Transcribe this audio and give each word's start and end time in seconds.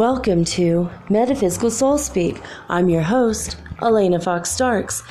Welcome 0.00 0.46
to 0.46 0.88
Metaphysical 1.10 1.70
Soul 1.70 1.98
Speak. 1.98 2.40
I'm 2.70 2.88
your 2.88 3.02
host, 3.02 3.58
Elena 3.82 4.18
Fox 4.18 4.50
Starks. 4.50 5.02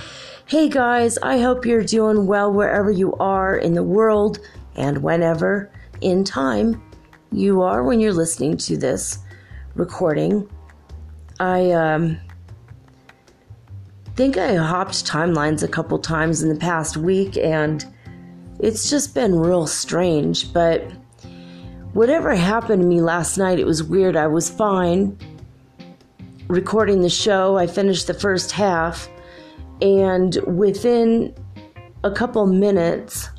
Hey 0.48 0.68
guys, 0.68 1.20
I 1.20 1.38
hope 1.38 1.64
you're 1.64 1.84
doing 1.84 2.26
well 2.26 2.52
wherever 2.52 2.90
you 2.90 3.14
are 3.18 3.56
in 3.56 3.74
the 3.76 3.84
world 3.84 4.40
and 4.76 5.04
whenever 5.04 5.72
in 6.02 6.24
time 6.24 6.82
you 7.32 7.62
are 7.62 7.84
when 7.84 8.00
you're 8.00 8.14
listening 8.14 8.58
to 8.58 8.78
this 8.78 9.20
recording. 9.76 10.50
I 11.40 11.70
um, 11.70 12.18
think 14.16 14.38
I 14.38 14.56
hopped 14.56 15.06
timelines 15.06 15.62
a 15.62 15.68
couple 15.68 16.00
times 16.00 16.42
in 16.42 16.50
the 16.50 16.60
past 16.60 16.98
week 16.98 17.38
and 17.38 17.86
it's 18.59 18.90
just 18.90 19.14
been 19.14 19.36
real 19.36 19.68
strange, 19.68 20.52
but 20.52 20.92
Whatever 21.94 22.36
happened 22.36 22.84
to 22.84 22.88
me 22.88 23.02
last 23.02 23.38
night, 23.38 23.58
it 23.58 23.66
was 23.66 23.84
weird. 23.84 24.16
I 24.16 24.28
was 24.28 24.48
fine 24.50 25.18
recording 26.48 27.02
the 27.02 27.09
show. 27.09 27.58
I 27.58 27.66
finished 27.66 28.06
the 28.06 28.14
first 28.14 28.52
half, 28.52 29.09
and 29.81 30.36
within 30.46 31.34
a 32.04 32.12
couple 32.12 32.46
minutes, 32.46 33.30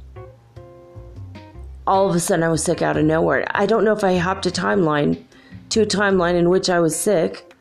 all 1.86 2.10
of 2.10 2.16
a 2.16 2.20
sudden 2.20 2.42
I 2.42 2.48
was 2.48 2.64
sick 2.64 2.82
out 2.82 2.96
of 2.96 3.04
nowhere. 3.04 3.46
I 3.52 3.66
don't 3.66 3.84
know 3.84 3.92
if 3.92 4.02
I 4.02 4.16
hopped 4.16 4.46
a 4.46 4.50
timeline 4.50 5.24
to 5.70 5.82
a 5.82 5.86
timeline 5.86 6.34
in 6.34 6.50
which 6.50 6.68
I 6.68 6.80
was 6.80 6.98
sick, 6.98 7.54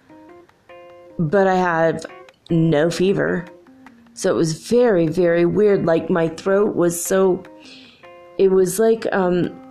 but 1.19 1.45
I 1.47 1.55
had 1.55 2.03
no 2.49 2.89
fever. 2.89 3.45
So 4.15 4.31
it 4.31 4.35
was 4.35 4.67
very, 4.67 5.07
very 5.07 5.45
weird. 5.45 5.85
Like 5.85 6.09
my 6.09 6.29
throat 6.29 6.75
was 6.75 7.01
so, 7.01 7.43
it 8.39 8.49
was 8.49 8.79
like, 8.79 9.05
um, 9.11 9.68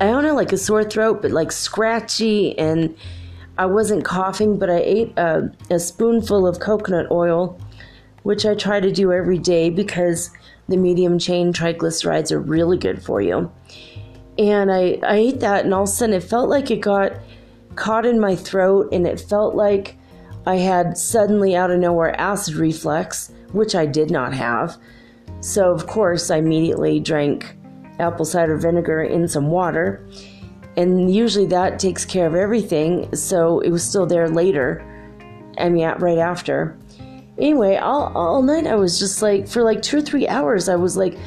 I 0.00 0.06
don't 0.06 0.24
know, 0.24 0.34
like 0.34 0.52
a 0.52 0.56
sore 0.56 0.82
throat, 0.82 1.20
but 1.20 1.30
like 1.30 1.52
scratchy, 1.52 2.58
and 2.58 2.96
I 3.58 3.66
wasn't 3.66 4.02
coughing, 4.02 4.58
but 4.58 4.70
I 4.70 4.78
ate 4.78 5.12
a, 5.18 5.52
a 5.68 5.78
spoonful 5.78 6.46
of 6.46 6.58
coconut 6.58 7.10
oil, 7.10 7.60
which 8.22 8.46
I 8.46 8.54
try 8.54 8.80
to 8.80 8.90
do 8.90 9.12
every 9.12 9.38
day 9.38 9.68
because 9.68 10.30
the 10.68 10.78
medium 10.78 11.18
chain 11.18 11.52
triglycerides 11.52 12.32
are 12.32 12.40
really 12.40 12.78
good 12.78 13.02
for 13.02 13.20
you. 13.20 13.52
And 14.38 14.72
I, 14.72 14.98
I 15.02 15.16
ate 15.16 15.40
that, 15.40 15.66
and 15.66 15.74
all 15.74 15.82
of 15.82 15.90
a 15.90 15.92
sudden 15.92 16.14
it 16.14 16.22
felt 16.22 16.48
like 16.48 16.70
it 16.70 16.80
got 16.80 17.12
caught 17.76 18.06
in 18.06 18.18
my 18.18 18.34
throat, 18.36 18.88
and 18.92 19.06
it 19.06 19.20
felt 19.20 19.54
like 19.54 19.98
I 20.46 20.56
had 20.56 20.96
suddenly 20.96 21.54
out 21.54 21.70
of 21.70 21.78
nowhere 21.78 22.18
acid 22.18 22.54
reflux, 22.54 23.30
which 23.52 23.74
I 23.74 23.84
did 23.84 24.10
not 24.10 24.32
have. 24.32 24.78
So, 25.40 25.70
of 25.70 25.86
course, 25.86 26.30
I 26.30 26.38
immediately 26.38 27.00
drank 27.00 27.54
apple 28.00 28.24
cider 28.24 28.56
vinegar 28.56 29.02
in 29.02 29.28
some 29.28 29.48
water. 29.48 30.06
And 30.76 31.14
usually 31.14 31.46
that 31.46 31.78
takes 31.78 32.04
care 32.04 32.26
of 32.26 32.34
everything. 32.34 33.14
So 33.14 33.60
it 33.60 33.70
was 33.70 33.84
still 33.84 34.06
there 34.06 34.28
later. 34.28 34.84
I 35.58 35.68
mean, 35.68 35.86
right 35.98 36.18
after. 36.18 36.78
Anyway, 37.38 37.76
all, 37.76 38.12
all 38.16 38.42
night 38.42 38.66
I 38.66 38.74
was 38.74 38.98
just 38.98 39.22
like, 39.22 39.48
for 39.48 39.62
like 39.62 39.82
two 39.82 39.98
or 39.98 40.02
three 40.02 40.28
hours, 40.28 40.68
I 40.68 40.76
was 40.76 40.96
like, 40.96 41.18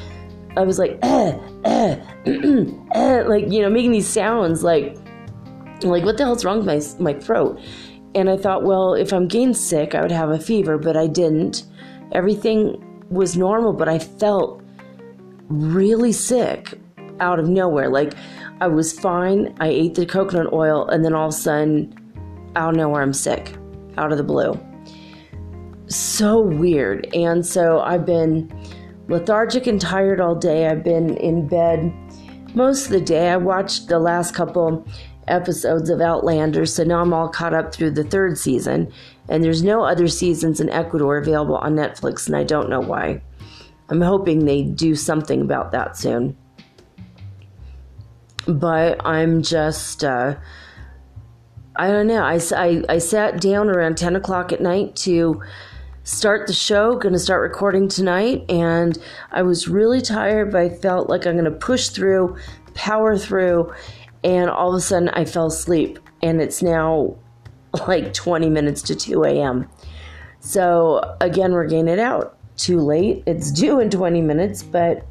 I 0.56 0.62
was 0.62 0.78
like, 0.78 0.98
eh, 1.02 1.38
eh, 1.64 2.00
eh, 2.94 3.22
like, 3.26 3.50
you 3.50 3.62
know, 3.62 3.70
making 3.70 3.92
these 3.92 4.08
sounds 4.08 4.62
like, 4.62 4.96
like, 5.82 6.04
what 6.04 6.16
the 6.16 6.24
hell's 6.24 6.44
wrong 6.44 6.64
with 6.64 6.98
my, 6.98 7.12
my 7.12 7.18
throat? 7.18 7.60
And 8.14 8.30
I 8.30 8.36
thought, 8.36 8.62
well, 8.62 8.94
if 8.94 9.12
I'm 9.12 9.26
getting 9.26 9.54
sick, 9.54 9.94
I 9.94 10.00
would 10.00 10.12
have 10.12 10.30
a 10.30 10.38
fever, 10.38 10.78
but 10.78 10.96
I 10.96 11.08
didn't. 11.08 11.64
Everything 12.12 12.80
was 13.10 13.36
normal, 13.36 13.72
but 13.72 13.88
I 13.88 13.98
felt 13.98 14.62
really 15.48 16.12
sick 16.12 16.78
out 17.20 17.38
of 17.38 17.48
nowhere. 17.48 17.88
Like 17.88 18.14
I 18.60 18.68
was 18.68 18.98
fine. 18.98 19.54
I 19.60 19.68
ate 19.68 19.94
the 19.94 20.06
coconut 20.06 20.52
oil, 20.52 20.88
and 20.88 21.04
then 21.04 21.14
all 21.14 21.28
of 21.28 21.34
a 21.34 21.36
sudden, 21.36 21.94
out 22.56 22.70
of 22.70 22.76
nowhere, 22.76 23.02
I'm 23.02 23.12
sick, 23.12 23.54
out 23.96 24.12
of 24.12 24.18
the 24.18 24.24
blue. 24.24 24.58
So 25.86 26.40
weird. 26.40 27.12
And 27.14 27.44
so 27.44 27.80
I've 27.80 28.06
been 28.06 28.50
lethargic 29.08 29.66
and 29.66 29.80
tired 29.80 30.20
all 30.20 30.34
day. 30.34 30.66
I've 30.66 30.82
been 30.82 31.16
in 31.18 31.46
bed 31.46 31.92
most 32.54 32.86
of 32.86 32.92
the 32.92 33.00
day. 33.00 33.30
I 33.30 33.36
watched 33.36 33.88
the 33.88 33.98
last 33.98 34.34
couple 34.34 34.86
episodes 35.28 35.90
of 35.90 36.00
Outlander, 36.00 36.66
so 36.66 36.84
now 36.84 37.00
I'm 37.00 37.12
all 37.12 37.28
caught 37.28 37.54
up 37.54 37.74
through 37.74 37.90
the 37.92 38.04
third 38.04 38.38
season. 38.38 38.92
And 39.28 39.42
there's 39.42 39.62
no 39.62 39.84
other 39.84 40.08
seasons 40.08 40.60
in 40.60 40.70
Ecuador 40.70 41.18
available 41.18 41.56
on 41.56 41.74
Netflix, 41.74 42.26
and 42.26 42.36
I 42.36 42.44
don't 42.44 42.70
know 42.70 42.80
why. 42.80 43.22
I'm 43.88 44.00
hoping 44.00 44.44
they 44.44 44.62
do 44.62 44.94
something 44.94 45.40
about 45.40 45.72
that 45.72 45.96
soon. 45.96 46.36
But 48.46 49.04
I'm 49.04 49.42
just, 49.42 50.04
uh, 50.04 50.36
I 51.76 51.88
don't 51.88 52.06
know. 52.06 52.22
I, 52.22 52.40
I, 52.56 52.84
I 52.88 52.98
sat 52.98 53.40
down 53.40 53.68
around 53.68 53.96
10 53.96 54.16
o'clock 54.16 54.52
at 54.52 54.60
night 54.60 54.96
to 54.96 55.42
start 56.02 56.46
the 56.46 56.52
show, 56.52 56.96
going 56.96 57.14
to 57.14 57.18
start 57.18 57.42
recording 57.42 57.88
tonight, 57.88 58.44
and 58.50 58.98
I 59.32 59.42
was 59.42 59.68
really 59.68 60.02
tired, 60.02 60.52
but 60.52 60.60
I 60.60 60.68
felt 60.68 61.08
like 61.08 61.26
I'm 61.26 61.32
going 61.32 61.44
to 61.46 61.50
push 61.50 61.88
through, 61.88 62.36
power 62.74 63.16
through, 63.16 63.72
and 64.22 64.50
all 64.50 64.70
of 64.70 64.76
a 64.76 64.80
sudden 64.80 65.08
I 65.10 65.24
fell 65.24 65.46
asleep. 65.46 65.98
And 66.22 66.40
it's 66.40 66.62
now 66.62 67.16
like 67.86 68.14
20 68.14 68.48
minutes 68.50 68.82
to 68.82 68.94
2 68.94 69.24
a.m. 69.24 69.68
So 70.40 71.16
again, 71.20 71.52
we're 71.52 71.66
getting 71.66 71.88
it 71.88 71.98
out 71.98 72.38
too 72.56 72.80
late. 72.80 73.22
It's 73.26 73.50
due 73.50 73.80
in 73.80 73.90
20 73.90 74.20
minutes, 74.22 74.62
but 74.62 75.06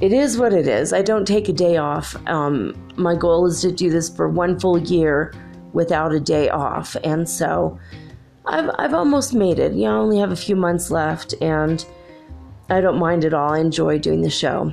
it 0.00 0.12
is 0.12 0.38
what 0.38 0.52
it 0.52 0.66
is. 0.66 0.92
I 0.92 1.02
don't 1.02 1.26
take 1.26 1.48
a 1.48 1.52
day 1.52 1.76
off. 1.76 2.16
Um, 2.26 2.74
my 2.96 3.14
goal 3.14 3.46
is 3.46 3.60
to 3.62 3.70
do 3.70 3.90
this 3.90 4.08
for 4.08 4.28
one 4.28 4.58
full 4.58 4.78
year 4.78 5.32
without 5.72 6.12
a 6.12 6.20
day 6.20 6.48
off. 6.48 6.96
And 7.04 7.28
so 7.28 7.78
I've, 8.46 8.70
I've 8.78 8.94
almost 8.94 9.34
made 9.34 9.58
it. 9.58 9.72
You 9.72 9.84
know, 9.84 9.96
I 9.96 10.02
only 10.02 10.18
have 10.18 10.32
a 10.32 10.36
few 10.36 10.56
months 10.56 10.90
left, 10.90 11.34
and 11.40 11.84
I 12.68 12.80
don't 12.80 12.98
mind 12.98 13.24
at 13.24 13.34
all. 13.34 13.52
I 13.52 13.60
enjoy 13.60 13.98
doing 13.98 14.22
the 14.22 14.30
show. 14.30 14.72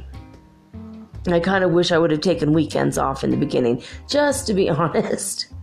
I 1.27 1.39
kind 1.39 1.63
of 1.63 1.71
wish 1.71 1.91
I 1.91 1.97
would 1.97 2.11
have 2.11 2.21
taken 2.21 2.53
weekends 2.53 2.97
off 2.97 3.23
in 3.23 3.29
the 3.29 3.37
beginning, 3.37 3.83
just 4.07 4.47
to 4.47 4.53
be 4.53 4.69
honest. 4.69 5.53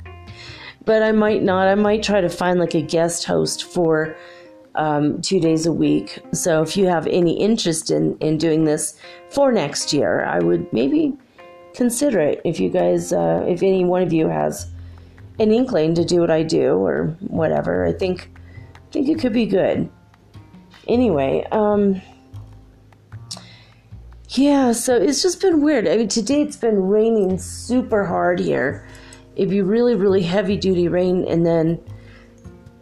But 0.84 1.03
I 1.03 1.11
might 1.11 1.43
not. 1.43 1.67
I 1.67 1.75
might 1.75 2.03
try 2.03 2.21
to 2.21 2.28
find 2.28 2.61
like 2.61 2.75
a 2.75 2.83
guest 2.83 3.25
host 3.25 3.65
for 3.65 4.17
um, 4.77 5.21
two 5.23 5.41
days 5.41 5.67
a 5.67 5.73
week. 5.73 6.21
So 6.33 6.63
if 6.63 6.77
you 6.77 6.87
have 6.87 7.07
any 7.07 7.39
interest 7.41 7.91
in, 7.91 8.17
in 8.19 8.39
doing 8.39 8.65
this 8.65 8.99
for 9.31 9.51
next 9.53 9.93
year, 9.93 10.25
I 10.25 10.39
would 10.39 10.73
maybe 10.73 11.15
consider 11.75 12.21
it. 12.21 12.41
If 12.45 12.61
you 12.61 12.71
guys, 12.71 13.13
uh, 13.13 13.45
if 13.49 13.63
any 13.63 13.85
one 13.85 14.03
of 14.03 14.13
you 14.13 14.29
has 14.29 14.71
an 15.39 15.53
inkling 15.53 15.95
to 15.95 16.05
do 16.05 16.21
what 16.21 16.31
I 16.31 16.43
do 16.43 16.75
or 16.75 17.17
whatever, 17.21 17.85
I 17.85 17.93
think 17.93 18.31
I 18.75 18.91
think 18.93 19.09
it 19.09 19.19
could 19.19 19.33
be 19.33 19.47
good. 19.47 19.91
Anyway, 20.89 21.45
um, 21.51 22.01
yeah, 24.31 24.72
so 24.72 24.97
it's 24.97 25.22
just 25.22 25.41
been 25.41 25.61
weird. 25.61 25.89
I 25.89 25.97
mean, 25.97 26.09
today 26.09 26.43
it's 26.43 26.57
been 26.57 26.83
raining 26.83 27.39
super 27.39 28.05
hard 28.05 28.39
here. 28.39 28.87
It'd 29.34 29.51
be 29.51 29.63
really, 29.63 29.95
really 29.95 30.22
heavy 30.22 30.57
duty 30.57 30.89
rain, 30.89 31.27
and 31.29 31.45
then 31.45 31.81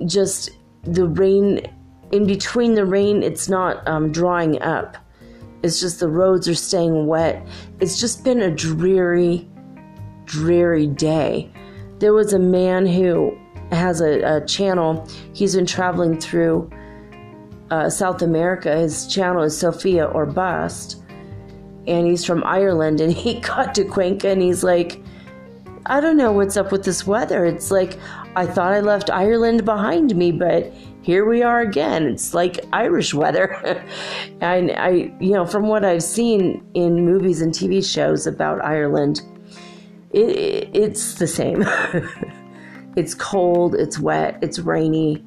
just 0.07 0.51
the 0.83 1.09
rain 1.09 1.61
in 2.13 2.27
between 2.27 2.75
the 2.75 2.85
rain, 2.85 3.23
it's 3.23 3.49
not 3.49 3.87
um, 3.89 4.13
drying 4.13 4.61
up. 4.63 4.97
It's 5.63 5.81
just 5.81 6.01
the 6.01 6.09
roads 6.09 6.47
are 6.49 6.55
staying 6.55 7.07
wet. 7.07 7.47
It's 7.81 7.99
just 7.99 8.23
been 8.23 8.43
a 8.43 8.51
dreary, 8.51 9.49
dreary 10.27 10.87
day. 10.87 11.51
There 11.99 12.13
was 12.13 12.33
a 12.33 12.39
man 12.39 12.87
who 12.87 13.37
has 13.73 14.01
a, 14.01 14.21
a 14.37 14.47
channel. 14.47 15.09
He's 15.33 15.55
been 15.55 15.67
traveling 15.67 16.21
through 16.21 16.71
uh, 17.71 17.89
South 17.89 18.23
America. 18.23 18.77
His 18.77 19.07
channel 19.07 19.43
is 19.43 19.57
Sophia 19.57 20.05
or 20.05 20.27
Bust. 20.27 21.03
And 21.87 22.07
he's 22.07 22.25
from 22.25 22.45
Ireland. 22.45 23.01
And 23.01 23.13
he 23.25 23.41
got 23.41 23.75
to 23.77 23.85
Cuenca 23.85 24.29
and 24.29 24.43
he's 24.43 24.63
like, 24.63 25.03
I 25.87 26.01
don't 26.01 26.17
know 26.17 26.33
what's 26.33 26.57
up 26.57 26.73
with 26.73 26.85
this 26.85 27.07
weather. 27.07 27.45
It's 27.45 27.71
like 27.71 27.99
I 28.37 28.47
thought 28.47 28.73
I 28.73 28.81
left 28.81 29.11
Ireland 29.11 29.65
behind 29.65 30.17
me, 30.17 30.33
but 30.33 30.73
here 31.05 31.27
we 31.27 31.43
are 31.43 31.61
again. 31.61 32.07
It's 32.07 32.33
like 32.33 32.65
Irish 32.73 33.13
weather. 33.13 33.85
and 34.41 34.71
I, 34.73 35.13
you 35.21 35.33
know, 35.33 35.45
from 35.45 35.69
what 35.69 35.85
I've 35.85 36.03
seen 36.03 36.67
in 36.73 37.05
movies 37.05 37.43
and 37.43 37.53
TV 37.53 37.85
shows 37.85 38.27
about 38.27 38.65
Ireland, 38.65 39.21
it, 40.13 40.71
it's 40.73 41.17
the 41.17 41.27
same. 41.27 41.63
it's 42.97 43.15
cold, 43.15 43.75
it's 43.75 43.99
wet, 43.99 44.39
it's 44.41 44.59
rainy, 44.59 45.23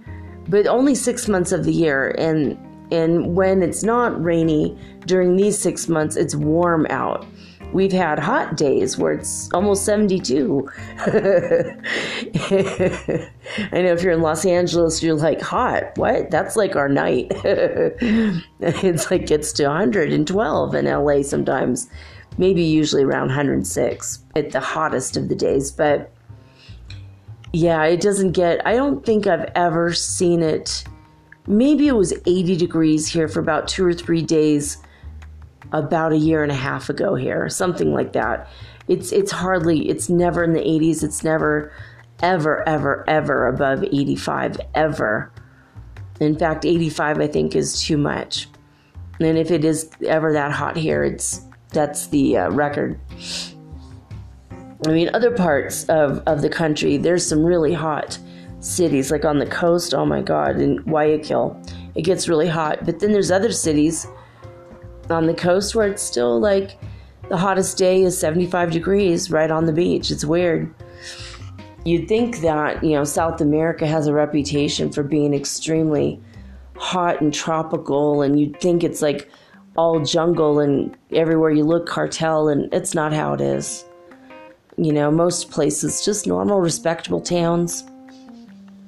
but 0.50 0.66
only 0.66 0.96
six 0.96 1.28
months 1.28 1.52
of 1.52 1.64
the 1.64 1.74
year. 1.74 2.10
And 2.18 2.58
and 2.92 3.36
when 3.36 3.62
it's 3.62 3.84
not 3.84 4.20
rainy 4.24 4.76
during 5.06 5.36
these 5.36 5.60
six 5.60 5.88
months, 5.88 6.16
it's 6.16 6.34
warm 6.34 6.88
out. 6.90 7.26
We've 7.74 7.92
had 7.92 8.18
hot 8.18 8.56
days 8.56 8.98
where 8.98 9.14
it's 9.14 9.52
almost 9.54 9.84
72. 9.84 10.70
I 10.98 11.12
know 13.74 13.94
if 13.94 14.02
you're 14.02 14.14
in 14.14 14.22
Los 14.22 14.46
Angeles, 14.46 15.04
you're 15.04 15.16
like, 15.16 15.42
hot. 15.42 15.98
What? 15.98 16.32
That's 16.32 16.56
like 16.56 16.78
our 16.78 16.88
night. 16.88 17.28
it's 18.60 19.12
like 19.12 19.28
gets 19.28 19.52
to 19.54 19.68
112 19.68 20.76
in 20.76 20.86
LA 20.86 21.22
sometimes, 21.24 21.90
maybe 22.38 22.64
usually 22.64 23.04
around 23.04 23.28
106 23.28 24.20
at 24.36 24.52
the 24.52 24.62
hottest 24.62 25.18
of 25.18 25.28
the 25.28 25.36
days. 25.36 25.70
But 25.70 26.14
yeah, 27.52 27.84
it 27.84 28.00
doesn't 28.00 28.32
get, 28.32 28.66
I 28.66 28.76
don't 28.76 29.06
think 29.06 29.28
I've 29.28 29.52
ever 29.56 29.94
seen 29.94 30.42
it. 30.42 30.86
Maybe 31.48 31.88
it 31.88 31.96
was 31.96 32.14
80 32.26 32.56
degrees 32.56 33.08
here 33.08 33.28
for 33.28 33.42
about 33.42 33.68
two 33.68 33.86
or 33.86 33.94
three 33.94 34.22
days 34.22 34.78
about 35.72 36.14
a 36.14 36.18
year 36.18 36.44
and 36.44 36.52
a 36.52 36.56
half 36.56 36.90
ago 36.90 37.16
here, 37.16 37.50
something 37.50 37.94
like 37.94 38.14
that. 38.14 38.48
It's 38.88 39.12
it's 39.12 39.32
hardly 39.32 39.90
it's 39.90 40.10
never 40.10 40.44
in 40.44 40.54
the 40.54 40.62
80s. 40.62 41.04
It's 41.04 41.24
never 41.24 41.72
ever 42.22 42.68
ever 42.68 43.04
ever 43.08 43.48
above 43.48 43.84
85 43.84 44.60
ever. 44.74 45.32
In 46.20 46.38
fact, 46.38 46.66
85 46.66 47.20
I 47.20 47.28
think 47.28 47.56
is 47.56 47.82
too 47.82 47.98
much. 47.98 48.48
And 49.20 49.38
if 49.38 49.52
it 49.52 49.66
is 49.66 49.90
ever 50.06 50.34
that 50.34 50.52
hot 50.52 50.78
here, 50.78 51.04
it's 51.04 51.42
that's 51.70 52.08
the 52.08 52.38
uh, 52.38 52.50
record. 52.52 53.00
I 54.86 54.92
mean, 54.92 55.10
other 55.14 55.32
parts 55.32 55.86
of, 55.86 56.20
of 56.28 56.42
the 56.42 56.50
country, 56.50 56.98
there's 56.98 57.26
some 57.26 57.44
really 57.44 57.74
hot 57.74 58.20
cities, 58.60 59.12
like 59.12 59.26
on 59.26 59.40
the 59.40 59.46
coast. 59.46 59.94
Oh 59.94 60.06
my 60.06 60.22
God, 60.22 60.60
in 60.60 60.78
Guayaquil, 60.78 61.60
it 61.96 62.04
gets 62.04 62.30
really 62.30 62.48
hot. 62.48 62.86
But 62.86 63.00
then 63.00 63.12
there's 63.12 63.32
other 63.32 63.52
cities 63.52 64.08
on 65.10 65.28
the 65.28 65.34
coast 65.34 65.76
where 65.76 65.88
it's 65.88 66.02
still 66.02 66.40
like 66.40 66.78
the 67.30 67.38
hottest 67.38 67.78
day 67.78 68.04
is 68.04 68.18
75 68.18 68.72
degrees 68.72 69.30
right 69.30 69.52
on 69.52 69.66
the 69.66 69.74
beach. 69.74 70.12
It's 70.12 70.26
weird. 70.26 70.74
You'd 71.84 72.08
think 72.08 72.42
that, 72.42 72.84
you 72.84 72.92
know, 72.92 73.04
South 73.04 73.40
America 73.42 73.88
has 73.88 74.08
a 74.08 74.14
reputation 74.14 74.92
for 74.92 75.04
being 75.04 75.34
extremely 75.34 76.22
hot 76.76 77.22
and 77.22 77.34
tropical, 77.34 78.22
and 78.22 78.40
you'd 78.40 78.60
think 78.60 78.84
it's 78.84 79.02
like 79.02 79.30
all 79.78 80.00
jungle 80.02 80.60
and 80.60 80.96
everywhere 81.12 81.52
you 81.52 81.64
look 81.64 81.88
cartel, 81.88 82.50
and 82.50 82.74
it's 82.74 82.94
not 82.94 83.14
how 83.14 83.34
it 83.34 83.42
is. 83.42 83.86
You 84.78 84.92
know, 84.92 85.10
most 85.10 85.50
places, 85.50 86.04
just 86.04 86.28
normal, 86.28 86.60
respectable 86.60 87.22
towns, 87.22 87.84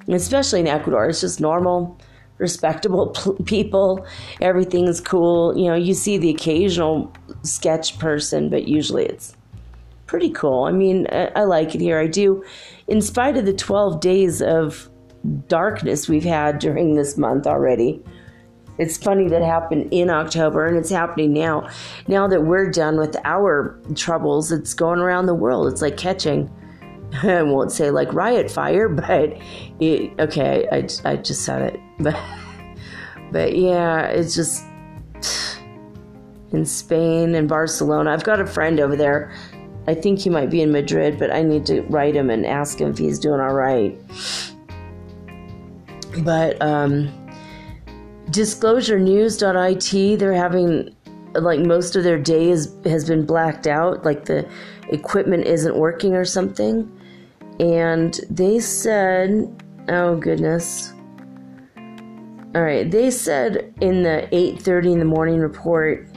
especially 0.08 0.60
in 0.60 0.68
Ecuador, 0.68 1.08
it's 1.08 1.22
just 1.22 1.40
normal 1.40 1.98
respectable 2.40 3.10
people. 3.46 4.06
Everything's 4.42 5.00
cool. 5.00 5.56
You 5.56 5.66
know, 5.68 5.76
you 5.76 5.94
see 5.94 6.18
the 6.18 6.32
occasional 6.32 7.14
sketch 7.44 8.00
person, 8.00 8.50
but 8.50 8.68
usually 8.68 9.06
it's 9.06 9.36
pretty 10.08 10.32
cool. 10.32 10.64
I 10.64 10.72
mean, 10.72 11.06
I, 11.12 11.28
I 11.36 11.44
like 11.44 11.76
it 11.76 11.82
here. 11.82 12.00
I 12.00 12.08
do. 12.08 12.44
In 12.88 13.02
spite 13.02 13.38
of 13.38 13.46
the 13.46 13.54
12 13.54 14.00
days 14.02 14.42
of 14.42 14.90
darkness 15.48 16.08
we've 16.08 16.24
had 16.24 16.60
during 16.60 16.96
this 16.96 17.18
month 17.18 17.46
already. 17.46 18.02
It's 18.78 18.98
funny 18.98 19.28
that 19.28 19.42
happened 19.42 19.90
in 19.92 20.10
October 20.10 20.66
and 20.66 20.78
it's 20.78 20.90
happening 20.90 21.34
now. 21.34 21.70
Now 22.08 22.28
that 22.28 22.44
we're 22.44 22.72
done 22.72 22.98
with 22.98 23.18
our 23.26 23.78
troubles, 23.96 24.52
it's 24.52 24.74
going 24.74 25.00
around 25.00 25.26
the 25.26 25.36
world. 25.36 25.72
It's 25.72 25.82
like 25.82 25.98
catching. 25.98 26.50
I 27.24 27.42
won't 27.44 27.72
say 27.72 27.92
like 27.92 28.14
riot 28.14 28.52
fire, 28.52 28.90
but 28.90 29.38
it, 29.80 30.20
okay, 30.20 30.68
I, 30.72 30.88
I 31.10 31.16
just 31.18 31.44
said 31.44 31.74
it. 31.74 31.80
But, 32.02 32.18
but 33.34 33.58
yeah, 33.58 34.06
it's 34.06 34.34
just 34.34 34.64
in 36.52 36.66
Spain 36.66 37.36
and 37.36 37.50
Barcelona. 37.50 38.12
I've 38.12 38.24
got 38.24 38.40
a 38.40 38.48
friend 38.48 38.80
over 38.80 38.96
there. 38.96 39.34
I 39.86 39.94
think 39.96 40.20
he 40.20 40.30
might 40.30 40.50
be 40.50 40.62
in 40.62 40.72
Madrid, 40.72 41.20
but 41.20 41.30
I 41.32 41.42
need 41.42 41.66
to 41.66 41.82
write 41.84 42.16
him 42.16 42.30
and 42.30 42.46
ask 42.46 42.80
him 42.80 42.90
if 42.92 42.98
he's 42.98 43.20
doing 43.20 43.42
all 43.42 43.54
right. 43.54 44.00
But 46.24 46.62
um, 46.62 47.10
disclosurenews.it, 48.28 50.20
they're 50.20 50.34
having 50.34 50.96
like 51.34 51.60
most 51.60 51.96
of 51.96 52.04
their 52.04 52.18
day 52.20 52.50
is, 52.50 52.74
has 52.86 53.08
been 53.08 53.26
blacked 53.26 53.68
out, 53.68 54.06
like 54.06 54.26
the 54.26 54.48
equipment 54.90 55.46
isn't 55.46 55.76
working 55.76 56.14
or 56.16 56.26
something. 56.26 56.92
And 57.60 58.20
they 58.30 58.60
said, 58.60 59.64
oh 59.90 60.16
goodness. 60.16 60.94
All 62.56 62.64
right, 62.64 62.90
they 62.90 63.12
said 63.12 63.74
in 63.80 64.04
the 64.04 64.28
8:30 64.32 64.94
in 64.94 65.00
the 65.00 65.06
morning 65.06 65.40
report 65.40 66.08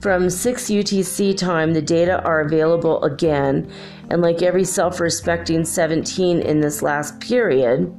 from 0.00 0.28
6 0.28 0.64
UTC 0.64 1.36
time 1.36 1.74
the 1.74 1.80
data 1.80 2.20
are 2.24 2.40
available 2.40 3.00
again 3.04 3.70
and 4.10 4.20
like 4.20 4.42
every 4.42 4.64
self-respecting 4.64 5.64
17 5.64 6.40
in 6.40 6.60
this 6.60 6.82
last 6.82 7.20
period 7.20 7.94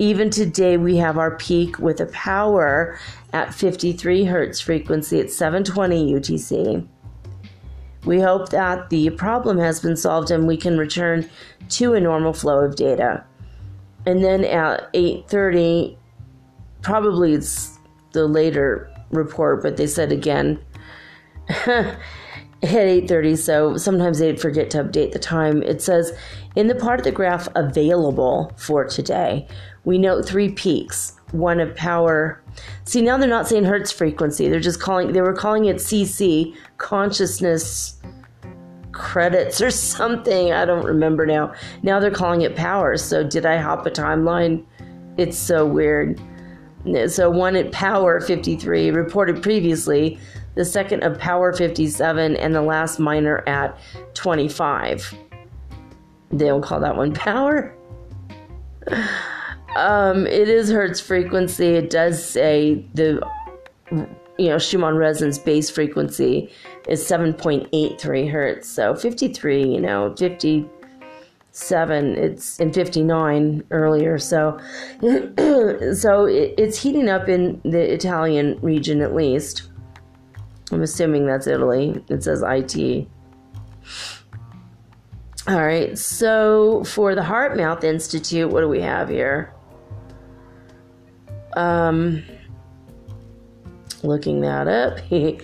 even 0.00 0.30
today 0.30 0.78
we 0.78 0.96
have 0.96 1.18
our 1.18 1.36
peak 1.36 1.78
with 1.78 2.00
a 2.00 2.06
power 2.06 2.98
at 3.34 3.52
53 3.52 4.24
hertz 4.24 4.58
frequency 4.58 5.20
at 5.20 5.30
720 5.30 6.14
UTC. 6.14 6.88
We 8.04 8.20
hope 8.20 8.48
that 8.50 8.90
the 8.90 9.10
problem 9.10 9.58
has 9.58 9.80
been 9.80 9.96
solved 9.96 10.30
and 10.30 10.46
we 10.46 10.56
can 10.56 10.78
return 10.78 11.28
to 11.70 11.94
a 11.94 12.00
normal 12.00 12.32
flow 12.32 12.64
of 12.64 12.76
data. 12.76 13.24
And 14.06 14.24
then 14.24 14.44
at 14.44 14.92
8.30 14.94 15.96
probably 16.82 17.34
it's 17.34 17.78
the 18.12 18.26
later 18.26 18.90
report 19.10 19.62
but 19.62 19.76
they 19.76 19.86
said 19.86 20.10
again 20.10 20.58
at 21.48 21.98
8.30 22.62 23.36
so 23.36 23.76
sometimes 23.76 24.18
they'd 24.18 24.40
forget 24.40 24.70
to 24.70 24.82
update 24.82 25.12
the 25.12 25.18
time. 25.18 25.62
It 25.62 25.82
says 25.82 26.12
in 26.56 26.68
the 26.68 26.74
part 26.74 27.00
of 27.00 27.04
the 27.04 27.12
graph 27.12 27.48
available 27.54 28.52
for 28.56 28.84
today 28.84 29.46
we 29.84 29.98
note 29.98 30.26
three 30.26 30.50
peaks 30.50 31.16
one 31.32 31.60
of 31.60 31.74
power 31.76 32.42
see 32.84 33.02
now 33.02 33.16
they're 33.16 33.28
not 33.28 33.48
saying 33.48 33.64
hertz 33.64 33.92
frequency 33.92 34.48
they're 34.48 34.60
just 34.60 34.80
calling 34.80 35.12
they 35.12 35.20
were 35.20 35.34
calling 35.34 35.66
it 35.66 35.76
cc 35.76 36.54
consciousness 36.78 38.00
credits 38.92 39.60
or 39.60 39.70
something. 39.70 40.52
I 40.52 40.64
don't 40.64 40.84
remember 40.84 41.26
now. 41.26 41.52
Now 41.82 42.00
they're 42.00 42.10
calling 42.10 42.42
it 42.42 42.56
power. 42.56 42.96
So 42.96 43.24
did 43.24 43.46
I 43.46 43.56
hop 43.56 43.86
a 43.86 43.90
timeline? 43.90 44.64
It's 45.16 45.38
so 45.38 45.66
weird. 45.66 46.20
So 47.08 47.28
one 47.28 47.56
at 47.56 47.72
Power 47.72 48.20
53 48.20 48.90
reported 48.90 49.42
previously, 49.42 50.18
the 50.54 50.64
second 50.64 51.02
of 51.02 51.18
Power 51.18 51.52
57, 51.52 52.36
and 52.36 52.54
the 52.54 52.62
last 52.62 52.98
minor 52.98 53.46
at 53.46 53.78
25. 54.14 55.14
They 56.30 56.46
don't 56.46 56.62
call 56.62 56.80
that 56.80 56.96
one 56.96 57.12
Power. 57.14 57.74
Um, 59.76 60.26
it 60.26 60.48
is 60.48 60.70
Hertz 60.70 61.00
frequency. 61.00 61.68
It 61.68 61.90
does 61.90 62.24
say 62.24 62.86
the 62.94 63.20
you 63.90 64.48
know 64.48 64.58
Schumann 64.58 64.96
resonance 64.96 65.38
base 65.38 65.70
frequency 65.70 66.50
is 66.88 67.02
7.83 67.02 68.30
hertz. 68.30 68.68
So 68.68 68.94
53, 68.94 69.62
you 69.62 69.80
know, 69.80 70.14
57, 70.16 72.16
it's 72.16 72.58
in 72.58 72.72
59 72.72 73.64
earlier. 73.70 74.18
So 74.18 74.58
so 75.00 76.26
it, 76.26 76.54
it's 76.58 76.82
heating 76.82 77.08
up 77.08 77.28
in 77.28 77.60
the 77.64 77.92
Italian 77.92 78.58
region 78.60 79.02
at 79.02 79.14
least. 79.14 79.68
I'm 80.72 80.82
assuming 80.82 81.26
that's 81.26 81.46
Italy. 81.46 82.02
It 82.08 82.24
says 82.24 82.42
IT. 82.46 83.06
All 85.48 85.64
right, 85.64 85.98
so 85.98 86.84
for 86.84 87.14
the 87.14 87.22
HeartMath 87.22 87.82
Institute, 87.82 88.50
what 88.50 88.60
do 88.60 88.68
we 88.68 88.82
have 88.82 89.08
here? 89.08 89.52
Um, 91.56 92.22
looking 94.02 94.40
that 94.42 94.68
up. 94.68 94.98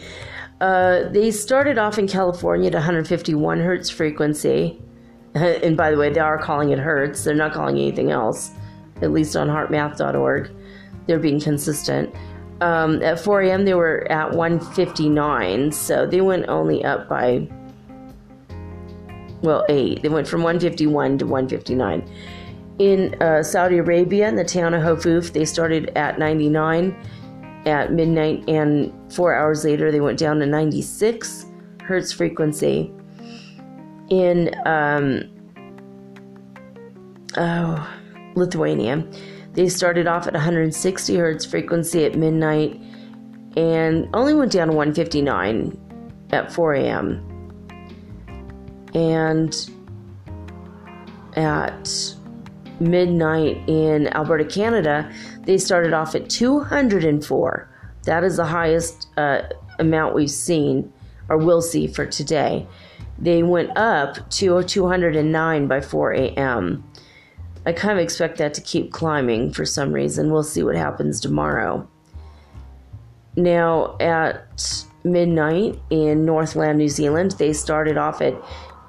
Uh, 0.59 1.07
they 1.11 1.31
started 1.31 1.77
off 1.77 1.99
in 1.99 2.09
California 2.09 2.69
at 2.69 2.73
151 2.73 3.61
hertz 3.61 3.91
frequency. 3.91 4.81
And 5.35 5.77
by 5.77 5.91
the 5.91 5.99
way, 5.99 6.11
they 6.11 6.21
are 6.21 6.39
calling 6.39 6.71
it 6.71 6.79
hertz. 6.79 7.25
They're 7.25 7.35
not 7.35 7.53
calling 7.53 7.77
anything 7.77 8.11
else, 8.11 8.53
at 9.03 9.13
least 9.13 9.37
on 9.37 9.49
heartmath.org. 9.49 10.51
They're 11.07 11.19
being 11.19 11.41
consistent. 11.41 12.15
Um, 12.63 13.03
at 13.03 13.21
4 13.21 13.43
a.m., 13.43 13.67
they 13.67 13.75
were 13.75 14.11
at 14.11 14.31
159, 14.33 15.73
so 15.73 16.07
they 16.07 16.23
went 16.23 16.49
only 16.49 16.83
up 16.87 17.07
by 17.07 17.47
well, 19.43 19.67
eight. 19.69 20.03
They 20.03 20.09
went 20.09 20.27
from 20.27 20.43
151 20.43 21.19
to 21.19 21.27
159. 21.27 22.11
In 22.79 23.21
uh, 23.23 23.43
Saudi 23.43 23.79
Arabia, 23.79 24.29
in 24.29 24.37
the 24.37 24.45
town 24.45 24.75
of 24.75 24.83
Hofuf, 24.83 25.33
they 25.33 25.45
started 25.45 25.91
at 25.97 26.19
99 26.19 26.95
at 27.65 27.93
midnight, 27.93 28.49
and 28.49 28.93
four 29.13 29.35
hours 29.35 29.65
later, 29.65 29.91
they 29.91 30.01
went 30.01 30.19
down 30.19 30.39
to 30.41 30.47
96 30.47 31.47
hertz 31.83 32.13
frequency. 32.13 32.93
In 34.11 34.55
um, 34.67 35.23
oh, 37.37 37.97
Lithuania, 38.35 39.05
they 39.55 39.69
started 39.69 40.07
off 40.07 40.27
at 40.27 40.35
160 40.35 41.17
hertz 41.17 41.45
frequency 41.45 42.05
at 42.05 42.15
midnight 42.15 42.81
and 43.57 44.09
only 44.15 44.35
went 44.35 44.53
down 44.53 44.69
to 44.69 44.75
159 44.75 46.29
at 46.31 46.53
4 46.53 46.75
a.m. 46.75 47.23
And 48.95 49.71
at 51.37 52.16
midnight 52.81 53.63
in 53.67 54.09
Alberta, 54.09 54.45
Canada, 54.45 55.11
they 55.43 55.59
started 55.59 55.93
off 55.93 56.15
at 56.15 56.29
204. 56.29 57.69
That 58.05 58.25
is 58.25 58.37
the 58.37 58.47
highest 58.47 59.09
uh, 59.17 59.43
amount 59.79 60.15
we've 60.15 60.31
seen 60.31 60.93
or 61.29 61.37
will 61.39 61.63
see 61.63 61.87
for 61.87 62.07
today. 62.07 62.67
They 63.19 63.43
went 63.43 63.77
up 63.77 64.29
to 64.31 64.63
209 64.63 65.67
by 65.67 65.81
4 65.81 66.13
a.m. 66.13 66.85
I 67.65 67.73
kind 67.73 67.99
of 67.99 68.03
expect 68.03 68.39
that 68.39 68.55
to 68.55 68.61
keep 68.61 68.93
climbing 68.93 69.53
for 69.53 69.65
some 69.65 69.93
reason. 69.93 70.31
We'll 70.31 70.45
see 70.45 70.63
what 70.63 70.77
happens 70.77 71.21
tomorrow. 71.21 71.89
Now, 73.35 73.97
at 73.99 74.85
midnight 75.03 75.79
in 75.91 76.25
Northland, 76.25 76.79
New 76.79 76.89
Zealand, 76.89 77.33
they 77.33 77.53
started 77.53 77.97
off 77.99 78.21
at 78.21 78.35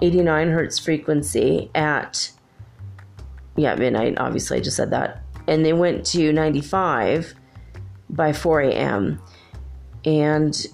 89 0.02 0.52
hertz 0.52 0.78
frequency 0.78 1.72
at, 1.74 2.32
yeah, 3.58 3.76
midnight. 3.76 4.18
Obviously, 4.18 4.58
I 4.58 4.62
just 4.62 4.78
said 4.78 4.92
that. 4.92 5.22
And 5.48 5.66
they 5.66 5.74
went 5.74 6.06
to 6.08 6.32
95 6.32 7.34
by 8.10 8.34
4 8.34 8.62
a.m. 8.62 9.22
And, 10.06 10.66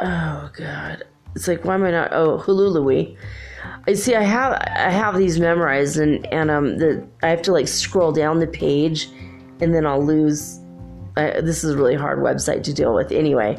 oh, 0.00 0.50
God. 0.56 1.04
It's 1.34 1.48
like, 1.48 1.64
why 1.64 1.74
am 1.74 1.84
I 1.84 1.90
not? 1.90 2.12
Oh, 2.12 2.38
Hulului. 2.38 3.16
I 3.86 3.94
see. 3.94 4.14
I 4.14 4.22
have 4.22 4.52
I 4.52 4.90
have 4.90 5.16
these 5.16 5.40
memorized, 5.40 5.96
and 5.96 6.24
and 6.32 6.50
um, 6.50 6.78
the 6.78 7.04
I 7.22 7.28
have 7.28 7.42
to 7.42 7.52
like 7.52 7.66
scroll 7.66 8.12
down 8.12 8.38
the 8.38 8.46
page, 8.46 9.08
and 9.60 9.74
then 9.74 9.86
I'll 9.86 10.04
lose 10.04 10.60
uh, 11.16 11.40
this 11.40 11.62
is 11.64 11.74
a 11.74 11.76
really 11.76 11.94
hard 11.94 12.18
website 12.20 12.62
to 12.64 12.72
deal 12.72 12.94
with 12.94 13.12
anyway. 13.12 13.58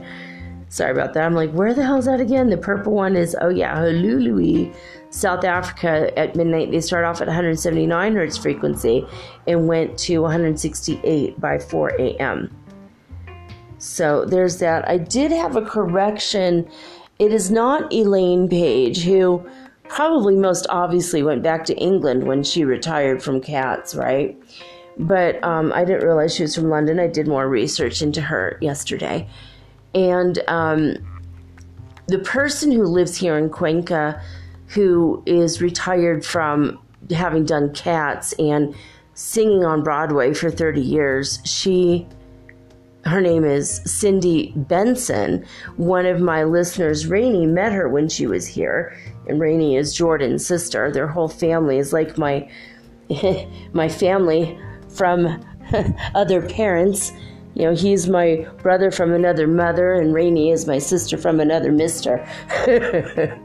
Sorry 0.69 0.91
about 0.91 1.13
that. 1.13 1.23
I'm 1.23 1.35
like, 1.35 1.51
where 1.51 1.73
the 1.73 1.83
hell 1.83 1.97
is 1.97 2.05
that 2.05 2.19
again? 2.19 2.49
The 2.49 2.57
purple 2.57 2.93
one 2.93 3.15
is, 3.15 3.35
oh 3.41 3.49
yeah, 3.49 3.75
Hulului, 3.75 4.75
South 5.13 5.43
Africa 5.43 6.17
at 6.17 6.35
midnight. 6.35 6.71
They 6.71 6.81
start 6.81 7.05
off 7.05 7.21
at 7.21 7.27
179 7.27 8.15
hertz 8.15 8.37
frequency 8.37 9.05
and 9.47 9.67
went 9.67 9.97
to 9.99 10.19
168 10.19 11.39
by 11.39 11.59
4 11.59 11.89
a.m. 11.99 12.55
So 13.77 14.25
there's 14.25 14.59
that. 14.59 14.87
I 14.87 14.97
did 14.97 15.31
have 15.31 15.55
a 15.55 15.61
correction. 15.61 16.69
It 17.19 17.33
is 17.33 17.51
not 17.51 17.93
Elaine 17.93 18.49
Paige, 18.49 19.03
who 19.03 19.47
probably 19.87 20.35
most 20.35 20.65
obviously 20.69 21.21
went 21.21 21.43
back 21.43 21.65
to 21.65 21.75
England 21.75 22.23
when 22.23 22.43
she 22.43 22.63
retired 22.63 23.21
from 23.21 23.41
cats, 23.41 23.93
right? 23.93 24.37
but 24.97 25.43
um, 25.43 25.71
I 25.73 25.85
didn't 25.85 26.05
realize 26.05 26.35
she 26.35 26.43
was 26.43 26.55
from 26.55 26.69
London. 26.69 26.99
I 26.99 27.07
did 27.07 27.27
more 27.27 27.47
research 27.47 28.01
into 28.01 28.21
her 28.21 28.57
yesterday. 28.61 29.27
And 29.93 30.39
um, 30.47 30.95
the 32.07 32.19
person 32.19 32.71
who 32.71 32.83
lives 32.83 33.17
here 33.17 33.37
in 33.37 33.49
Cuenca, 33.49 34.21
who 34.73 35.21
is 35.25 35.61
retired 35.61 36.25
from 36.25 36.79
having 37.11 37.45
done 37.45 37.73
cats 37.73 38.33
and 38.33 38.75
singing 39.13 39.63
on 39.63 39.83
Broadway 39.83 40.33
for 40.33 40.49
30 40.49 40.81
years, 40.81 41.39
she 41.45 42.07
her 43.05 43.19
name 43.19 43.43
is 43.43 43.81
Cindy 43.85 44.53
Benson. 44.55 45.45
One 45.75 46.05
of 46.05 46.21
my 46.21 46.45
listeners, 46.45 47.05
Rainey, 47.05 47.45
met 47.45 47.73
her 47.73 47.89
when 47.89 48.07
she 48.07 48.27
was 48.27 48.47
here, 48.47 48.97
and 49.27 49.41
Rainey 49.41 49.75
is 49.75 49.93
Jordan's 49.93 50.45
sister. 50.45 50.89
Their 50.89 51.07
whole 51.07 51.27
family 51.27 51.79
is 51.79 51.91
like 51.91 52.17
my 52.17 52.49
my 53.73 53.89
family 53.89 54.57
from 54.87 55.43
other 56.15 56.47
parents. 56.47 57.11
You 57.55 57.65
know, 57.65 57.75
he's 57.75 58.09
my 58.09 58.47
brother 58.63 58.89
from 58.89 59.13
another 59.13 59.45
mother, 59.47 59.93
and 59.93 60.11
Rainey 60.13 60.49
is 60.49 60.65
my 60.65 60.79
sister 60.79 61.17
from 61.17 61.39
another 61.39 61.71
mister. 61.71 62.17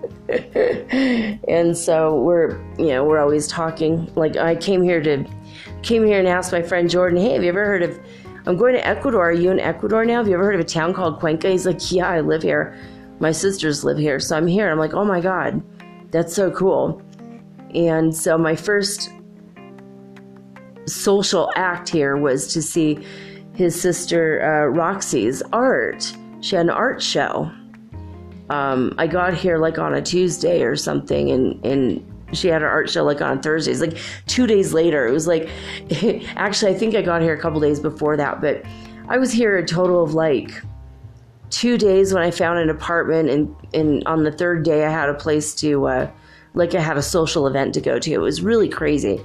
and 1.47 1.77
so 1.77 2.15
we're, 2.23 2.59
you 2.79 2.87
know, 2.87 3.05
we're 3.05 3.19
always 3.19 3.47
talking. 3.47 4.11
Like 4.15 4.37
I 4.37 4.57
came 4.57 4.83
here 4.83 5.03
to, 5.03 5.27
came 5.83 6.07
here 6.07 6.19
and 6.19 6.27
asked 6.27 6.53
my 6.53 6.63
friend 6.63 6.89
Jordan, 6.89 7.21
"Hey, 7.21 7.35
have 7.35 7.43
you 7.43 7.51
ever 7.51 7.67
heard 7.67 7.83
of? 7.83 8.01
I'm 8.47 8.57
going 8.57 8.75
to 8.75 8.87
Ecuador. 8.87 9.29
Are 9.29 9.33
you 9.33 9.51
in 9.51 9.61
Ecuador 9.61 10.07
now? 10.07 10.17
Have 10.19 10.29
you 10.29 10.35
ever 10.35 10.45
heard 10.45 10.55
of 10.55 10.61
a 10.63 10.65
town 10.65 10.95
called 10.95 11.21
Cuenca?" 11.21 11.51
He's 11.51 11.67
like, 11.67 11.93
"Yeah, 11.93 12.09
I 12.09 12.21
live 12.21 12.43
here. 12.43 12.79
My 13.21 13.33
sisters 13.33 13.85
live 13.85 13.99
here, 13.99 14.19
so 14.21 14.39
I'm 14.39 14.47
here." 14.47 14.71
I'm 14.71 14.79
like, 14.79 14.95
"Oh 14.95 15.05
my 15.05 15.21
god, 15.21 15.63
that's 16.11 16.35
so 16.35 16.51
cool." 16.51 17.03
And 17.75 18.17
so 18.17 18.39
my 18.39 18.57
first 18.57 19.11
social 20.87 21.53
act 21.55 21.91
here 21.91 22.17
was 22.17 22.51
to 22.55 22.63
see 22.63 23.05
his 23.59 23.79
sister 23.79 24.41
uh, 24.41 24.67
Roxy's 24.69 25.43
art. 25.53 26.17
She 26.41 26.55
had 26.55 26.67
an 26.67 26.71
art 26.71 27.03
show. 27.03 27.51
Um, 28.51 28.95
I 28.99 29.09
got 29.09 29.35
here 29.35 29.59
like 29.59 29.81
on 29.81 29.95
a 29.95 30.01
Tuesday 30.01 30.63
or 30.63 30.77
something, 30.77 31.33
and 31.33 31.67
and 31.67 32.15
she 32.33 32.47
had 32.47 32.63
her 32.63 32.69
art 32.69 32.89
show 32.89 33.03
like 33.03 33.21
on 33.21 33.43
Thursdays. 33.43 33.81
Like 33.81 33.99
two 34.27 34.47
days 34.47 34.73
later, 34.73 35.09
it 35.09 35.11
was 35.11 35.27
like 35.27 35.51
actually 36.37 36.71
I 36.73 36.79
think 36.79 36.95
I 36.95 37.03
got 37.03 37.21
here 37.21 37.35
a 37.35 37.41
couple 37.41 37.59
days 37.59 37.81
before 37.81 38.17
that, 38.17 38.41
but 38.41 38.63
I 39.09 39.19
was 39.19 39.33
here 39.33 39.59
a 39.59 39.67
total 39.67 40.05
of 40.05 40.15
like 40.15 40.63
two 41.51 41.77
days 41.77 42.15
when 42.15 42.23
I 42.23 42.31
found 42.31 42.61
an 42.61 42.71
apartment, 42.71 43.29
and 43.29 43.57
and 43.75 44.05
on 44.07 44.23
the 44.23 44.31
third 44.31 44.63
day 44.63 44.87
I 44.87 44.91
had 44.91 45.09
a 45.09 45.15
place 45.15 45.53
to 45.57 45.89
uh, 45.89 46.11
like 46.55 46.77
I 46.77 46.81
had 46.81 46.97
a 46.97 47.03
social 47.03 47.49
event 47.49 47.75
to 47.75 47.81
go 47.81 47.99
to. 47.99 48.13
It 48.13 48.19
was 48.19 48.41
really 48.41 48.69
crazy. 48.69 49.21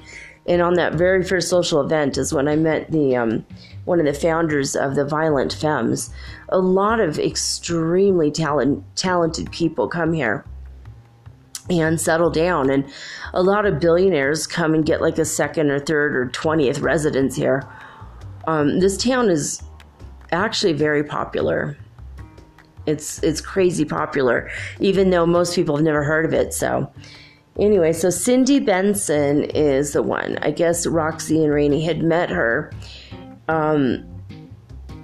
And 0.46 0.62
on 0.62 0.74
that 0.74 0.96
very 0.96 1.24
first 1.24 1.50
social 1.50 1.80
event 1.80 2.18
is 2.18 2.34
when 2.34 2.48
I 2.50 2.56
met 2.58 2.92
the 2.92 3.16
um, 3.16 3.46
one 3.86 4.00
of 4.00 4.06
the 4.06 4.14
founders 4.14 4.76
of 4.76 4.96
the 4.96 5.06
Violent 5.06 5.54
Femmes. 5.54 6.10
A 6.50 6.60
lot 6.60 7.00
of 7.00 7.18
extremely 7.18 8.30
talent, 8.30 8.84
talented 8.96 9.52
people 9.52 9.88
come 9.88 10.12
here 10.14 10.46
and 11.70 12.00
settle 12.00 12.30
down, 12.30 12.70
and 12.70 12.84
a 13.34 13.42
lot 13.42 13.66
of 13.66 13.80
billionaires 13.80 14.46
come 14.46 14.74
and 14.74 14.86
get 14.86 15.02
like 15.02 15.18
a 15.18 15.26
second 15.26 15.72
or 15.72 15.80
third 15.80 16.16
or 16.16 16.28
twentieth 16.30 16.80
residence 16.80 17.38
here. 17.38 17.64
Um, 18.46 18.82
this 18.82 18.98
town 18.98 19.30
is 19.30 19.64
actually 20.34 20.74
very 20.74 21.06
popular. 21.06 21.78
It's 22.86 23.24
it's 23.24 23.40
crazy 23.40 23.86
popular, 23.86 24.52
even 24.82 25.10
though 25.10 25.26
most 25.26 25.56
people 25.56 25.78
have 25.78 25.86
never 25.86 26.04
heard 26.04 26.26
of 26.26 26.34
it. 26.34 26.54
So 26.54 26.92
Anyway, 27.60 27.93
so 27.93 28.10
Cindy 28.10 28.60
Benson 28.60 29.43
is 29.43 29.93
the 29.93 30.01
one. 30.01 30.38
I 30.41 30.51
guess 30.51 30.88
Roxy 30.88 31.43
and 31.43 31.53
Rainey 31.53 31.83
had 31.83 32.01
met 32.01 32.29
her 32.29 32.72
um, 33.48 34.03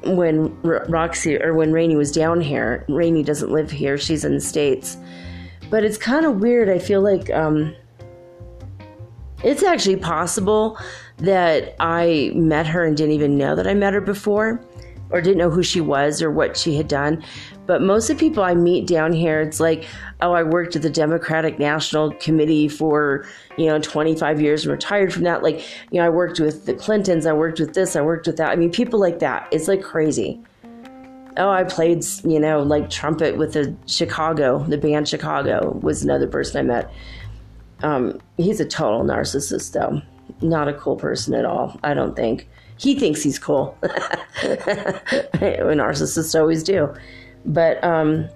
when 0.04 0.58
R- 0.64 0.86
Roxy 0.90 1.42
or 1.42 1.54
when 1.54 1.72
Rainey 1.72 1.96
was 1.96 2.12
down 2.12 2.42
here. 2.42 2.86
Rainey 2.90 3.22
doesn't 3.22 3.52
live 3.52 3.70
here; 3.70 3.98
she's 3.98 4.26
in 4.26 4.34
the 4.34 4.42
states. 4.42 4.98
But 5.70 5.84
it's 5.84 5.98
kind 5.98 6.26
of 6.26 6.38
weird. 6.42 6.70
I 6.70 6.80
feel 6.80 7.02
like 7.02 7.30
um, 7.30 7.76
it's 9.44 9.62
actually 9.62 9.98
possible 9.98 10.80
that 11.18 11.76
I 11.80 12.32
met 12.34 12.66
her 12.66 12.84
and 12.86 12.98
didn't 12.98 13.14
even 13.14 13.38
know 13.38 13.56
that 13.56 13.68
I 13.68 13.76
met 13.76 13.94
her 13.94 14.02
before 14.02 14.60
or 15.12 15.22
didn't 15.22 15.38
know 15.38 15.50
who 15.50 15.64
she 15.64 15.82
was 15.82 16.22
or 16.22 16.32
what 16.32 16.58
she 16.58 16.76
had 16.76 16.88
done. 16.88 17.24
But 17.70 17.84
most 17.84 18.10
of 18.10 18.18
the 18.18 18.28
people 18.28 18.42
I 18.42 18.56
meet 18.56 18.88
down 18.88 19.14
here, 19.14 19.42
it's 19.42 19.60
like, 19.60 19.86
oh, 20.22 20.32
I 20.32 20.42
worked 20.42 20.76
at 20.76 20.82
the 20.82 20.90
Democratic 20.90 21.60
National 21.60 22.12
Committee 22.14 22.68
for, 22.68 23.28
you 23.60 23.68
know, 23.68 23.78
25 23.78 24.42
years 24.42 24.66
and 24.66 24.72
retired 24.72 25.14
from 25.14 25.22
that. 25.26 25.44
Like, 25.44 25.64
you 25.92 26.00
know, 26.00 26.06
I 26.08 26.10
worked 26.10 26.40
with 26.40 26.66
the 26.66 26.74
Clintons, 26.74 27.28
I 27.28 27.34
worked 27.34 27.60
with 27.60 27.76
this, 27.76 27.96
I 27.96 28.02
worked 28.02 28.26
with 28.26 28.38
that. 28.38 28.50
I 28.50 28.56
mean, 28.56 28.72
people 28.72 29.00
like 29.00 29.20
that. 29.20 29.48
It's 29.52 29.68
like 29.68 29.84
crazy. 29.84 30.42
Oh, 31.38 31.52
I 31.52 31.64
played, 31.64 32.04
you 32.24 32.40
know, 32.40 32.64
like 32.64 32.90
trumpet 32.90 33.38
with 33.38 33.54
the 33.54 33.76
Chicago, 33.86 34.66
the 34.68 34.80
band 34.80 35.08
Chicago 35.08 35.78
was 35.84 36.02
another 36.02 36.26
person 36.26 36.58
I 36.58 36.64
met. 36.64 36.92
Um, 37.84 38.20
he's 38.38 38.60
a 38.60 38.66
total 38.66 39.04
narcissist, 39.04 39.74
though. 39.74 40.02
Not 40.42 40.70
a 40.70 40.74
cool 40.74 40.96
person 40.96 41.36
at 41.36 41.46
all, 41.46 41.80
I 41.84 41.94
don't 41.94 42.16
think. 42.16 42.50
He 42.78 42.98
thinks 42.98 43.22
he's 43.22 43.38
cool. 43.38 43.78
Narcissists 44.42 46.40
always 46.40 46.64
do. 46.64 46.96
But 47.46 47.84
um 47.84 48.30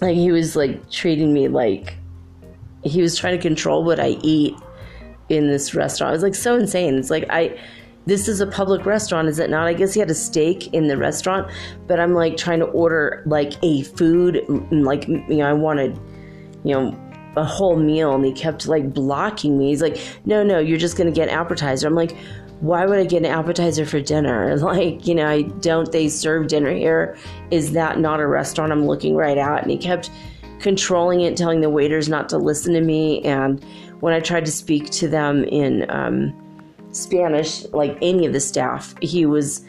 like 0.00 0.16
he 0.16 0.32
was 0.32 0.56
like 0.56 0.90
treating 0.90 1.32
me 1.32 1.48
like 1.48 1.96
he 2.82 3.02
was 3.02 3.18
trying 3.18 3.36
to 3.36 3.42
control 3.42 3.84
what 3.84 4.00
I 4.00 4.10
eat 4.22 4.54
in 5.28 5.48
this 5.48 5.74
restaurant. 5.74 6.12
It 6.12 6.16
was 6.16 6.22
like 6.22 6.34
so 6.34 6.56
insane. 6.56 6.96
It's 6.96 7.10
like 7.10 7.26
I 7.30 7.58
this 8.06 8.28
is 8.28 8.40
a 8.40 8.46
public 8.46 8.86
restaurant, 8.86 9.28
is 9.28 9.38
it 9.38 9.50
not? 9.50 9.66
I 9.66 9.74
guess 9.74 9.92
he 9.92 10.00
had 10.00 10.10
a 10.10 10.14
steak 10.14 10.72
in 10.72 10.88
the 10.88 10.96
restaurant, 10.96 11.50
but 11.86 12.00
I'm 12.00 12.14
like 12.14 12.36
trying 12.36 12.60
to 12.60 12.66
order 12.66 13.22
like 13.26 13.52
a 13.62 13.82
food 13.82 14.42
like 14.70 15.06
you 15.06 15.24
know, 15.28 15.48
I 15.48 15.52
wanted 15.52 15.98
you 16.64 16.74
know, 16.74 16.98
a 17.36 17.44
whole 17.44 17.76
meal 17.76 18.14
and 18.14 18.24
he 18.24 18.32
kept 18.32 18.66
like 18.66 18.92
blocking 18.92 19.56
me. 19.58 19.68
He's 19.68 19.82
like, 19.82 19.98
no, 20.24 20.42
no, 20.42 20.58
you're 20.58 20.78
just 20.78 20.96
going 20.96 21.06
to 21.06 21.14
get 21.14 21.28
appetizer. 21.28 21.86
I'm 21.86 21.94
like, 21.94 22.16
why 22.60 22.84
would 22.84 22.98
I 22.98 23.04
get 23.04 23.18
an 23.18 23.26
appetizer 23.26 23.86
for 23.86 24.00
dinner? 24.00 24.56
Like, 24.60 25.06
you 25.06 25.14
know, 25.14 25.26
I 25.26 25.42
don't 25.42 25.90
they 25.90 26.08
serve 26.08 26.48
dinner 26.48 26.72
here? 26.72 27.16
Is 27.50 27.72
that 27.72 27.98
not 27.98 28.20
a 28.20 28.26
restaurant 28.26 28.72
I'm 28.72 28.86
looking 28.86 29.16
right 29.16 29.38
at? 29.38 29.62
And 29.62 29.70
he 29.70 29.78
kept 29.78 30.10
controlling 30.60 31.22
it, 31.22 31.36
telling 31.36 31.60
the 31.60 31.70
waiters 31.70 32.08
not 32.08 32.28
to 32.28 32.38
listen 32.38 32.74
to 32.74 32.80
me. 32.80 33.22
And 33.22 33.64
when 34.00 34.12
I 34.12 34.20
tried 34.20 34.44
to 34.44 34.52
speak 34.52 34.90
to 34.90 35.08
them 35.08 35.44
in 35.44 35.90
um, 35.90 36.34
Spanish, 36.92 37.64
like 37.70 37.96
any 38.02 38.26
of 38.26 38.32
the 38.32 38.40
staff, 38.40 38.94
he 39.00 39.26
was 39.26 39.64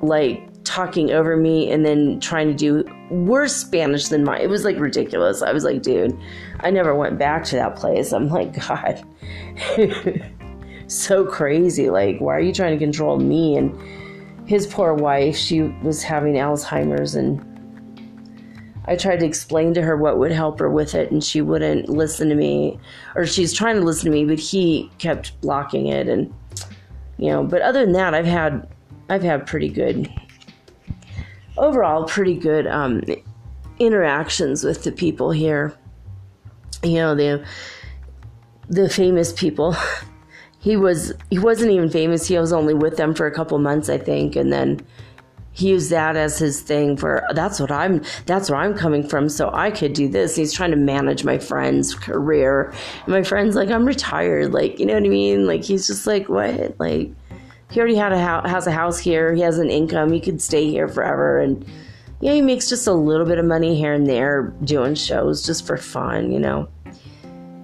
like 0.00 0.48
talking 0.64 1.10
over 1.10 1.36
me 1.36 1.70
and 1.70 1.84
then 1.84 2.18
trying 2.20 2.48
to 2.48 2.54
do 2.54 2.84
worse 3.10 3.54
Spanish 3.54 4.08
than 4.08 4.24
mine. 4.24 4.40
It 4.40 4.48
was 4.48 4.64
like 4.64 4.78
ridiculous. 4.78 5.42
I 5.42 5.52
was 5.52 5.64
like, 5.64 5.82
dude, 5.82 6.18
I 6.60 6.70
never 6.70 6.94
went 6.94 7.18
back 7.18 7.44
to 7.44 7.56
that 7.56 7.76
place. 7.76 8.12
I'm 8.12 8.28
like, 8.28 8.54
God, 8.66 9.04
so 10.94 11.24
crazy. 11.24 11.90
Like, 11.90 12.20
why 12.20 12.36
are 12.36 12.40
you 12.40 12.52
trying 12.52 12.78
to 12.78 12.84
control 12.84 13.18
me? 13.18 13.56
And 13.56 13.78
his 14.48 14.66
poor 14.66 14.94
wife, 14.94 15.36
she 15.36 15.62
was 15.62 16.02
having 16.02 16.34
Alzheimer's 16.34 17.14
and 17.14 17.48
I 18.84 18.96
tried 18.96 19.20
to 19.20 19.26
explain 19.26 19.74
to 19.74 19.82
her 19.82 19.96
what 19.96 20.18
would 20.18 20.32
help 20.32 20.58
her 20.58 20.68
with 20.68 20.94
it, 20.94 21.12
and 21.12 21.22
she 21.22 21.40
wouldn't 21.40 21.88
listen 21.88 22.28
to 22.28 22.34
me. 22.34 22.80
Or 23.14 23.26
she's 23.26 23.52
trying 23.52 23.76
to 23.76 23.82
listen 23.82 24.06
to 24.06 24.10
me, 24.10 24.24
but 24.24 24.40
he 24.40 24.90
kept 24.98 25.40
blocking 25.40 25.86
it. 25.86 26.08
And 26.08 26.34
you 27.16 27.30
know, 27.30 27.44
but 27.44 27.62
other 27.62 27.84
than 27.84 27.92
that, 27.92 28.14
I've 28.14 28.26
had 28.26 28.68
I've 29.08 29.22
had 29.22 29.46
pretty 29.46 29.68
good 29.68 30.12
overall 31.56 32.04
pretty 32.04 32.34
good 32.34 32.66
um, 32.66 33.02
interactions 33.78 34.64
with 34.64 34.82
the 34.82 34.92
people 34.92 35.30
here. 35.30 35.74
You 36.82 36.94
know, 36.94 37.14
the 37.14 37.46
the 38.68 38.88
famous 38.88 39.32
people. 39.32 39.76
he 40.62 40.76
was 40.76 41.12
he 41.28 41.40
wasn't 41.40 41.72
even 41.72 41.90
famous. 41.90 42.28
He 42.28 42.38
was 42.38 42.52
only 42.52 42.72
with 42.72 42.96
them 42.96 43.14
for 43.14 43.26
a 43.26 43.34
couple 43.34 43.58
months, 43.58 43.88
I 43.88 43.98
think, 43.98 44.36
and 44.36 44.52
then 44.52 44.80
he 45.50 45.68
used 45.68 45.90
that 45.90 46.16
as 46.16 46.38
his 46.38 46.62
thing 46.62 46.96
for 46.96 47.26
that's 47.34 47.58
what 47.58 47.72
I'm 47.72 48.02
that's 48.26 48.48
where 48.48 48.60
I'm 48.60 48.74
coming 48.74 49.06
from 49.06 49.28
so 49.28 49.50
I 49.52 49.72
could 49.72 49.92
do 49.92 50.08
this. 50.08 50.36
He's 50.36 50.52
trying 50.52 50.70
to 50.70 50.76
manage 50.76 51.24
my 51.24 51.36
friend's 51.36 51.96
career. 51.96 52.72
And 53.04 53.08
my 53.08 53.24
friend's 53.24 53.56
like 53.56 53.70
I'm 53.70 53.84
retired 53.84 54.52
like 54.52 54.78
you 54.78 54.86
know 54.86 54.94
what 54.94 55.02
I 55.02 55.08
mean? 55.08 55.48
Like 55.48 55.64
he's 55.64 55.88
just 55.88 56.06
like 56.06 56.28
what? 56.28 56.78
Like 56.78 57.10
he 57.72 57.80
already 57.80 57.96
had 57.96 58.12
a 58.12 58.20
house, 58.20 58.48
has 58.48 58.66
a 58.68 58.72
house 58.72 59.00
here. 59.00 59.34
He 59.34 59.40
has 59.40 59.58
an 59.58 59.68
income. 59.68 60.12
He 60.12 60.20
could 60.20 60.40
stay 60.40 60.70
here 60.70 60.86
forever. 60.86 61.40
And 61.40 61.66
yeah, 62.20 62.34
he 62.34 62.40
makes 62.40 62.68
just 62.68 62.86
a 62.86 62.92
little 62.92 63.26
bit 63.26 63.38
of 63.38 63.44
money 63.44 63.76
here 63.76 63.94
and 63.94 64.06
there 64.06 64.54
doing 64.62 64.94
shows 64.94 65.44
just 65.44 65.66
for 65.66 65.76
fun, 65.76 66.30
you 66.30 66.38
know. 66.38 66.68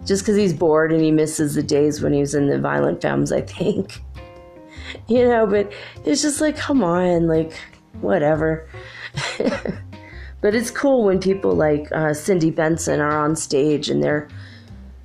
Just 0.08 0.22
because 0.22 0.38
he's 0.38 0.54
bored 0.54 0.90
and 0.90 1.02
he 1.02 1.10
misses 1.10 1.54
the 1.54 1.62
days 1.62 2.00
when 2.00 2.14
he 2.14 2.20
was 2.20 2.34
in 2.34 2.48
the 2.48 2.58
Violent 2.58 3.02
Femmes, 3.02 3.30
I 3.30 3.42
think. 3.42 4.00
you 5.06 5.28
know, 5.28 5.46
but 5.46 5.70
it's 6.06 6.22
just 6.22 6.40
like, 6.40 6.56
come 6.56 6.82
on, 6.82 7.26
like, 7.26 7.52
whatever. 8.00 8.66
but 10.40 10.54
it's 10.54 10.70
cool 10.70 11.04
when 11.04 11.20
people 11.20 11.52
like 11.52 11.92
uh, 11.92 12.14
Cindy 12.14 12.50
Benson 12.50 13.00
are 13.00 13.18
on 13.18 13.36
stage 13.36 13.90
and 13.90 14.02
they're 14.02 14.28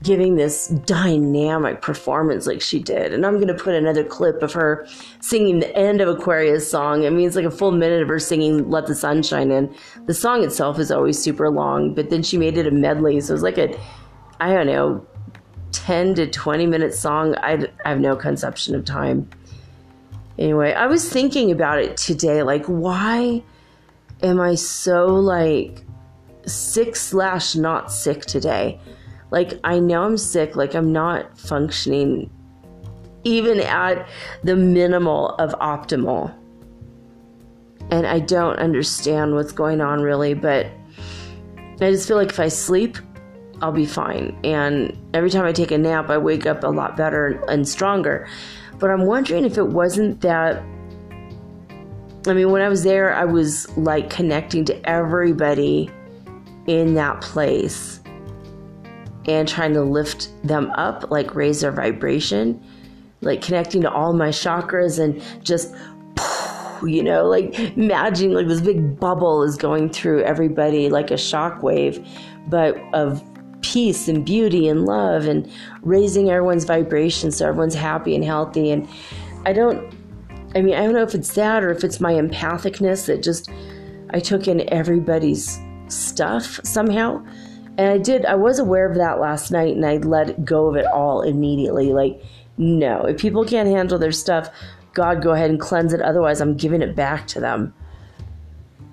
giving 0.03 0.35
this 0.35 0.67
dynamic 0.67 1.81
performance 1.81 2.47
like 2.47 2.61
she 2.61 2.79
did. 2.79 3.13
And 3.13 3.25
I'm 3.25 3.35
going 3.35 3.47
to 3.47 3.53
put 3.53 3.75
another 3.75 4.05
clip 4.05 4.41
of 4.41 4.53
her 4.53 4.87
singing 5.19 5.59
the 5.59 5.75
end 5.75 5.99
of 5.99 6.07
Aquarius 6.07 6.69
song. 6.69 7.05
I 7.05 7.09
mean, 7.09 7.27
it's 7.27 7.35
like 7.35 7.43
a 7.43 7.51
full 7.51 7.73
minute 7.73 8.01
of 8.01 8.07
her 8.07 8.19
singing 8.19 8.69
Let 8.69 8.87
the 8.87 8.95
Sun 8.95 9.23
Shine 9.23 9.51
In. 9.51 9.73
The 10.05 10.13
song 10.13 10.45
itself 10.45 10.79
is 10.79 10.91
always 10.91 11.21
super 11.21 11.49
long, 11.49 11.93
but 11.93 12.09
then 12.09 12.23
she 12.23 12.37
made 12.37 12.57
it 12.57 12.67
a 12.67 12.71
medley. 12.71 13.19
So 13.19 13.31
it 13.31 13.35
was 13.35 13.43
like 13.43 13.57
a, 13.57 13.77
I 14.43 14.51
don't 14.51 14.67
know, 14.67 15.07
10 15.71 16.15
to 16.15 16.27
20 16.27 16.65
minute 16.65 16.93
song. 16.93 17.33
I, 17.37 17.65
I 17.85 17.89
have 17.89 18.01
no 18.01 18.17
conception 18.17 18.75
of 18.75 18.83
time. 18.83 19.29
Anyway, 20.37 20.73
I 20.73 20.85
was 20.87 21.07
thinking 21.07 21.49
about 21.49 21.79
it 21.79 21.95
today. 21.95 22.43
Like, 22.43 22.65
why 22.65 23.41
am 24.21 24.41
I 24.41 24.55
so 24.55 25.05
like 25.05 25.85
sick 26.45 26.97
slash 26.97 27.55
not 27.55 27.89
sick 27.89 28.25
today? 28.25 28.81
Like, 29.31 29.61
I 29.63 29.79
know 29.79 30.03
I'm 30.03 30.17
sick, 30.17 30.57
like, 30.57 30.75
I'm 30.75 30.91
not 30.91 31.39
functioning 31.39 32.29
even 33.23 33.61
at 33.61 34.05
the 34.43 34.57
minimal 34.57 35.29
of 35.35 35.51
optimal. 35.59 36.35
And 37.91 38.05
I 38.05 38.19
don't 38.19 38.59
understand 38.59 39.35
what's 39.35 39.53
going 39.53 39.79
on 39.79 40.01
really, 40.01 40.33
but 40.33 40.67
I 41.79 41.91
just 41.91 42.09
feel 42.09 42.17
like 42.17 42.31
if 42.31 42.41
I 42.41 42.49
sleep, 42.49 42.97
I'll 43.63 43.71
be 43.71 43.85
fine. 43.85 44.37
And 44.43 44.93
every 45.13 45.29
time 45.29 45.45
I 45.45 45.53
take 45.53 45.71
a 45.71 45.77
nap, 45.77 46.09
I 46.09 46.17
wake 46.17 46.45
up 46.45 46.65
a 46.65 46.67
lot 46.67 46.97
better 46.97 47.41
and 47.47 47.65
stronger. 47.65 48.27
But 48.77 48.91
I'm 48.91 49.05
wondering 49.05 49.45
if 49.45 49.57
it 49.57 49.69
wasn't 49.69 50.19
that. 50.19 50.57
I 52.27 52.33
mean, 52.33 52.51
when 52.51 52.61
I 52.61 52.67
was 52.67 52.83
there, 52.83 53.15
I 53.15 53.23
was 53.23 53.69
like 53.77 54.09
connecting 54.09 54.65
to 54.65 54.89
everybody 54.89 55.89
in 56.67 56.95
that 56.95 57.21
place 57.21 58.01
and 59.27 59.47
trying 59.47 59.73
to 59.75 59.81
lift 59.81 60.27
them 60.45 60.69
up, 60.71 61.09
like 61.09 61.33
raise 61.33 61.61
their 61.61 61.71
vibration, 61.71 62.61
like 63.21 63.41
connecting 63.41 63.81
to 63.83 63.89
all 63.89 64.11
my 64.11 64.27
chakras 64.27 64.99
and 64.99 65.23
just, 65.45 65.73
you 66.85 67.01
know, 67.01 67.29
like 67.29 67.57
imagining 67.77 68.33
like 68.33 68.47
this 68.49 68.59
big 68.59 68.99
bubble 68.99 69.41
is 69.41 69.55
going 69.55 69.89
through 69.89 70.21
everybody 70.23 70.89
like 70.89 71.11
a 71.11 71.15
shockwave, 71.15 72.05
but 72.49 72.77
of 72.93 73.23
peace 73.63 74.07
and 74.07 74.25
beauty 74.25 74.67
and 74.67 74.85
love 74.85 75.25
and 75.25 75.49
raising 75.81 76.29
everyone's 76.29 76.65
vibration 76.65 77.31
so 77.31 77.47
everyone's 77.47 77.73
happy 77.73 78.13
and 78.13 78.23
healthy. 78.23 78.69
And 78.69 78.87
I 79.45 79.53
don't, 79.53 79.93
I 80.55 80.61
mean, 80.61 80.75
I 80.75 80.83
don't 80.83 80.93
know 80.93 81.03
if 81.03 81.15
it's 81.15 81.33
that 81.33 81.63
or 81.63 81.71
if 81.71 81.83
it's 81.83 81.99
my 81.99 82.13
empathicness 82.13 83.07
that 83.07 83.23
just, 83.23 83.49
I 84.11 84.19
took 84.19 84.47
in 84.47 84.71
everybody's 84.71 85.59
stuff 85.87 86.59
somehow 86.63 87.25
and 87.77 87.89
I 87.89 87.97
did, 87.97 88.25
I 88.25 88.35
was 88.35 88.59
aware 88.59 88.87
of 88.87 88.95
that 88.97 89.19
last 89.19 89.51
night 89.51 89.75
and 89.75 89.85
I 89.85 89.97
let 89.97 90.45
go 90.45 90.67
of 90.67 90.75
it 90.75 90.85
all 90.85 91.21
immediately. 91.21 91.91
Like, 91.91 92.21
no, 92.57 93.01
if 93.05 93.19
people 93.19 93.43
can't 93.43 93.67
handle 93.67 93.97
their 93.97 94.11
stuff, 94.11 94.49
God, 94.93 95.23
go 95.23 95.31
ahead 95.31 95.49
and 95.49 95.59
cleanse 95.59 95.91
it. 95.91 96.01
Otherwise, 96.01 96.39
I'm 96.39 96.55
giving 96.55 96.83
it 96.83 96.95
back 96.95 97.25
to 97.27 97.39
them. 97.39 97.73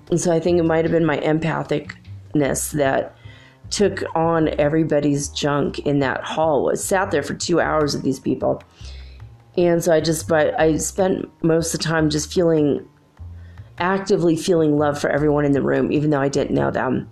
And 0.09 0.19
so 0.19 0.33
I 0.33 0.39
think 0.39 0.57
it 0.57 0.63
might 0.63 0.83
have 0.83 0.91
been 0.91 1.05
my 1.05 1.19
empathicness 1.19 2.71
that 2.71 3.15
took 3.71 4.03
on 4.15 4.49
everybody's 4.59 5.29
junk 5.29 5.79
in 5.79 5.99
that 5.99 6.23
hall. 6.23 6.63
Was 6.65 6.83
sat 6.83 7.09
there 7.11 7.23
for 7.23 7.33
two 7.33 7.59
hours 7.59 7.95
with 7.95 8.03
these 8.03 8.19
people, 8.19 8.61
and 9.57 9.83
so 9.83 9.93
I 9.93 9.99
just, 9.99 10.27
but 10.27 10.57
I 10.59 10.77
spent 10.77 11.29
most 11.43 11.73
of 11.73 11.79
the 11.79 11.85
time 11.85 12.09
just 12.09 12.33
feeling, 12.33 12.87
actively 13.79 14.35
feeling 14.35 14.77
love 14.77 14.99
for 14.99 15.09
everyone 15.09 15.45
in 15.45 15.51
the 15.51 15.61
room, 15.61 15.91
even 15.91 16.09
though 16.09 16.21
I 16.21 16.29
didn't 16.29 16.55
know 16.55 16.71
them. 16.71 17.09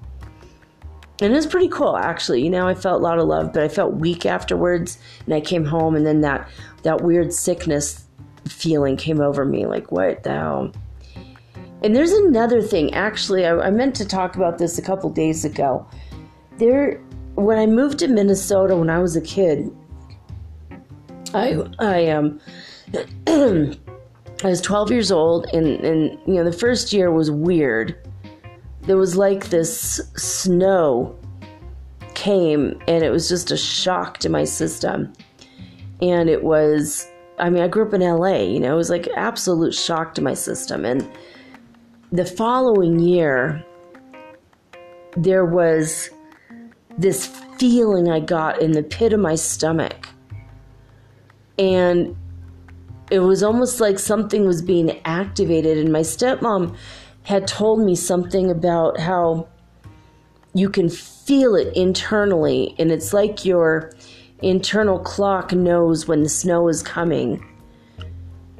And 1.21 1.33
it 1.33 1.35
was 1.35 1.47
pretty 1.47 1.67
cool 1.67 1.97
actually. 1.97 2.43
You 2.43 2.49
know 2.49 2.67
i 2.67 2.73
felt 2.73 3.01
a 3.01 3.03
lot 3.03 3.19
of 3.19 3.27
love 3.27 3.51
but 3.53 3.63
i 3.63 3.67
felt 3.67 3.95
weak 3.95 4.25
afterwards 4.25 4.97
and 5.25 5.33
i 5.33 5.41
came 5.41 5.65
home 5.65 5.95
and 5.95 6.05
then 6.05 6.21
that 6.21 6.49
that 6.83 7.01
weird 7.01 7.33
sickness 7.33 8.05
feeling 8.47 8.95
came 8.95 9.19
over 9.19 9.45
me 9.45 9.65
like 9.65 9.91
what 9.91 10.23
the 10.23 10.31
hell? 10.31 10.71
And 11.83 11.95
there's 11.95 12.11
another 12.11 12.61
thing 12.61 12.93
actually 12.93 13.45
i, 13.45 13.53
I 13.53 13.69
meant 13.69 13.95
to 13.95 14.05
talk 14.05 14.35
about 14.35 14.57
this 14.57 14.77
a 14.77 14.81
couple 14.81 15.09
days 15.09 15.43
ago 15.43 15.85
there 16.59 17.01
when 17.35 17.57
i 17.57 17.65
moved 17.65 17.99
to 17.99 18.07
minnesota 18.07 18.75
when 18.75 18.89
i 18.89 18.99
was 18.99 19.15
a 19.15 19.21
kid 19.21 19.69
i 21.33 21.57
i 21.79 22.07
um 22.07 22.39
i 23.27 24.47
was 24.47 24.61
12 24.61 24.91
years 24.91 25.11
old 25.11 25.45
and 25.53 25.67
and 25.85 26.19
you 26.27 26.35
know 26.35 26.43
the 26.43 26.57
first 26.57 26.93
year 26.93 27.11
was 27.11 27.31
weird 27.31 27.95
there 28.83 28.97
was 28.97 29.15
like 29.15 29.49
this 29.49 30.01
snow 30.15 31.15
came 32.19 32.77
and 32.85 33.01
it 33.01 33.11
was 33.11 33.29
just 33.29 33.49
a 33.49 33.55
shock 33.55 34.17
to 34.17 34.29
my 34.29 34.43
system. 34.43 35.13
And 36.01 36.29
it 36.29 36.43
was, 36.43 37.07
I 37.39 37.49
mean, 37.49 37.63
I 37.63 37.69
grew 37.69 37.87
up 37.87 37.93
in 37.93 38.01
LA, 38.01 38.39
you 38.39 38.59
know, 38.59 38.73
it 38.73 38.77
was 38.77 38.89
like 38.89 39.07
absolute 39.15 39.73
shock 39.73 40.15
to 40.15 40.21
my 40.21 40.33
system. 40.33 40.83
And 40.83 41.09
the 42.11 42.25
following 42.25 42.99
year, 42.99 43.63
there 45.15 45.45
was 45.45 46.09
this 46.99 47.27
feeling 47.57 48.09
I 48.09 48.19
got 48.19 48.61
in 48.61 48.73
the 48.73 48.83
pit 48.83 49.13
of 49.13 49.19
my 49.19 49.35
stomach. 49.35 50.07
And 51.57 52.15
it 53.09 53.19
was 53.19 53.41
almost 53.41 53.79
like 53.79 53.99
something 53.99 54.45
was 54.45 54.61
being 54.61 54.99
activated. 55.05 55.77
And 55.77 55.91
my 55.91 56.01
stepmom 56.01 56.75
had 57.23 57.47
told 57.47 57.79
me 57.79 57.95
something 57.95 58.51
about 58.51 58.99
how 58.99 59.47
you 60.53 60.69
can 60.69 60.89
feel 60.89 61.55
it 61.55 61.75
internally, 61.75 62.75
and 62.79 62.91
it's 62.91 63.13
like 63.13 63.45
your 63.45 63.93
internal 64.41 64.99
clock 64.99 65.53
knows 65.53 66.07
when 66.07 66.23
the 66.23 66.29
snow 66.29 66.67
is 66.67 66.81
coming. 66.81 67.45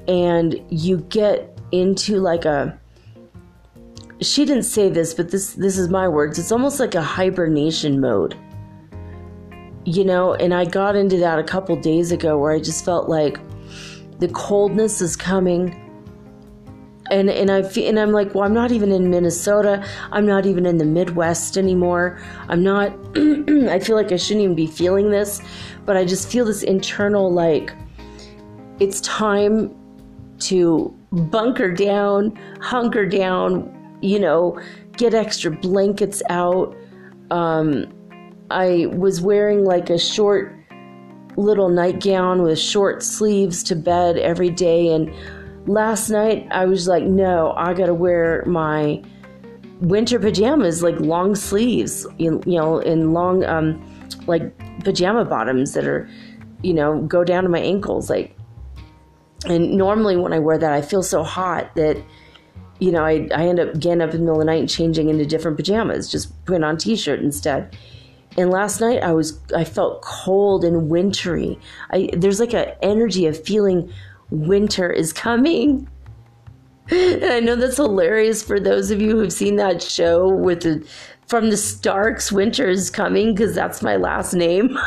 And 0.08 0.63
you 0.69 0.99
get 1.10 1.60
into 1.71 2.19
like 2.19 2.45
a 2.45 2.78
she 4.21 4.45
didn't 4.45 4.63
say 4.63 4.89
this, 4.89 5.13
but 5.13 5.32
this 5.32 5.53
this 5.53 5.77
is 5.77 5.89
my 5.89 6.08
words. 6.08 6.39
It's 6.39 6.51
almost 6.51 6.79
like 6.79 6.95
a 6.95 7.01
hibernation 7.01 8.01
mode. 8.01 8.36
you 9.86 10.05
know, 10.05 10.34
and 10.36 10.53
I 10.53 10.65
got 10.65 10.95
into 10.95 11.17
that 11.17 11.39
a 11.39 11.43
couple 11.43 11.75
days 11.75 12.12
ago 12.12 12.38
where 12.38 12.51
I 12.51 12.60
just 12.60 12.86
felt 12.86 13.10
like 13.10 13.39
the 14.19 14.27
coldness 14.29 15.01
is 15.01 15.15
coming. 15.15 15.86
And 17.12 17.29
and 17.29 17.49
I 17.49 17.63
feel, 17.63 17.89
and 17.89 17.99
I'm 17.99 18.12
like, 18.12 18.36
well, 18.36 18.43
I'm 18.43 18.53
not 18.53 18.71
even 18.71 18.91
in 18.91 19.10
Minnesota. 19.10 19.84
I'm 20.12 20.25
not 20.27 20.45
even 20.45 20.65
in 20.65 20.77
the 20.77 20.86
Midwest 20.86 21.58
anymore. 21.58 22.19
I'm 22.49 22.63
not. 22.63 22.91
I 23.17 23.79
feel 23.79 23.95
like 23.95 24.12
I 24.12 24.17
shouldn't 24.17 24.43
even 24.43 24.55
be 24.55 24.67
feeling 24.67 25.10
this, 25.10 25.41
but 25.86 25.97
I 25.97 26.05
just 26.05 26.29
feel 26.32 26.45
this 26.45 26.62
internal 26.63 27.32
like 27.34 27.73
it's 28.79 29.01
time 29.01 29.75
to 30.39 30.95
bunker 31.12 31.71
down, 31.73 32.38
hunker 32.62 33.05
down. 33.08 33.75
You 34.01 34.19
know, 34.19 34.59
get 34.93 35.13
extra 35.13 35.51
blankets 35.51 36.21
out. 36.29 36.75
Um, 37.31 37.85
I 38.51 38.88
was 38.88 39.21
wearing 39.21 39.63
like 39.65 39.89
a 39.89 39.99
short 39.99 40.55
little 41.38 41.69
nightgown 41.69 42.41
with 42.41 42.59
short 42.59 43.01
sleeves 43.03 43.63
to 43.63 43.75
bed 43.75 44.17
every 44.17 44.49
day. 44.49 44.89
And 44.89 45.13
last 45.67 46.09
night 46.09 46.47
I 46.51 46.65
was 46.65 46.88
like, 46.88 47.03
no, 47.03 47.53
I 47.55 47.73
gotta 47.73 47.93
wear 47.93 48.43
my 48.45 49.01
winter 49.79 50.19
pajamas, 50.19 50.83
like 50.83 50.99
long 50.99 51.35
sleeves, 51.35 52.05
you, 52.17 52.41
know, 52.45 52.79
in 52.79 53.13
long, 53.13 53.45
um, 53.45 53.81
like 54.27 54.57
pajama 54.83 55.23
bottoms 55.23 55.73
that 55.73 55.85
are, 55.85 56.09
you 56.62 56.73
know, 56.73 57.01
go 57.03 57.23
down 57.23 57.43
to 57.43 57.49
my 57.49 57.59
ankles. 57.59 58.09
Like, 58.09 58.35
and 59.45 59.77
normally 59.77 60.17
when 60.17 60.33
I 60.33 60.39
wear 60.39 60.57
that, 60.57 60.73
I 60.73 60.81
feel 60.81 61.03
so 61.03 61.23
hot 61.23 61.73
that, 61.75 61.97
you 62.79 62.91
know, 62.91 63.05
I, 63.05 63.27
I 63.35 63.47
end 63.47 63.59
up 63.59 63.79
getting 63.79 64.01
up 64.01 64.11
in 64.13 64.21
the 64.21 64.25
middle 64.25 64.35
of 64.35 64.39
the 64.39 64.45
night 64.45 64.59
and 64.59 64.69
changing 64.69 65.09
into 65.09 65.25
different 65.25 65.57
pajamas, 65.57 66.09
just 66.09 66.33
putting 66.45 66.63
on 66.63 66.77
t 66.77 66.95
shirt 66.95 67.19
instead. 67.19 67.75
And 68.37 68.51
last 68.51 68.79
night 68.79 69.03
I 69.03 69.11
was 69.11 69.39
I 69.55 69.63
felt 69.63 70.01
cold 70.01 70.63
and 70.63 70.89
wintry. 70.89 71.59
I 71.91 72.09
there's 72.13 72.39
like 72.39 72.53
an 72.53 72.71
energy 72.81 73.25
of 73.25 73.43
feeling 73.43 73.91
winter 74.29 74.89
is 74.91 75.11
coming. 75.11 75.89
And 76.91 77.23
I 77.31 77.39
know 77.39 77.55
that's 77.55 77.77
hilarious 77.77 78.41
for 78.43 78.59
those 78.59 78.91
of 78.91 79.01
you 79.01 79.17
who've 79.17 79.33
seen 79.33 79.57
that 79.57 79.81
show 79.81 80.27
with 80.27 80.61
the 80.61 80.87
from 81.29 81.51
the 81.51 81.57
Starks, 81.57 82.31
winter 82.31 82.67
is 82.67 82.89
coming 82.89 83.35
because 83.35 83.53
that's 83.53 83.83
my 83.83 83.97
last 83.97 84.33
name. 84.33 84.69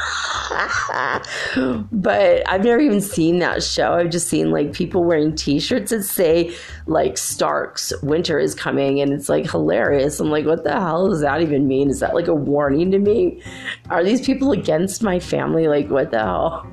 but 1.92 2.42
I've 2.50 2.64
never 2.64 2.80
even 2.80 3.00
seen 3.00 3.38
that 3.38 3.62
show. 3.62 3.92
I've 3.92 4.10
just 4.10 4.26
seen 4.26 4.50
like 4.50 4.72
people 4.72 5.04
wearing 5.04 5.36
T-shirts 5.36 5.92
that 5.92 6.02
say 6.02 6.52
like 6.86 7.16
Starks, 7.16 7.92
winter 8.02 8.40
is 8.40 8.56
coming, 8.56 9.00
and 9.00 9.12
it's 9.12 9.28
like 9.28 9.48
hilarious. 9.48 10.18
I'm 10.18 10.30
like, 10.30 10.44
what 10.44 10.64
the 10.64 10.72
hell 10.72 11.08
does 11.08 11.20
that 11.20 11.40
even 11.42 11.68
mean? 11.68 11.88
Is 11.88 12.00
that 12.00 12.12
like 12.12 12.26
a 12.26 12.34
warning 12.34 12.90
to 12.90 12.98
me? 12.98 13.40
Are 13.88 14.02
these 14.02 14.20
people 14.20 14.50
against 14.50 15.00
my 15.00 15.20
family? 15.20 15.68
Like, 15.68 15.90
what 15.90 16.10
the 16.10 16.18
hell? 16.18 16.66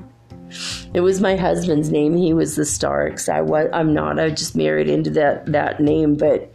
It 0.94 1.02
was 1.02 1.20
my 1.20 1.36
husband's 1.36 1.90
name. 1.90 2.16
He 2.16 2.32
was 2.34 2.56
the 2.56 2.64
Starks. 2.64 3.28
I 3.28 3.40
was. 3.40 3.68
I'm 3.72 3.94
not. 3.94 4.18
I 4.18 4.30
just 4.30 4.56
married 4.56 4.88
into 4.88 5.10
that 5.10 5.46
that 5.46 5.78
name, 5.78 6.16
but 6.16 6.52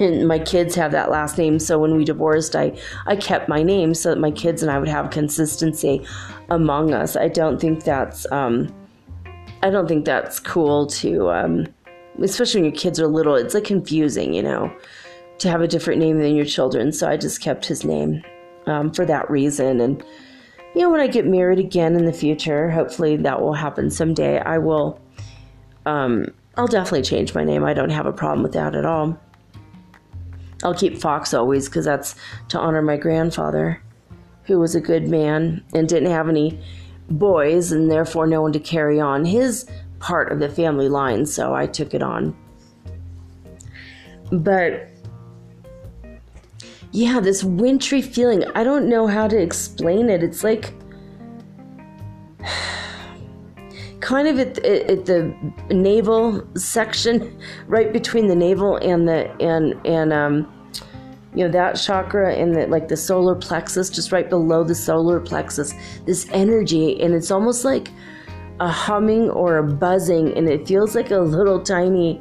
my 0.00 0.38
kids 0.38 0.74
have 0.74 0.92
that 0.92 1.10
last 1.10 1.36
name 1.36 1.58
so 1.58 1.78
when 1.78 1.94
we 1.94 2.02
divorced 2.02 2.56
i 2.56 2.72
i 3.06 3.14
kept 3.14 3.50
my 3.50 3.62
name 3.62 3.92
so 3.92 4.08
that 4.08 4.18
my 4.18 4.30
kids 4.30 4.62
and 4.62 4.72
i 4.72 4.78
would 4.78 4.88
have 4.88 5.10
consistency 5.10 6.04
among 6.50 6.94
us. 6.94 7.16
I 7.16 7.28
don't 7.28 7.60
think 7.60 7.84
that's 7.84 8.30
um 8.32 8.74
i 9.62 9.68
don't 9.68 9.86
think 9.86 10.06
that's 10.06 10.40
cool 10.40 10.86
to 10.86 11.30
um 11.30 11.66
especially 12.22 12.62
when 12.62 12.70
your 12.70 12.80
kids 12.80 12.98
are 12.98 13.06
little 13.06 13.34
it's 13.34 13.52
like 13.52 13.64
confusing 13.64 14.32
you 14.32 14.42
know 14.42 14.74
to 15.38 15.50
have 15.50 15.60
a 15.60 15.68
different 15.68 16.00
name 16.00 16.18
than 16.18 16.34
your 16.34 16.46
children 16.46 16.90
so 16.90 17.06
i 17.06 17.16
just 17.18 17.42
kept 17.42 17.66
his 17.66 17.84
name 17.84 18.22
um, 18.66 18.92
for 18.92 19.06
that 19.06 19.30
reason. 19.30 19.80
And 19.80 20.02
you 20.74 20.80
know 20.82 20.90
when 20.90 21.00
i 21.00 21.06
get 21.06 21.26
married 21.26 21.58
again 21.58 21.94
in 21.94 22.06
the 22.06 22.12
future 22.12 22.70
hopefully 22.70 23.16
that 23.16 23.42
will 23.42 23.54
happen 23.54 23.90
someday 23.90 24.38
i 24.40 24.56
will 24.56 25.00
um 25.86 26.26
i'll 26.56 26.66
definitely 26.66 27.02
change 27.02 27.34
my 27.34 27.44
name. 27.44 27.64
I 27.64 27.74
don't 27.74 27.90
have 27.90 28.06
a 28.06 28.12
problem 28.12 28.42
with 28.42 28.52
that 28.52 28.74
at 28.74 28.86
all 28.86 29.18
I'll 30.62 30.74
keep 30.74 30.98
Fox 30.98 31.32
always 31.32 31.68
because 31.68 31.84
that's 31.84 32.14
to 32.48 32.58
honor 32.58 32.82
my 32.82 32.96
grandfather, 32.96 33.80
who 34.44 34.58
was 34.58 34.74
a 34.74 34.80
good 34.80 35.08
man 35.08 35.64
and 35.74 35.88
didn't 35.88 36.10
have 36.10 36.28
any 36.28 36.60
boys 37.10 37.72
and 37.72 37.90
therefore 37.90 38.26
no 38.26 38.42
one 38.42 38.52
to 38.52 38.60
carry 38.60 39.00
on 39.00 39.24
his 39.24 39.66
part 39.98 40.32
of 40.32 40.38
the 40.40 40.48
family 40.48 40.88
line, 40.88 41.26
so 41.26 41.54
I 41.54 41.66
took 41.66 41.94
it 41.94 42.02
on. 42.02 42.36
But 44.30 44.88
yeah, 46.92 47.20
this 47.20 47.44
wintry 47.44 48.02
feeling, 48.02 48.44
I 48.54 48.64
don't 48.64 48.88
know 48.88 49.06
how 49.06 49.28
to 49.28 49.38
explain 49.40 50.08
it. 50.08 50.22
It's 50.22 50.42
like 50.42 50.72
kind 54.00 54.28
of 54.28 54.38
at, 54.38 54.58
at, 54.58 55.06
the 55.06 55.34
navel 55.70 56.46
section, 56.56 57.40
right 57.66 57.92
between 57.92 58.28
the 58.28 58.36
navel 58.36 58.76
and 58.76 59.08
the 59.08 59.30
and 59.40 59.74
and 59.86 60.12
um, 60.12 60.52
you 61.34 61.44
know 61.44 61.50
that 61.50 61.74
chakra 61.74 62.34
and 62.34 62.54
the 62.54 62.66
like 62.66 62.88
the 62.88 62.96
solar 62.96 63.34
plexus, 63.34 63.90
just 63.90 64.12
right 64.12 64.28
below 64.28 64.64
the 64.64 64.74
solar 64.74 65.20
plexus. 65.20 65.74
This 66.06 66.28
energy, 66.32 67.00
and 67.00 67.14
it's 67.14 67.30
almost 67.30 67.64
like 67.64 67.88
a 68.60 68.68
humming 68.68 69.30
or 69.30 69.58
a 69.58 69.62
buzzing, 69.62 70.36
and 70.36 70.48
it 70.48 70.66
feels 70.66 70.94
like 70.94 71.10
a 71.10 71.20
little 71.20 71.60
tiny. 71.60 72.20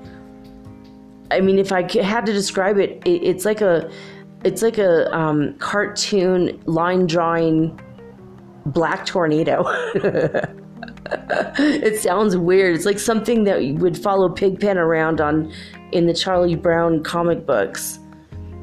I 1.29 1.41
mean, 1.41 1.59
if 1.59 1.71
I 1.71 1.81
had 2.01 2.25
to 2.25 2.33
describe 2.33 2.77
it, 2.77 3.01
it 3.05 3.23
it's 3.23 3.45
like 3.45 3.61
a 3.61 3.91
it's 4.43 4.61
like 4.61 4.77
a 4.77 5.13
um, 5.15 5.55
cartoon 5.57 6.61
line 6.65 7.07
drawing 7.07 7.79
black 8.65 9.05
tornado. 9.05 9.63
it 11.59 11.99
sounds 11.99 12.35
weird. 12.35 12.75
It's 12.75 12.85
like 12.85 12.99
something 12.99 13.43
that 13.45 13.61
would 13.79 13.97
follow 13.97 14.29
Pigpen 14.29 14.77
around 14.77 15.21
on 15.21 15.51
in 15.91 16.07
the 16.07 16.13
Charlie 16.13 16.55
Brown 16.55 17.03
comic 17.03 17.45
books. 17.45 17.99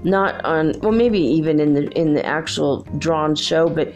Not 0.03 0.45
on 0.45 0.79
well 0.81 0.93
maybe 0.93 1.19
even 1.19 1.61
in 1.61 1.75
the 1.75 1.89
in 1.99 2.15
the 2.15 2.25
actual 2.25 2.83
drawn 2.99 3.35
show, 3.35 3.69
but 3.69 3.95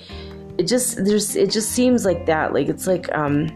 it 0.56 0.66
just 0.66 1.04
there's 1.04 1.36
it 1.36 1.50
just 1.50 1.72
seems 1.72 2.04
like 2.04 2.26
that. 2.26 2.54
Like 2.54 2.68
it's 2.68 2.86
like 2.86 3.14
um 3.14 3.48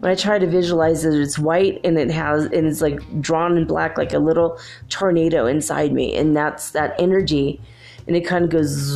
when 0.00 0.12
I 0.12 0.14
try 0.14 0.38
to 0.38 0.46
visualize 0.46 1.06
it, 1.06 1.14
it's 1.14 1.38
white 1.38 1.80
and 1.82 1.98
it 1.98 2.10
has 2.10 2.44
and 2.44 2.66
it's 2.66 2.82
like 2.82 3.00
drawn 3.22 3.56
in 3.56 3.66
black 3.66 3.96
like 3.96 4.12
a 4.12 4.18
little 4.18 4.58
tornado 4.90 5.46
inside 5.46 5.92
me, 5.92 6.14
and 6.14 6.36
that's 6.36 6.72
that 6.72 6.94
energy, 6.98 7.58
and 8.06 8.14
it 8.14 8.26
kind 8.26 8.44
of 8.44 8.50
goes, 8.50 8.90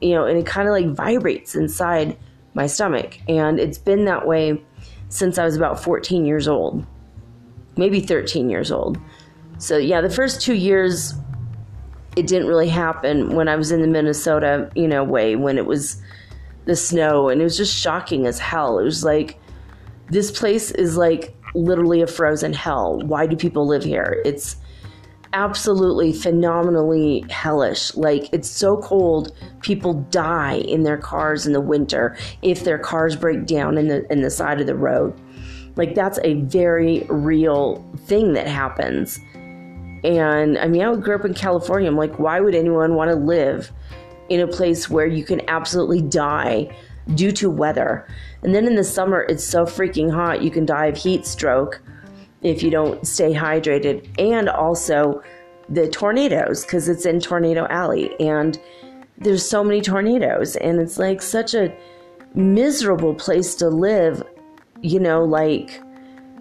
you 0.00 0.14
know, 0.14 0.24
and 0.24 0.38
it 0.38 0.46
kind 0.46 0.66
of 0.66 0.72
like 0.72 0.88
vibrates 0.94 1.54
inside 1.54 2.16
my 2.58 2.66
stomach. 2.66 3.20
And 3.28 3.60
it's 3.60 3.78
been 3.78 4.04
that 4.06 4.26
way 4.26 4.60
since 5.08 5.38
I 5.38 5.44
was 5.44 5.56
about 5.56 5.82
14 5.82 6.26
years 6.26 6.48
old, 6.48 6.84
maybe 7.76 8.00
13 8.00 8.50
years 8.50 8.72
old. 8.72 8.98
So, 9.58 9.78
yeah, 9.78 10.00
the 10.00 10.10
first 10.10 10.42
two 10.42 10.54
years, 10.54 11.14
it 12.16 12.26
didn't 12.26 12.48
really 12.48 12.68
happen 12.68 13.36
when 13.36 13.48
I 13.48 13.54
was 13.54 13.70
in 13.70 13.80
the 13.80 13.86
Minnesota, 13.86 14.70
you 14.74 14.88
know, 14.88 15.04
way 15.04 15.36
when 15.36 15.56
it 15.56 15.66
was 15.66 16.02
the 16.64 16.74
snow 16.74 17.28
and 17.28 17.40
it 17.40 17.44
was 17.44 17.56
just 17.56 17.74
shocking 17.74 18.26
as 18.26 18.40
hell. 18.40 18.80
It 18.80 18.84
was 18.84 19.04
like, 19.04 19.38
this 20.08 20.36
place 20.36 20.72
is 20.72 20.96
like 20.96 21.36
literally 21.54 22.02
a 22.02 22.08
frozen 22.08 22.52
hell. 22.52 23.00
Why 23.02 23.26
do 23.28 23.36
people 23.36 23.68
live 23.68 23.84
here? 23.84 24.20
It's 24.24 24.56
absolutely 25.32 26.12
phenomenally 26.12 27.24
hellish. 27.30 27.94
Like 27.94 28.28
it's 28.32 28.48
so 28.48 28.78
cold, 28.78 29.32
people 29.60 29.94
die 30.10 30.56
in 30.56 30.82
their 30.82 30.98
cars 30.98 31.46
in 31.46 31.52
the 31.52 31.60
winter 31.60 32.16
if 32.42 32.64
their 32.64 32.78
cars 32.78 33.16
break 33.16 33.46
down 33.46 33.78
in 33.78 33.88
the 33.88 34.10
in 34.12 34.22
the 34.22 34.30
side 34.30 34.60
of 34.60 34.66
the 34.66 34.74
road. 34.74 35.18
Like 35.76 35.94
that's 35.94 36.18
a 36.24 36.34
very 36.42 37.06
real 37.08 37.84
thing 38.06 38.32
that 38.32 38.46
happens. 38.46 39.18
And 40.04 40.58
I 40.58 40.66
mean, 40.68 40.82
I 40.82 40.94
grew 40.96 41.14
up 41.14 41.24
in 41.24 41.34
California. 41.34 41.88
I'm 41.88 41.96
like, 41.96 42.18
why 42.18 42.40
would 42.40 42.54
anyone 42.54 42.94
want 42.94 43.10
to 43.10 43.16
live 43.16 43.70
in 44.28 44.40
a 44.40 44.46
place 44.46 44.88
where 44.88 45.06
you 45.06 45.24
can 45.24 45.40
absolutely 45.48 46.00
die 46.02 46.74
due 47.14 47.32
to 47.32 47.50
weather? 47.50 48.06
And 48.42 48.54
then 48.54 48.66
in 48.66 48.76
the 48.76 48.84
summer, 48.84 49.22
it's 49.28 49.44
so 49.44 49.64
freaking 49.64 50.12
hot, 50.12 50.42
you 50.42 50.50
can 50.50 50.64
die 50.64 50.86
of 50.86 50.96
heat 50.96 51.26
stroke 51.26 51.80
if 52.42 52.62
you 52.62 52.70
don't 52.70 53.06
stay 53.06 53.32
hydrated, 53.32 54.08
and 54.18 54.48
also 54.48 55.22
the 55.68 55.88
tornadoes 55.88 56.64
because 56.64 56.88
it's 56.88 57.04
in 57.04 57.20
Tornado 57.20 57.66
Alley 57.68 58.18
and 58.20 58.58
there's 59.20 59.48
so 59.48 59.64
many 59.64 59.80
tornadoes, 59.80 60.56
and 60.56 60.80
it's 60.80 60.98
like 60.98 61.20
such 61.20 61.54
a 61.54 61.76
miserable 62.34 63.14
place 63.14 63.54
to 63.56 63.68
live, 63.68 64.22
you 64.80 65.00
know, 65.00 65.24
like 65.24 65.82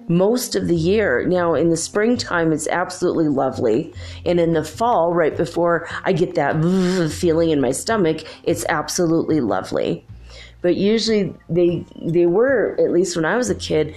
most 0.07 0.55
of 0.55 0.67
the 0.67 0.75
year. 0.75 1.25
Now, 1.27 1.55
in 1.55 1.69
the 1.69 1.77
springtime, 1.77 2.53
it's 2.53 2.67
absolutely 2.67 3.27
lovely. 3.29 3.93
And 4.25 4.39
in 4.39 4.53
the 4.53 4.63
fall, 4.63 5.13
right 5.13 5.35
before 5.35 5.87
I 6.03 6.13
get 6.13 6.35
that 6.35 7.11
feeling 7.11 7.49
in 7.49 7.59
my 7.59 7.71
stomach, 7.71 8.23
it's 8.43 8.65
absolutely 8.69 9.41
lovely. 9.41 10.05
But 10.61 10.75
usually, 10.75 11.33
they, 11.49 11.85
they 11.95 12.25
were, 12.25 12.75
at 12.79 12.91
least 12.91 13.15
when 13.15 13.25
I 13.25 13.37
was 13.37 13.49
a 13.49 13.55
kid, 13.55 13.95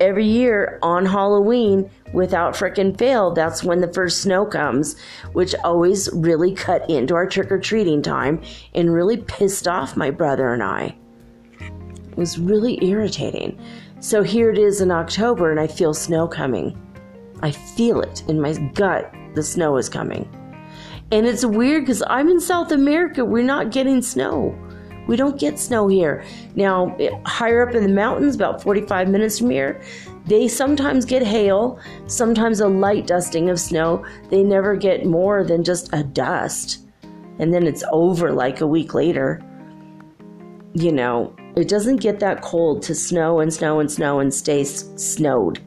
every 0.00 0.26
year 0.26 0.78
on 0.82 1.06
Halloween, 1.06 1.90
without 2.12 2.54
frickin' 2.54 2.96
fail, 2.96 3.32
that's 3.32 3.62
when 3.62 3.80
the 3.80 3.92
first 3.92 4.22
snow 4.22 4.46
comes, 4.46 4.96
which 5.32 5.54
always 5.64 6.08
really 6.12 6.54
cut 6.54 6.88
into 6.88 7.14
our 7.14 7.26
trick 7.26 7.52
or 7.52 7.58
treating 7.58 8.02
time 8.02 8.40
and 8.74 8.92
really 8.92 9.16
pissed 9.16 9.68
off 9.68 9.96
my 9.96 10.10
brother 10.10 10.52
and 10.52 10.62
I. 10.62 10.96
It 11.60 12.16
was 12.16 12.38
really 12.38 12.82
irritating. 12.84 13.60
So 14.00 14.22
here 14.22 14.50
it 14.50 14.58
is 14.58 14.80
in 14.80 14.90
October, 14.90 15.50
and 15.50 15.60
I 15.60 15.66
feel 15.66 15.92
snow 15.92 16.28
coming. 16.28 16.76
I 17.42 17.50
feel 17.50 18.00
it 18.00 18.22
in 18.28 18.40
my 18.40 18.54
gut. 18.74 19.12
The 19.34 19.42
snow 19.42 19.76
is 19.76 19.88
coming. 19.88 20.28
And 21.10 21.26
it's 21.26 21.44
weird 21.44 21.82
because 21.82 22.02
I'm 22.06 22.28
in 22.28 22.40
South 22.40 22.70
America. 22.72 23.24
We're 23.24 23.42
not 23.42 23.70
getting 23.70 24.02
snow. 24.02 24.56
We 25.08 25.16
don't 25.16 25.40
get 25.40 25.58
snow 25.58 25.88
here. 25.88 26.22
Now, 26.54 26.94
higher 27.24 27.66
up 27.66 27.74
in 27.74 27.82
the 27.82 27.88
mountains, 27.88 28.34
about 28.34 28.62
45 28.62 29.08
minutes 29.08 29.38
from 29.38 29.50
here, 29.50 29.80
they 30.26 30.46
sometimes 30.46 31.06
get 31.06 31.22
hail, 31.22 31.80
sometimes 32.06 32.60
a 32.60 32.68
light 32.68 33.06
dusting 33.06 33.48
of 33.48 33.58
snow. 33.58 34.04
They 34.28 34.42
never 34.42 34.76
get 34.76 35.06
more 35.06 35.44
than 35.44 35.64
just 35.64 35.88
a 35.94 36.04
dust. 36.04 36.86
And 37.38 37.54
then 37.54 37.66
it's 37.66 37.82
over 37.90 38.32
like 38.32 38.60
a 38.60 38.66
week 38.66 38.92
later. 38.92 39.42
You 40.74 40.92
know, 40.92 41.34
it 41.56 41.68
doesn't 41.68 41.96
get 41.96 42.20
that 42.20 42.42
cold 42.42 42.82
to 42.82 42.94
snow 42.94 43.40
and 43.40 43.52
snow 43.52 43.80
and 43.80 43.90
snow 43.90 44.20
and 44.20 44.32
stay 44.32 44.62
snowed, 44.62 45.58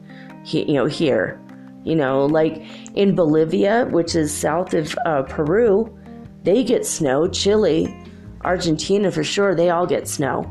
you 0.44 0.72
know, 0.72 0.86
here. 0.86 1.40
You 1.84 1.96
know, 1.96 2.26
like 2.26 2.62
in 2.94 3.16
Bolivia, 3.16 3.86
which 3.86 4.14
is 4.14 4.32
south 4.32 4.72
of 4.72 4.96
uh, 5.04 5.24
Peru, 5.24 5.92
they 6.44 6.62
get 6.62 6.86
snow. 6.86 7.26
Chile, 7.26 7.92
Argentina 8.44 9.10
for 9.10 9.24
sure, 9.24 9.54
they 9.54 9.70
all 9.70 9.86
get 9.86 10.08
snow. 10.08 10.50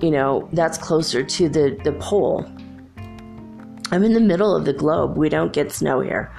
You 0.00 0.10
know, 0.10 0.48
that's 0.52 0.78
closer 0.78 1.22
to 1.22 1.48
the, 1.48 1.78
the 1.84 1.92
pole. 1.92 2.44
I'm 3.92 4.04
in 4.04 4.12
the 4.12 4.20
middle 4.20 4.54
of 4.54 4.64
the 4.64 4.72
globe. 4.72 5.16
We 5.16 5.28
don't 5.28 5.52
get 5.52 5.72
snow 5.72 6.00
here. 6.00 6.32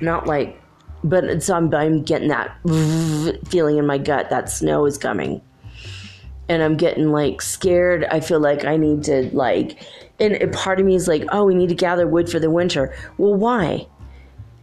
Not 0.00 0.26
like, 0.26 0.60
but 1.04 1.42
so 1.42 1.56
I'm, 1.56 1.72
I'm 1.74 2.02
getting 2.02 2.28
that 2.28 2.56
feeling 3.48 3.78
in 3.78 3.86
my 3.86 3.98
gut 3.98 4.30
that 4.30 4.50
snow 4.50 4.86
is 4.86 4.98
coming. 4.98 5.42
And 6.48 6.62
I'm 6.62 6.76
getting 6.76 7.10
like 7.10 7.42
scared. 7.42 8.04
I 8.04 8.20
feel 8.20 8.40
like 8.40 8.64
I 8.64 8.76
need 8.76 9.04
to 9.04 9.30
like, 9.34 9.78
and 10.20 10.52
part 10.52 10.80
of 10.80 10.86
me 10.86 10.94
is 10.94 11.08
like, 11.08 11.24
oh, 11.32 11.44
we 11.44 11.54
need 11.54 11.70
to 11.70 11.74
gather 11.74 12.06
wood 12.06 12.30
for 12.30 12.38
the 12.38 12.50
winter. 12.50 12.94
Well, 13.18 13.34
why? 13.34 13.86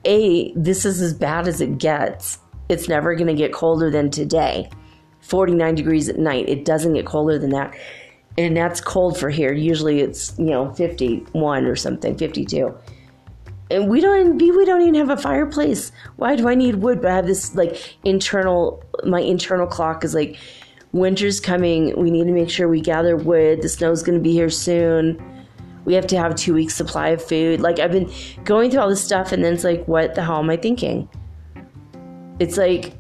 A, 0.06 0.54
this 0.54 0.86
is 0.86 1.02
as 1.02 1.14
bad 1.14 1.48
as 1.48 1.62
it 1.62 1.78
gets. 1.78 2.40
It's 2.70 2.88
never 2.88 3.16
going 3.16 3.28
to 3.28 3.34
get 3.34 3.52
colder 3.52 3.90
than 3.90 4.12
today. 4.12 4.70
49 5.22 5.76
degrees 5.76 6.10
at 6.10 6.18
night. 6.18 6.48
It 6.50 6.66
doesn't 6.66 6.94
get 6.94 7.06
colder 7.06 7.38
than 7.38 7.52
that. 7.52 7.76
And 8.38 8.56
that's 8.56 8.80
cold 8.80 9.18
for 9.18 9.30
here. 9.30 9.52
Usually 9.52 10.02
it's, 10.02 10.38
you 10.38 10.46
know, 10.46 10.74
51 10.74 11.66
or 11.66 11.76
something, 11.76 12.18
52. 12.18 12.74
And 13.72 13.88
we 13.88 14.02
don't 14.02 14.38
we 14.38 14.66
don't 14.66 14.82
even 14.82 14.96
have 14.96 15.10
a 15.10 15.18
fireplace. 15.18 15.92
Why 16.16 16.36
do 16.36 16.48
I 16.48 16.56
need 16.56 16.76
wood? 16.76 17.02
But 17.02 17.12
I 17.12 17.16
have 17.18 17.28
this 17.28 17.54
like 17.54 17.98
internal 18.04 18.84
my 19.06 19.22
internal 19.22 19.68
clock 19.68 20.04
is 20.04 20.16
like 20.16 20.38
winter's 20.92 21.40
coming. 21.40 21.96
We 22.00 22.10
need 22.10 22.26
to 22.26 22.32
make 22.32 22.50
sure 22.50 22.68
we 22.68 22.82
gather 22.82 23.16
wood. 23.16 23.62
The 23.62 23.70
snow's 23.70 24.02
gonna 24.02 24.20
be 24.20 24.32
here 24.32 24.50
soon. 24.50 25.22
We 25.86 25.94
have 25.94 26.08
to 26.08 26.18
have 26.18 26.36
two 26.36 26.54
weeks 26.54 26.74
supply 26.74 27.10
of 27.10 27.24
food. 27.24 27.62
Like 27.62 27.80
I've 27.80 27.92
been 27.92 28.12
going 28.44 28.72
through 28.72 28.82
all 28.82 28.90
this 28.90 29.04
stuff 29.04 29.32
and 29.32 29.44
then 29.44 29.54
it's 29.54 29.64
like, 29.64 29.86
what 29.88 30.16
the 30.16 30.24
hell 30.24 30.40
am 30.40 30.50
I 30.50 30.58
thinking? 30.58 31.08
It's 32.40 32.58
like 32.58 32.99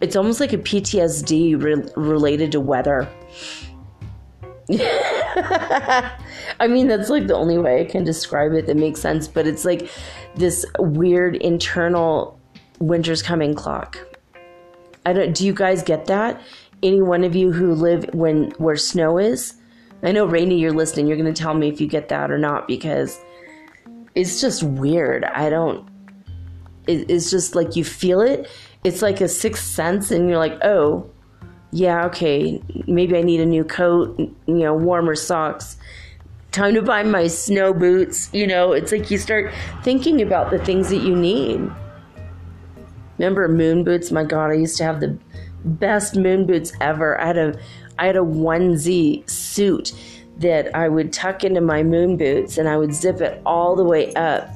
it's 0.00 0.16
almost 0.16 0.40
like 0.40 0.52
a 0.52 0.58
PTSD 0.58 1.62
re- 1.62 1.90
related 1.96 2.52
to 2.52 2.60
weather. 2.60 3.08
I 6.60 6.66
mean, 6.68 6.86
that's 6.86 7.10
like 7.10 7.26
the 7.26 7.34
only 7.34 7.58
way 7.58 7.80
I 7.80 7.84
can 7.84 8.04
describe 8.04 8.52
it 8.52 8.66
that 8.66 8.76
makes 8.76 9.00
sense, 9.00 9.26
but 9.26 9.46
it's 9.46 9.64
like 9.64 9.90
this 10.36 10.64
weird 10.78 11.36
internal 11.36 12.38
winter's 12.78 13.22
coming 13.22 13.54
clock. 13.54 13.98
I 15.04 15.12
don't 15.12 15.34
do 15.34 15.46
you 15.46 15.52
guys 15.52 15.82
get 15.82 16.06
that? 16.06 16.40
Any 16.82 17.02
one 17.02 17.24
of 17.24 17.34
you 17.34 17.52
who 17.52 17.74
live 17.74 18.08
when 18.14 18.50
where 18.52 18.76
snow 18.76 19.18
is? 19.18 19.54
I 20.02 20.12
know 20.12 20.24
Rainey, 20.24 20.58
you're 20.58 20.72
listening. 20.72 21.06
You're 21.06 21.18
going 21.18 21.32
to 21.32 21.42
tell 21.42 21.54
me 21.54 21.68
if 21.68 21.80
you 21.80 21.86
get 21.86 22.08
that 22.08 22.30
or 22.30 22.38
not 22.38 22.66
because 22.66 23.20
it's 24.14 24.40
just 24.40 24.62
weird. 24.62 25.24
I 25.24 25.50
don't 25.50 25.88
it, 26.86 27.10
it's 27.10 27.30
just 27.30 27.54
like 27.54 27.76
you 27.76 27.84
feel 27.84 28.20
it 28.20 28.48
it's 28.84 29.02
like 29.02 29.20
a 29.20 29.28
sixth 29.28 29.64
sense 29.64 30.10
and 30.10 30.28
you're 30.28 30.38
like 30.38 30.58
oh 30.62 31.08
yeah 31.72 32.04
okay 32.04 32.60
maybe 32.86 33.16
i 33.16 33.22
need 33.22 33.40
a 33.40 33.46
new 33.46 33.62
coat 33.62 34.18
you 34.18 34.34
know 34.54 34.74
warmer 34.74 35.14
socks 35.14 35.76
time 36.52 36.74
to 36.74 36.82
buy 36.82 37.02
my 37.02 37.26
snow 37.26 37.72
boots 37.72 38.28
you 38.32 38.46
know? 38.46 38.72
It's 38.72 38.92
like 38.92 39.10
you 39.10 39.18
start 39.18 39.52
thinking 39.82 40.20
about 40.20 40.50
the 40.50 40.58
things 40.58 40.88
that 40.90 40.98
you 40.98 41.14
need. 41.16 41.70
Remember 43.18 43.48
moon 43.48 43.84
boots? 43.84 44.10
My 44.10 44.24
god 44.24 44.50
i 44.50 44.54
used 44.54 44.76
to 44.78 44.84
have 44.84 45.00
the 45.00 45.18
best 45.64 46.16
moon 46.16 46.46
boots 46.46 46.72
ever. 46.80 47.20
I 47.20 47.26
had 47.26 47.38
a 47.38 47.60
i 47.98 48.06
had 48.06 48.16
a 48.16 48.20
onesie 48.20 49.28
suit 49.28 49.92
that 50.38 50.74
i 50.74 50.88
would 50.88 51.12
tuck 51.12 51.44
into 51.44 51.60
my 51.60 51.82
moon 51.82 52.16
boots 52.16 52.56
and 52.56 52.66
i 52.68 52.76
would 52.76 52.94
zip 52.94 53.20
it 53.20 53.40
all 53.44 53.76
the 53.76 53.84
way 53.84 54.12
up. 54.14 54.48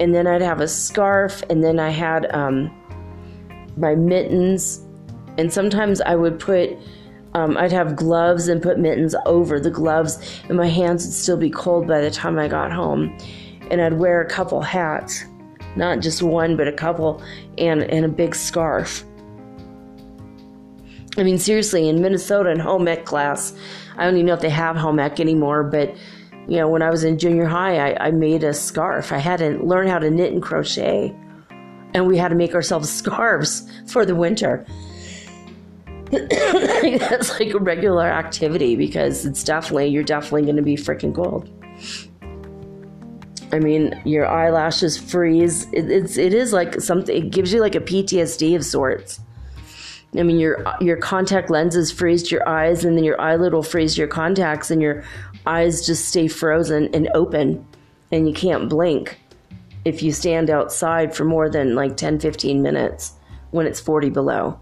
And 0.00 0.14
then 0.14 0.26
i'd 0.26 0.42
have 0.42 0.60
a 0.60 0.68
scarf 0.68 1.42
and 1.48 1.64
then 1.64 1.78
i 1.78 1.88
had 1.88 2.32
um 2.34 2.70
my 3.76 3.94
mittens, 3.94 4.84
and 5.38 5.52
sometimes 5.52 6.00
I 6.00 6.14
would 6.14 6.38
put 6.38 6.76
um, 7.34 7.56
I'd 7.56 7.72
have 7.72 7.96
gloves 7.96 8.46
and 8.46 8.62
put 8.62 8.78
mittens 8.78 9.14
over 9.26 9.58
the 9.58 9.70
gloves, 9.70 10.40
and 10.48 10.56
my 10.56 10.68
hands 10.68 11.04
would 11.04 11.14
still 11.14 11.36
be 11.36 11.50
cold 11.50 11.86
by 11.86 12.00
the 12.00 12.10
time 12.10 12.38
I 12.38 12.46
got 12.46 12.72
home. 12.72 13.16
And 13.70 13.80
I'd 13.80 13.94
wear 13.94 14.20
a 14.20 14.28
couple 14.28 14.60
hats, 14.60 15.24
not 15.74 16.00
just 16.00 16.22
one, 16.22 16.56
but 16.56 16.68
a 16.68 16.72
couple, 16.72 17.22
and, 17.58 17.82
and 17.82 18.04
a 18.04 18.08
big 18.08 18.36
scarf. 18.36 19.04
I 21.16 21.24
mean, 21.24 21.38
seriously, 21.38 21.88
in 21.88 22.00
Minnesota 22.00 22.50
in 22.50 22.60
home 22.60 22.86
ec 22.86 23.04
class, 23.04 23.52
I 23.96 24.04
don't 24.04 24.14
even 24.14 24.26
know 24.26 24.34
if 24.34 24.40
they 24.40 24.50
have 24.50 24.76
home 24.76 25.00
ec 25.00 25.18
anymore, 25.18 25.64
but 25.64 25.94
you 26.46 26.58
know, 26.58 26.68
when 26.68 26.82
I 26.82 26.90
was 26.90 27.04
in 27.04 27.18
junior 27.18 27.46
high, 27.46 27.94
I, 27.94 28.08
I 28.08 28.10
made 28.10 28.44
a 28.44 28.52
scarf. 28.52 29.12
I 29.12 29.18
had 29.18 29.38
to 29.38 29.58
learn 29.64 29.88
how 29.88 29.98
to 29.98 30.10
knit 30.10 30.32
and 30.32 30.42
crochet 30.42 31.16
and 31.94 32.06
we 32.06 32.18
had 32.18 32.28
to 32.28 32.34
make 32.34 32.54
ourselves 32.54 32.90
scarves 32.98 33.70
for 33.86 34.04
the 34.04 34.14
winter. 34.14 34.66
That's 36.10 37.40
like 37.40 37.54
a 37.54 37.58
regular 37.58 38.06
activity 38.06 38.76
because 38.76 39.24
it's 39.24 39.42
definitely, 39.42 39.88
you're 39.88 40.04
definitely 40.04 40.42
going 40.42 40.56
to 40.56 40.62
be 40.62 40.76
freaking 40.76 41.14
cold. 41.14 41.48
I 43.52 43.60
mean, 43.60 44.00
your 44.04 44.26
eyelashes 44.26 44.98
freeze. 44.98 45.66
It, 45.72 45.88
it's 45.90 46.16
it 46.16 46.34
is 46.34 46.52
like 46.52 46.80
something. 46.80 47.16
It 47.16 47.30
gives 47.30 47.52
you 47.52 47.60
like 47.60 47.76
a 47.76 47.80
PTSD 47.80 48.56
of 48.56 48.64
sorts. 48.64 49.20
I 50.16 50.24
mean, 50.24 50.40
your 50.40 50.64
your 50.80 50.96
contact 50.96 51.50
lenses 51.50 51.92
freeze 51.92 52.32
your 52.32 52.48
eyes, 52.48 52.84
and 52.84 52.96
then 52.96 53.04
your 53.04 53.20
eyelid 53.20 53.52
will 53.52 53.62
freeze 53.62 53.96
your 53.96 54.08
contacts, 54.08 54.72
and 54.72 54.82
your 54.82 55.04
eyes 55.46 55.86
just 55.86 56.08
stay 56.08 56.26
frozen 56.26 56.92
and 56.94 57.08
open, 57.14 57.64
and 58.10 58.26
you 58.26 58.34
can't 58.34 58.68
blink 58.68 59.20
if 59.84 60.02
you 60.02 60.12
stand 60.12 60.50
outside 60.50 61.14
for 61.14 61.24
more 61.24 61.50
than 61.50 61.74
like 61.74 61.96
10, 61.96 62.20
15 62.20 62.62
minutes 62.62 63.12
when 63.50 63.66
it's 63.66 63.80
40 63.80 64.10
below. 64.10 64.58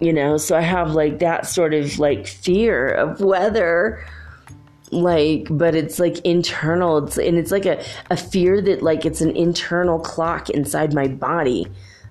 You 0.00 0.12
know, 0.12 0.36
so 0.36 0.56
I 0.56 0.60
have 0.60 0.92
like 0.92 1.18
that 1.18 1.46
sort 1.46 1.74
of 1.74 1.98
like 1.98 2.26
fear 2.26 2.88
of 2.88 3.20
weather 3.20 4.04
like 4.90 5.46
but 5.50 5.74
it's 5.74 5.98
like 5.98 6.18
internal. 6.20 7.04
It's, 7.04 7.18
and 7.18 7.36
it's 7.36 7.50
like 7.50 7.66
a, 7.66 7.84
a 8.10 8.16
fear 8.16 8.60
that 8.62 8.82
like 8.82 9.04
it's 9.04 9.20
an 9.20 9.36
internal 9.36 9.98
clock 9.98 10.50
inside 10.50 10.94
my 10.94 11.08
body. 11.08 11.66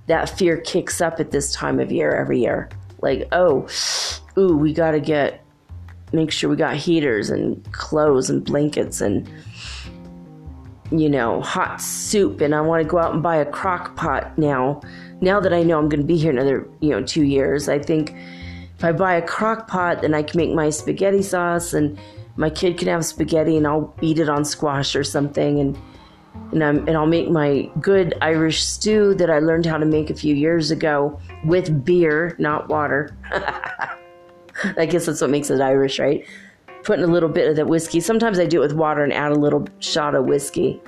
That 0.08 0.30
fear 0.30 0.58
kicks 0.58 1.02
up 1.02 1.20
at 1.20 1.32
this 1.32 1.52
time 1.54 1.80
of 1.80 1.92
year 1.92 2.12
every 2.12 2.40
year. 2.40 2.70
Like 3.02 3.28
oh 3.32 3.68
ooh 4.38 4.56
we 4.56 4.74
gotta 4.74 5.00
get 5.00 5.44
make 6.14 6.32
sure 6.32 6.50
we 6.50 6.56
got 6.56 6.76
heaters 6.76 7.30
and 7.30 7.72
clothes 7.74 8.30
and 8.30 8.44
blankets 8.44 9.02
and 9.02 9.30
you 10.92 11.10
know, 11.10 11.42
hot 11.42 11.82
soup 11.82 12.42
and 12.42 12.56
I 12.56 12.62
want 12.62 12.84
to 12.84 12.88
go 12.88 12.98
out 12.98 13.14
and 13.14 13.22
buy 13.22 13.38
a 13.38 13.46
crock 13.46 13.96
pot 13.96 14.38
now. 14.38 14.82
Now 15.20 15.40
that 15.40 15.54
I 15.54 15.64
know 15.64 15.78
I'm 15.78 15.90
going 15.90 16.02
to 16.02 16.08
be 16.08 16.18
here 16.18 16.32
another, 16.32 16.68
you 16.80 16.90
know, 16.90 17.04
two 17.04 17.24
years, 17.24 17.68
I 17.68 17.80
think 17.80 18.14
if 18.78 18.84
I 18.84 18.92
buy 18.92 19.16
a 19.16 19.22
crock 19.22 19.68
pot, 19.68 20.02
then 20.02 20.14
I 20.14 20.24
can 20.24 20.38
make 20.38 20.54
my 20.54 20.70
spaghetti 20.70 21.24
sauce 21.24 21.74
and 21.74 22.00
my 22.36 22.50
kid 22.50 22.78
can 22.78 22.88
have 22.88 23.04
spaghetti 23.04 23.58
and 23.58 23.66
I'll 23.66 23.94
eat 24.02 24.20
it 24.20 24.30
on 24.30 24.46
squash 24.46 24.96
or 24.96 25.04
something. 25.04 25.60
And, 25.60 25.78
and, 26.52 26.64
I'm, 26.64 26.88
and 26.88 26.96
I'll 26.96 27.08
make 27.08 27.30
my 27.30 27.70
good 27.82 28.14
Irish 28.22 28.64
stew 28.64 29.16
that 29.16 29.30
I 29.30 29.40
learned 29.40 29.66
how 29.66 29.78
to 29.78 29.86
make 29.86 30.10
a 30.10 30.16
few 30.16 30.36
years 30.36 30.70
ago 30.72 31.20
with 31.44 31.84
beer, 31.84 32.36
not 32.38 32.70
water. 32.70 33.18
I 34.78 34.86
guess 34.86 35.08
that's 35.08 35.22
what 35.22 35.30
makes 35.32 35.50
it 35.50 35.60
Irish, 35.60 36.00
right? 36.00 36.26
Putting 36.88 37.04
a 37.04 37.08
little 37.08 37.28
bit 37.28 37.50
of 37.50 37.58
the 37.58 37.66
whiskey. 37.66 38.00
Sometimes 38.00 38.40
I 38.40 38.46
do 38.46 38.64
it 38.64 38.68
with 38.68 38.74
water 38.74 39.04
and 39.04 39.12
add 39.12 39.34
a 39.34 39.36
little 39.36 39.68
shot 39.80 40.16
of 40.16 40.24
whiskey. 40.24 40.82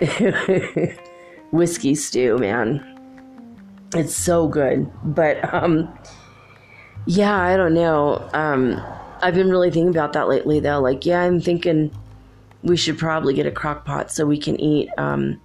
whiskey 1.52 1.94
stew, 1.94 2.38
man. 2.38 2.84
It's 3.94 4.16
so 4.16 4.48
good. 4.48 4.90
But 5.04 5.54
um 5.54 5.96
yeah, 7.06 7.40
I 7.40 7.56
don't 7.56 7.72
know. 7.72 8.28
Um 8.34 8.82
I've 9.22 9.34
been 9.34 9.48
really 9.48 9.70
thinking 9.70 9.90
about 9.90 10.12
that 10.14 10.26
lately 10.26 10.58
though. 10.58 10.80
Like, 10.80 11.06
yeah, 11.06 11.22
I'm 11.22 11.40
thinking 11.40 11.96
we 12.64 12.76
should 12.76 12.98
probably 12.98 13.32
get 13.32 13.46
a 13.46 13.52
crock 13.52 13.84
pot 13.84 14.10
so 14.10 14.26
we 14.26 14.38
can 14.38 14.60
eat, 14.60 14.90
um, 14.98 15.40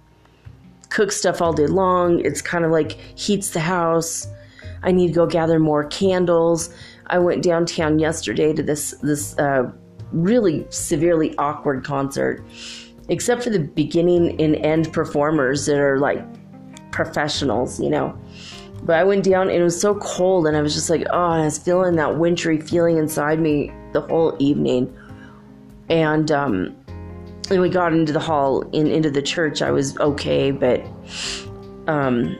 cook 0.88 1.12
stuff 1.12 1.40
all 1.40 1.52
day 1.52 1.68
long. 1.68 2.18
It's 2.24 2.42
kind 2.42 2.64
of 2.64 2.72
like 2.72 2.92
heats 3.14 3.50
the 3.50 3.60
house. 3.60 4.26
I 4.82 4.90
need 4.90 5.08
to 5.08 5.14
go 5.14 5.26
gather 5.26 5.60
more 5.60 5.84
candles. 5.84 6.70
I 7.10 7.18
went 7.18 7.42
downtown 7.42 7.98
yesterday 7.98 8.52
to 8.52 8.62
this 8.62 8.92
this 9.02 9.38
uh, 9.38 9.70
really 10.12 10.66
severely 10.70 11.36
awkward 11.38 11.84
concert, 11.84 12.44
except 13.08 13.42
for 13.42 13.50
the 13.50 13.60
beginning 13.60 14.40
and 14.40 14.56
end 14.56 14.92
performers 14.92 15.66
that 15.66 15.78
are 15.78 15.98
like 15.98 16.22
professionals, 16.90 17.80
you 17.80 17.90
know. 17.90 18.18
But 18.82 18.96
I 18.96 19.04
went 19.04 19.24
down 19.24 19.48
and 19.48 19.58
it 19.58 19.62
was 19.62 19.80
so 19.80 19.94
cold, 19.96 20.46
and 20.46 20.56
I 20.56 20.62
was 20.62 20.74
just 20.74 20.88
like, 20.90 21.06
oh, 21.10 21.30
I 21.30 21.44
was 21.44 21.58
feeling 21.58 21.96
that 21.96 22.18
wintry 22.18 22.60
feeling 22.60 22.96
inside 22.96 23.40
me 23.40 23.72
the 23.92 24.02
whole 24.02 24.36
evening. 24.38 24.94
And 25.88 26.30
um, 26.30 26.76
and 27.50 27.60
we 27.60 27.70
got 27.70 27.92
into 27.92 28.12
the 28.12 28.20
hall 28.20 28.62
in 28.70 28.86
into 28.86 29.10
the 29.10 29.22
church. 29.22 29.62
I 29.62 29.70
was 29.70 29.96
okay, 29.98 30.50
but 30.50 30.84
um, 31.86 32.38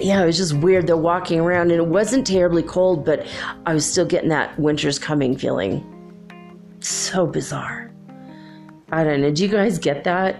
yeah, 0.00 0.22
it 0.22 0.26
was 0.26 0.36
just 0.36 0.54
weird. 0.54 0.86
They're 0.86 0.96
walking 0.96 1.40
around, 1.40 1.70
and 1.70 1.80
it 1.80 1.86
wasn't 1.86 2.26
terribly 2.26 2.62
cold, 2.62 3.04
but 3.04 3.26
I 3.66 3.74
was 3.74 3.90
still 3.90 4.04
getting 4.06 4.28
that 4.30 4.58
winter's 4.58 4.98
coming 4.98 5.36
feeling. 5.36 5.84
So 6.80 7.26
bizarre. 7.26 7.92
I 8.92 9.04
don't 9.04 9.20
know. 9.20 9.28
Did 9.28 9.38
you 9.38 9.48
guys 9.48 9.78
get 9.78 10.04
that? 10.04 10.36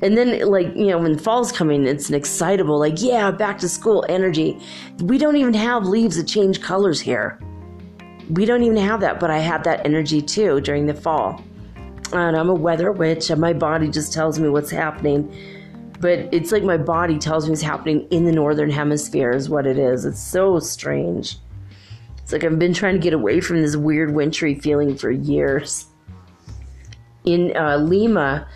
And 0.00 0.16
then, 0.16 0.48
like, 0.48 0.68
you 0.76 0.86
know, 0.86 0.98
when 0.98 1.18
fall's 1.18 1.50
coming, 1.50 1.86
it's 1.86 2.08
an 2.08 2.14
excitable, 2.14 2.78
like, 2.78 3.02
yeah, 3.02 3.30
back 3.30 3.58
to 3.58 3.68
school 3.68 4.04
energy. 4.08 4.60
We 5.00 5.18
don't 5.18 5.36
even 5.36 5.54
have 5.54 5.86
leaves 5.86 6.16
that 6.16 6.28
change 6.28 6.60
colors 6.60 7.00
here. 7.00 7.40
We 8.30 8.44
don't 8.44 8.62
even 8.62 8.76
have 8.76 9.00
that, 9.00 9.18
but 9.18 9.30
I 9.30 9.38
had 9.38 9.64
that 9.64 9.84
energy 9.84 10.22
too 10.22 10.60
during 10.60 10.86
the 10.86 10.94
fall. 10.94 11.42
And 12.12 12.36
I'm 12.36 12.48
a 12.48 12.54
weather 12.54 12.92
witch, 12.92 13.30
and 13.30 13.40
my 13.40 13.52
body 13.52 13.88
just 13.88 14.12
tells 14.12 14.38
me 14.38 14.48
what's 14.48 14.70
happening. 14.70 15.32
But 16.00 16.32
it's 16.32 16.52
like 16.52 16.62
my 16.62 16.76
body 16.76 17.18
tells 17.18 17.46
me 17.46 17.52
it's 17.52 17.62
happening 17.62 18.06
in 18.10 18.24
the 18.24 18.32
northern 18.32 18.70
hemisphere, 18.70 19.30
is 19.30 19.48
what 19.48 19.66
it 19.66 19.78
is. 19.78 20.04
It's 20.04 20.20
so 20.22 20.60
strange. 20.60 21.36
It's 22.18 22.32
like 22.32 22.44
I've 22.44 22.58
been 22.58 22.74
trying 22.74 22.94
to 22.94 23.00
get 23.00 23.14
away 23.14 23.40
from 23.40 23.60
this 23.62 23.74
weird 23.74 24.14
wintry 24.14 24.54
feeling 24.54 24.96
for 24.96 25.10
years. 25.10 25.86
In 27.24 27.56
uh, 27.56 27.78
Lima, 27.78 28.46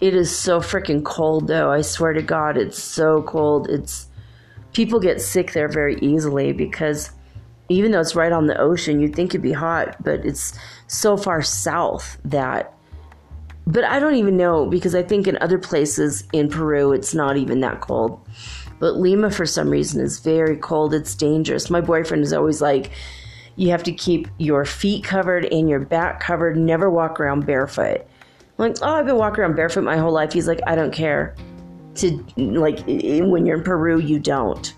it 0.00 0.14
is 0.14 0.36
so 0.36 0.60
freaking 0.60 1.04
cold, 1.04 1.46
though. 1.46 1.70
I 1.70 1.80
swear 1.80 2.12
to 2.12 2.22
God, 2.22 2.56
it's 2.56 2.82
so 2.82 3.22
cold. 3.22 3.70
It's 3.70 4.08
people 4.72 5.00
get 5.00 5.20
sick 5.20 5.52
there 5.52 5.68
very 5.68 5.96
easily 6.00 6.52
because 6.52 7.10
even 7.68 7.92
though 7.92 8.00
it's 8.00 8.14
right 8.14 8.32
on 8.32 8.48
the 8.48 8.60
ocean, 8.60 9.00
you'd 9.00 9.14
think 9.14 9.30
it'd 9.30 9.42
be 9.42 9.52
hot, 9.52 10.02
but 10.02 10.24
it's 10.26 10.58
so 10.88 11.16
far 11.16 11.40
south 11.42 12.18
that. 12.24 12.74
But 13.66 13.84
I 13.84 14.00
don't 14.00 14.16
even 14.16 14.36
know 14.36 14.66
because 14.66 14.94
I 14.94 15.02
think 15.02 15.26
in 15.28 15.38
other 15.38 15.58
places 15.58 16.24
in 16.32 16.48
Peru 16.48 16.92
it's 16.92 17.14
not 17.14 17.36
even 17.36 17.60
that 17.60 17.80
cold. 17.80 18.20
But 18.80 18.96
Lima, 18.96 19.30
for 19.30 19.46
some 19.46 19.70
reason, 19.70 20.00
is 20.00 20.18
very 20.18 20.56
cold. 20.56 20.92
It's 20.92 21.14
dangerous. 21.14 21.70
My 21.70 21.80
boyfriend 21.80 22.24
is 22.24 22.32
always 22.32 22.60
like, 22.60 22.90
you 23.54 23.70
have 23.70 23.84
to 23.84 23.92
keep 23.92 24.26
your 24.38 24.64
feet 24.64 25.04
covered 25.04 25.44
and 25.52 25.68
your 25.68 25.78
back 25.78 26.18
covered. 26.18 26.56
Never 26.56 26.90
walk 26.90 27.20
around 27.20 27.46
barefoot. 27.46 28.00
I'm 28.00 28.08
like, 28.56 28.78
oh, 28.82 28.94
I've 28.94 29.06
been 29.06 29.16
walking 29.16 29.40
around 29.40 29.54
barefoot 29.54 29.82
my 29.82 29.96
whole 29.96 30.12
life. 30.12 30.32
He's 30.32 30.48
like, 30.48 30.60
I 30.66 30.74
don't 30.74 30.92
care. 30.92 31.36
To 31.96 32.24
like, 32.36 32.80
when 32.86 33.46
you're 33.46 33.58
in 33.58 33.62
Peru, 33.62 34.00
you 34.00 34.18
don't. 34.18 34.74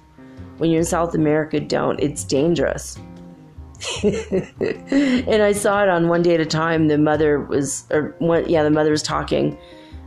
When 0.58 0.70
you're 0.70 0.80
in 0.80 0.84
South 0.84 1.14
America, 1.14 1.58
don't. 1.58 1.98
It's 2.00 2.24
dangerous. 2.24 2.98
and 4.02 5.42
I 5.42 5.52
saw 5.52 5.82
it 5.82 5.88
on 5.88 6.08
one 6.08 6.22
day 6.22 6.34
at 6.34 6.40
a 6.40 6.46
time. 6.46 6.88
The 6.88 6.98
mother 6.98 7.40
was, 7.40 7.86
or 7.90 8.14
one, 8.18 8.48
yeah, 8.48 8.62
the 8.62 8.70
mother 8.70 8.90
was 8.90 9.02
talking 9.02 9.58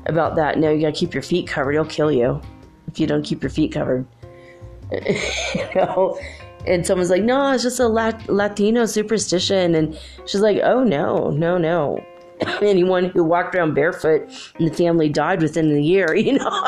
about 0.06 0.36
that. 0.36 0.58
No, 0.58 0.72
you 0.72 0.82
gotta 0.82 0.94
keep 0.94 1.14
your 1.14 1.24
feet 1.24 1.48
covered. 1.48 1.74
He'll 1.74 1.86
kill 1.86 2.12
you 2.12 2.42
if 2.88 3.00
you 3.00 3.08
don't 3.08 3.24
keep 3.24 3.42
your 3.44 3.50
feet 3.50 3.72
covered. 3.72 4.06
you 4.92 5.68
know, 5.76 6.20
and 6.66 6.86
someone's 6.86 7.10
like, 7.10 7.24
no, 7.24 7.52
it's 7.52 7.64
just 7.64 7.80
a 7.80 7.88
Lat- 7.88 8.28
Latino 8.30 8.86
superstition. 8.86 9.76
And 9.76 9.98
she's 10.26 10.42
like, 10.42 10.60
oh, 10.64 10.84
no, 10.84 11.30
no, 11.32 11.58
no. 11.58 12.04
Anyone 12.62 13.06
who 13.06 13.24
walked 13.24 13.56
around 13.56 13.74
barefoot 13.74 14.30
and 14.60 14.68
the 14.70 14.74
family 14.74 15.10
died 15.10 15.42
within 15.42 15.74
the 15.74 15.84
year, 15.84 16.16
you 16.16 16.34
know. 16.34 16.68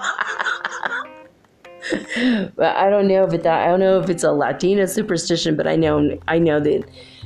But 2.56 2.76
I 2.76 2.90
don't 2.90 3.08
know 3.08 3.26
if 3.26 3.44
that 3.44 3.68
I 3.68 3.68
don't 3.68 3.80
know 3.80 4.00
if 4.00 4.10
it's 4.10 4.24
a 4.24 4.32
Latina 4.32 4.88
superstition, 4.88 5.56
but 5.56 5.68
I 5.68 5.76
know 5.76 6.18
I 6.28 6.40
know 6.40 6.60
that 6.60 6.84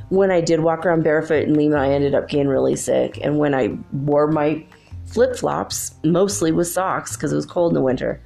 when 0.10 0.32
I 0.32 0.41
did 0.41 0.60
walk 0.60 0.86
around 0.86 1.04
barefoot 1.04 1.43
in 1.43 1.56
Lima, 1.56 1.78
I 1.78 1.89
ended 1.89 2.13
up 2.13 2.30
getting 2.30 2.47
really 2.47 2.76
sick. 2.76 3.19
And 3.23 3.39
when 3.39 3.56
I 3.56 3.78
wore 3.91 4.28
my 4.28 4.63
flip 5.06 5.36
flops, 5.36 5.95
mostly 6.04 6.52
with 6.52 6.67
socks 6.67 7.15
because 7.15 7.32
it 7.32 7.36
was 7.36 7.45
cold 7.45 7.71
in 7.71 7.76
the 7.76 7.82
winter, 7.82 8.21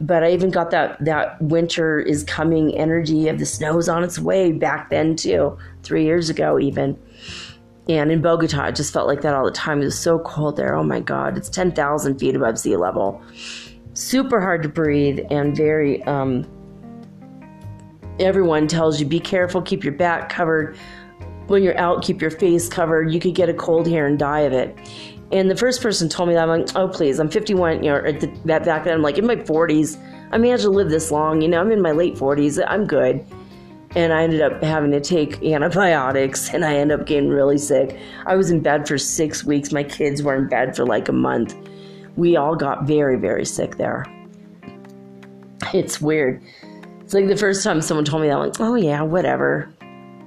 but 0.00 0.22
I 0.22 0.32
even 0.32 0.50
got 0.50 0.70
that 0.70 1.04
that 1.04 1.40
winter 1.40 2.00
is 2.00 2.24
coming 2.24 2.74
energy 2.76 3.28
of 3.28 3.38
the 3.38 3.46
snow's 3.46 3.88
on 3.88 4.04
its 4.04 4.18
way 4.18 4.52
back 4.52 4.90
then 4.90 5.16
too, 5.16 5.56
three 5.82 6.04
years 6.04 6.30
ago 6.30 6.58
even. 6.58 6.98
And 7.88 8.12
in 8.12 8.20
Bogota, 8.20 8.66
it 8.66 8.76
just 8.76 8.92
felt 8.92 9.06
like 9.06 9.22
that 9.22 9.34
all 9.34 9.46
the 9.46 9.50
time. 9.50 9.80
It 9.80 9.86
was 9.86 9.98
so 9.98 10.18
cold 10.18 10.56
there. 10.56 10.74
Oh 10.74 10.84
my 10.84 11.00
God, 11.00 11.38
it's 11.38 11.48
ten 11.48 11.72
thousand 11.72 12.18
feet 12.18 12.36
above 12.36 12.58
sea 12.58 12.76
level. 12.76 13.22
Super 13.98 14.40
hard 14.40 14.62
to 14.62 14.68
breathe 14.68 15.18
and 15.28 15.56
very. 15.56 16.04
Um, 16.04 16.46
everyone 18.20 18.68
tells 18.68 19.00
you 19.00 19.06
be 19.06 19.18
careful, 19.18 19.60
keep 19.60 19.82
your 19.82 19.92
back 19.92 20.28
covered. 20.28 20.78
When 21.48 21.64
you're 21.64 21.76
out, 21.76 22.04
keep 22.04 22.22
your 22.22 22.30
face 22.30 22.68
covered. 22.68 23.12
You 23.12 23.18
could 23.18 23.34
get 23.34 23.48
a 23.48 23.54
cold 23.54 23.88
here 23.88 24.06
and 24.06 24.16
die 24.16 24.42
of 24.42 24.52
it. 24.52 24.78
And 25.32 25.50
the 25.50 25.56
first 25.56 25.82
person 25.82 26.08
told 26.08 26.28
me 26.28 26.36
that, 26.36 26.48
I'm 26.48 26.60
like, 26.60 26.76
oh, 26.76 26.86
please, 26.86 27.18
I'm 27.18 27.28
51, 27.28 27.82
you 27.82 27.90
know, 27.90 27.96
at 27.96 28.20
the, 28.20 28.32
that 28.44 28.64
back 28.64 28.84
then, 28.84 28.94
I'm 28.94 29.02
like 29.02 29.18
in 29.18 29.26
my 29.26 29.34
40s. 29.34 29.98
I 30.30 30.38
managed 30.38 30.62
to 30.62 30.70
live 30.70 30.90
this 30.90 31.10
long, 31.10 31.42
you 31.42 31.48
know, 31.48 31.60
I'm 31.60 31.72
in 31.72 31.82
my 31.82 31.90
late 31.90 32.14
40s. 32.14 32.64
I'm 32.68 32.86
good. 32.86 33.26
And 33.96 34.12
I 34.12 34.22
ended 34.22 34.42
up 34.42 34.62
having 34.62 34.92
to 34.92 35.00
take 35.00 35.42
antibiotics 35.42 36.54
and 36.54 36.64
I 36.64 36.76
ended 36.76 37.00
up 37.00 37.06
getting 37.08 37.30
really 37.30 37.58
sick. 37.58 37.98
I 38.26 38.36
was 38.36 38.52
in 38.52 38.60
bed 38.60 38.86
for 38.86 38.96
six 38.96 39.42
weeks. 39.42 39.72
My 39.72 39.82
kids 39.82 40.22
were 40.22 40.36
in 40.36 40.46
bed 40.46 40.76
for 40.76 40.86
like 40.86 41.08
a 41.08 41.12
month. 41.12 41.56
We 42.18 42.36
all 42.36 42.56
got 42.56 42.82
very, 42.82 43.16
very 43.16 43.44
sick 43.44 43.76
there. 43.76 44.04
It's 45.72 46.00
weird. 46.00 46.42
It's 47.00 47.14
like 47.14 47.28
the 47.28 47.36
first 47.36 47.62
time 47.62 47.80
someone 47.80 48.04
told 48.04 48.22
me 48.22 48.28
that, 48.28 48.38
like, 48.38 48.60
oh, 48.60 48.74
yeah, 48.74 49.02
whatever. 49.02 49.72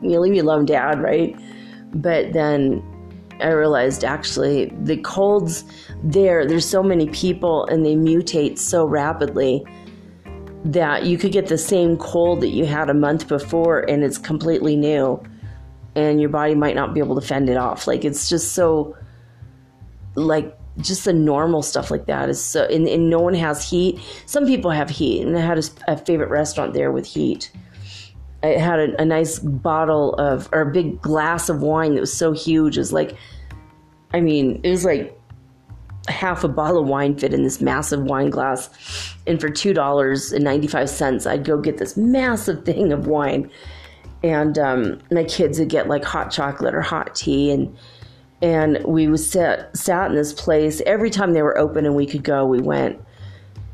You 0.01 0.19
leave 0.21 0.32
me 0.32 0.39
alone, 0.39 0.65
dad, 0.65 1.01
right? 1.01 1.38
But 1.93 2.32
then 2.32 2.82
I 3.41 3.49
realized 3.49 4.06
actually 4.06 4.71
the 4.84 4.97
colds 4.97 5.65
there, 6.01 6.47
there's 6.47 6.65
so 6.65 6.82
many 6.82 7.10
people 7.10 7.65
and 7.65 7.86
they 7.86 7.95
mutate 7.95 8.58
so 8.58 8.86
rapidly 8.86 9.65
that 10.63 11.06
you 11.06 11.17
could 11.17 11.34
get 11.34 11.47
the 11.47 11.58
same 11.58 11.97
cold 11.97 12.39
that 12.39 12.49
you 12.49 12.65
had 12.65 12.89
a 12.89 12.93
month 12.93 13.27
before 13.27 13.82
and 13.89 14.01
it's 14.01 14.17
completely 14.17 14.77
new 14.77 15.21
and 15.95 16.21
your 16.21 16.30
body 16.30 16.56
might 16.56 16.75
not 16.75 16.93
be 16.93 17.01
able 17.01 17.19
to 17.19 17.27
fend 17.27 17.49
it 17.49 17.58
off. 17.58 17.86
Like 17.86 18.06
it's 18.06 18.30
just 18.30 18.54
so 18.54 18.95
like 20.15 20.58
just 20.77 21.05
the 21.05 21.13
normal 21.13 21.62
stuff 21.62 21.91
like 21.91 22.05
that 22.05 22.29
is 22.29 22.43
so 22.43 22.65
and, 22.65 22.88
and 22.88 23.10
no 23.10 23.19
one 23.19 23.34
has 23.34 23.69
heat. 23.69 23.99
Some 24.25 24.45
people 24.45 24.71
have 24.71 24.89
heat 24.89 25.25
and 25.25 25.38
I 25.38 25.41
had 25.41 25.57
a, 25.57 25.63
a 25.88 25.97
favorite 25.97 26.29
restaurant 26.29 26.73
there 26.73 26.91
with 26.91 27.05
heat. 27.05 27.51
I 28.43 28.47
had 28.47 28.79
a, 28.79 29.01
a, 29.01 29.05
nice 29.05 29.38
bottle 29.38 30.15
of 30.15 30.49
or 30.51 30.62
a 30.62 30.71
big 30.71 30.99
glass 31.01 31.49
of 31.49 31.62
wine 31.62 31.93
that 31.93 31.99
was 31.99 32.13
so 32.13 32.31
huge. 32.31 32.77
It 32.77 32.81
was 32.81 32.93
like, 32.93 33.15
I 34.13 34.19
mean, 34.19 34.60
it 34.63 34.69
was 34.69 34.84
like 34.84 35.17
half 36.07 36.43
a 36.43 36.47
bottle 36.47 36.81
of 36.81 36.88
wine 36.88 37.17
fit 37.17 37.34
in 37.34 37.43
this 37.43 37.62
massive 37.62 38.01
wine 38.01 38.29
glass. 38.29 39.15
And 39.27 39.39
for 39.39 39.49
two 39.49 39.73
dollars 39.73 40.31
and 40.31 40.43
ninety 40.43 40.67
five 40.67 40.89
cents, 40.89 41.25
I'd 41.25 41.45
go 41.45 41.60
get 41.60 41.77
this 41.77 41.95
massive 41.95 42.65
thing 42.65 42.91
of 42.91 43.07
wine. 43.07 43.51
And 44.23 44.57
um, 44.57 44.99
my 45.12 45.23
kids 45.23 45.60
would 45.60 45.69
get 45.69 45.88
like 45.88 46.03
hot 46.03 46.31
chocolate 46.31 46.75
or 46.75 46.81
hot 46.81 47.15
tea, 47.15 47.51
and 47.51 47.75
and 48.41 48.84
we 48.86 49.08
would 49.08 49.19
sit 49.19 49.69
sat 49.73 50.10
in 50.10 50.15
this 50.15 50.34
place 50.34 50.82
every 50.86 51.10
time 51.10 51.34
they 51.34 51.43
were 51.43 51.58
open 51.58 51.86
and 51.86 51.95
we 51.95 52.06
could 52.06 52.23
go. 52.23 52.45
We 52.45 52.60
went. 52.60 52.99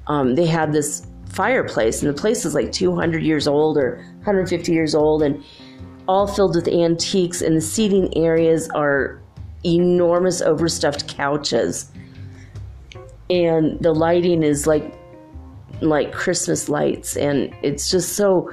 Um, 0.08 0.36
they 0.36 0.46
had 0.46 0.72
this 0.72 1.06
fireplace, 1.30 2.02
and 2.02 2.10
the 2.10 2.20
place 2.20 2.46
is 2.46 2.54
like 2.54 2.72
200 2.72 3.22
years 3.24 3.48
old 3.48 3.78
or 3.78 3.98
150 4.18 4.72
years 4.72 4.96
old, 4.96 5.22
and 5.22 5.44
all 6.08 6.28
filled 6.28 6.56
with 6.56 6.68
antiques. 6.68 7.42
And 7.42 7.56
the 7.56 7.62
seating 7.62 8.16
areas 8.18 8.70
are 8.70 9.22
enormous 9.66 10.42
overstuffed 10.42 11.08
couches, 11.08 11.92
and 13.30 13.80
the 13.80 13.94
lighting 13.94 14.44
is 14.44 14.68
like 14.68 14.94
like 15.82 16.12
Christmas 16.12 16.70
lights, 16.70 17.16
and 17.16 17.54
it's 17.62 17.90
just 17.90 18.14
so 18.14 18.50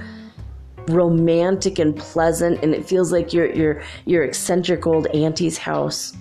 romantic 0.89 1.79
and 1.79 1.97
pleasant, 1.97 2.63
and 2.63 2.75
it 2.75 2.87
feels 2.87 3.13
like 3.13 3.33
your 3.33 3.53
your 3.53 3.83
your 4.05 4.23
eccentric 4.23 4.87
old 4.87 5.07
auntie's 5.09 5.59
house. 5.59 6.15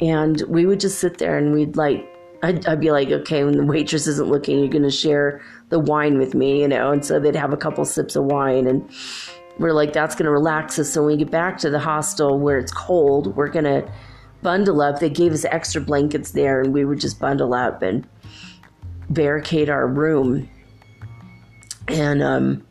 And 0.00 0.42
we 0.48 0.66
would 0.66 0.80
just 0.80 0.98
sit 0.98 1.18
there, 1.18 1.38
and 1.38 1.54
we'd 1.54 1.76
like 1.76 2.06
I'd, 2.42 2.66
I'd, 2.66 2.80
be 2.80 2.90
like, 2.90 3.08
okay, 3.08 3.44
when 3.44 3.56
the 3.56 3.64
waitress 3.64 4.06
isn't 4.06 4.28
looking, 4.28 4.58
you're 4.58 4.68
to 4.82 4.90
share 4.90 5.40
the 5.70 5.78
wine 5.78 6.18
with 6.18 6.34
me, 6.34 6.60
you 6.60 6.68
know? 6.68 6.92
And 6.92 7.04
so 7.04 7.18
they'd 7.18 7.34
have 7.36 7.52
a 7.52 7.56
couple 7.56 7.84
sips 7.84 8.16
of 8.16 8.24
wine. 8.24 8.66
And 8.66 8.88
we're 9.58 9.72
like, 9.72 9.92
that's 9.92 10.14
to 10.26 10.30
relax 10.30 10.78
us. 10.78 10.92
So 10.92 11.02
when 11.02 11.16
we 11.16 11.24
get 11.24 11.30
back 11.30 11.58
to 11.58 11.70
the 11.70 11.78
hostel 11.78 12.38
where 12.38 12.58
it's 12.58 12.72
cold, 12.72 13.34
we're 13.36 13.48
to 13.64 13.90
bundle 14.42 14.82
up. 14.82 15.00
They 15.00 15.10
gave 15.10 15.32
us 15.32 15.44
extra 15.46 15.80
blankets 15.80 16.32
there, 16.32 16.60
and 16.60 16.72
we 16.72 16.84
would 16.84 17.00
just 17.00 17.18
bundle 17.18 17.54
up 17.54 17.82
and 17.82 18.06
barricade 19.08 19.70
our 19.70 19.86
room. 19.86 20.48
And, 21.88 22.22
um, 22.22 22.65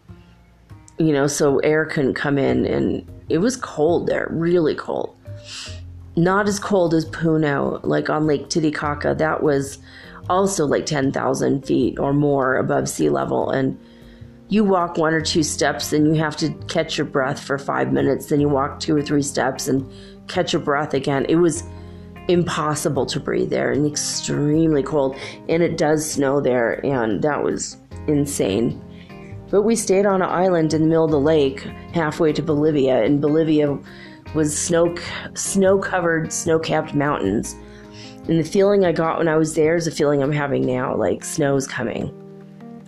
you 0.97 1.11
know, 1.11 1.27
so 1.27 1.59
air 1.59 1.85
couldn't 1.85 2.13
come 2.13 2.37
in, 2.37 2.65
and 2.65 3.07
it 3.29 3.39
was 3.39 3.57
cold 3.57 4.07
there, 4.07 4.27
really 4.31 4.75
cold. 4.75 5.15
Not 6.15 6.47
as 6.47 6.59
cold 6.59 6.93
as 6.93 7.05
Puno, 7.05 7.81
like 7.83 8.09
on 8.09 8.25
Lake 8.25 8.49
Titicaca. 8.49 9.15
That 9.15 9.43
was 9.43 9.79
also 10.29 10.65
like 10.65 10.85
10,000 10.85 11.65
feet 11.65 11.99
or 11.99 12.13
more 12.13 12.55
above 12.55 12.87
sea 12.87 13.09
level. 13.09 13.49
And 13.49 13.77
you 14.47 14.63
walk 14.63 14.97
one 14.97 15.13
or 15.13 15.21
two 15.21 15.43
steps 15.43 15.91
and 15.91 16.07
you 16.07 16.21
have 16.21 16.37
to 16.37 16.53
catch 16.67 16.97
your 16.97 17.05
breath 17.05 17.43
for 17.43 17.57
five 17.57 17.91
minutes. 17.91 18.27
Then 18.27 18.39
you 18.39 18.47
walk 18.47 18.79
two 18.79 18.95
or 18.95 19.01
three 19.01 19.21
steps 19.21 19.67
and 19.67 19.91
catch 20.27 20.53
your 20.53 20.61
breath 20.61 20.93
again. 20.93 21.25
It 21.27 21.35
was 21.35 21.63
impossible 22.27 23.05
to 23.07 23.19
breathe 23.19 23.49
there 23.49 23.71
and 23.71 23.85
extremely 23.85 24.83
cold. 24.83 25.17
And 25.49 25.61
it 25.61 25.77
does 25.77 26.09
snow 26.09 26.41
there, 26.41 26.83
and 26.85 27.21
that 27.23 27.43
was 27.43 27.77
insane. 28.07 28.81
But 29.49 29.61
we 29.61 29.75
stayed 29.75 30.05
on 30.05 30.21
an 30.21 30.29
island 30.29 30.73
in 30.73 30.81
the 30.81 30.87
middle 30.87 31.05
of 31.05 31.11
the 31.11 31.19
lake, 31.19 31.61
halfway 31.93 32.33
to 32.33 32.41
Bolivia, 32.41 33.03
and 33.03 33.21
Bolivia 33.21 33.77
was 34.33 34.57
snow 34.57 34.95
snow 35.35 35.77
covered, 35.77 36.33
snow 36.33 36.59
capped 36.59 36.93
mountains. 36.93 37.55
And 38.27 38.39
the 38.39 38.43
feeling 38.43 38.83
I 38.83 38.91
got 38.91 39.19
when 39.19 39.27
I 39.27 39.37
was 39.37 39.53
there 39.53 39.75
is 39.75 39.85
the 39.85 39.91
feeling 39.91 40.23
I'm 40.23 40.31
having 40.31 40.65
now, 40.65 40.95
like 40.95 41.23
snow's 41.23 41.67
coming. 41.67 42.11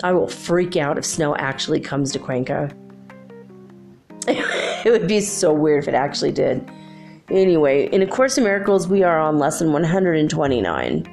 I 0.03 0.11
will 0.11 0.27
freak 0.27 0.75
out 0.75 0.97
if 0.97 1.05
snow 1.05 1.35
actually 1.35 1.79
comes 1.79 2.11
to 2.11 2.19
Cuenca. 2.19 2.71
it 4.27 4.91
would 4.91 5.07
be 5.07 5.21
so 5.21 5.53
weird 5.53 5.83
if 5.83 5.87
it 5.87 5.93
actually 5.93 6.31
did. 6.31 6.67
Anyway, 7.29 7.87
in 7.91 8.01
A 8.01 8.07
Course 8.07 8.37
in 8.37 8.43
Miracles, 8.43 8.87
we 8.87 9.03
are 9.03 9.19
on 9.19 9.37
lesson 9.37 9.71
129. 9.71 11.05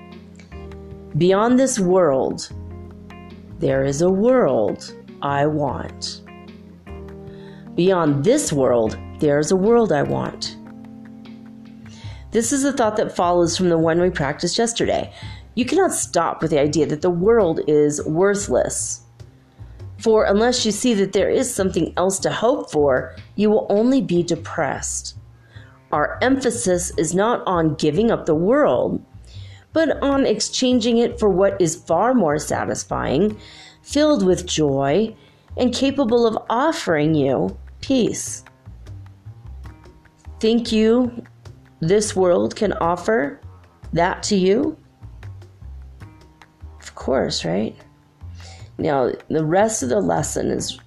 Beyond 1.19 1.59
this 1.59 1.79
world, 1.79 2.51
there 3.59 3.85
is 3.85 4.01
a 4.01 4.11
world 4.11 4.95
I 5.25 5.47
want. 5.47 6.21
Beyond 7.75 8.25
this 8.25 8.53
world, 8.53 8.99
there 9.21 9.39
is 9.39 9.51
a 9.51 9.57
world 9.57 9.91
I 9.91 10.03
want. 10.03 10.57
This 12.31 12.53
is 12.53 12.65
a 12.65 12.73
thought 12.73 12.97
that 12.99 13.17
follows 13.17 13.57
from 13.57 13.71
the 13.71 13.79
one 13.79 14.01
we 14.01 14.11
practiced 14.11 14.59
yesterday. 14.59 15.13
You 15.55 15.65
cannot 15.65 15.93
stop 15.93 16.43
with 16.43 16.51
the 16.51 16.61
idea 16.61 16.85
that 16.87 17.01
the 17.01 17.11
world 17.11 17.61
is 17.67 18.05
worthless. 18.05 19.01
For 19.99 20.25
unless 20.25 20.67
you 20.67 20.73
see 20.73 20.93
that 20.95 21.13
there 21.13 21.31
is 21.31 21.53
something 21.53 21.95
else 21.97 22.19
to 22.21 22.31
hope 22.31 22.71
for, 22.71 23.17
you 23.37 23.49
will 23.49 23.67
only 23.71 24.03
be 24.03 24.23
depressed. 24.23 25.17
Our 25.91 26.19
emphasis 26.21 26.93
is 26.99 27.15
not 27.15 27.43
on 27.47 27.77
giving 27.77 28.11
up 28.11 28.27
the 28.27 28.35
world, 28.35 29.03
but 29.73 30.03
on 30.03 30.27
exchanging 30.27 30.99
it 30.99 31.19
for 31.19 31.31
what 31.31 31.61
is 31.61 31.77
far 31.77 32.13
more 32.13 32.39
satisfying, 32.39 33.39
filled 33.85 34.27
with 34.27 34.47
joy, 34.47 35.15
and 35.57 35.73
capable 35.73 36.27
of 36.27 36.37
offering 36.51 37.15
you 37.15 37.57
peace. 37.81 38.45
Think 40.41 40.73
you 40.73 41.25
this 41.81 42.17
world 42.17 42.57
can 42.57 42.73
offer 42.75 43.41
that 43.93 44.23
to 44.25 44.37
you? 44.37 44.77
Of 46.81 46.95
course, 46.95 47.45
right? 47.45 47.77
Now, 48.79 49.13
the 49.29 49.45
rest 49.45 49.83
of 49.83 49.91
the 49.91 50.01
lesson 50.01 50.51
is 50.51 50.81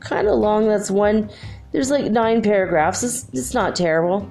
kind 0.00 0.26
of 0.26 0.38
long. 0.38 0.66
That's 0.66 0.90
one 0.90 1.28
there's 1.72 1.90
like 1.90 2.10
nine 2.10 2.42
paragraphs. 2.42 3.02
It's, 3.02 3.28
it's 3.32 3.54
not 3.54 3.76
terrible. 3.76 4.28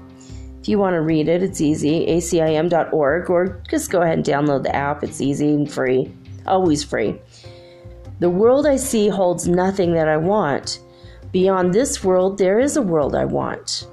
If 0.61 0.67
you 0.67 0.77
want 0.77 0.95
to 0.95 1.01
read 1.01 1.29
it, 1.29 1.41
it's 1.41 1.61
easy. 1.61 2.05
acim.org, 2.07 3.29
or 3.29 3.61
just 3.69 3.91
go 3.91 4.01
ahead 4.01 4.17
and 4.17 4.25
download 4.25 4.63
the 4.63 4.75
app. 4.75 5.03
It's 5.03 5.21
easy 5.21 5.53
and 5.53 5.71
free. 5.71 6.13
Always 6.45 6.83
free. 6.83 7.19
The 8.19 8.29
world 8.29 8.65
I 8.65 8.75
see 8.75 9.07
holds 9.07 9.47
nothing 9.47 9.93
that 9.93 10.07
I 10.07 10.17
want. 10.17 10.79
Beyond 11.31 11.73
this 11.73 12.03
world, 12.03 12.37
there 12.37 12.59
is 12.59 12.75
a 12.75 12.81
world 12.81 13.15
I 13.15 13.23
want. 13.23 13.87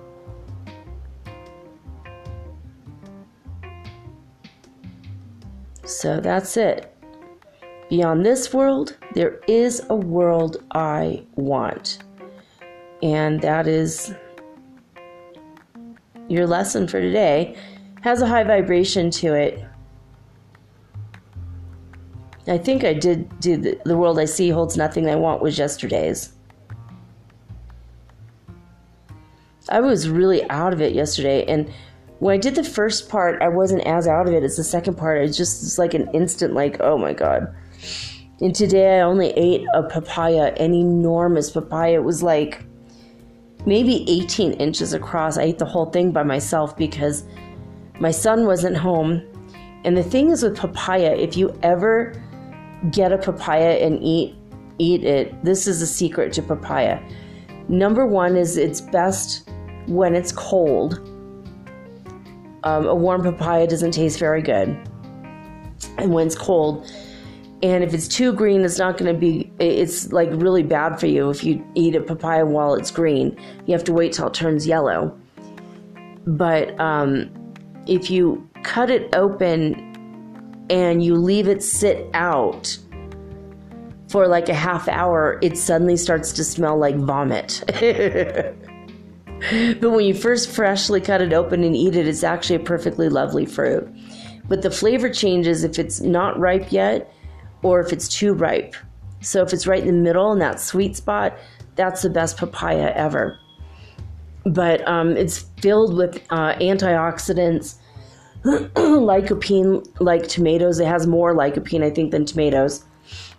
So 5.85 6.21
that's 6.21 6.57
it. 6.57 6.93
Beyond 7.89 8.27
this 8.27 8.53
world, 8.53 8.97
there 9.15 9.41
is 9.47 9.87
a 9.89 9.95
world 9.95 10.57
I 10.73 11.25
want. 11.37 11.99
And 13.03 13.41
that 13.43 13.69
is 13.69 14.13
your 16.29 16.47
lesson 16.47 16.89
for 16.89 17.01
today. 17.01 17.57
Has 18.01 18.23
a 18.23 18.27
high 18.27 18.43
vibration 18.43 19.11
to 19.13 19.35
it. 19.35 19.65
I 22.49 22.59
think 22.59 22.85
I 22.85 22.95
did 22.95 23.41
do 23.41 23.57
the, 23.57 23.79
the 23.85 23.97
world 23.97 24.19
I 24.19 24.25
see 24.25 24.51
holds 24.51 24.77
nothing 24.77 25.09
I 25.09 25.17
want 25.17 25.43
was 25.43 25.59
yesterday's. 25.59 26.33
I 29.69 29.81
was 29.81 30.09
really 30.09 30.49
out 30.49 30.73
of 30.73 30.81
it 30.81 30.93
yesterday, 30.93 31.45
and 31.47 31.73
when 32.19 32.35
I 32.35 32.39
did 32.39 32.55
the 32.55 32.65
first 32.65 33.09
part, 33.09 33.43
I 33.43 33.49
wasn't 33.49 33.87
as 33.87 34.07
out 34.07 34.29
of 34.29 34.35
it 34.35 34.43
as 34.43 34.57
the 34.57 34.65
second 34.65 34.97
part. 34.97 35.23
It 35.23 35.33
just 35.33 35.63
was 35.63 35.79
like 35.79 35.93
an 35.93 36.09
instant, 36.15 36.55
like, 36.55 36.81
oh 36.81 36.97
my 36.97 37.13
god. 37.13 37.55
And 38.41 38.55
today 38.55 38.99
I 38.99 39.03
only 39.03 39.31
ate 39.31 39.67
a 39.75 39.83
papaya, 39.83 40.55
an 40.59 40.75
enormous 40.75 41.51
papaya. 41.51 41.95
It 41.95 42.05
was 42.05 42.23
like 42.23 42.65
maybe 43.67 44.05
18 44.09 44.53
inches 44.55 44.93
across. 44.93 45.37
I 45.37 45.43
ate 45.43 45.59
the 45.59 45.67
whole 45.67 45.87
thing 45.87 46.13
by 46.13 46.23
myself 46.23 46.77
because 46.77 47.25
my 47.99 48.11
son 48.11 48.47
wasn't 48.47 48.77
home. 48.77 49.23
And 49.85 49.97
the 49.97 50.03
thing 50.03 50.31
is 50.31 50.43
with 50.43 50.57
papaya, 50.57 51.15
if 51.17 51.37
you 51.37 51.59
ever 51.63 52.23
get 52.91 53.13
a 53.13 53.19
papaya 53.19 53.85
and 53.85 54.03
eat 54.03 54.35
eat 54.79 55.05
it, 55.05 55.43
this 55.43 55.67
is 55.67 55.81
a 55.81 55.87
secret 55.87 56.33
to 56.35 56.43
papaya. 56.43 57.01
Number 57.69 58.07
one 58.07 58.37
is 58.37 58.57
it's 58.57 58.81
best 58.81 59.49
when 59.87 60.15
it's 60.15 60.33
cold. 60.33 61.01
Um, 62.65 62.87
a 62.87 62.95
warm 62.95 63.23
papaya 63.23 63.67
doesn't 63.67 63.93
taste 63.93 64.19
very 64.19 64.43
good. 64.43 64.69
And 65.99 66.13
when 66.13 66.27
it's 66.27 66.37
cold, 66.37 66.87
and 67.63 67.83
if 67.83 67.95
it's 67.95 68.07
too 68.07 68.33
green 68.33 68.63
it's 68.63 68.79
not 68.79 68.99
going 68.99 69.13
to 69.13 69.19
be 69.19 69.51
it's 69.59 70.13
like 70.13 70.29
really 70.33 70.63
bad 70.63 71.01
for 71.01 71.07
you 71.07 71.31
if 71.31 71.43
you 71.43 71.65
eat 71.75 71.95
a 71.95 72.01
papaya 72.01 72.45
while 72.45 72.75
it's 72.75 72.91
green 72.91 73.37
you 73.65 73.73
have 73.73 73.83
to 73.85 73.95
wait 73.95 74.13
till 74.13 74.27
it 74.27 74.35
turns 74.35 74.67
yellow 74.67 75.19
but 76.27 76.79
um, 76.79 77.31
if 77.87 78.11
you 78.11 78.47
cut 78.63 78.91
it 78.91 79.15
open 79.15 79.86
and 80.71 81.03
you 81.03 81.15
leave 81.15 81.49
it 81.49 81.63
sit 81.63 82.09
out 82.15 82.77
for 84.09 84.27
like 84.27 84.49
a 84.49 84.55
half 84.55 84.89
hour 84.89 85.39
it 85.43 85.57
suddenly 85.57 85.97
starts 85.97 86.33
to 86.33 86.45
smell 86.45 86.77
like 86.77 86.97
vomit 86.97 87.63
but 89.81 89.91
when 89.91 90.05
you 90.05 90.15
first 90.15 90.51
freshly 90.51 91.01
cut 91.01 91.21
it 91.21 91.33
open 91.33 91.65
and 91.65 91.77
eat 91.77 91.97
it 91.97 92.07
it's 92.07 92.25
actually 92.25 92.57
a 92.57 92.61
perfectly 92.61 93.09
lovely 93.09 93.45
fruit 93.45 93.89
but 94.49 94.63
the 94.63 94.71
flavor 94.71 95.11
changes 95.11 95.65
if 95.65 95.79
it's 95.79 96.01
not 96.01 96.39
ripe 96.39 96.71
yet 96.71 97.13
or 97.63 97.81
if 97.81 97.93
it's 97.93 98.09
too 98.09 98.33
ripe. 98.33 98.75
So 99.21 99.43
if 99.43 99.53
it's 99.53 99.67
right 99.67 99.85
in 99.85 99.87
the 99.87 100.03
middle 100.03 100.33
in 100.33 100.39
that 100.39 100.61
sweet 100.61 100.97
spot, 100.97 101.37
that's 101.75 102.03
the 102.03 102.11
best 102.11 102.37
papaya 102.37 102.93
ever. 102.95 103.39
But 104.45 104.87
um, 104.87 105.17
it's 105.17 105.47
filled 105.61 105.97
with 105.97 106.23
uh, 106.31 106.55
antioxidants, 106.55 107.77
lycopene, 108.75 109.85
like 110.01 110.29
tomatoes. 110.29 110.79
It 110.79 110.87
has 110.87 111.07
more 111.07 111.35
lycopene, 111.35 111.83
I 111.83 111.91
think, 111.91 112.13
than 112.13 112.25
tomatoes. 112.25 112.85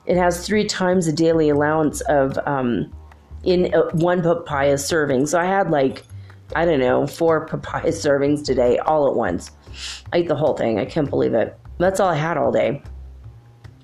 It 0.05 0.17
has 0.17 0.45
three 0.45 0.65
times 0.65 1.05
the 1.05 1.13
daily 1.13 1.49
allowance 1.49 2.01
of 2.01 2.37
um, 2.45 2.91
in 3.43 3.73
a, 3.73 3.95
one 3.95 4.21
papaya 4.21 4.77
serving. 4.77 5.27
So 5.27 5.39
I 5.39 5.45
had 5.45 5.71
like, 5.71 6.03
I 6.55 6.65
don't 6.65 6.79
know, 6.79 7.07
four 7.07 7.45
papaya 7.45 7.91
servings 7.91 8.43
today 8.43 8.77
all 8.79 9.07
at 9.07 9.15
once. 9.15 9.51
I 10.11 10.17
ate 10.17 10.27
the 10.27 10.35
whole 10.35 10.55
thing. 10.55 10.79
I 10.79 10.85
can't 10.85 11.09
believe 11.09 11.33
it. 11.33 11.57
That's 11.77 11.99
all 11.99 12.09
I 12.09 12.15
had 12.15 12.37
all 12.37 12.51
day. 12.51 12.81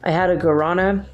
I 0.04 0.12
had 0.12 0.30
a 0.30 0.36
Guarana, 0.36 1.08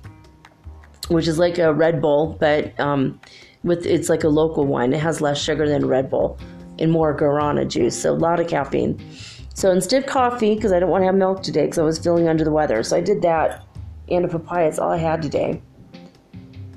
which 1.09 1.27
is 1.27 1.37
like 1.37 1.59
a 1.59 1.71
Red 1.71 2.01
Bull, 2.01 2.35
but 2.39 2.79
um, 2.79 3.19
with 3.63 3.85
it's 3.85 4.09
like 4.09 4.23
a 4.23 4.29
local 4.29 4.65
wine. 4.65 4.93
It 4.93 5.01
has 5.01 5.21
less 5.21 5.39
sugar 5.39 5.67
than 5.67 5.85
Red 5.85 6.09
Bull 6.09 6.39
and 6.79 6.91
more 6.91 7.15
Guarana 7.15 7.67
juice, 7.67 8.01
so 8.01 8.13
a 8.13 8.15
lot 8.15 8.39
of 8.39 8.47
caffeine. 8.47 8.99
So 9.59 9.71
instead 9.71 10.03
of 10.03 10.09
coffee, 10.09 10.55
because 10.55 10.71
I 10.71 10.79
don't 10.79 10.89
want 10.89 11.01
to 11.01 11.07
have 11.07 11.15
milk 11.15 11.43
today, 11.43 11.65
because 11.65 11.79
I 11.79 11.83
was 11.83 11.99
feeling 11.99 12.29
under 12.29 12.45
the 12.45 12.51
weather, 12.51 12.81
so 12.81 12.95
I 12.95 13.01
did 13.01 13.21
that 13.23 13.65
and 14.07 14.23
a 14.23 14.27
papaya. 14.29 14.69
It's 14.69 14.79
all 14.79 14.91
I 14.91 14.95
had 14.95 15.21
today. 15.21 15.61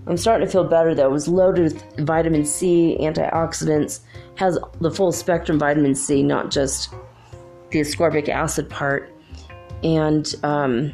I'm 0.09 0.16
starting 0.16 0.45
to 0.45 0.51
feel 0.53 0.64
better 0.64 0.93
though. 0.93 1.07
It 1.07 1.12
was 1.12 1.28
loaded 1.28 1.62
with 1.62 1.99
vitamin 2.01 2.45
C, 2.45 2.97
antioxidants, 2.99 4.01
has 4.35 4.59
the 4.80 4.91
full 4.91 5.12
spectrum 5.12 5.61
vitamin 5.61 5.95
C, 5.95 6.24
not 6.24 6.51
just 6.51 6.93
the 7.70 7.78
ascorbic 7.78 8.28
acid 8.28 8.68
part, 8.68 9.14
and 9.85 10.35
um, 10.43 10.93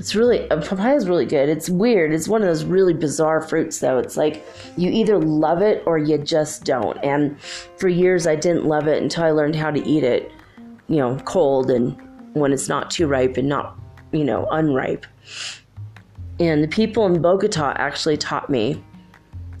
It's 0.00 0.14
really 0.14 0.50
uh, 0.50 0.62
papaya 0.62 0.96
is 0.96 1.06
really 1.06 1.26
good. 1.26 1.50
It's 1.50 1.68
weird. 1.68 2.14
It's 2.14 2.26
one 2.26 2.40
of 2.40 2.48
those 2.48 2.64
really 2.64 2.94
bizarre 2.94 3.42
fruits, 3.42 3.80
though. 3.80 3.98
It's 3.98 4.16
like 4.16 4.42
you 4.78 4.90
either 4.90 5.18
love 5.18 5.60
it 5.60 5.82
or 5.84 5.98
you 5.98 6.16
just 6.16 6.64
don't. 6.64 6.96
And 7.04 7.38
for 7.76 7.88
years, 7.88 8.26
I 8.26 8.34
didn't 8.34 8.64
love 8.64 8.88
it 8.88 9.02
until 9.02 9.24
I 9.24 9.30
learned 9.30 9.56
how 9.56 9.70
to 9.70 9.86
eat 9.86 10.02
it, 10.02 10.32
you 10.88 10.96
know, 10.96 11.18
cold 11.26 11.70
and 11.70 12.00
when 12.32 12.50
it's 12.50 12.66
not 12.66 12.90
too 12.90 13.08
ripe 13.08 13.36
and 13.36 13.46
not, 13.46 13.78
you 14.12 14.24
know, 14.24 14.48
unripe. 14.50 15.04
And 16.38 16.64
the 16.64 16.68
people 16.68 17.04
in 17.04 17.20
Bogota 17.20 17.74
actually 17.76 18.16
taught 18.16 18.48
me 18.48 18.82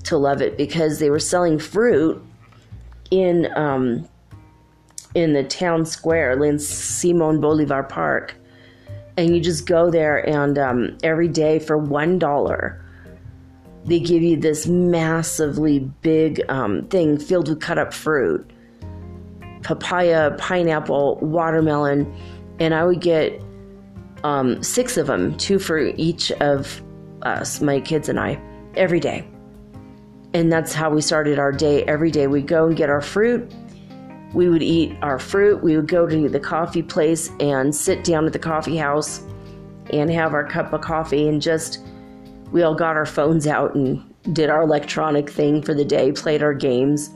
to 0.04 0.16
love 0.16 0.40
it 0.40 0.56
because 0.56 1.00
they 1.00 1.10
were 1.10 1.18
selling 1.18 1.58
fruit 1.58 2.24
in 3.10 3.52
um, 3.58 4.08
in 5.14 5.34
the 5.34 5.44
town 5.44 5.84
square 5.84 6.42
in 6.42 6.58
Simon 6.58 7.42
Bolivar 7.42 7.82
Park, 7.82 8.36
and 9.20 9.34
you 9.34 9.40
just 9.40 9.66
go 9.66 9.90
there 9.90 10.26
and 10.28 10.58
um, 10.58 10.96
every 11.02 11.28
day 11.28 11.58
for 11.58 11.76
one 11.76 12.18
dollar 12.18 12.84
they 13.84 13.98
give 13.98 14.22
you 14.22 14.36
this 14.36 14.66
massively 14.66 15.78
big 15.78 16.42
um, 16.48 16.86
thing 16.88 17.18
filled 17.18 17.48
with 17.48 17.60
cut 17.60 17.78
up 17.78 17.92
fruit 17.92 18.50
papaya 19.62 20.34
pineapple 20.38 21.16
watermelon 21.22 22.12
and 22.58 22.74
i 22.74 22.84
would 22.84 23.00
get 23.00 23.42
um, 24.24 24.62
six 24.62 24.96
of 24.96 25.06
them 25.06 25.36
two 25.38 25.58
for 25.58 25.78
each 25.78 26.32
of 26.32 26.82
us 27.22 27.60
my 27.60 27.80
kids 27.80 28.08
and 28.08 28.18
i 28.18 28.40
every 28.76 29.00
day. 29.00 29.26
And 30.32 30.52
that's 30.52 30.72
how 30.72 30.90
we 30.90 31.00
started 31.00 31.38
our 31.38 31.52
day. 31.52 31.82
Every 31.84 32.10
day 32.10 32.26
we'd 32.26 32.46
go 32.46 32.66
and 32.66 32.76
get 32.76 32.88
our 32.88 33.00
fruit 33.00 33.52
we 34.32 34.48
would 34.48 34.62
eat 34.62 34.96
our 35.02 35.18
fruit. 35.18 35.62
We 35.62 35.76
would 35.76 35.88
go 35.88 36.06
to 36.06 36.28
the 36.28 36.40
coffee 36.40 36.82
place 36.82 37.30
and 37.40 37.74
sit 37.74 38.04
down 38.04 38.26
at 38.26 38.32
the 38.32 38.38
coffee 38.38 38.76
house 38.76 39.22
and 39.92 40.10
have 40.10 40.34
our 40.34 40.46
cup 40.46 40.72
of 40.72 40.80
coffee 40.80 41.28
and 41.28 41.42
just 41.42 41.80
we 42.52 42.62
all 42.62 42.74
got 42.74 42.96
our 42.96 43.06
phones 43.06 43.46
out 43.46 43.74
and 43.74 44.04
did 44.32 44.50
our 44.50 44.62
electronic 44.62 45.30
thing 45.30 45.62
for 45.62 45.74
the 45.74 45.84
day 45.84 46.12
played 46.12 46.42
our 46.42 46.54
games 46.54 47.10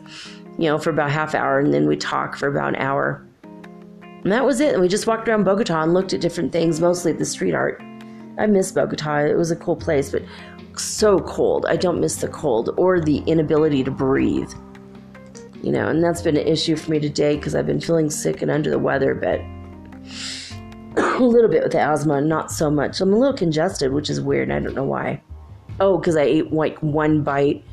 you 0.59 0.65
know 0.65 0.79
for 0.79 0.91
about 0.91 1.11
half 1.11 1.35
hour 1.35 1.61
and 1.61 1.73
then 1.73 1.87
we 1.87 1.97
talk 1.97 2.37
for 2.37 2.49
about 2.49 2.69
an 2.69 2.77
hour. 2.77 3.25
And 4.23 4.33
that 4.33 4.45
was 4.45 4.61
it. 4.61 4.73
And 4.73 4.83
we 4.83 4.89
just 4.89 5.07
walked 5.07 5.29
around 5.29 5.45
bogota 5.45 5.83
and 5.83 5.93
looked 5.93 6.15
at 6.15 6.21
different 6.21 6.51
things 6.51 6.81
mostly 6.81 7.13
the 7.13 7.25
street 7.25 7.55
art. 7.55 7.81
I 8.39 8.47
miss 8.47 8.73
bogota. 8.73 9.19
It 9.27 9.37
was 9.37 9.51
a 9.51 9.57
cool 9.57 9.77
place 9.77 10.11
but 10.11 10.23
so 10.77 11.19
cold. 11.21 11.67
I 11.67 11.77
don't 11.77 12.01
miss 12.01 12.17
the 12.17 12.29
cold 12.29 12.71
or 12.77 13.01
the 13.01 13.19
inability 13.19 13.85
to 13.85 13.91
breathe. 13.91 14.53
You 15.65 15.73
know, 15.73 15.89
and 15.89 16.05
that's 16.05 16.21
been 16.21 16.37
an 16.37 16.47
issue 16.47 16.77
for 16.77 16.91
me 16.91 17.01
today 17.01 17.37
because 17.37 17.55
I've 17.55 17.67
been 17.67 17.81
feeling 17.81 18.11
sick 18.11 18.43
and 18.43 18.51
under 18.51 18.69
the 18.69 18.79
weather, 18.79 19.15
but 19.15 19.41
a 20.97 21.25
little 21.25 21.49
bit 21.49 21.63
with 21.63 21.73
the 21.73 21.81
asthma, 21.81 22.21
not 22.21 22.53
so 22.53 22.71
much. 22.71 23.01
I'm 23.01 23.15
a 23.15 23.17
little 23.17 23.35
congested, 23.35 23.91
which 23.91 24.11
is 24.11 24.21
weird. 24.21 24.51
I 24.51 24.59
don't 24.59 24.75
know 24.75 24.85
why. 24.85 25.23
Oh, 25.81 25.97
because 25.97 26.17
I 26.17 26.23
ate 26.25 26.53
like 26.53 26.77
one 26.81 27.23
bite. 27.23 27.65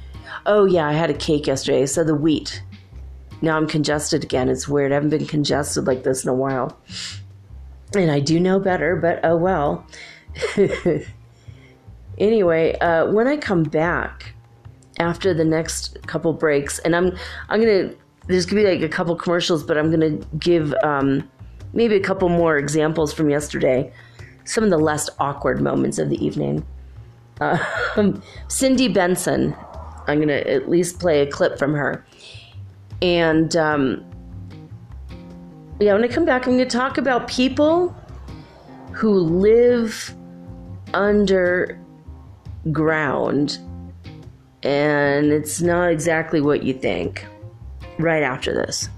Oh, 0.46 0.64
yeah, 0.64 0.88
I 0.88 0.94
had 0.94 1.10
a 1.10 1.14
cake 1.14 1.48
yesterday, 1.48 1.86
so 1.86 2.06
the 2.06 2.16
wheat. 2.16 2.64
Now 3.42 3.58
I'm 3.58 3.68
congested 3.68 4.24
again. 4.24 4.48
It's 4.48 4.70
weird. 4.70 4.94
I 4.94 4.96
haven't 4.96 5.10
been 5.10 5.26
congested 5.26 5.86
like 5.86 6.04
this 6.04 6.24
in 6.24 6.30
a 6.30 6.34
while. 6.34 6.80
And 7.94 8.10
I 8.10 8.22
do 8.22 8.40
know 8.40 8.58
better, 8.58 8.96
but 8.96 9.20
oh 9.26 9.36
well. 9.36 9.86
anyway, 12.18 12.78
uh, 12.78 13.12
when 13.12 13.28
I 13.28 13.36
come 13.36 13.64
back 13.64 14.34
after 15.00 15.34
the 15.34 15.46
next 15.46 16.02
couple 16.08 16.34
breaks, 16.34 16.80
and 16.80 16.96
I'm 16.96 17.18
I'm 17.50 17.60
gonna 17.60 17.94
there's 18.28 18.46
gonna 18.46 18.62
be 18.62 18.68
like 18.68 18.82
a 18.82 18.90
couple 18.90 19.16
commercials, 19.16 19.64
but 19.64 19.78
I'm 19.78 19.92
gonna 19.92 20.18
give 20.38 20.74
um, 20.84 21.30
maybe 21.74 21.96
a 21.96 22.00
couple 22.00 22.30
more 22.30 22.58
examples 22.58 23.14
from 23.14 23.30
yesterday, 23.30 23.92
some 24.46 24.64
of 24.64 24.70
the 24.70 24.78
less 24.78 25.10
awkward 25.20 25.62
moments 25.62 25.98
of 26.00 26.10
the 26.10 26.24
evening. 26.24 26.66
Uh, 27.40 27.58
Cindy 28.48 28.88
Benson, 28.88 29.56
I'm 30.08 30.20
gonna 30.20 30.34
at 30.34 30.70
least 30.70 31.00
play 31.00 31.22
a 31.22 31.28
clip 31.28 31.58
from 31.58 31.74
her, 31.74 32.06
and 33.02 33.56
um, 33.56 34.06
yeah, 35.80 35.94
when 35.94 36.04
I 36.04 36.08
come 36.08 36.26
back, 36.26 36.46
I'm 36.46 36.54
gonna 36.54 36.66
talk 36.66 36.98
about 36.98 37.28
people 37.28 37.96
who 38.92 39.20
live 39.20 40.14
under 40.94 41.80
ground, 42.72 43.58
and 44.64 45.32
it's 45.32 45.62
not 45.62 45.92
exactly 45.92 46.42
what 46.42 46.64
you 46.64 46.74
think 46.74 47.26
right 47.98 48.24
after 48.24 48.54
this. 48.54 48.90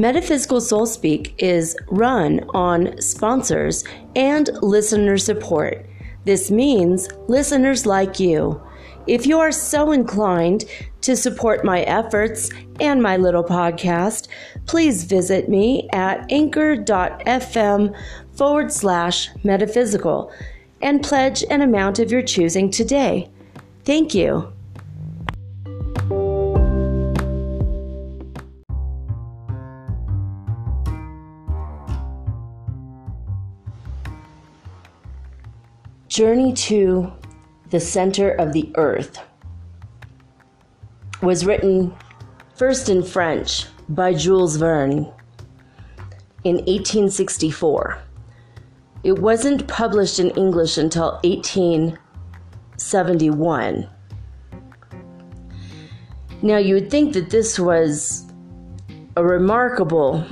Metaphysical 0.00 0.62
Soul 0.62 0.86
Speak 0.86 1.34
is 1.36 1.76
run 1.90 2.40
on 2.54 2.98
sponsors 3.02 3.84
and 4.16 4.48
listener 4.62 5.18
support. 5.18 5.84
This 6.24 6.50
means 6.50 7.10
listeners 7.28 7.84
like 7.84 8.18
you. 8.18 8.58
If 9.10 9.26
you 9.26 9.40
are 9.40 9.50
so 9.50 9.90
inclined 9.90 10.66
to 11.00 11.16
support 11.16 11.64
my 11.64 11.80
efforts 11.80 12.48
and 12.78 13.02
my 13.02 13.16
little 13.16 13.42
podcast, 13.42 14.28
please 14.66 15.02
visit 15.02 15.48
me 15.48 15.88
at 15.92 16.30
anchor.fm 16.30 17.96
forward 18.36 18.70
slash 18.70 19.30
metaphysical 19.42 20.30
and 20.80 21.02
pledge 21.02 21.42
an 21.50 21.60
amount 21.60 21.98
of 21.98 22.12
your 22.12 22.22
choosing 22.22 22.70
today. 22.70 23.28
Thank 23.84 24.14
you. 24.14 24.52
Journey 36.06 36.52
to 36.52 37.12
the 37.70 37.80
Center 37.80 38.30
of 38.30 38.52
the 38.52 38.70
Earth 38.74 39.20
was 41.22 41.46
written 41.46 41.94
first 42.56 42.88
in 42.88 43.00
French 43.02 43.66
by 43.88 44.12
Jules 44.12 44.56
Verne 44.56 45.12
in 46.42 46.56
1864. 46.56 48.02
It 49.04 49.18
wasn't 49.18 49.68
published 49.68 50.18
in 50.18 50.30
English 50.30 50.78
until 50.78 51.20
1871. 51.22 53.88
Now, 56.42 56.56
you 56.56 56.74
would 56.74 56.90
think 56.90 57.12
that 57.12 57.30
this 57.30 57.60
was 57.60 58.24
a 59.16 59.22
remarkable 59.22 60.26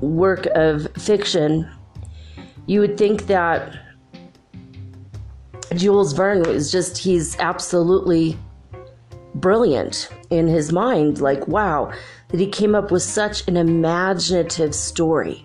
work 0.00 0.46
of 0.54 0.88
fiction. 0.96 1.68
You 2.66 2.80
would 2.80 2.96
think 2.96 3.26
that 3.26 3.89
Jules 5.74 6.12
Verne 6.12 6.42
was 6.42 6.72
just, 6.72 6.98
he's 6.98 7.38
absolutely 7.38 8.36
brilliant 9.34 10.08
in 10.30 10.46
his 10.46 10.72
mind. 10.72 11.20
Like, 11.20 11.46
wow, 11.46 11.92
that 12.28 12.40
he 12.40 12.48
came 12.48 12.74
up 12.74 12.90
with 12.90 13.02
such 13.02 13.46
an 13.48 13.56
imaginative 13.56 14.74
story. 14.74 15.44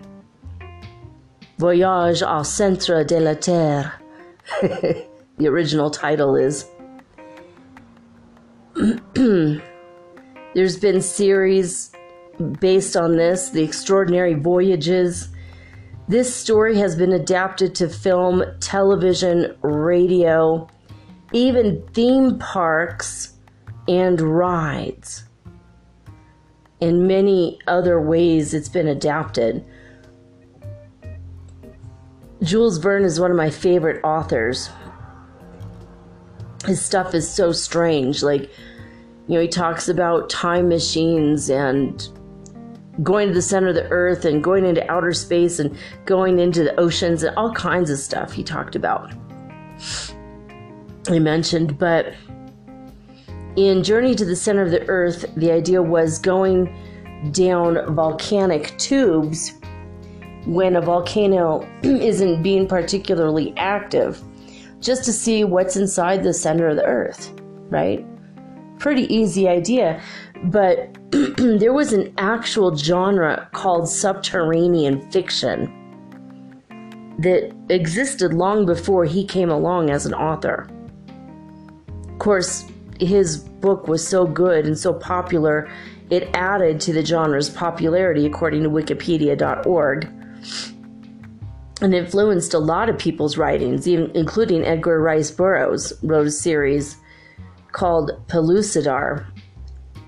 Voyage 1.58 2.22
au 2.22 2.42
centre 2.42 3.04
de 3.04 3.20
la 3.20 3.34
Terre. 3.34 3.92
the 4.62 5.46
original 5.46 5.90
title 5.90 6.36
is. 6.36 6.66
There's 10.54 10.78
been 10.78 11.00
series 11.00 11.92
based 12.60 12.96
on 12.96 13.16
this, 13.16 13.50
The 13.50 13.62
Extraordinary 13.62 14.34
Voyages, 14.34 15.28
this 16.08 16.34
story 16.34 16.78
has 16.78 16.94
been 16.94 17.12
adapted 17.12 17.74
to 17.76 17.88
film, 17.88 18.44
television, 18.60 19.56
radio, 19.62 20.68
even 21.32 21.82
theme 21.92 22.38
parks 22.38 23.34
and 23.88 24.20
rides. 24.20 25.24
In 26.80 27.06
many 27.06 27.58
other 27.66 28.00
ways, 28.00 28.54
it's 28.54 28.68
been 28.68 28.86
adapted. 28.86 29.64
Jules 32.42 32.78
Verne 32.78 33.04
is 33.04 33.18
one 33.18 33.30
of 33.30 33.36
my 33.36 33.50
favorite 33.50 34.04
authors. 34.04 34.70
His 36.66 36.84
stuff 36.84 37.14
is 37.14 37.28
so 37.28 37.50
strange. 37.50 38.22
Like, 38.22 38.42
you 39.26 39.34
know, 39.34 39.40
he 39.40 39.48
talks 39.48 39.88
about 39.88 40.30
time 40.30 40.68
machines 40.68 41.48
and 41.48 42.08
going 43.02 43.28
to 43.28 43.34
the 43.34 43.42
center 43.42 43.68
of 43.68 43.74
the 43.74 43.88
earth 43.90 44.24
and 44.24 44.42
going 44.42 44.64
into 44.64 44.90
outer 44.90 45.12
space 45.12 45.58
and 45.58 45.76
going 46.04 46.38
into 46.38 46.62
the 46.62 46.78
oceans 46.80 47.22
and 47.22 47.36
all 47.36 47.52
kinds 47.52 47.90
of 47.90 47.98
stuff 47.98 48.32
he 48.32 48.42
talked 48.42 48.74
about. 48.74 49.12
I 51.08 51.18
mentioned, 51.18 51.78
but 51.78 52.14
in 53.56 53.82
Journey 53.82 54.14
to 54.14 54.24
the 54.24 54.36
Center 54.36 54.62
of 54.62 54.70
the 54.70 54.86
Earth, 54.88 55.24
the 55.36 55.52
idea 55.52 55.82
was 55.82 56.18
going 56.18 56.74
down 57.32 57.94
volcanic 57.94 58.76
tubes 58.78 59.54
when 60.46 60.76
a 60.76 60.80
volcano 60.80 61.68
isn't 61.82 62.42
being 62.42 62.66
particularly 62.66 63.54
active, 63.56 64.22
just 64.80 65.04
to 65.04 65.12
see 65.12 65.44
what's 65.44 65.76
inside 65.76 66.22
the 66.22 66.34
center 66.34 66.68
of 66.68 66.76
the 66.76 66.84
earth, 66.84 67.32
right? 67.70 68.06
Pretty 68.78 69.12
easy 69.12 69.48
idea. 69.48 70.00
But 70.46 70.96
there 71.10 71.72
was 71.72 71.92
an 71.92 72.14
actual 72.18 72.76
genre 72.76 73.48
called 73.52 73.88
subterranean 73.88 75.10
fiction 75.10 75.72
that 77.18 77.52
existed 77.68 78.32
long 78.32 78.66
before 78.66 79.04
he 79.04 79.24
came 79.24 79.50
along 79.50 79.90
as 79.90 80.06
an 80.06 80.14
author. 80.14 80.68
Of 82.08 82.18
course, 82.18 82.64
his 83.00 83.38
book 83.38 83.88
was 83.88 84.06
so 84.06 84.26
good 84.26 84.66
and 84.66 84.78
so 84.78 84.92
popular, 84.92 85.68
it 86.10 86.28
added 86.34 86.80
to 86.82 86.92
the 86.92 87.04
genre's 87.04 87.50
popularity, 87.50 88.24
according 88.26 88.62
to 88.62 88.70
Wikipedia.org, 88.70 90.08
and 91.80 91.94
influenced 91.94 92.54
a 92.54 92.58
lot 92.58 92.88
of 92.88 92.96
people's 92.98 93.36
writings, 93.36 93.86
including 93.86 94.64
Edgar 94.64 95.00
Rice 95.00 95.30
Burroughs, 95.30 95.92
wrote 96.02 96.28
a 96.28 96.30
series 96.30 96.96
called 97.72 98.12
Pellucidar, 98.28 99.26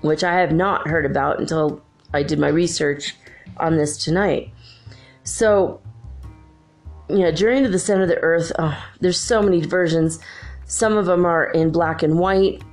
which 0.01 0.23
I 0.23 0.39
have 0.39 0.51
not 0.51 0.87
heard 0.87 1.05
about 1.05 1.39
until 1.39 1.81
I 2.13 2.23
did 2.23 2.39
my 2.39 2.47
research 2.47 3.15
on 3.57 3.77
this 3.77 4.03
tonight. 4.03 4.51
So, 5.23 5.81
you 7.09 7.19
know, 7.19 7.31
Journey 7.31 7.63
to 7.63 7.69
the 7.69 7.79
Center 7.79 8.03
of 8.03 8.09
the 8.09 8.19
Earth, 8.19 8.51
oh, 8.57 8.83
there's 8.99 9.19
so 9.19 9.41
many 9.41 9.61
versions. 9.61 10.19
Some 10.65 10.97
of 10.97 11.05
them 11.05 11.25
are 11.25 11.45
in 11.51 11.71
black 11.71 12.03
and 12.03 12.19
white, 12.19 12.63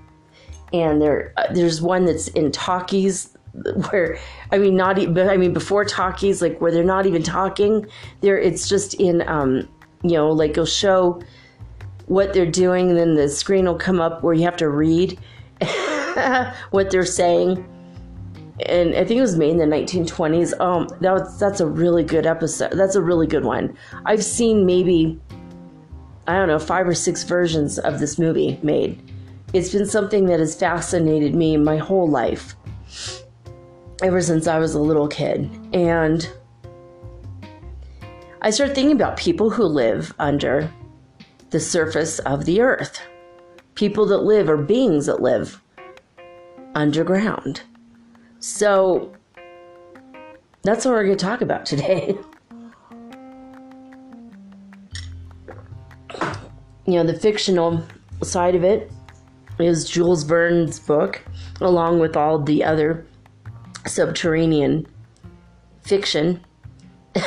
and 0.73 1.01
there 1.01 1.33
uh, 1.37 1.53
there's 1.53 1.81
one 1.81 2.05
that's 2.05 2.29
in 2.29 2.53
talkies 2.53 3.37
where 3.91 4.19
I 4.53 4.59
mean 4.59 4.77
not 4.77 4.99
even 4.99 5.29
I 5.29 5.37
mean 5.37 5.53
before 5.53 5.85
talkies 5.85 6.43
like 6.43 6.61
where 6.61 6.71
they're 6.71 6.85
not 6.85 7.07
even 7.07 7.23
talking. 7.23 7.87
There 8.21 8.39
it's 8.39 8.69
just 8.69 8.95
in 8.95 9.27
um, 9.27 9.69
you 10.03 10.13
know 10.13 10.31
like 10.31 10.51
it'll 10.53 10.67
show 10.67 11.23
what 12.07 12.33
they're 12.33 12.51
doing, 12.51 12.91
and 12.91 12.99
then 12.99 13.15
the 13.15 13.29
screen 13.29 13.65
will 13.65 13.79
come 13.79 14.01
up 14.01 14.23
where 14.23 14.35
you 14.35 14.45
have 14.45 14.57
to 14.59 14.69
read 14.69 15.19
what 16.71 16.91
they're 16.91 17.05
saying 17.05 17.65
and 18.65 18.95
I 18.95 19.05
think 19.05 19.19
it 19.19 19.21
was 19.21 19.37
made 19.37 19.51
in 19.51 19.59
the 19.59 19.65
1920s. 19.65 20.59
Um, 20.61 20.89
that 21.03 21.13
was, 21.13 21.39
that's 21.39 21.61
a 21.61 21.67
really 21.67 22.03
good 22.03 22.25
episode. 22.25 22.73
That's 22.73 22.95
a 22.95 23.03
really 23.03 23.27
good 23.27 23.45
one. 23.45 23.77
I've 24.07 24.25
seen 24.25 24.65
maybe 24.65 25.21
I 26.27 26.35
don't 26.35 26.49
know 26.49 26.59
five 26.59 26.89
or 26.89 26.95
six 26.95 27.23
versions 27.23 27.79
of 27.79 28.01
this 28.01 28.19
movie 28.19 28.59
made. 28.63 29.01
It's 29.53 29.73
been 29.73 29.87
something 29.87 30.27
that 30.27 30.41
has 30.41 30.59
fascinated 30.59 31.35
me 31.35 31.57
my 31.57 31.77
whole 31.77 32.09
life, 32.09 32.57
ever 34.03 34.21
since 34.21 34.47
I 34.47 34.59
was 34.59 34.75
a 34.75 34.81
little 34.81 35.07
kid, 35.07 35.49
and 35.73 36.29
I 38.43 38.51
started 38.51 38.75
thinking 38.75 38.97
about 38.97 39.17
people 39.17 39.51
who 39.51 39.65
live 39.65 40.13
under 40.19 40.71
the 41.51 41.61
surface 41.61 42.19
of 42.21 42.45
the 42.45 42.61
earth, 42.61 43.01
people 43.75 44.05
that 44.07 44.19
live 44.19 44.49
or 44.49 44.57
beings 44.57 45.07
that 45.07 45.23
live 45.23 45.63
underground. 46.77 47.63
So 48.39 49.13
that's 50.63 50.85
what 50.85 50.93
we're 50.93 51.07
going 51.07 51.17
to 51.17 51.25
talk 51.25 51.41
about 51.41 51.67
today. 51.67 52.17
you 56.87 56.95
know, 56.95 57.03
the 57.03 57.19
fictional 57.19 57.83
side 58.23 58.55
of 58.55 58.63
it 58.63 58.93
is 59.59 59.89
Jules 59.89 60.23
Verne's 60.23 60.79
book, 60.79 61.25
along 61.61 61.99
with 61.99 62.17
all 62.17 62.39
the 62.39 62.63
other 62.63 63.07
subterranean 63.87 64.87
fiction. 65.81 66.45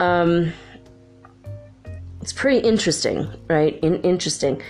um, 0.00 0.52
it's 2.20 2.32
pretty 2.34 2.58
interesting, 2.58 3.26
right? 3.48 3.78
In- 3.80 4.02
interesting. 4.02 4.60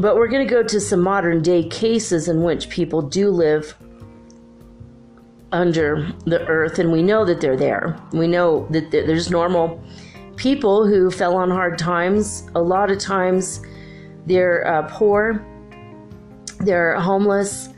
But 0.00 0.16
we're 0.16 0.28
going 0.28 0.46
to 0.46 0.50
go 0.50 0.62
to 0.62 0.80
some 0.80 1.00
modern 1.00 1.42
day 1.42 1.68
cases 1.68 2.26
in 2.26 2.42
which 2.42 2.70
people 2.70 3.02
do 3.02 3.28
live 3.28 3.76
under 5.52 6.10
the 6.24 6.40
earth, 6.46 6.78
and 6.78 6.90
we 6.90 7.02
know 7.02 7.26
that 7.26 7.42
they're 7.42 7.56
there. 7.56 8.00
We 8.12 8.26
know 8.26 8.66
that 8.70 8.90
there's 8.92 9.30
normal 9.30 9.82
people 10.36 10.86
who 10.86 11.10
fell 11.10 11.36
on 11.36 11.50
hard 11.50 11.76
times. 11.76 12.48
A 12.54 12.62
lot 12.62 12.90
of 12.90 12.98
times 12.98 13.60
they're 14.24 14.66
uh, 14.66 14.88
poor, 14.90 15.44
they're 16.60 16.98
homeless, 16.98 17.68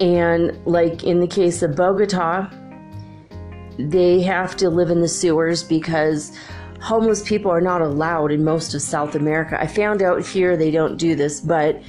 and 0.00 0.58
like 0.66 1.02
in 1.02 1.20
the 1.20 1.26
case 1.26 1.62
of 1.62 1.76
Bogota, 1.76 2.50
they 3.78 4.20
have 4.20 4.54
to 4.56 4.68
live 4.68 4.90
in 4.90 5.00
the 5.00 5.08
sewers 5.08 5.62
because 5.62 6.36
homeless 6.84 7.22
people 7.22 7.50
are 7.50 7.62
not 7.62 7.80
allowed 7.80 8.30
in 8.30 8.44
most 8.44 8.74
of 8.74 8.82
South 8.82 9.14
America. 9.14 9.58
I 9.58 9.66
found 9.66 10.02
out 10.02 10.24
here 10.26 10.54
they 10.54 10.70
don't 10.70 10.98
do 10.98 11.14
this, 11.16 11.40
but 11.40 11.82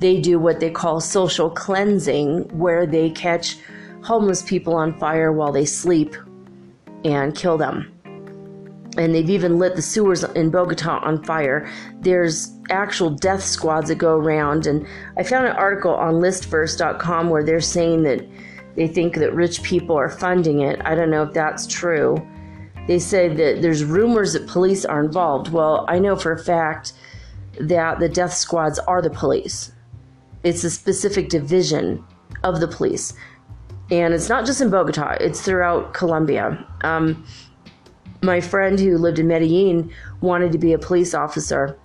they 0.00 0.20
do 0.20 0.40
what 0.40 0.58
they 0.58 0.70
call 0.70 1.00
social 1.00 1.48
cleansing, 1.48 2.58
where 2.58 2.84
they 2.84 3.10
catch 3.10 3.58
homeless 4.02 4.42
people 4.42 4.74
on 4.74 4.98
fire 4.98 5.30
while 5.30 5.52
they 5.52 5.64
sleep 5.64 6.16
and 7.04 7.36
kill 7.36 7.58
them. 7.58 7.92
And 8.98 9.14
they've 9.14 9.30
even 9.30 9.60
lit 9.60 9.76
the 9.76 9.82
sewers 9.82 10.24
in 10.24 10.50
Bogota 10.50 10.98
on 10.98 11.22
fire. 11.22 11.70
There's 12.00 12.52
actual 12.70 13.10
death 13.10 13.44
squads 13.44 13.86
that 13.88 13.98
go 13.98 14.16
around. 14.16 14.66
And 14.66 14.84
I 15.16 15.22
found 15.22 15.46
an 15.46 15.54
article 15.54 15.94
on 15.94 16.14
listverse.com 16.14 17.30
where 17.30 17.44
they're 17.44 17.60
saying 17.60 18.02
that 18.02 18.26
they 18.74 18.88
think 18.88 19.14
that 19.14 19.32
rich 19.32 19.62
people 19.62 19.94
are 19.96 20.08
funding 20.08 20.62
it. 20.62 20.80
I 20.84 20.96
don't 20.96 21.10
know 21.10 21.22
if 21.22 21.32
that's 21.32 21.68
true 21.68 22.16
they 22.86 22.98
say 22.98 23.28
that 23.28 23.62
there's 23.62 23.84
rumors 23.84 24.32
that 24.32 24.46
police 24.46 24.84
are 24.84 25.04
involved. 25.04 25.52
Well, 25.52 25.84
I 25.88 25.98
know 25.98 26.16
for 26.16 26.32
a 26.32 26.38
fact 26.38 26.92
that 27.60 27.98
the 27.98 28.08
death 28.08 28.32
squads 28.32 28.78
are 28.80 29.02
the 29.02 29.10
police. 29.10 29.72
It's 30.42 30.64
a 30.64 30.70
specific 30.70 31.28
division 31.28 32.04
of 32.42 32.60
the 32.60 32.68
police. 32.68 33.12
And 33.90 34.14
it's 34.14 34.28
not 34.28 34.46
just 34.46 34.60
in 34.60 34.70
Bogota, 34.70 35.16
it's 35.20 35.40
throughout 35.40 35.94
Colombia. 35.94 36.64
Um, 36.82 37.24
my 38.22 38.40
friend 38.40 38.78
who 38.78 38.96
lived 38.98 39.18
in 39.18 39.26
Medellin 39.26 39.92
wanted 40.20 40.52
to 40.52 40.58
be 40.58 40.72
a 40.72 40.78
police 40.78 41.14
officer. 41.14 41.78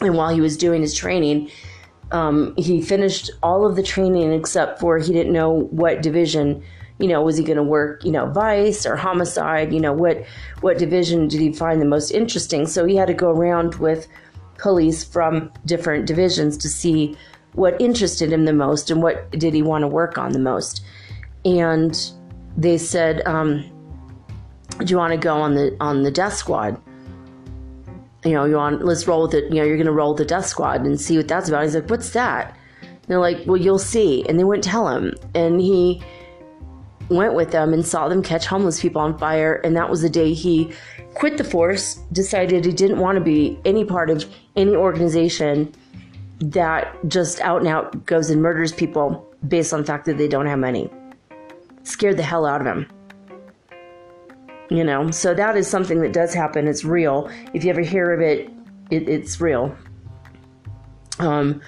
And 0.00 0.14
while 0.14 0.34
he 0.34 0.40
was 0.40 0.56
doing 0.56 0.82
his 0.82 0.94
training, 0.94 1.50
um, 2.10 2.54
he 2.56 2.82
finished 2.82 3.30
all 3.42 3.64
of 3.64 3.76
the 3.76 3.82
training 3.82 4.32
except 4.32 4.80
for 4.80 4.98
he 4.98 5.12
didn't 5.12 5.32
know 5.32 5.68
what 5.70 6.02
division 6.02 6.62
you 7.02 7.08
know, 7.08 7.20
was 7.20 7.36
he 7.36 7.42
going 7.42 7.56
to 7.56 7.64
work, 7.64 8.04
you 8.04 8.12
know, 8.12 8.26
vice 8.26 8.86
or 8.86 8.94
homicide? 8.96 9.72
You 9.72 9.80
know, 9.80 9.92
what 9.92 10.24
what 10.60 10.78
division 10.78 11.26
did 11.26 11.40
he 11.40 11.52
find 11.52 11.80
the 11.80 11.86
most 11.86 12.12
interesting? 12.12 12.64
So 12.64 12.84
he 12.84 12.94
had 12.94 13.08
to 13.08 13.14
go 13.14 13.30
around 13.30 13.74
with 13.74 14.06
police 14.56 15.02
from 15.02 15.52
different 15.66 16.06
divisions 16.06 16.56
to 16.58 16.68
see 16.68 17.16
what 17.54 17.78
interested 17.80 18.32
him 18.32 18.44
the 18.44 18.52
most 18.52 18.88
and 18.88 19.02
what 19.02 19.28
did 19.32 19.52
he 19.52 19.62
want 19.62 19.82
to 19.82 19.88
work 19.88 20.16
on 20.16 20.30
the 20.30 20.38
most. 20.38 20.84
And 21.44 21.98
they 22.56 22.78
said, 22.78 23.26
um, 23.26 23.64
"Do 24.78 24.86
you 24.86 24.96
want 24.96 25.12
to 25.12 25.18
go 25.18 25.34
on 25.34 25.56
the 25.56 25.76
on 25.80 26.04
the 26.04 26.10
death 26.12 26.34
squad?" 26.34 26.80
You 28.24 28.34
know, 28.34 28.44
you 28.44 28.54
want 28.54 28.84
let's 28.84 29.08
roll 29.08 29.22
with 29.22 29.34
it. 29.34 29.52
You 29.52 29.56
know, 29.56 29.64
you're 29.64 29.76
going 29.76 29.86
to 29.86 29.92
roll 29.92 30.14
the 30.14 30.24
death 30.24 30.46
squad 30.46 30.82
and 30.86 31.00
see 31.00 31.16
what 31.16 31.26
that's 31.26 31.48
about. 31.48 31.64
He's 31.64 31.74
like, 31.74 31.90
"What's 31.90 32.10
that?" 32.10 32.56
And 32.80 33.08
they're 33.08 33.18
like, 33.18 33.44
"Well, 33.44 33.56
you'll 33.56 33.80
see." 33.80 34.24
And 34.28 34.38
they 34.38 34.44
wouldn't 34.44 34.62
tell 34.62 34.86
him, 34.86 35.14
and 35.34 35.60
he 35.60 36.00
went 37.14 37.34
with 37.34 37.50
them 37.50 37.72
and 37.72 37.86
saw 37.86 38.08
them 38.08 38.22
catch 38.22 38.46
homeless 38.46 38.80
people 38.80 39.00
on 39.00 39.18
fire. 39.18 39.60
And 39.64 39.76
that 39.76 39.88
was 39.90 40.02
the 40.02 40.10
day 40.10 40.32
he 40.32 40.72
quit 41.14 41.38
the 41.38 41.44
force, 41.44 41.96
decided 42.12 42.64
he 42.64 42.72
didn't 42.72 42.98
want 42.98 43.16
to 43.16 43.24
be 43.24 43.58
any 43.64 43.84
part 43.84 44.10
of 44.10 44.24
any 44.56 44.74
organization 44.74 45.72
that 46.40 46.96
just 47.08 47.40
out 47.40 47.58
and 47.58 47.68
out 47.68 48.04
goes 48.06 48.30
and 48.30 48.42
murders 48.42 48.72
people 48.72 49.28
based 49.46 49.72
on 49.72 49.80
the 49.80 49.86
fact 49.86 50.06
that 50.06 50.18
they 50.18 50.28
don't 50.28 50.46
have 50.46 50.58
money. 50.58 50.90
Scared 51.84 52.16
the 52.16 52.22
hell 52.22 52.46
out 52.46 52.60
of 52.60 52.66
him. 52.66 52.88
You 54.70 54.84
know, 54.84 55.10
so 55.10 55.34
that 55.34 55.56
is 55.56 55.68
something 55.68 56.00
that 56.00 56.12
does 56.12 56.32
happen. 56.32 56.66
It's 56.66 56.84
real. 56.84 57.30
If 57.52 57.64
you 57.64 57.70
ever 57.70 57.82
hear 57.82 58.12
of 58.12 58.20
it, 58.20 58.50
it 58.90 59.08
it's 59.08 59.40
real. 59.40 59.76
Um, 61.18 61.60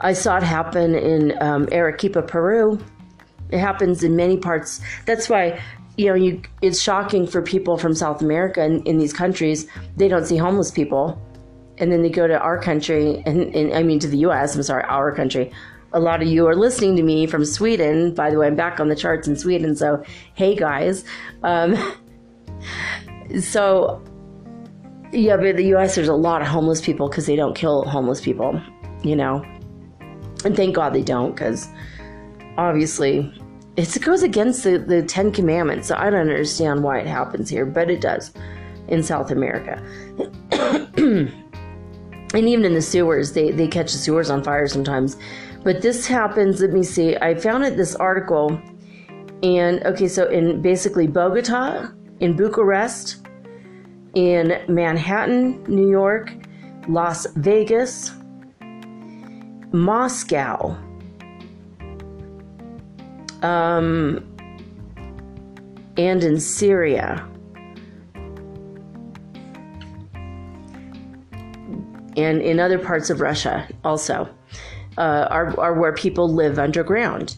I 0.00 0.14
saw 0.14 0.38
it 0.38 0.42
happen 0.42 0.94
in 0.94 1.40
um, 1.40 1.68
Arequipa, 1.70 2.22
Peru 2.22 2.82
it 3.52 3.58
happens 3.58 4.02
in 4.02 4.16
many 4.16 4.36
parts. 4.36 4.80
That's 5.06 5.28
why 5.28 5.60
you 5.96 6.06
know 6.06 6.14
you 6.14 6.42
it's 6.62 6.80
shocking 6.80 7.26
for 7.26 7.42
people 7.42 7.76
from 7.76 7.94
South 7.94 8.22
America 8.22 8.62
and 8.62 8.86
in 8.86 8.98
these 8.98 9.12
countries 9.12 9.66
they 9.96 10.08
don't 10.08 10.26
see 10.26 10.36
homeless 10.36 10.70
people, 10.70 11.20
and 11.78 11.92
then 11.92 12.02
they 12.02 12.10
go 12.10 12.26
to 12.26 12.38
our 12.38 12.60
country 12.60 13.22
and, 13.26 13.54
and 13.54 13.72
I 13.74 13.82
mean 13.82 13.98
to 14.00 14.08
the 14.08 14.18
U.S. 14.18 14.54
I'm 14.56 14.62
sorry, 14.62 14.84
our 14.84 15.14
country. 15.14 15.52
A 15.92 15.98
lot 15.98 16.22
of 16.22 16.28
you 16.28 16.46
are 16.46 16.54
listening 16.54 16.94
to 16.96 17.02
me 17.02 17.26
from 17.26 17.44
Sweden. 17.44 18.14
By 18.14 18.30
the 18.30 18.38
way, 18.38 18.46
I'm 18.46 18.54
back 18.54 18.78
on 18.78 18.88
the 18.88 18.94
charts 18.94 19.26
in 19.26 19.36
Sweden, 19.36 19.74
so 19.74 20.04
hey 20.34 20.54
guys. 20.54 21.04
Um, 21.42 21.76
so 23.40 24.02
yeah, 25.12 25.36
but 25.36 25.46
in 25.46 25.56
the 25.56 25.66
U.S. 25.66 25.96
there's 25.96 26.08
a 26.08 26.14
lot 26.14 26.40
of 26.40 26.48
homeless 26.48 26.80
people 26.80 27.08
because 27.08 27.26
they 27.26 27.36
don't 27.36 27.54
kill 27.54 27.84
homeless 27.84 28.20
people, 28.20 28.60
you 29.02 29.16
know, 29.16 29.44
and 30.44 30.54
thank 30.56 30.74
God 30.74 30.92
they 30.92 31.02
don't 31.02 31.32
because 31.32 31.68
obviously 32.60 33.32
it 33.76 33.98
goes 34.02 34.22
against 34.22 34.64
the, 34.64 34.78
the 34.78 35.02
Ten 35.02 35.32
Commandments. 35.32 35.88
So 35.88 35.96
I 35.96 36.10
don't 36.10 36.20
understand 36.20 36.82
why 36.82 36.98
it 36.98 37.06
happens 37.06 37.48
here, 37.48 37.64
but 37.64 37.90
it 37.90 38.00
does 38.00 38.32
in 38.88 39.02
South 39.02 39.30
America. 39.30 39.82
and 40.50 41.32
even 42.34 42.64
in 42.64 42.74
the 42.74 42.82
sewers, 42.82 43.32
they, 43.32 43.50
they 43.52 43.66
catch 43.66 43.92
the 43.92 43.98
sewers 43.98 44.28
on 44.28 44.44
fire 44.44 44.66
sometimes. 44.66 45.16
But 45.62 45.80
this 45.80 46.06
happens, 46.06 46.60
let 46.60 46.72
me 46.72 46.82
see, 46.82 47.16
I 47.16 47.34
found 47.34 47.64
it 47.64 47.76
this 47.76 47.94
article, 47.94 48.60
and 49.42 49.82
okay, 49.84 50.08
so 50.08 50.28
in 50.28 50.60
basically 50.62 51.06
Bogota, 51.06 51.88
in 52.20 52.36
Bucharest, 52.36 53.26
in 54.14 54.62
Manhattan, 54.68 55.62
New 55.64 55.88
York, 55.88 56.32
Las 56.88 57.26
Vegas, 57.36 58.12
Moscow, 59.72 60.76
um, 63.42 64.24
and 65.96 66.22
in 66.24 66.40
Syria. 66.40 67.26
And 72.16 72.42
in 72.42 72.58
other 72.58 72.78
parts 72.78 73.08
of 73.08 73.20
Russia 73.20 73.68
also 73.84 74.28
uh, 74.98 75.26
are, 75.30 75.58
are 75.58 75.74
where 75.74 75.92
people 75.92 76.32
live 76.32 76.58
underground. 76.58 77.36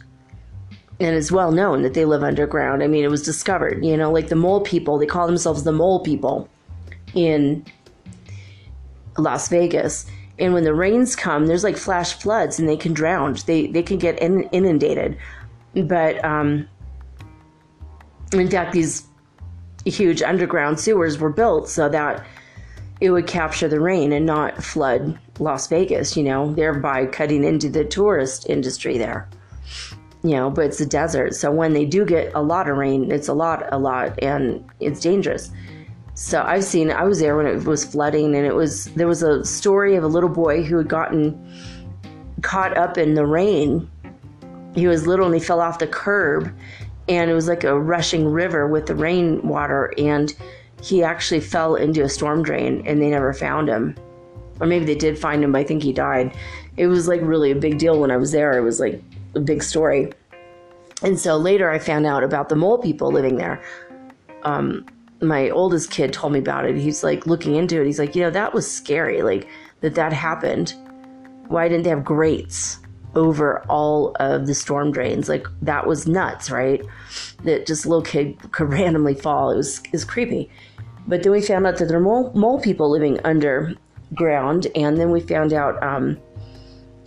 And 0.98 1.16
it's 1.16 1.32
well 1.32 1.52
known 1.52 1.82
that 1.82 1.94
they 1.94 2.04
live 2.04 2.22
underground. 2.22 2.82
I 2.82 2.86
mean, 2.86 3.04
it 3.04 3.10
was 3.10 3.22
discovered, 3.22 3.84
you 3.84 3.96
know, 3.96 4.10
like 4.10 4.28
the 4.28 4.36
mole 4.36 4.60
people, 4.60 4.98
they 4.98 5.06
call 5.06 5.26
themselves 5.26 5.64
the 5.64 5.72
mole 5.72 6.00
people 6.00 6.48
in 7.14 7.64
Las 9.18 9.48
Vegas. 9.48 10.06
And 10.38 10.54
when 10.54 10.64
the 10.64 10.74
rains 10.74 11.14
come, 11.14 11.46
there's 11.46 11.64
like 11.64 11.76
flash 11.76 12.14
floods 12.14 12.58
and 12.58 12.68
they 12.68 12.76
can 12.76 12.92
drown. 12.92 13.36
They, 13.46 13.66
they 13.66 13.82
can 13.82 13.98
get 13.98 14.18
in, 14.20 14.44
inundated 14.44 15.18
but 15.74 16.22
um, 16.24 16.68
in 18.32 18.48
fact, 18.50 18.72
these 18.72 19.06
huge 19.84 20.22
underground 20.22 20.78
sewers 20.78 21.18
were 21.18 21.30
built 21.30 21.68
so 21.68 21.88
that 21.88 22.24
it 23.00 23.10
would 23.10 23.26
capture 23.26 23.66
the 23.68 23.80
rain 23.80 24.12
and 24.12 24.24
not 24.24 24.62
flood 24.62 25.18
Las 25.38 25.66
Vegas, 25.66 26.16
you 26.16 26.22
know, 26.22 26.52
thereby 26.54 27.06
cutting 27.06 27.42
into 27.42 27.68
the 27.68 27.84
tourist 27.84 28.48
industry 28.48 28.96
there. 28.96 29.28
You 30.22 30.36
know, 30.36 30.50
but 30.50 30.66
it's 30.66 30.80
a 30.80 30.86
desert. 30.86 31.34
So 31.34 31.50
when 31.50 31.72
they 31.72 31.84
do 31.84 32.04
get 32.04 32.32
a 32.32 32.40
lot 32.40 32.68
of 32.68 32.76
rain, 32.76 33.10
it's 33.10 33.26
a 33.26 33.32
lot, 33.32 33.64
a 33.72 33.78
lot, 33.78 34.22
and 34.22 34.64
it's 34.78 35.00
dangerous. 35.00 35.50
So 36.14 36.42
I've 36.42 36.62
seen, 36.62 36.92
I 36.92 37.02
was 37.02 37.18
there 37.18 37.36
when 37.36 37.46
it 37.46 37.64
was 37.64 37.84
flooding, 37.84 38.36
and 38.36 38.46
it 38.46 38.54
was, 38.54 38.84
there 38.94 39.08
was 39.08 39.24
a 39.24 39.44
story 39.44 39.96
of 39.96 40.04
a 40.04 40.06
little 40.06 40.28
boy 40.28 40.62
who 40.62 40.78
had 40.78 40.86
gotten 40.86 41.36
caught 42.42 42.76
up 42.76 42.98
in 42.98 43.14
the 43.14 43.26
rain 43.26 43.90
he 44.74 44.86
was 44.86 45.06
little 45.06 45.26
and 45.26 45.34
he 45.34 45.40
fell 45.40 45.60
off 45.60 45.78
the 45.78 45.86
curb 45.86 46.52
and 47.08 47.30
it 47.30 47.34
was 47.34 47.48
like 47.48 47.64
a 47.64 47.78
rushing 47.78 48.26
river 48.26 48.66
with 48.66 48.86
the 48.86 48.94
rainwater 48.94 49.92
and 49.98 50.34
he 50.82 51.02
actually 51.02 51.40
fell 51.40 51.76
into 51.76 52.02
a 52.02 52.08
storm 52.08 52.42
drain 52.42 52.82
and 52.86 53.00
they 53.00 53.08
never 53.10 53.32
found 53.32 53.68
him. 53.68 53.94
Or 54.60 54.66
maybe 54.66 54.84
they 54.84 54.94
did 54.94 55.18
find 55.18 55.42
him 55.42 55.52
but 55.52 55.58
i 55.58 55.64
think 55.64 55.82
he 55.82 55.92
died. 55.92 56.36
It 56.76 56.86
was 56.86 57.08
like 57.08 57.20
really 57.22 57.50
a 57.50 57.56
big 57.56 57.78
deal 57.78 58.00
when 58.00 58.10
i 58.10 58.16
was 58.16 58.32
there. 58.32 58.56
It 58.56 58.62
was 58.62 58.80
like 58.80 59.02
a 59.34 59.40
big 59.40 59.62
story. 59.62 60.12
And 61.02 61.18
so 61.18 61.36
later 61.36 61.70
i 61.70 61.78
found 61.78 62.06
out 62.06 62.24
about 62.24 62.48
the 62.48 62.56
mole 62.56 62.78
people 62.78 63.10
living 63.10 63.36
there. 63.36 63.62
Um, 64.44 64.86
my 65.20 65.50
oldest 65.50 65.90
kid 65.90 66.12
told 66.12 66.32
me 66.32 66.40
about 66.40 66.64
it. 66.64 66.76
He's 66.76 67.04
like 67.04 67.26
looking 67.26 67.54
into 67.54 67.80
it. 67.80 67.86
He's 67.86 67.98
like 67.98 68.14
you 68.16 68.22
know 68.22 68.30
that 68.30 68.54
was 68.54 68.70
scary 68.70 69.22
like 69.22 69.48
that 69.80 69.94
that 69.96 70.12
happened. 70.12 70.74
Why 71.48 71.68
didn't 71.68 71.82
they 71.82 71.90
have 71.90 72.04
grates 72.04 72.78
over 73.14 73.60
all 73.68 74.14
of 74.20 74.46
the 74.46 74.54
storm 74.54 74.92
drains. 74.92 75.28
Like 75.28 75.46
that 75.62 75.86
was 75.86 76.06
nuts, 76.06 76.50
right? 76.50 76.82
That 77.44 77.66
just 77.66 77.86
little 77.86 78.02
kid 78.02 78.38
could 78.52 78.68
randomly 78.72 79.14
fall. 79.14 79.50
It 79.50 79.56
was 79.56 79.82
is 79.92 80.04
creepy. 80.04 80.50
But 81.06 81.22
then 81.22 81.32
we 81.32 81.42
found 81.42 81.66
out 81.66 81.78
that 81.78 81.86
there 81.86 81.98
are 81.98 82.00
mole, 82.00 82.32
mole 82.34 82.60
people 82.60 82.88
living 82.88 83.18
underground, 83.24 84.68
and 84.74 84.98
then 84.98 85.10
we 85.10 85.20
found 85.20 85.52
out 85.52 85.82
um, 85.82 86.16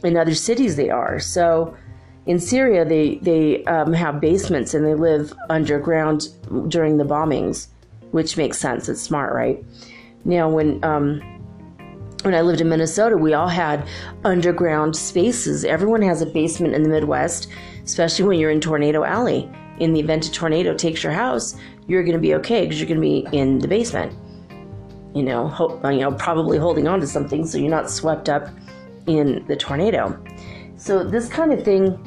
in 0.03 0.17
other 0.17 0.35
cities 0.35 0.75
they 0.75 0.89
are. 0.89 1.19
So 1.19 1.75
in 2.25 2.39
Syria, 2.39 2.85
they 2.85 3.15
they 3.15 3.63
um, 3.65 3.93
have 3.93 4.19
basements 4.19 4.73
and 4.73 4.85
they 4.85 4.95
live 4.95 5.33
underground 5.49 6.29
during 6.67 6.97
the 6.97 7.03
bombings, 7.03 7.67
which 8.11 8.35
makes 8.37 8.57
sense. 8.57 8.89
It's 8.89 9.01
smart, 9.01 9.33
right? 9.33 9.63
Now 10.25 10.49
when 10.49 10.83
um, 10.83 11.21
when 12.25 12.33
I 12.33 12.41
lived 12.41 12.59
in 12.59 12.69
Minnesota, 12.69 13.15
we 13.15 13.35
all 13.35 13.47
had 13.47 13.87
underground 14.23 14.95
spaces. 14.95 15.63
Everyone 15.63 16.01
has 16.01 16.23
a 16.23 16.25
basement 16.25 16.73
in 16.73 16.81
the 16.81 16.89
Midwest, 16.89 17.47
especially 17.83 18.25
when 18.25 18.39
you're 18.39 18.49
in 18.49 18.59
Tornado 18.59 19.03
Alley. 19.03 19.49
In 19.79 19.93
the 19.93 19.99
event 19.99 20.25
a 20.25 20.31
tornado 20.31 20.73
takes 20.73 21.03
your 21.03 21.13
house, 21.13 21.55
you're 21.87 22.03
going 22.03 22.15
to 22.15 22.21
be 22.21 22.33
okay 22.35 22.63
because 22.63 22.79
you're 22.79 22.87
going 22.87 22.99
to 22.99 23.31
be 23.31 23.37
in 23.37 23.59
the 23.59 23.67
basement. 23.67 24.11
You 25.13 25.21
know, 25.23 25.47
ho- 25.47 25.79
uh, 25.83 25.89
you 25.89 25.99
know, 25.99 26.13
probably 26.13 26.57
holding 26.57 26.87
on 26.87 26.99
to 26.99 27.07
something 27.07 27.45
so 27.45 27.57
you're 27.57 27.69
not 27.69 27.89
swept 27.89 28.27
up 28.27 28.49
in 29.05 29.45
the 29.47 29.55
tornado. 29.55 30.19
So 30.77 31.03
this 31.03 31.29
kind 31.29 31.53
of 31.53 31.63
thing, 31.63 31.99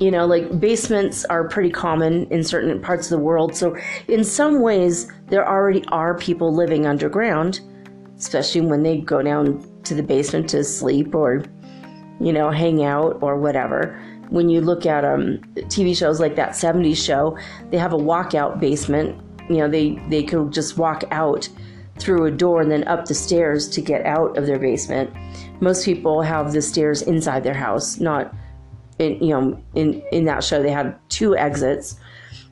you 0.00 0.10
know, 0.10 0.24
like 0.24 0.58
basements 0.58 1.24
are 1.26 1.48
pretty 1.48 1.70
common 1.70 2.26
in 2.32 2.42
certain 2.42 2.80
parts 2.80 3.10
of 3.10 3.18
the 3.18 3.24
world. 3.24 3.54
So 3.54 3.76
in 4.08 4.24
some 4.24 4.62
ways, 4.62 5.06
there 5.28 5.46
already 5.46 5.84
are 5.88 6.16
people 6.16 6.54
living 6.54 6.86
underground 6.86 7.60
especially 8.22 8.60
when 8.60 8.84
they 8.84 8.98
go 8.98 9.20
down 9.20 9.60
to 9.82 9.96
the 9.96 10.02
basement 10.02 10.48
to 10.48 10.62
sleep 10.62 11.12
or, 11.12 11.44
you 12.20 12.32
know, 12.32 12.50
hang 12.50 12.84
out 12.84 13.18
or 13.20 13.36
whatever. 13.36 14.00
When 14.30 14.48
you 14.48 14.60
look 14.60 14.86
at 14.86 15.04
um, 15.04 15.38
TV 15.56 15.96
shows 15.96 16.20
like 16.20 16.36
that 16.36 16.50
70s 16.50 17.04
show, 17.04 17.36
they 17.70 17.78
have 17.78 17.92
a 17.92 17.98
walkout 17.98 18.60
basement. 18.60 19.20
You 19.50 19.56
know, 19.56 19.68
they, 19.68 20.00
they 20.08 20.22
could 20.22 20.52
just 20.52 20.78
walk 20.78 21.02
out 21.10 21.48
through 21.98 22.26
a 22.26 22.30
door 22.30 22.62
and 22.62 22.70
then 22.70 22.86
up 22.86 23.06
the 23.06 23.14
stairs 23.14 23.68
to 23.70 23.80
get 23.80 24.06
out 24.06 24.38
of 24.38 24.46
their 24.46 24.58
basement. 24.60 25.10
Most 25.60 25.84
people 25.84 26.22
have 26.22 26.52
the 26.52 26.62
stairs 26.62 27.02
inside 27.02 27.42
their 27.42 27.54
house, 27.54 27.98
not 27.98 28.32
in, 29.00 29.20
you 29.20 29.30
know, 29.30 29.60
in, 29.74 30.00
in 30.12 30.26
that 30.26 30.44
show, 30.44 30.62
they 30.62 30.70
had 30.70 30.96
two 31.08 31.36
exits. 31.36 31.96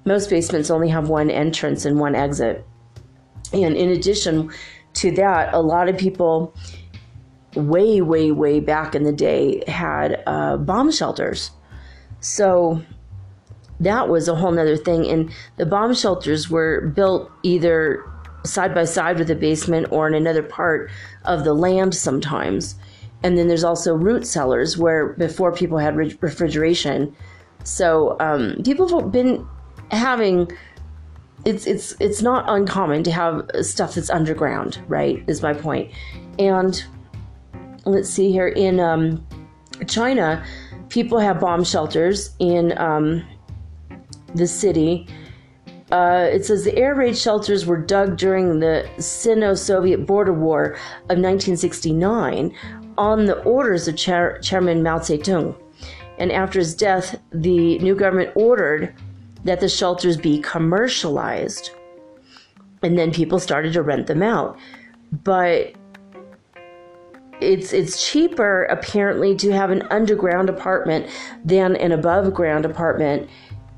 Most 0.05 0.31
basements 0.31 0.68
only 0.68 0.89
have 0.89 1.09
one 1.09 1.31
entrance 1.31 1.85
and 1.85 2.01
one 2.01 2.16
exit. 2.16 2.66
And 3.53 3.77
in 3.77 3.91
addition, 3.91 4.51
to 4.95 5.11
that, 5.12 5.53
a 5.55 5.61
lot 5.61 5.88
of 5.88 5.97
people 5.97 6.55
way, 7.55 8.01
way, 8.01 8.30
way 8.30 8.61
back 8.61 8.95
in 8.95 9.03
the 9.03 9.12
day 9.12 9.62
had 9.66 10.22
uh, 10.26 10.57
bomb 10.57 10.91
shelters. 10.91 11.51
So 12.20 12.82
that 13.80 14.09
was 14.09 14.28
a 14.28 14.34
whole 14.34 14.53
nother 14.53 14.76
thing. 14.76 15.07
And 15.07 15.30
the 15.57 15.66
bomb 15.66 15.95
shelters 15.95 16.51
were 16.51 16.88
built 16.95 17.30
either 17.43 18.05
side 18.45 18.74
by 18.74 18.84
side 18.84 19.18
with 19.18 19.28
the 19.28 19.34
basement 19.34 19.88
or 19.91 20.07
in 20.07 20.14
another 20.14 20.43
part 20.43 20.91
of 21.24 21.45
the 21.45 21.55
land 21.55 21.95
sometimes. 21.95 22.74
And 23.22 23.36
then 23.36 23.49
there's 23.49 23.64
also 23.64 23.95
root 23.95 24.26
cellars 24.26 24.78
where 24.78 25.09
before 25.14 25.53
people 25.53 25.78
had 25.78 25.97
refrigeration. 25.97 27.14
So 27.64 28.16
um, 28.20 28.57
people 28.64 28.88
have 29.01 29.12
been 29.12 29.47
having 29.91 30.51
it's 31.45 31.66
it's 31.66 31.95
it's 32.01 32.22
not 32.22 32.45
uncommon 32.49 33.03
to 33.05 33.12
have 33.12 33.49
stuff 33.62 33.95
that's 33.95 34.11
underground, 34.11 34.82
right? 34.88 35.22
Is 35.26 35.43
my 35.43 35.53
point. 35.53 35.93
And 36.38 36.82
let's 37.84 38.09
see 38.09 38.30
here 38.30 38.49
in 38.49 38.80
um, 38.80 39.26
China, 39.86 40.45
people 40.88 41.18
have 41.18 41.41
bomb 41.41 41.64
shelters 41.64 42.34
in 42.38 42.76
um, 42.78 43.24
the 44.34 44.47
city. 44.47 45.07
Uh, 45.91 46.28
it 46.30 46.45
says 46.45 46.64
the 46.64 46.76
air 46.76 46.95
raid 46.95 47.18
shelters 47.18 47.66
were 47.66 47.76
dug 47.76 48.16
during 48.16 48.61
the 48.61 48.88
Sino 48.99 49.55
Soviet 49.55 50.07
border 50.07 50.32
war 50.32 50.74
of 51.09 51.18
1969 51.18 52.55
on 52.97 53.24
the 53.24 53.43
orders 53.43 53.88
of 53.88 53.97
Chair- 53.97 54.38
Chairman 54.38 54.82
Mao 54.82 54.99
Zedong. 54.99 55.57
And 56.18 56.30
after 56.30 56.59
his 56.59 56.74
death, 56.74 57.18
the 57.32 57.78
new 57.78 57.97
government 57.97 58.30
ordered 58.36 58.95
that 59.45 59.61
the 59.61 59.68
shelters 59.68 60.16
be 60.16 60.41
commercialized. 60.41 61.70
And 62.82 62.99
then 62.99 63.12
people 63.12 63.38
started 63.38 63.72
to 63.74 63.82
rent 63.82 64.07
them 64.07 64.22
out. 64.22 64.59
But 65.12 65.74
it's 67.41 67.72
it's 67.72 68.11
cheaper 68.11 68.64
apparently 68.64 69.34
to 69.34 69.51
have 69.51 69.70
an 69.70 69.82
underground 69.91 70.49
apartment 70.49 71.07
than 71.45 71.76
an 71.76 71.93
above 71.93 72.34
ground 72.34 72.64
apartment 72.64 73.28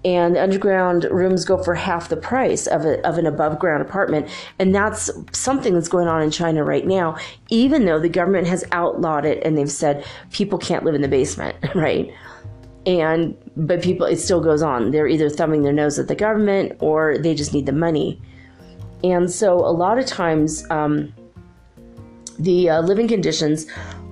and 0.05 0.37
underground 0.37 1.05
rooms 1.13 1.45
go 1.45 1.63
for 1.63 1.77
half 1.77 2.09
the 2.09 2.17
price 2.17 2.67
of, 2.67 2.85
a, 2.85 3.07
of 3.07 3.19
an 3.19 3.27
above 3.27 3.59
ground 3.59 3.83
apartment 3.83 4.29
and 4.59 4.75
that's 4.75 5.11
something 5.33 5.75
that's 5.75 5.89
going 5.89 6.09
on 6.09 6.23
in 6.23 6.31
china 6.31 6.65
right 6.65 6.87
now 6.87 7.17
even 7.51 7.85
though 7.85 8.01
the 8.01 8.09
government 8.09 8.47
has 8.47 8.65
outlawed 8.73 9.25
it 9.25 9.41
and 9.45 9.57
they've 9.57 9.71
said 9.71 10.05
people 10.33 10.59
can't 10.59 10.85
live 10.85 10.95
in 10.95 11.03
the 11.03 11.09
basement 11.09 11.57
right 11.75 12.13
and 12.87 13.37
but 13.57 13.83
people 13.83 14.07
it 14.07 14.17
still 14.17 14.41
goes 14.41 14.63
on. 14.63 14.91
They're 14.91 15.07
either 15.07 15.29
thumbing 15.29 15.63
their 15.63 15.73
nose 15.73 15.99
at 15.99 16.09
the 16.09 16.15
government 16.15 16.77
or 16.81 17.19
they 17.19 17.35
just 17.35 17.55
need 17.55 17.67
the 17.67 17.73
money. 17.73 18.21
And 19.05 19.31
so 19.31 19.55
a 19.59 19.73
lot 19.73 19.99
of 19.99 20.07
times 20.07 20.65
um, 20.71 21.13
the 22.39 22.71
uh, 22.71 22.83
living 22.83 23.09
conditions 23.09 23.67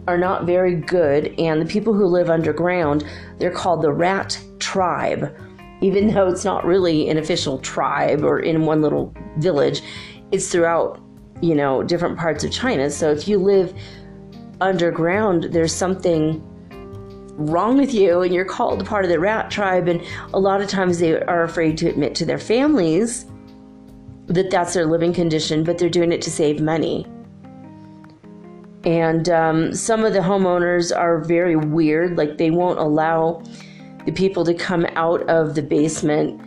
are 0.08 0.18
not 0.18 0.44
very 0.44 0.74
good. 0.74 1.34
And 1.38 1.60
the 1.60 1.66
people 1.66 1.94
who 1.94 2.06
live 2.06 2.30
underground 2.30 3.04
they're 3.38 3.50
called 3.50 3.82
the 3.82 3.92
rat 3.92 4.40
tribe. 4.58 5.34
Even 5.82 6.12
though 6.12 6.28
it's 6.28 6.44
not 6.44 6.64
really 6.66 7.08
an 7.08 7.16
official 7.16 7.58
tribe 7.58 8.22
or 8.22 8.38
in 8.38 8.66
one 8.66 8.82
little 8.82 9.14
village, 9.38 9.80
it's 10.30 10.52
throughout, 10.52 11.00
you 11.40 11.54
know, 11.54 11.82
different 11.82 12.18
parts 12.18 12.44
of 12.44 12.52
China. 12.52 12.90
So 12.90 13.10
if 13.10 13.26
you 13.26 13.38
live 13.38 13.72
underground, 14.60 15.44
there's 15.44 15.74
something 15.74 16.46
wrong 17.40 17.78
with 17.78 17.94
you 17.94 18.20
and 18.22 18.34
you're 18.34 18.44
called 18.44 18.84
part 18.86 19.04
of 19.04 19.10
the 19.10 19.18
rat 19.18 19.50
tribe. 19.50 19.88
And 19.88 20.02
a 20.34 20.38
lot 20.38 20.60
of 20.60 20.68
times 20.68 20.98
they 20.98 21.20
are 21.22 21.42
afraid 21.42 21.78
to 21.78 21.88
admit 21.88 22.14
to 22.16 22.24
their 22.24 22.38
families 22.38 23.26
that 24.26 24.50
that's 24.50 24.74
their 24.74 24.86
living 24.86 25.12
condition, 25.12 25.64
but 25.64 25.78
they're 25.78 25.88
doing 25.88 26.12
it 26.12 26.22
to 26.22 26.30
save 26.30 26.60
money. 26.60 27.06
And 28.84 29.28
um, 29.28 29.74
some 29.74 30.04
of 30.04 30.12
the 30.12 30.20
homeowners 30.20 30.96
are 30.96 31.18
very 31.18 31.56
weird, 31.56 32.16
like 32.16 32.38
they 32.38 32.50
won't 32.50 32.78
allow 32.78 33.42
the 34.06 34.12
people 34.12 34.44
to 34.44 34.54
come 34.54 34.86
out 34.94 35.28
of 35.28 35.54
the 35.54 35.62
basement, 35.62 36.40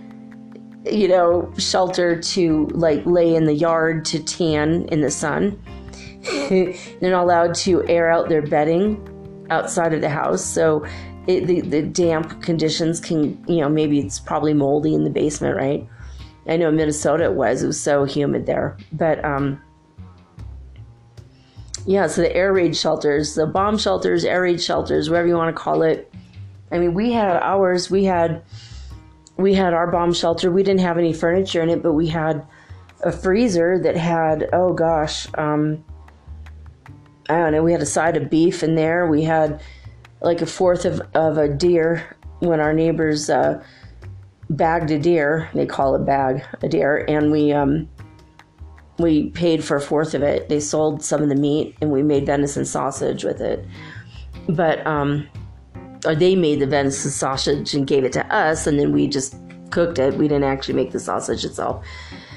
you 0.86 1.08
know, 1.08 1.54
shelter 1.58 2.20
to 2.20 2.68
like 2.68 3.06
lay 3.06 3.36
in 3.36 3.46
the 3.46 3.54
yard 3.54 4.06
to 4.06 4.24
tan 4.24 4.86
in 4.86 5.02
the 5.02 5.12
sun. 5.12 5.62
They're 6.50 6.76
not 7.02 7.24
allowed 7.24 7.54
to 7.56 7.86
air 7.88 8.10
out 8.10 8.30
their 8.30 8.42
bedding 8.42 9.10
outside 9.50 9.94
of 9.94 10.02
the 10.02 10.10
house. 10.10 10.44
So 10.44 10.86
it, 11.28 11.48
the, 11.48 11.62
the 11.62 11.82
damp 11.82 12.42
conditions 12.42 13.00
can, 13.00 13.44
you 13.48 13.62
know, 13.62 13.70
maybe 13.70 14.00
it's 14.00 14.20
probably 14.20 14.54
moldy 14.54 14.94
in 14.94 15.04
the 15.04 15.10
basement, 15.10 15.56
right? 15.56 15.88
I 16.48 16.58
know 16.58 16.70
in 16.70 16.76
Minnesota 16.76 17.26
it 17.26 17.34
was. 17.34 17.64
It 17.64 17.68
was 17.68 17.80
so 17.80 18.04
humid 18.04 18.46
there. 18.46 18.78
But, 18.92 19.24
um, 19.24 19.62
yeah, 21.86 22.08
so 22.08 22.22
the 22.22 22.36
air 22.36 22.54
raid 22.54 22.76
shelters, 22.76 23.36
the 23.36 23.46
bomb 23.46 23.78
shelters, 23.78 24.24
air 24.24 24.42
raid 24.42 24.62
shelters, 24.62 25.10
whatever 25.10 25.28
you 25.28 25.36
want 25.36 25.56
to 25.56 25.62
call 25.62 25.82
it. 25.84 26.14
I 26.72 26.80
mean, 26.80 26.94
we 26.94 27.12
had 27.12 27.36
ours. 27.38 27.92
We 27.92 28.06
had 28.06 28.44
we 29.36 29.54
had 29.54 29.74
our 29.74 29.92
bomb 29.92 30.14
shelter. 30.14 30.52
We 30.52 30.64
didn't 30.64 30.82
have 30.82 30.98
any 30.98 31.14
furniture 31.14 31.62
in 31.62 31.70
it, 31.70 31.84
but 31.84 31.94
we 31.94 32.08
had 32.08 32.46
a 33.04 33.12
freezer 33.12 33.80
that 33.80 33.98
had 33.98 34.50
oh 34.54 34.74
gosh, 34.74 35.28
um, 35.38 35.84
I 37.30 37.38
don't 37.38 37.52
know. 37.54 37.64
We 37.64 37.72
had 37.72 37.82
a 37.82 37.86
side 37.86 38.18
of 38.18 38.30
beef 38.30 38.64
in 38.64 38.76
there. 38.76 39.08
We 39.08 39.24
had 39.24 39.62
like 40.22 40.42
a 40.42 40.46
fourth 40.46 40.86
of, 40.86 41.02
of 41.14 41.38
a 41.38 41.48
deer 41.48 42.16
when 42.40 42.60
our 42.60 42.74
neighbors 42.74 43.30
uh, 43.30 43.64
bagged 44.50 44.92
a 44.92 45.00
deer. 45.00 45.50
They 45.54 45.66
call 45.66 45.96
it 45.96 46.06
bag 46.06 46.44
a 46.62 46.68
deer, 46.68 47.06
and 47.08 47.32
we 47.32 47.52
um, 47.54 47.90
we 49.00 49.30
paid 49.30 49.64
for 49.64 49.78
a 49.78 49.82
fourth 49.82 50.14
of 50.14 50.24
it. 50.24 50.50
They 50.50 50.60
sold 50.60 51.04
some 51.04 51.22
of 51.22 51.30
the 51.30 51.36
meat, 51.36 51.78
and 51.82 51.92
we 51.92 52.04
made 52.04 52.26
venison 52.26 52.66
sausage 52.66 53.24
with 53.24 53.42
it. 53.42 53.66
But 54.50 54.86
um, 54.86 55.28
or 56.06 56.16
they 56.16 56.36
made 56.36 56.60
the 56.60 56.68
venison 56.68 57.12
sausage 57.12 57.74
and 57.74 57.88
gave 57.88 58.04
it 58.04 58.14
to 58.14 58.34
us, 58.34 58.68
and 58.68 58.80
then 58.80 58.92
we 58.92 59.08
just 59.08 59.36
cooked 59.70 60.00
it. 60.00 60.16
We 60.16 60.28
didn't 60.28 60.44
actually 60.44 60.76
make 60.76 60.92
the 60.92 61.00
sausage 61.00 61.46
itself. 61.46 61.86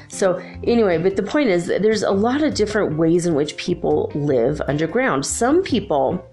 So, 0.09 0.37
anyway, 0.65 0.99
but 0.99 1.17
the 1.17 1.23
point 1.23 1.49
is, 1.49 1.67
there's 1.67 2.03
a 2.03 2.11
lot 2.11 2.43
of 2.43 2.55
different 2.55 2.97
ways 2.97 3.27
in 3.27 3.35
which 3.35 3.57
people 3.57 4.11
live 4.15 4.61
underground. 4.69 5.27
Some 5.27 5.63
people 5.63 6.25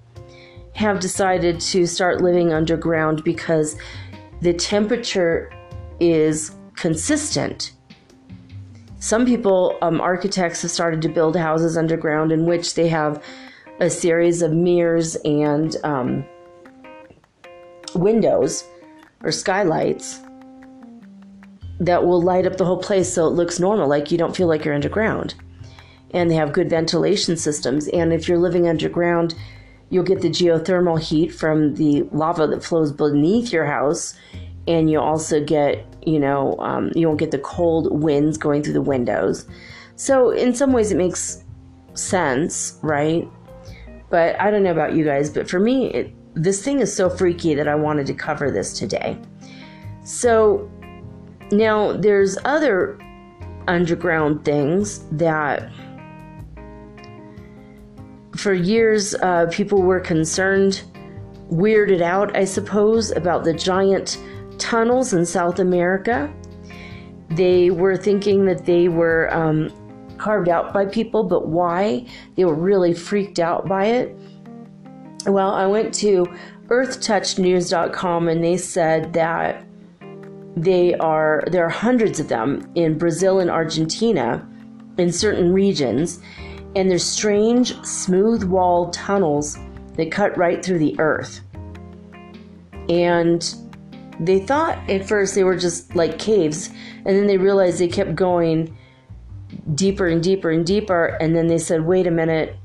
have 0.75 0.99
decided 0.99 1.59
to 1.59 1.85
start 1.85 2.21
living 2.21 2.53
underground 2.53 3.23
because 3.23 3.77
the 4.41 4.53
temperature 4.53 5.51
is 5.99 6.55
consistent. 6.75 7.73
Some 8.99 9.25
people, 9.25 9.77
um, 9.81 9.99
architects, 10.01 10.61
have 10.61 10.71
started 10.71 11.01
to 11.01 11.09
build 11.09 11.35
houses 11.35 11.77
underground 11.77 12.31
in 12.31 12.45
which 12.45 12.75
they 12.75 12.87
have 12.87 13.23
a 13.79 13.89
series 13.89 14.41
of 14.41 14.51
mirrors 14.51 15.15
and 15.25 15.75
um, 15.83 16.25
windows 17.95 18.63
or 19.23 19.31
skylights 19.31 20.21
that 21.85 22.05
will 22.05 22.21
light 22.21 22.45
up 22.45 22.57
the 22.57 22.65
whole 22.65 22.77
place 22.77 23.13
so 23.13 23.27
it 23.27 23.31
looks 23.31 23.59
normal, 23.59 23.87
like 23.87 24.11
you 24.11 24.17
don't 24.17 24.35
feel 24.35 24.47
like 24.47 24.63
you're 24.63 24.73
underground. 24.73 25.35
And 26.11 26.29
they 26.29 26.35
have 26.35 26.53
good 26.53 26.69
ventilation 26.69 27.35
systems. 27.35 27.87
And 27.89 28.13
if 28.13 28.27
you're 28.27 28.37
living 28.37 28.67
underground, 28.67 29.35
you'll 29.89 30.03
get 30.03 30.21
the 30.21 30.29
geothermal 30.29 30.99
heat 30.99 31.29
from 31.29 31.75
the 31.75 32.03
lava 32.11 32.47
that 32.47 32.63
flows 32.63 32.91
beneath 32.91 33.51
your 33.51 33.65
house. 33.65 34.15
And 34.67 34.89
you 34.89 34.99
also 34.99 35.43
get, 35.43 35.85
you 36.05 36.19
know, 36.19 36.55
um, 36.59 36.91
you 36.95 37.07
won't 37.07 37.19
get 37.19 37.31
the 37.31 37.39
cold 37.39 38.01
winds 38.01 38.37
going 38.37 38.63
through 38.63 38.73
the 38.73 38.81
windows. 38.81 39.45
So, 39.95 40.29
in 40.31 40.55
some 40.55 40.71
ways, 40.71 40.91
it 40.91 40.97
makes 40.97 41.43
sense, 41.95 42.79
right? 42.81 43.27
But 44.09 44.39
I 44.39 44.51
don't 44.51 44.63
know 44.63 44.71
about 44.71 44.95
you 44.95 45.03
guys, 45.03 45.29
but 45.29 45.49
for 45.49 45.59
me, 45.59 45.87
it, 45.87 46.13
this 46.33 46.63
thing 46.63 46.79
is 46.79 46.95
so 46.95 47.09
freaky 47.09 47.53
that 47.55 47.67
I 47.67 47.75
wanted 47.75 48.07
to 48.07 48.13
cover 48.13 48.49
this 48.51 48.77
today. 48.77 49.19
So, 50.03 50.71
now, 51.53 51.93
there's 51.93 52.37
other 52.45 52.99
underground 53.67 54.43
things 54.43 54.99
that 55.11 55.71
for 58.35 58.53
years 58.53 59.15
uh, 59.15 59.47
people 59.51 59.81
were 59.81 59.99
concerned, 59.99 60.83
weirded 61.51 62.01
out, 62.01 62.35
I 62.35 62.45
suppose, 62.45 63.11
about 63.11 63.43
the 63.43 63.53
giant 63.53 64.17
tunnels 64.57 65.13
in 65.13 65.25
South 65.25 65.59
America. 65.59 66.33
They 67.29 67.69
were 67.69 67.95
thinking 67.95 68.45
that 68.45 68.65
they 68.65 68.89
were 68.89 69.33
um, 69.33 69.71
carved 70.17 70.49
out 70.49 70.73
by 70.73 70.85
people, 70.85 71.23
but 71.23 71.47
why? 71.47 72.05
They 72.35 72.45
were 72.45 72.55
really 72.55 72.93
freaked 72.93 73.39
out 73.39 73.67
by 73.67 73.85
it. 73.85 74.17
Well, 75.25 75.51
I 75.51 75.65
went 75.65 75.93
to 75.95 76.25
earthtouchnews.com 76.67 78.27
and 78.27 78.43
they 78.43 78.57
said 78.57 79.13
that 79.13 79.65
they 80.55 80.93
are 80.95 81.43
there 81.51 81.65
are 81.65 81.69
hundreds 81.69 82.19
of 82.19 82.27
them 82.27 82.69
in 82.75 82.97
Brazil 82.97 83.39
and 83.39 83.49
Argentina 83.49 84.47
in 84.97 85.11
certain 85.11 85.51
regions, 85.51 86.19
and 86.75 86.89
they're 86.89 86.99
strange 86.99 87.75
smooth 87.83 88.43
walled 88.43 88.93
tunnels 88.93 89.57
that 89.95 90.11
cut 90.11 90.37
right 90.37 90.63
through 90.63 90.79
the 90.79 90.99
earth. 90.99 91.41
And 92.89 93.55
they 94.19 94.39
thought 94.39 94.77
at 94.89 95.07
first 95.07 95.35
they 95.35 95.43
were 95.43 95.57
just 95.57 95.95
like 95.95 96.19
caves, 96.19 96.69
and 96.97 97.15
then 97.15 97.27
they 97.27 97.37
realized 97.37 97.79
they 97.79 97.87
kept 97.87 98.15
going 98.15 98.77
deeper 99.75 100.07
and 100.07 100.21
deeper 100.21 100.51
and 100.51 100.65
deeper, 100.65 101.17
and 101.19 101.35
then 101.35 101.47
they 101.47 101.57
said, 101.57 101.85
wait 101.85 102.07
a 102.07 102.11
minute. 102.11 102.55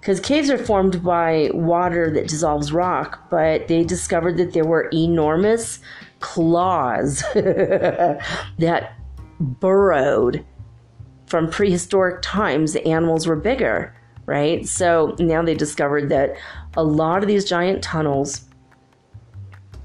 Because 0.00 0.18
caves 0.18 0.50
are 0.50 0.58
formed 0.58 1.02
by 1.04 1.48
water 1.54 2.10
that 2.10 2.26
dissolves 2.26 2.72
rock, 2.72 3.30
but 3.30 3.68
they 3.68 3.84
discovered 3.84 4.36
that 4.38 4.52
there 4.52 4.64
were 4.64 4.88
enormous 4.92 5.78
claws 6.22 7.22
that 7.34 8.94
burrowed 9.38 10.44
from 11.26 11.50
prehistoric 11.50 12.22
times. 12.22 12.72
The 12.72 12.86
animals 12.86 13.26
were 13.26 13.36
bigger, 13.36 13.94
right? 14.24 14.66
So 14.66 15.14
now 15.18 15.42
they 15.42 15.54
discovered 15.54 16.08
that 16.08 16.36
a 16.76 16.82
lot 16.82 17.22
of 17.22 17.28
these 17.28 17.44
giant 17.44 17.82
tunnels 17.82 18.48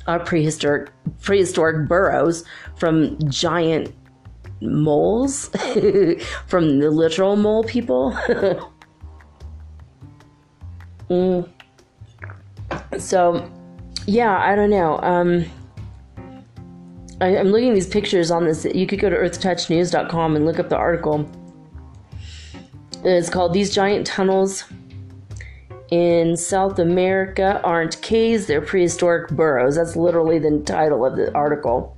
are 0.08 0.20
prehistoric 0.20 0.90
prehistoric 1.22 1.90
burrows 1.90 2.46
from 2.78 3.18
giant 3.30 3.94
moles 4.62 5.50
from 6.48 6.80
the 6.80 6.90
literal 6.90 7.36
mole 7.36 7.64
people. 7.64 8.12
mm. 11.10 11.50
So, 12.98 13.52
yeah, 14.06 14.38
I 14.38 14.56
don't 14.56 14.70
know. 14.70 15.00
Um, 15.02 15.46
I, 17.20 17.30
am 17.30 17.48
looking 17.48 17.70
at 17.70 17.76
these 17.76 17.88
pictures 17.88 18.30
on 18.30 18.46
this. 18.46 18.66
You 18.66 18.86
could 18.86 19.00
go 19.00 19.10
to 19.10 19.16
earthtouchnews.com 19.16 20.36
and 20.36 20.46
look 20.46 20.60
up 20.60 20.70
the 20.70 20.78
article. 20.78 21.30
It's 23.04 23.30
called 23.30 23.54
These 23.54 23.74
Giant 23.74 24.06
Tunnels 24.06 24.66
in 25.90 26.38
South 26.38 26.78
America 26.80 27.62
Aren't 27.64 28.02
Caves, 28.02 28.46
They're 28.46 28.62
Prehistoric 28.62 29.30
Burrows. 29.32 29.76
That's 29.76 29.96
literally 29.96 30.38
the 30.38 30.62
title 30.66 31.06
of 31.06 31.16
the 31.16 31.34
article. 31.34 31.98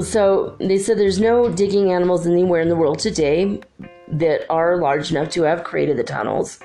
So 0.00 0.56
they 0.60 0.78
said 0.78 0.98
there's 0.98 1.20
no 1.20 1.48
digging 1.52 1.92
animals 1.92 2.26
anywhere 2.26 2.60
in 2.60 2.68
the 2.68 2.76
world 2.76 2.98
today 2.98 3.60
that 4.08 4.46
are 4.48 4.76
large 4.78 5.10
enough 5.10 5.28
to 5.30 5.42
have 5.42 5.64
created 5.64 5.96
the 5.96 6.04
tunnels. 6.04 6.60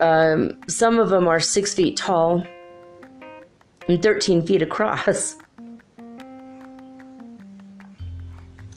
Um, 0.00 0.60
some 0.68 0.98
of 0.98 1.10
them 1.10 1.28
are 1.28 1.38
six 1.38 1.74
feet 1.74 1.96
tall 1.96 2.44
and 3.88 4.02
13 4.02 4.46
feet 4.46 4.62
across. 4.62 5.36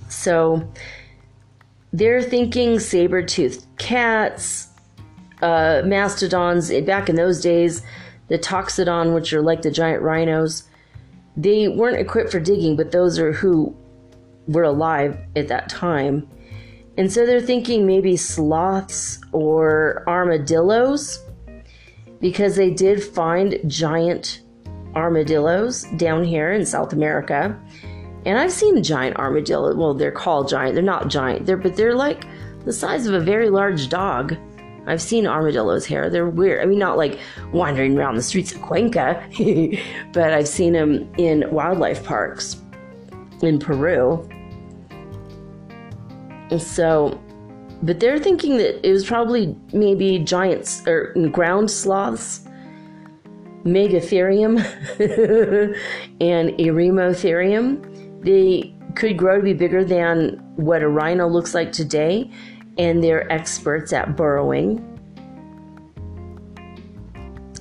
So 0.07 0.67
they're 1.93 2.21
thinking 2.21 2.79
saber 2.79 3.21
toothed 3.21 3.65
cats, 3.77 4.69
uh, 5.41 5.81
mastodons. 5.85 6.71
Back 6.85 7.09
in 7.09 7.15
those 7.15 7.41
days, 7.41 7.83
the 8.27 8.39
toxodon, 8.39 9.13
which 9.13 9.33
are 9.33 9.41
like 9.41 9.61
the 9.61 9.71
giant 9.71 10.01
rhinos, 10.01 10.63
they 11.37 11.67
weren't 11.67 11.97
equipped 11.97 12.31
for 12.31 12.39
digging, 12.39 12.75
but 12.75 12.91
those 12.91 13.19
are 13.19 13.33
who 13.33 13.75
were 14.47 14.63
alive 14.63 15.17
at 15.35 15.47
that 15.47 15.69
time. 15.69 16.27
And 16.97 17.11
so 17.11 17.25
they're 17.25 17.41
thinking 17.41 17.85
maybe 17.85 18.15
sloths 18.15 19.19
or 19.31 20.03
armadillos 20.07 21.19
because 22.21 22.55
they 22.55 22.71
did 22.71 23.03
find 23.03 23.59
giant 23.67 24.41
armadillos 24.95 25.83
down 25.97 26.23
here 26.23 26.53
in 26.53 26.65
South 26.65 26.93
America. 26.93 27.59
And 28.25 28.39
I've 28.39 28.51
seen 28.51 28.81
giant 28.81 29.17
armadillo. 29.17 29.75
Well, 29.75 29.93
they're 29.93 30.11
called 30.11 30.49
giant. 30.49 30.73
They're 30.73 30.83
not 30.83 31.09
giant. 31.09 31.45
They're 31.45 31.57
but 31.57 31.75
they're 31.75 31.95
like 31.95 32.25
the 32.65 32.73
size 32.73 33.05
of 33.05 33.13
a 33.13 33.19
very 33.19 33.49
large 33.49 33.89
dog. 33.89 34.35
I've 34.87 35.01
seen 35.01 35.25
armadillos 35.25 35.85
here. 35.85 36.09
They're 36.09 36.29
weird. 36.29 36.61
I 36.61 36.65
mean, 36.65 36.79
not 36.79 36.97
like 36.97 37.19
wandering 37.51 37.97
around 37.97 38.15
the 38.15 38.23
streets 38.23 38.53
of 38.53 38.61
Cuenca, 38.61 39.23
but 40.13 40.33
I've 40.33 40.47
seen 40.47 40.73
them 40.73 41.11
in 41.17 41.49
wildlife 41.51 42.03
parks 42.03 42.57
in 43.41 43.59
Peru. 43.59 44.27
And 46.51 46.61
so, 46.61 47.19
but 47.81 47.99
they're 47.99 48.19
thinking 48.19 48.57
that 48.57 48.87
it 48.87 48.91
was 48.91 49.05
probably 49.05 49.55
maybe 49.73 50.19
giants 50.19 50.85
or 50.87 51.13
ground 51.31 51.71
sloths, 51.71 52.44
Megatherium, 53.65 54.59
and 56.21 56.49
Eremotherium. 56.51 58.23
They 58.23 58.73
could 58.95 59.17
grow 59.17 59.37
to 59.37 59.43
be 59.43 59.53
bigger 59.53 59.83
than 59.83 60.37
what 60.55 60.81
a 60.81 60.87
rhino 60.87 61.27
looks 61.27 61.53
like 61.53 61.71
today, 61.71 62.31
and 62.77 63.03
they're 63.03 63.31
experts 63.31 63.91
at 63.91 64.15
burrowing. 64.15 64.91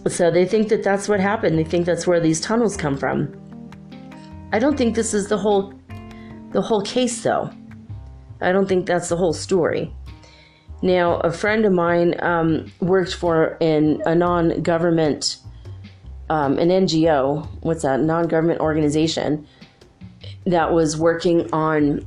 So 0.06 0.30
they 0.30 0.44
think 0.44 0.68
that 0.68 0.84
that's 0.84 1.08
what 1.08 1.20
happened. 1.20 1.58
They 1.58 1.64
think 1.64 1.86
that's 1.86 2.06
where 2.06 2.20
these 2.20 2.40
tunnels 2.40 2.76
come 2.76 2.96
from. 2.96 3.32
I 4.52 4.58
don't 4.58 4.76
think 4.76 4.94
this 4.94 5.14
is 5.14 5.28
the 5.28 5.38
whole 5.38 5.72
the 6.52 6.62
whole 6.62 6.82
case 6.82 7.22
though. 7.22 7.50
I 8.40 8.52
don't 8.52 8.68
think 8.68 8.86
that's 8.86 9.08
the 9.08 9.16
whole 9.16 9.32
story. 9.32 9.92
Now, 10.82 11.14
a 11.20 11.32
friend 11.32 11.64
of 11.64 11.72
mine 11.72 12.14
um, 12.22 12.70
worked 12.80 13.14
for 13.14 13.56
an, 13.62 14.02
a 14.04 14.14
non 14.14 14.62
government, 14.62 15.38
um, 16.34 16.58
an 16.58 16.68
NGO, 16.68 17.46
what's 17.60 17.82
that, 17.82 18.00
non 18.00 18.26
government 18.26 18.58
organization 18.58 19.46
that 20.46 20.72
was 20.72 20.96
working 20.96 21.48
on, 21.52 22.04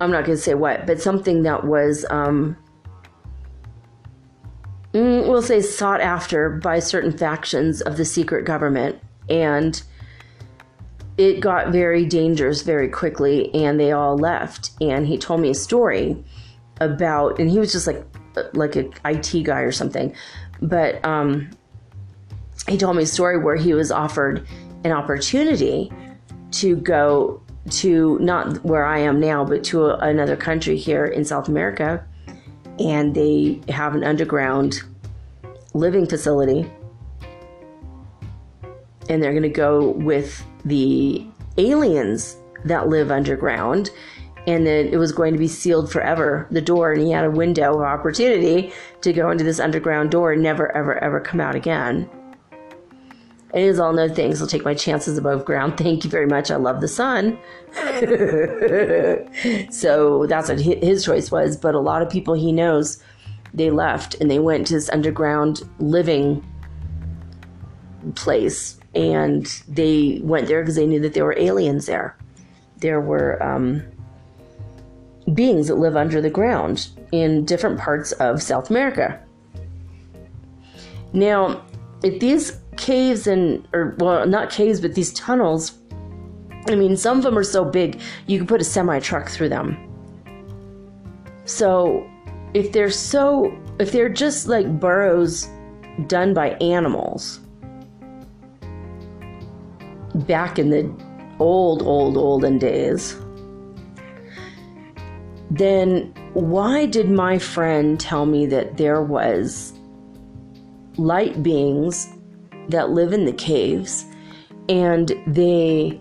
I'm 0.00 0.12
not 0.12 0.24
going 0.24 0.38
to 0.38 0.42
say 0.42 0.54
what, 0.54 0.86
but 0.86 1.02
something 1.02 1.42
that 1.42 1.64
was, 1.64 2.06
um, 2.08 2.56
mm, 4.92 5.26
we'll 5.26 5.42
say, 5.42 5.60
sought 5.60 6.00
after 6.00 6.50
by 6.50 6.78
certain 6.78 7.10
factions 7.10 7.80
of 7.80 7.96
the 7.96 8.04
secret 8.04 8.44
government. 8.44 8.96
And 9.28 9.82
it 11.18 11.40
got 11.40 11.72
very 11.72 12.06
dangerous 12.06 12.62
very 12.62 12.88
quickly 12.88 13.52
and 13.56 13.80
they 13.80 13.90
all 13.90 14.16
left 14.16 14.70
and 14.80 15.06
he 15.06 15.18
told 15.18 15.40
me 15.40 15.50
a 15.50 15.54
story 15.54 16.24
about 16.80 17.38
and 17.40 17.50
he 17.50 17.58
was 17.58 17.70
just 17.70 17.86
like 17.86 18.02
like 18.54 18.76
a 18.76 18.88
IT 19.04 19.42
guy 19.42 19.60
or 19.60 19.70
something 19.70 20.14
but 20.62 21.04
um 21.04 21.50
he 22.68 22.76
told 22.76 22.96
me 22.96 23.02
a 23.02 23.06
story 23.06 23.38
where 23.38 23.56
he 23.56 23.74
was 23.74 23.90
offered 23.90 24.46
an 24.84 24.92
opportunity 24.92 25.92
to 26.52 26.76
go 26.76 27.42
to 27.70 28.18
not 28.20 28.64
where 28.64 28.84
I 28.84 28.98
am 28.98 29.20
now 29.20 29.44
but 29.44 29.64
to 29.64 29.86
a, 29.86 29.98
another 29.98 30.36
country 30.36 30.76
here 30.76 31.06
in 31.06 31.24
South 31.24 31.48
America 31.48 32.04
and 32.78 33.14
they 33.14 33.60
have 33.68 33.94
an 33.94 34.04
underground 34.04 34.82
living 35.74 36.06
facility 36.06 36.70
and 39.08 39.22
they're 39.22 39.32
going 39.32 39.42
to 39.42 39.48
go 39.48 39.90
with 39.90 40.44
the 40.64 41.26
aliens 41.58 42.36
that 42.64 42.88
live 42.88 43.10
underground 43.10 43.90
and 44.46 44.66
then 44.66 44.88
it 44.88 44.96
was 44.96 45.12
going 45.12 45.32
to 45.32 45.38
be 45.38 45.48
sealed 45.48 45.90
forever 45.90 46.48
the 46.50 46.60
door 46.60 46.92
and 46.92 47.02
he 47.02 47.10
had 47.10 47.24
a 47.24 47.30
window 47.30 47.74
of 47.74 47.82
opportunity 47.82 48.72
to 49.00 49.12
go 49.12 49.30
into 49.30 49.44
this 49.44 49.60
underground 49.60 50.10
door 50.10 50.32
and 50.32 50.42
never 50.42 50.74
ever 50.76 50.98
ever 51.02 51.20
come 51.20 51.40
out 51.40 51.54
again 51.54 52.08
it 53.52 53.62
is 53.62 53.78
all 53.78 53.92
no 53.92 54.08
things 54.08 54.40
i'll 54.40 54.48
take 54.48 54.64
my 54.64 54.74
chances 54.74 55.18
above 55.18 55.44
ground. 55.44 55.76
Thank 55.78 56.04
you 56.04 56.10
very 56.10 56.26
much. 56.26 56.50
I 56.50 56.56
love 56.56 56.80
the 56.80 56.88
sun. 56.88 57.38
So 59.72 60.26
that's 60.26 60.48
what 60.48 60.60
his 60.60 61.04
choice 61.04 61.30
was. 61.30 61.56
But 61.56 61.74
a 61.74 61.80
lot 61.80 62.02
of 62.02 62.10
people 62.10 62.34
he 62.34 62.52
knows 62.52 63.02
they 63.54 63.70
left 63.70 64.14
and 64.20 64.30
they 64.30 64.38
went 64.38 64.66
to 64.68 64.74
this 64.74 64.88
underground 64.90 65.62
living 65.78 66.46
place. 68.14 68.78
And 68.94 69.46
they 69.68 70.20
went 70.22 70.48
there 70.48 70.60
because 70.60 70.76
they 70.76 70.86
knew 70.86 71.00
that 71.00 71.14
there 71.14 71.24
were 71.24 71.36
aliens 71.38 71.86
there. 71.86 72.16
There 72.78 73.00
were 73.00 73.42
um, 73.42 73.82
beings 75.32 75.68
that 75.68 75.76
live 75.76 75.96
under 75.96 76.20
the 76.20 76.30
ground 76.30 76.88
in 77.10 77.44
different 77.44 77.78
parts 77.78 78.12
of 78.12 78.42
South 78.42 78.70
America. 78.70 79.20
Now, 81.12 81.62
if 82.02 82.20
these 82.20 82.58
caves 82.76 83.26
and, 83.26 83.66
or 83.72 83.94
well, 83.98 84.26
not 84.26 84.50
caves, 84.50 84.80
but 84.80 84.94
these 84.94 85.12
tunnels, 85.12 85.78
I 86.68 86.74
mean, 86.74 86.96
some 86.96 87.18
of 87.18 87.24
them 87.24 87.38
are 87.38 87.44
so 87.44 87.64
big 87.64 88.00
you 88.26 88.38
can 88.38 88.46
put 88.46 88.60
a 88.60 88.64
semi 88.64 88.98
truck 89.00 89.28
through 89.28 89.48
them. 89.48 89.76
So, 91.44 92.08
if 92.54 92.72
they're 92.72 92.90
so, 92.90 93.56
if 93.78 93.92
they're 93.92 94.08
just 94.08 94.48
like 94.48 94.78
burrows 94.78 95.48
done 96.06 96.34
by 96.34 96.50
animals, 96.54 97.40
back 100.14 100.58
in 100.58 100.70
the 100.70 100.92
old, 101.38 101.82
old, 101.82 102.16
olden 102.16 102.58
days, 102.58 103.16
then 105.50 106.12
why 106.34 106.86
did 106.86 107.10
my 107.10 107.38
friend 107.38 107.98
tell 107.98 108.24
me 108.24 108.46
that 108.46 108.76
there 108.76 109.02
was 109.02 109.72
light 111.04 111.42
beings 111.42 112.08
that 112.68 112.90
live 112.90 113.12
in 113.12 113.24
the 113.24 113.32
caves 113.32 114.04
and 114.68 115.12
they 115.26 116.00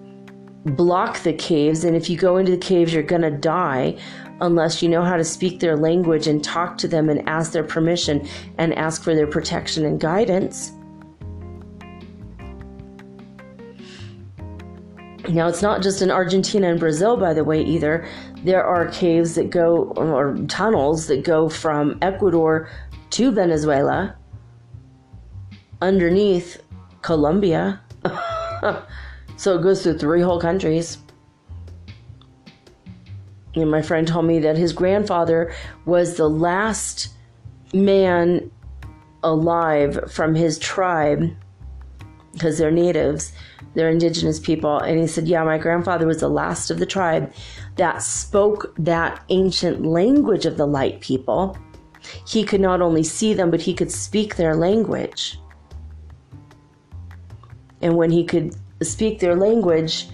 block 0.65 1.19
the 1.23 1.33
caves 1.33 1.83
and 1.83 1.95
if 1.95 2.09
you 2.09 2.17
go 2.17 2.37
into 2.37 2.51
the 2.51 2.57
caves 2.57 2.93
you're 2.93 3.01
going 3.01 3.21
to 3.21 3.31
die 3.31 3.97
unless 4.41 4.81
you 4.83 4.89
know 4.89 5.01
how 5.01 5.17
to 5.17 5.23
speak 5.23 5.59
their 5.59 5.75
language 5.75 6.27
and 6.27 6.43
talk 6.43 6.77
to 6.77 6.87
them 6.87 7.09
and 7.09 7.27
ask 7.27 7.51
their 7.51 7.63
permission 7.63 8.27
and 8.59 8.73
ask 8.75 9.03
for 9.03 9.15
their 9.15 9.27
protection 9.27 9.85
and 9.85 9.99
guidance 9.99 10.71
Now, 15.29 15.47
it's 15.47 15.61
not 15.61 15.81
just 15.81 16.01
in 16.01 16.11
Argentina 16.11 16.69
and 16.69 16.79
Brazil, 16.79 17.15
by 17.15 17.33
the 17.33 17.43
way, 17.43 17.63
either. 17.63 18.05
There 18.43 18.65
are 18.65 18.87
caves 18.89 19.35
that 19.35 19.49
go, 19.49 19.93
or 19.95 20.35
tunnels 20.47 21.07
that 21.07 21.23
go 21.23 21.47
from 21.47 21.97
Ecuador 22.01 22.69
to 23.11 23.31
Venezuela 23.31 24.17
underneath 25.81 26.61
Colombia. 27.01 27.81
so 29.37 29.57
it 29.57 29.63
goes 29.63 29.83
through 29.83 29.97
three 29.97 30.21
whole 30.21 30.39
countries. 30.39 30.97
And 33.55 33.69
my 33.69 33.81
friend 33.81 34.07
told 34.07 34.25
me 34.25 34.39
that 34.39 34.57
his 34.57 34.71
grandfather 34.71 35.53
was 35.85 36.15
the 36.15 36.29
last 36.29 37.09
man 37.73 38.49
alive 39.23 40.11
from 40.11 40.35
his 40.35 40.57
tribe, 40.57 41.35
because 42.33 42.57
they're 42.57 42.71
natives 42.71 43.33
they're 43.73 43.89
indigenous 43.89 44.39
people. 44.39 44.79
And 44.79 44.99
he 44.99 45.07
said, 45.07 45.27
Yeah, 45.27 45.43
my 45.43 45.57
grandfather 45.57 46.05
was 46.05 46.19
the 46.19 46.29
last 46.29 46.71
of 46.71 46.79
the 46.79 46.85
tribe 46.85 47.33
that 47.77 48.01
spoke 48.01 48.73
that 48.77 49.23
ancient 49.29 49.85
language 49.85 50.45
of 50.45 50.57
the 50.57 50.67
light 50.67 51.01
people. 51.01 51.57
He 52.27 52.43
could 52.43 52.61
not 52.61 52.81
only 52.81 53.03
see 53.03 53.33
them, 53.33 53.51
but 53.51 53.61
he 53.61 53.73
could 53.73 53.91
speak 53.91 54.35
their 54.35 54.55
language. 54.55 55.39
And 57.81 57.95
when 57.95 58.11
he 58.11 58.23
could 58.23 58.55
speak 58.81 59.19
their 59.19 59.35
language, 59.35 60.07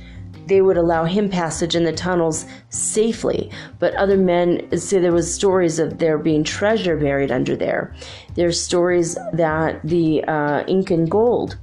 they 0.48 0.62
would 0.62 0.78
allow 0.78 1.04
him 1.04 1.30
passage 1.30 1.76
in 1.76 1.84
the 1.84 1.92
tunnels 1.92 2.46
safely. 2.70 3.52
But 3.80 3.94
other 3.96 4.18
men 4.18 4.78
say 4.78 5.00
there 5.00 5.12
was 5.12 5.34
stories 5.34 5.78
of 5.78 5.98
there 5.98 6.18
being 6.18 6.44
treasure 6.44 6.96
buried 6.96 7.32
under 7.32 7.56
there. 7.56 7.94
There's 8.36 8.62
stories 8.62 9.16
that 9.34 9.82
the 9.84 10.24
uh, 10.24 10.64
Incan 10.68 11.06
gold 11.06 11.58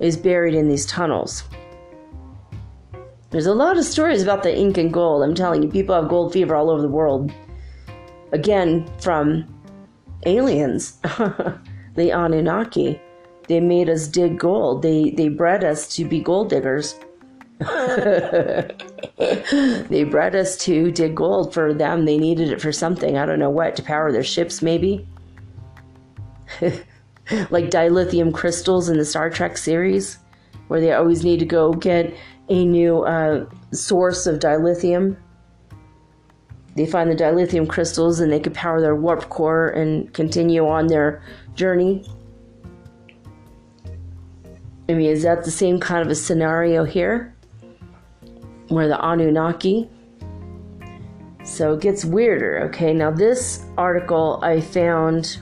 is 0.00 0.16
buried 0.16 0.54
in 0.54 0.68
these 0.68 0.86
tunnels. 0.86 1.44
There's 3.30 3.46
a 3.46 3.54
lot 3.54 3.78
of 3.78 3.84
stories 3.84 4.22
about 4.22 4.42
the 4.42 4.56
Incan 4.56 4.90
gold. 4.90 5.22
I'm 5.22 5.34
telling 5.34 5.62
you, 5.62 5.68
people 5.68 5.94
have 5.94 6.08
gold 6.08 6.32
fever 6.32 6.54
all 6.54 6.70
over 6.70 6.82
the 6.82 6.88
world. 6.88 7.32
Again, 8.32 8.88
from 9.00 9.46
aliens, 10.26 10.98
the 11.94 12.10
Anunnaki. 12.10 13.00
They 13.46 13.60
made 13.60 13.88
us 13.88 14.08
dig 14.08 14.38
gold. 14.38 14.82
They 14.82 15.10
they 15.10 15.28
bred 15.28 15.64
us 15.64 15.86
to 15.96 16.04
be 16.04 16.20
gold 16.20 16.50
diggers. 16.50 16.94
they 17.58 18.74
bred 20.04 20.34
us 20.34 20.56
to 20.58 20.90
dig 20.90 21.14
gold 21.14 21.54
for 21.54 21.72
them. 21.72 22.04
They 22.04 22.18
needed 22.18 22.50
it 22.50 22.60
for 22.60 22.72
something. 22.72 23.16
I 23.16 23.26
don't 23.26 23.38
know 23.38 23.50
what 23.50 23.76
to 23.76 23.82
power 23.82 24.10
their 24.10 24.24
ships, 24.24 24.62
maybe. 24.62 25.06
like 26.60 27.70
dilithium 27.70 28.34
crystals 28.34 28.88
in 28.88 28.98
the 28.98 29.04
Star 29.04 29.30
Trek 29.30 29.56
series, 29.56 30.18
where 30.68 30.80
they 30.80 30.92
always 30.92 31.24
need 31.24 31.38
to 31.40 31.46
go 31.46 31.72
get 31.72 32.14
a 32.48 32.64
new 32.64 33.02
uh, 33.02 33.46
source 33.72 34.26
of 34.26 34.40
dilithium. 34.40 35.16
They 36.76 36.86
find 36.86 37.10
the 37.10 37.14
dilithium 37.14 37.68
crystals 37.68 38.20
and 38.20 38.32
they 38.32 38.40
could 38.40 38.54
power 38.54 38.80
their 38.80 38.96
warp 38.96 39.28
core 39.28 39.68
and 39.68 40.12
continue 40.12 40.66
on 40.66 40.88
their 40.88 41.22
journey. 41.54 42.04
I 44.88 44.92
mean, 44.92 45.08
is 45.08 45.22
that 45.22 45.44
the 45.44 45.50
same 45.50 45.80
kind 45.80 46.02
of 46.02 46.08
a 46.08 46.14
scenario 46.14 46.84
here? 46.84 47.34
Where 48.68 48.86
the 48.86 49.02
Anunnaki? 49.02 49.88
So 51.42 51.74
it 51.74 51.80
gets 51.80 52.04
weirder, 52.04 52.64
okay? 52.68 52.92
Now, 52.92 53.10
this 53.10 53.64
article 53.78 54.40
I 54.42 54.60
found. 54.60 55.38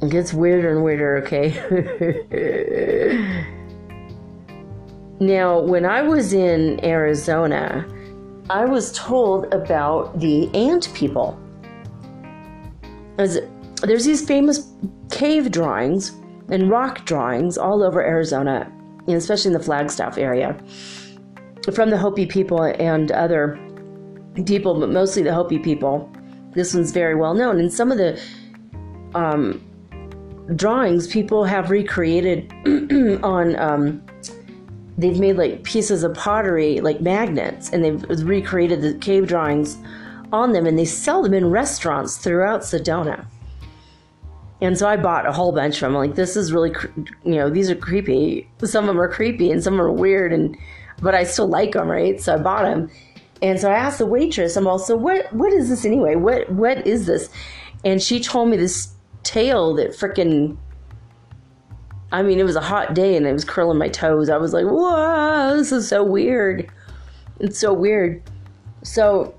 It 0.00 0.10
gets 0.10 0.32
weirder 0.32 0.70
and 0.70 0.82
weirder, 0.82 1.18
okay? 1.18 1.50
now, 5.20 5.60
when 5.60 5.84
I 5.84 6.02
was 6.02 6.32
in 6.32 6.84
Arizona, 6.84 7.86
I 8.50 8.64
was 8.64 8.92
told 8.92 9.52
about 9.54 10.18
the 10.18 10.52
ant 10.54 10.92
people. 10.94 11.38
As 13.18 13.40
there's 13.88 14.04
these 14.04 14.24
famous 14.24 14.72
cave 15.10 15.50
drawings 15.50 16.12
and 16.50 16.70
rock 16.70 17.04
drawings 17.04 17.58
all 17.58 17.82
over 17.82 18.00
Arizona, 18.00 18.70
especially 19.08 19.48
in 19.48 19.58
the 19.58 19.64
Flagstaff 19.64 20.18
area, 20.18 20.56
from 21.74 21.90
the 21.90 21.98
Hopi 21.98 22.26
people 22.26 22.62
and 22.62 23.10
other 23.10 23.58
people, 24.46 24.78
but 24.78 24.90
mostly 24.90 25.22
the 25.22 25.34
Hopi 25.34 25.58
people. 25.58 26.10
This 26.52 26.74
one's 26.74 26.92
very 26.92 27.14
well 27.14 27.34
known, 27.34 27.58
and 27.58 27.72
some 27.72 27.90
of 27.90 27.98
the 27.98 28.20
um, 29.14 29.60
drawings 30.54 31.06
people 31.06 31.44
have 31.44 31.70
recreated 31.70 32.52
on. 33.24 33.56
Um, 33.56 34.04
they've 34.98 35.18
made 35.18 35.36
like 35.38 35.64
pieces 35.64 36.04
of 36.04 36.14
pottery, 36.14 36.80
like 36.80 37.00
magnets, 37.00 37.70
and 37.70 37.82
they've 37.82 38.26
recreated 38.26 38.82
the 38.82 38.94
cave 38.98 39.26
drawings 39.26 39.78
on 40.32 40.52
them, 40.52 40.66
and 40.66 40.78
they 40.78 40.84
sell 40.84 41.22
them 41.22 41.34
in 41.34 41.50
restaurants 41.50 42.18
throughout 42.18 42.60
Sedona. 42.60 43.26
And 44.62 44.78
so 44.78 44.88
I 44.88 44.96
bought 44.96 45.26
a 45.26 45.32
whole 45.32 45.50
bunch 45.50 45.74
of 45.74 45.80
them. 45.80 45.94
like, 45.94 46.14
this 46.14 46.36
is 46.36 46.52
really, 46.52 46.72
you 47.24 47.34
know, 47.34 47.50
these 47.50 47.68
are 47.68 47.74
creepy. 47.74 48.48
Some 48.62 48.84
of 48.84 48.86
them 48.86 49.00
are 49.00 49.08
creepy 49.08 49.50
and 49.50 49.62
some 49.62 49.80
are 49.80 49.90
weird, 49.90 50.32
and 50.32 50.56
but 51.02 51.16
I 51.16 51.24
still 51.24 51.48
like 51.48 51.72
them, 51.72 51.88
right? 51.88 52.20
So 52.20 52.34
I 52.34 52.38
bought 52.38 52.62
them. 52.62 52.88
And 53.42 53.58
so 53.58 53.68
I 53.68 53.74
asked 53.74 53.98
the 53.98 54.06
waitress, 54.06 54.56
I'm 54.56 54.68
also, 54.68 54.96
what 54.96 55.30
what 55.32 55.52
is 55.52 55.68
this 55.68 55.84
anyway? 55.84 56.14
What 56.14 56.48
what 56.52 56.86
is 56.86 57.06
this? 57.06 57.28
And 57.84 58.00
she 58.00 58.20
told 58.20 58.50
me 58.50 58.56
this 58.56 58.94
tale 59.24 59.74
that 59.74 59.90
freaking 59.90 60.56
I 62.12 62.22
mean, 62.22 62.38
it 62.38 62.44
was 62.44 62.56
a 62.56 62.60
hot 62.60 62.94
day 62.94 63.16
and 63.16 63.26
I 63.26 63.32
was 63.32 63.44
curling 63.44 63.78
my 63.78 63.88
toes. 63.88 64.28
I 64.28 64.36
was 64.36 64.52
like, 64.52 64.66
whoa, 64.66 65.56
this 65.56 65.72
is 65.72 65.88
so 65.88 66.04
weird. 66.04 66.70
It's 67.40 67.58
so 67.58 67.72
weird. 67.72 68.22
So 68.84 69.34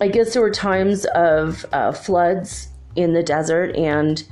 I 0.00 0.06
guess 0.06 0.32
there 0.34 0.42
were 0.42 0.50
times 0.50 1.06
of 1.06 1.66
uh, 1.72 1.90
floods 1.90 2.69
in 2.96 3.12
the 3.12 3.22
desert 3.22 3.74
and 3.76 4.24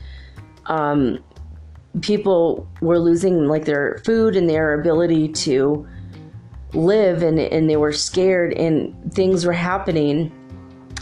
um, 0.67 1.19
people 2.01 2.69
were 2.81 2.99
losing 2.99 3.47
like 3.47 3.65
their 3.65 4.01
food 4.05 4.37
and 4.37 4.49
their 4.49 4.79
ability 4.79 5.29
to 5.29 5.87
live 6.75 7.23
and, 7.23 7.39
and 7.39 7.69
they 7.69 7.77
were 7.77 7.93
scared 7.93 8.53
and 8.55 9.13
things 9.15 9.45
were 9.47 9.53
happening 9.53 10.33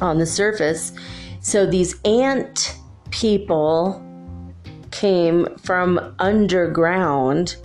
on 0.00 0.18
the 0.18 0.26
surface. 0.26 0.92
So 1.40 1.66
these 1.66 2.00
ant 2.04 2.78
people 3.10 4.02
came 4.90 5.46
from 5.58 6.14
underground 6.18 7.56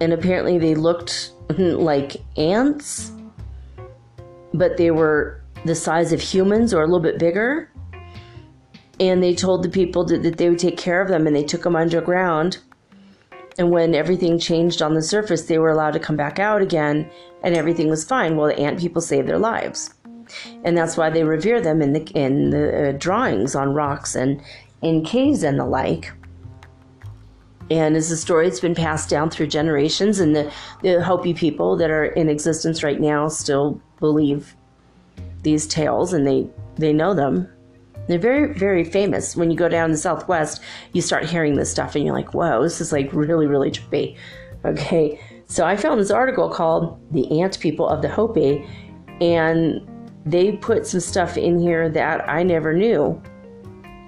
and 0.00 0.12
apparently 0.12 0.58
they 0.58 0.74
looked 0.74 1.32
like 1.58 2.16
ants 2.36 3.12
but 4.52 4.76
they 4.76 4.90
were 4.90 5.42
the 5.64 5.74
size 5.74 6.12
of 6.12 6.20
humans 6.20 6.72
or 6.72 6.82
a 6.82 6.86
little 6.86 7.00
bit 7.00 7.18
bigger 7.18 7.70
and 9.00 9.22
they 9.22 9.34
told 9.34 9.62
the 9.62 9.68
people 9.68 10.04
that, 10.04 10.22
that 10.22 10.36
they 10.38 10.48
would 10.48 10.58
take 10.58 10.76
care 10.76 11.00
of 11.00 11.08
them 11.08 11.26
and 11.26 11.34
they 11.34 11.44
took 11.44 11.62
them 11.62 11.76
underground. 11.76 12.58
And 13.58 13.70
when 13.70 13.94
everything 13.94 14.38
changed 14.38 14.82
on 14.82 14.94
the 14.94 15.02
surface 15.02 15.42
they 15.42 15.58
were 15.58 15.70
allowed 15.70 15.92
to 15.92 16.00
come 16.00 16.16
back 16.16 16.38
out 16.38 16.62
again 16.62 17.08
and 17.42 17.56
everything 17.56 17.88
was 17.88 18.04
fine 18.04 18.36
well 18.36 18.48
the 18.48 18.58
ant 18.58 18.80
people 18.80 19.00
saved 19.00 19.28
their 19.28 19.38
lives. 19.38 19.94
And 20.64 20.76
that's 20.76 20.96
why 20.96 21.10
they 21.10 21.22
revere 21.22 21.60
them 21.60 21.82
in 21.82 21.92
the 21.92 22.02
in 22.14 22.50
the 22.50 22.88
uh, 22.88 22.92
drawings 22.92 23.54
on 23.54 23.74
rocks 23.74 24.14
and 24.14 24.40
in 24.82 25.04
caves 25.04 25.42
and 25.42 25.58
the 25.58 25.64
like. 25.64 26.12
And 27.70 27.96
it's 27.96 28.10
a 28.10 28.16
story 28.16 28.48
that's 28.48 28.60
been 28.60 28.74
passed 28.74 29.08
down 29.08 29.30
through 29.30 29.46
generations 29.46 30.20
and 30.20 30.36
the, 30.36 30.52
the 30.82 31.02
hopi 31.02 31.32
people 31.32 31.76
that 31.76 31.90
are 31.90 32.04
in 32.04 32.28
existence 32.28 32.82
right 32.82 33.00
now 33.00 33.28
still 33.28 33.80
believe 34.00 34.54
these 35.42 35.66
tales 35.66 36.12
and 36.12 36.26
they 36.26 36.46
they 36.76 36.92
know 36.92 37.14
them 37.14 37.48
they're 38.06 38.18
very, 38.18 38.52
very 38.52 38.84
famous. 38.84 39.36
When 39.36 39.50
you 39.50 39.56
go 39.56 39.68
down 39.68 39.90
the 39.90 39.96
Southwest, 39.96 40.60
you 40.92 41.00
start 41.00 41.24
hearing 41.24 41.56
this 41.56 41.70
stuff 41.70 41.94
and 41.94 42.04
you're 42.04 42.14
like, 42.14 42.34
whoa, 42.34 42.62
this 42.62 42.80
is 42.80 42.92
like 42.92 43.12
really, 43.12 43.46
really 43.46 43.70
trippy. 43.70 44.16
Okay. 44.64 45.20
So 45.46 45.66
I 45.66 45.76
found 45.76 46.00
this 46.00 46.10
article 46.10 46.48
called 46.48 46.98
The 47.12 47.40
Ant 47.40 47.60
People 47.60 47.88
of 47.88 48.02
the 48.02 48.08
Hopi, 48.08 48.66
and 49.20 49.86
they 50.24 50.52
put 50.52 50.86
some 50.86 51.00
stuff 51.00 51.36
in 51.36 51.58
here 51.58 51.88
that 51.90 52.28
I 52.28 52.42
never 52.42 52.72
knew 52.72 53.20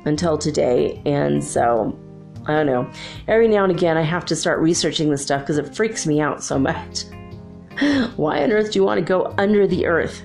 until 0.07 0.39
today. 0.39 1.01
And 1.05 1.45
so 1.45 1.99
I 2.47 2.55
don't 2.55 2.67
know. 2.67 2.91
Every 3.29 3.49
now 3.49 3.65
and 3.65 3.73
again, 3.73 3.97
I 3.97 4.03
have 4.03 4.25
to 4.27 4.37
start 4.37 4.61
researching 4.61 5.11
this 5.11 5.23
stuff 5.23 5.43
because 5.43 5.59
it 5.59 5.75
freaks 5.75 6.07
me 6.07 6.21
out 6.21 6.43
so 6.43 6.59
much. 6.59 7.05
Why 8.17 8.43
on 8.43 8.53
earth 8.53 8.73
do 8.73 8.79
you 8.79 8.85
want 8.85 8.99
to 8.99 9.05
go 9.05 9.35
under 9.37 9.67
the 9.67 9.87
earth? 9.87 10.23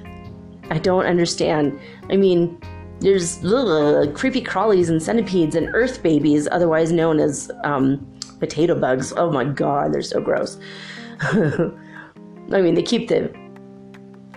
I 0.70 0.78
don't 0.78 1.06
understand. 1.06 1.78
I 2.10 2.16
mean, 2.16 2.62
there's 3.02 3.44
ugh, 3.44 4.14
creepy 4.14 4.42
crawlies 4.42 4.90
and 4.90 5.02
centipedes 5.02 5.56
and 5.56 5.70
earth 5.74 6.02
babies, 6.04 6.48
otherwise 6.52 6.92
known 6.92 7.20
as 7.20 7.52
um, 7.64 7.98
potato 8.40 8.80
bugs. 8.80 9.12
Oh 9.18 9.32
my 9.32 9.44
god, 9.44 9.94
they're 9.94 10.04
so 10.04 10.22
gross. 10.22 10.58
I 11.22 12.62
mean, 12.62 12.76
they 12.76 12.84
keep 12.84 13.10
the 13.10 13.34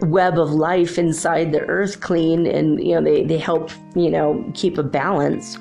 web 0.01 0.39
of 0.39 0.51
life 0.51 0.99
inside 0.99 1.53
the 1.53 1.61
earth 1.63 2.01
clean 2.01 2.47
and 2.47 2.83
you 2.85 2.95
know 2.95 3.03
they, 3.03 3.23
they 3.25 3.39
help 3.39 3.71
you 3.95 4.11
know 4.11 4.45
keep 4.53 4.77
a 4.77 4.83
balance 4.83 5.57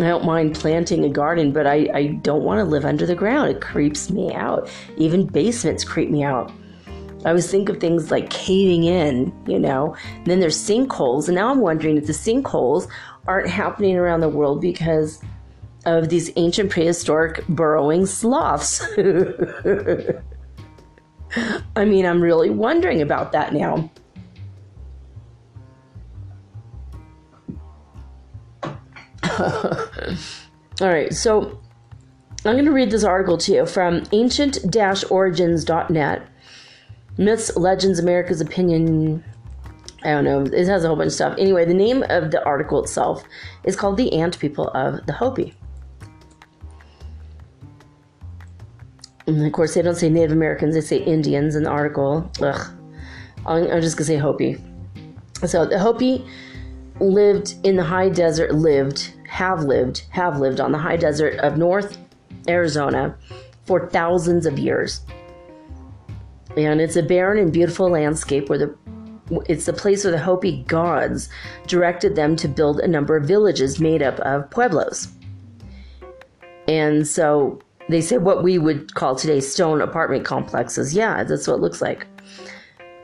i 0.00 0.08
don't 0.08 0.24
mind 0.24 0.56
planting 0.56 1.04
a 1.04 1.08
garden 1.08 1.52
but 1.52 1.68
i, 1.68 1.88
I 1.94 2.06
don't 2.22 2.42
want 2.42 2.58
to 2.58 2.64
live 2.64 2.84
under 2.84 3.06
the 3.06 3.14
ground 3.14 3.48
it 3.48 3.60
creeps 3.60 4.10
me 4.10 4.34
out 4.34 4.68
even 4.96 5.24
basements 5.24 5.84
creep 5.84 6.10
me 6.10 6.24
out 6.24 6.52
I 7.24 7.30
always 7.30 7.50
think 7.50 7.68
of 7.68 7.80
things 7.80 8.10
like 8.10 8.30
caving 8.30 8.84
in, 8.84 9.32
you 9.46 9.58
know. 9.58 9.96
And 10.16 10.26
then 10.26 10.40
there's 10.40 10.58
sinkholes, 10.58 11.28
and 11.28 11.34
now 11.34 11.50
I'm 11.50 11.60
wondering 11.60 11.96
if 11.96 12.06
the 12.06 12.12
sinkholes 12.12 12.86
aren't 13.26 13.48
happening 13.48 13.96
around 13.96 14.20
the 14.20 14.28
world 14.28 14.60
because 14.60 15.22
of 15.86 16.10
these 16.10 16.30
ancient 16.36 16.70
prehistoric 16.70 17.44
burrowing 17.48 18.06
sloths. 18.06 18.80
I 21.76 21.84
mean, 21.84 22.06
I'm 22.06 22.20
really 22.20 22.50
wondering 22.50 23.02
about 23.02 23.32
that 23.32 23.52
now. 23.52 23.90
All 30.80 30.88
right, 30.88 31.12
so 31.12 31.60
I'm 32.44 32.54
going 32.54 32.66
to 32.66 32.72
read 32.72 32.90
this 32.90 33.04
article 33.04 33.38
to 33.38 33.52
you 33.52 33.64
from 33.66 34.04
ancient-origins.net 34.12 36.28
Myths, 37.16 37.56
Legends, 37.56 37.98
America's 37.98 38.40
Opinion. 38.40 39.22
I 40.02 40.10
don't 40.10 40.24
know. 40.24 40.42
It 40.42 40.66
has 40.66 40.84
a 40.84 40.88
whole 40.88 40.96
bunch 40.96 41.08
of 41.08 41.12
stuff. 41.12 41.36
Anyway, 41.38 41.64
the 41.64 41.74
name 41.74 42.02
of 42.08 42.30
the 42.30 42.44
article 42.44 42.82
itself 42.82 43.24
is 43.64 43.76
called 43.76 43.96
The 43.96 44.12
Ant 44.12 44.38
People 44.38 44.68
of 44.68 45.06
the 45.06 45.12
Hopi. 45.12 45.54
And 49.26 49.46
of 49.46 49.52
course, 49.52 49.74
they 49.74 49.82
don't 49.82 49.94
say 49.94 50.10
Native 50.10 50.32
Americans, 50.32 50.74
they 50.74 50.80
say 50.80 50.98
Indians 50.98 51.56
in 51.56 51.62
the 51.62 51.70
article. 51.70 52.30
Ugh. 52.42 52.70
I'm, 53.46 53.64
I'm 53.70 53.80
just 53.80 53.96
going 53.96 54.04
to 54.06 54.12
say 54.12 54.16
Hopi. 54.16 54.58
So 55.46 55.64
the 55.64 55.78
Hopi 55.78 56.26
lived 57.00 57.54
in 57.64 57.76
the 57.76 57.84
high 57.84 58.08
desert, 58.08 58.54
lived, 58.54 59.14
have 59.28 59.64
lived, 59.64 60.04
have 60.10 60.38
lived 60.40 60.60
on 60.60 60.72
the 60.72 60.78
high 60.78 60.96
desert 60.96 61.38
of 61.40 61.56
North 61.56 61.98
Arizona 62.48 63.16
for 63.64 63.88
thousands 63.88 64.46
of 64.46 64.58
years 64.58 65.00
and 66.56 66.80
it's 66.80 66.96
a 66.96 67.02
barren 67.02 67.38
and 67.38 67.52
beautiful 67.52 67.90
landscape 67.90 68.48
where 68.48 68.58
the 68.58 68.74
it's 69.46 69.64
the 69.64 69.72
place 69.72 70.04
where 70.04 70.10
the 70.10 70.18
Hopi 70.18 70.62
gods 70.64 71.30
directed 71.66 72.14
them 72.14 72.36
to 72.36 72.46
build 72.46 72.80
a 72.80 72.86
number 72.86 73.16
of 73.16 73.24
villages 73.24 73.80
made 73.80 74.02
up 74.02 74.18
of 74.20 74.50
pueblos. 74.50 75.08
And 76.68 77.06
so 77.06 77.58
they 77.88 78.00
say 78.00 78.18
what 78.18 78.42
we 78.42 78.58
would 78.58 78.94
call 78.94 79.16
today 79.16 79.40
stone 79.40 79.80
apartment 79.80 80.24
complexes. 80.24 80.94
Yeah, 80.94 81.24
that's 81.24 81.46
what 81.46 81.54
it 81.54 81.60
looks 81.60 81.80
like. 81.80 82.06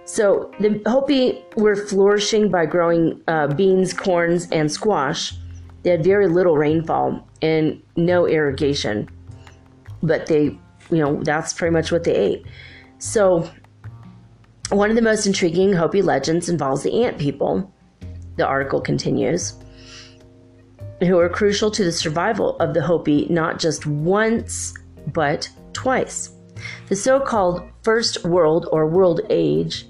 So 0.05 0.51
the 0.59 0.83
Hopi 0.87 1.43
were 1.57 1.77
flourishing 1.77 2.51
by 2.51 2.67
growing 2.67 3.23
uh, 3.29 3.47
beans, 3.49 3.93
corns, 3.93 4.49
and 4.51 4.71
squash. 4.71 5.35
They 5.83 5.91
had 5.91 6.05
very 6.05 6.27
little 6.27 6.57
rainfall 6.57 7.27
and 7.41 7.83
no 7.97 8.27
irrigation, 8.27 9.09
but 10.03 10.27
they, 10.27 10.59
you 10.91 10.99
know, 10.99 11.23
that's 11.23 11.53
pretty 11.53 11.73
much 11.73 11.93
what 11.93 12.05
they 12.05 12.15
ate. 12.15 12.47
So, 13.01 13.51
one 14.69 14.91
of 14.91 14.97
the 14.97 15.03
most 15.03 15.27
intriguing 15.27 15.73
Hopi 15.73 16.03
legends 16.03 16.49
involves 16.49 16.83
the 16.83 17.03
ant 17.03 17.19
people. 17.19 17.73
The 18.37 18.47
article 18.47 18.81
continues. 18.81 19.55
who 21.01 21.19
are 21.19 21.31
crucial 21.31 21.71
to 21.71 21.83
the 21.83 21.93
survival 21.93 22.59
of 22.59 22.75
the 22.75 22.83
Hopi 22.83 23.27
not 23.31 23.59
just 23.59 23.87
once, 23.87 24.75
but 25.15 25.49
twice. 25.73 26.31
The 26.91 26.97
so 26.97 27.19
called 27.21 27.63
First 27.83 28.23
World 28.27 28.69
or 28.71 28.87
World 28.87 29.23
Age 29.31 29.87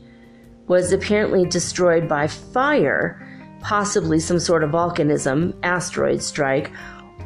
was 0.68 0.92
apparently 0.92 1.44
destroyed 1.46 2.08
by 2.08 2.28
fire, 2.28 3.26
possibly 3.60 4.20
some 4.20 4.38
sort 4.38 4.62
of 4.62 4.70
volcanism, 4.70 5.52
asteroid 5.64 6.22
strike, 6.22 6.70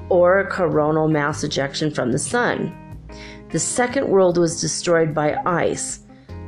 or 0.09 0.39
a 0.39 0.51
coronal 0.51 1.09
mass 1.09 1.45
ejection 1.45 1.91
from 1.91 2.11
the 2.11 2.19
sun. 2.19 2.75
The 3.55 3.61
Second 3.61 4.09
World 4.09 4.37
was 4.37 4.61
destroyed 4.61 5.15
by 5.15 5.37
ice, 5.47 6.01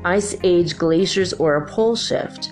ice 0.05 0.35
age 0.43 0.77
glaciers, 0.77 1.33
or 1.35 1.55
a 1.55 1.65
pole 1.65 1.95
shift. 1.95 2.51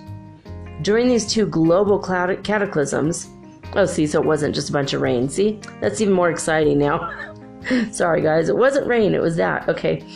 During 0.82 1.08
these 1.08 1.26
two 1.26 1.44
global 1.44 1.98
cataclysms, 1.98 3.30
oh, 3.74 3.84
see, 3.84 4.06
so 4.06 4.20
it 4.20 4.24
wasn't 4.24 4.54
just 4.54 4.70
a 4.70 4.72
bunch 4.72 4.92
of 4.92 5.00
rain. 5.00 5.28
See, 5.28 5.58
that's 5.80 6.00
even 6.00 6.14
more 6.14 6.30
exciting 6.30 6.78
now. 6.78 7.12
Sorry, 7.90 8.22
guys, 8.22 8.48
it 8.48 8.56
wasn't 8.56 8.86
rain, 8.86 9.12
it 9.12 9.20
was 9.20 9.34
that. 9.34 9.68
Okay. 9.68 10.06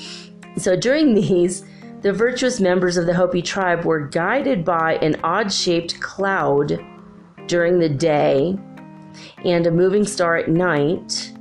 So 0.57 0.77
during 0.77 1.15
these, 1.15 1.65
the 2.03 2.13
virtuous 2.13 2.61
members 2.61 2.97
of 2.97 3.07
the 3.07 3.15
Hopi 3.15 3.43
tribe 3.43 3.85
were 3.85 4.07
guided 4.07 4.65
by 4.65 4.99
an 4.99 5.17
odd 5.25 5.53
shaped 5.53 6.01
cloud 6.01 6.79
during 7.49 7.81
the 7.81 7.89
day 7.89 8.57
and 9.45 9.67
a 9.67 9.73
moving 9.73 10.05
star 10.07 10.37
at 10.37 10.49
night 10.49 11.33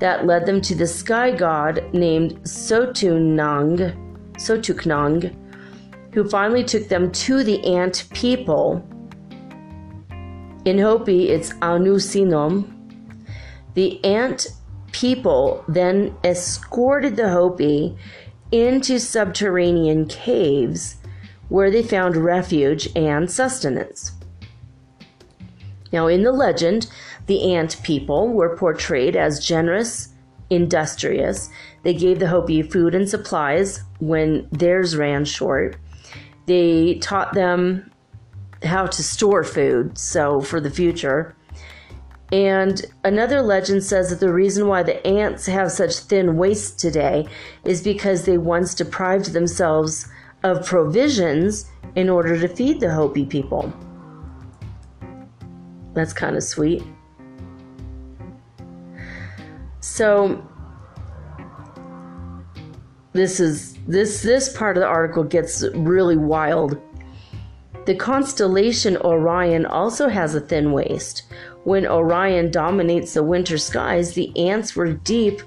that 0.00 0.26
led 0.26 0.46
them 0.46 0.60
to 0.62 0.74
the 0.74 0.86
sky 0.86 1.30
god 1.30 1.84
named 1.94 2.42
Sotunang, 2.42 3.94
Sotuknang, 4.32 5.34
who 6.12 6.28
finally 6.28 6.64
took 6.64 6.88
them 6.88 7.12
to 7.12 7.44
the 7.44 7.64
ant 7.64 8.08
people. 8.12 8.84
In 10.64 10.78
Hopi, 10.78 11.28
it's 11.28 11.52
Anusinom. 11.54 12.76
The 13.74 14.04
ant 14.04 14.48
people 14.92 15.64
then 15.68 16.16
escorted 16.24 17.16
the 17.16 17.28
Hopi 17.28 17.96
into 18.50 18.98
subterranean 18.98 20.06
caves 20.06 20.96
where 21.48 21.70
they 21.70 21.82
found 21.82 22.16
refuge 22.16 22.88
and 22.96 23.30
sustenance. 23.30 24.12
Now, 25.92 26.06
in 26.06 26.22
the 26.22 26.32
legend, 26.32 26.88
the 27.30 27.54
ant 27.54 27.80
people 27.84 28.26
were 28.26 28.56
portrayed 28.56 29.14
as 29.14 29.38
generous, 29.38 30.08
industrious. 30.50 31.48
They 31.84 31.94
gave 31.94 32.18
the 32.18 32.26
Hopi 32.26 32.60
food 32.60 32.92
and 32.92 33.08
supplies 33.08 33.84
when 34.00 34.48
theirs 34.50 34.96
ran 34.96 35.24
short. 35.24 35.76
They 36.46 36.94
taught 36.94 37.32
them 37.32 37.88
how 38.64 38.88
to 38.88 39.02
store 39.04 39.44
food, 39.44 39.96
so 39.96 40.40
for 40.40 40.60
the 40.60 40.72
future. 40.72 41.36
And 42.32 42.84
another 43.04 43.42
legend 43.42 43.84
says 43.84 44.10
that 44.10 44.18
the 44.18 44.32
reason 44.32 44.66
why 44.66 44.82
the 44.82 45.06
ants 45.06 45.46
have 45.46 45.70
such 45.70 45.98
thin 45.98 46.36
waists 46.36 46.72
today 46.72 47.28
is 47.62 47.80
because 47.80 48.24
they 48.24 48.38
once 48.38 48.74
deprived 48.74 49.32
themselves 49.32 50.08
of 50.42 50.66
provisions 50.66 51.70
in 51.94 52.08
order 52.08 52.40
to 52.40 52.48
feed 52.48 52.80
the 52.80 52.92
Hopi 52.92 53.24
people. 53.24 53.72
That's 55.94 56.12
kind 56.12 56.34
of 56.34 56.42
sweet. 56.42 56.82
So 60.00 60.42
this 63.12 63.38
is 63.38 63.76
this 63.86 64.22
this 64.22 64.56
part 64.56 64.78
of 64.78 64.80
the 64.80 64.86
article 64.86 65.24
gets 65.24 65.62
really 65.74 66.16
wild. 66.16 66.80
The 67.84 67.96
constellation 67.96 68.96
Orion 68.96 69.66
also 69.66 70.08
has 70.08 70.34
a 70.34 70.40
thin 70.40 70.72
waist. 70.72 71.24
When 71.64 71.86
Orion 71.86 72.50
dominates 72.50 73.12
the 73.12 73.22
winter 73.22 73.58
skies, 73.58 74.14
the 74.14 74.32
ants 74.38 74.74
were 74.74 74.94
deep 74.94 75.42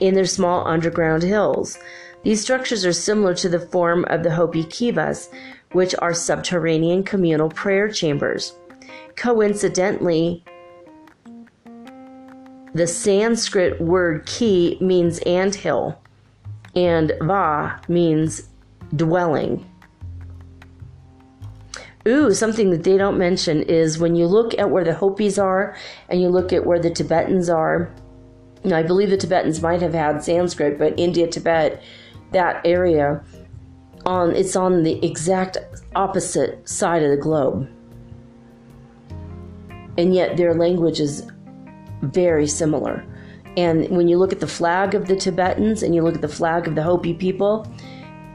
in 0.00 0.14
their 0.14 0.24
small 0.24 0.66
underground 0.66 1.22
hills. 1.22 1.78
These 2.22 2.40
structures 2.40 2.86
are 2.86 2.94
similar 2.94 3.34
to 3.34 3.50
the 3.50 3.60
form 3.60 4.06
of 4.08 4.22
the 4.22 4.32
Hopi 4.32 4.64
kivas, 4.64 5.28
which 5.72 5.94
are 5.98 6.14
subterranean 6.14 7.02
communal 7.04 7.50
prayer 7.50 7.90
chambers. 7.90 8.54
Coincidentally, 9.16 10.46
the 12.78 12.86
Sanskrit 12.86 13.80
word 13.80 14.26
ki 14.26 14.78
means 14.80 15.18
ant 15.20 15.56
hill, 15.56 16.00
and 16.74 17.12
va 17.22 17.80
means 17.88 18.48
dwelling. 18.94 19.68
Ooh, 22.06 22.32
something 22.32 22.70
that 22.70 22.84
they 22.84 22.96
don't 22.96 23.18
mention 23.18 23.62
is 23.62 23.98
when 23.98 24.14
you 24.14 24.26
look 24.26 24.58
at 24.58 24.70
where 24.70 24.84
the 24.84 24.94
Hopis 24.94 25.38
are 25.38 25.76
and 26.08 26.22
you 26.22 26.28
look 26.28 26.52
at 26.52 26.64
where 26.64 26.78
the 26.78 26.90
Tibetans 26.90 27.50
are. 27.50 27.92
Now, 28.64 28.78
I 28.78 28.82
believe 28.82 29.10
the 29.10 29.16
Tibetans 29.16 29.60
might 29.60 29.82
have 29.82 29.92
had 29.92 30.22
Sanskrit, 30.22 30.78
but 30.78 30.98
India, 30.98 31.26
Tibet, 31.26 31.82
that 32.32 32.62
area, 32.64 33.22
on 34.06 34.34
it's 34.34 34.56
on 34.56 34.84
the 34.84 35.04
exact 35.04 35.58
opposite 35.94 36.66
side 36.66 37.02
of 37.02 37.10
the 37.10 37.16
globe 37.16 37.68
and 39.98 40.14
yet 40.14 40.36
their 40.36 40.54
language 40.54 41.00
is 41.00 41.28
very 42.02 42.46
similar. 42.46 43.04
And 43.56 43.88
when 43.88 44.08
you 44.08 44.18
look 44.18 44.32
at 44.32 44.40
the 44.40 44.46
flag 44.46 44.94
of 44.94 45.08
the 45.08 45.16
Tibetans 45.16 45.82
and 45.82 45.94
you 45.94 46.02
look 46.02 46.14
at 46.14 46.20
the 46.20 46.28
flag 46.28 46.68
of 46.68 46.74
the 46.74 46.82
Hopi 46.82 47.14
people, 47.14 47.66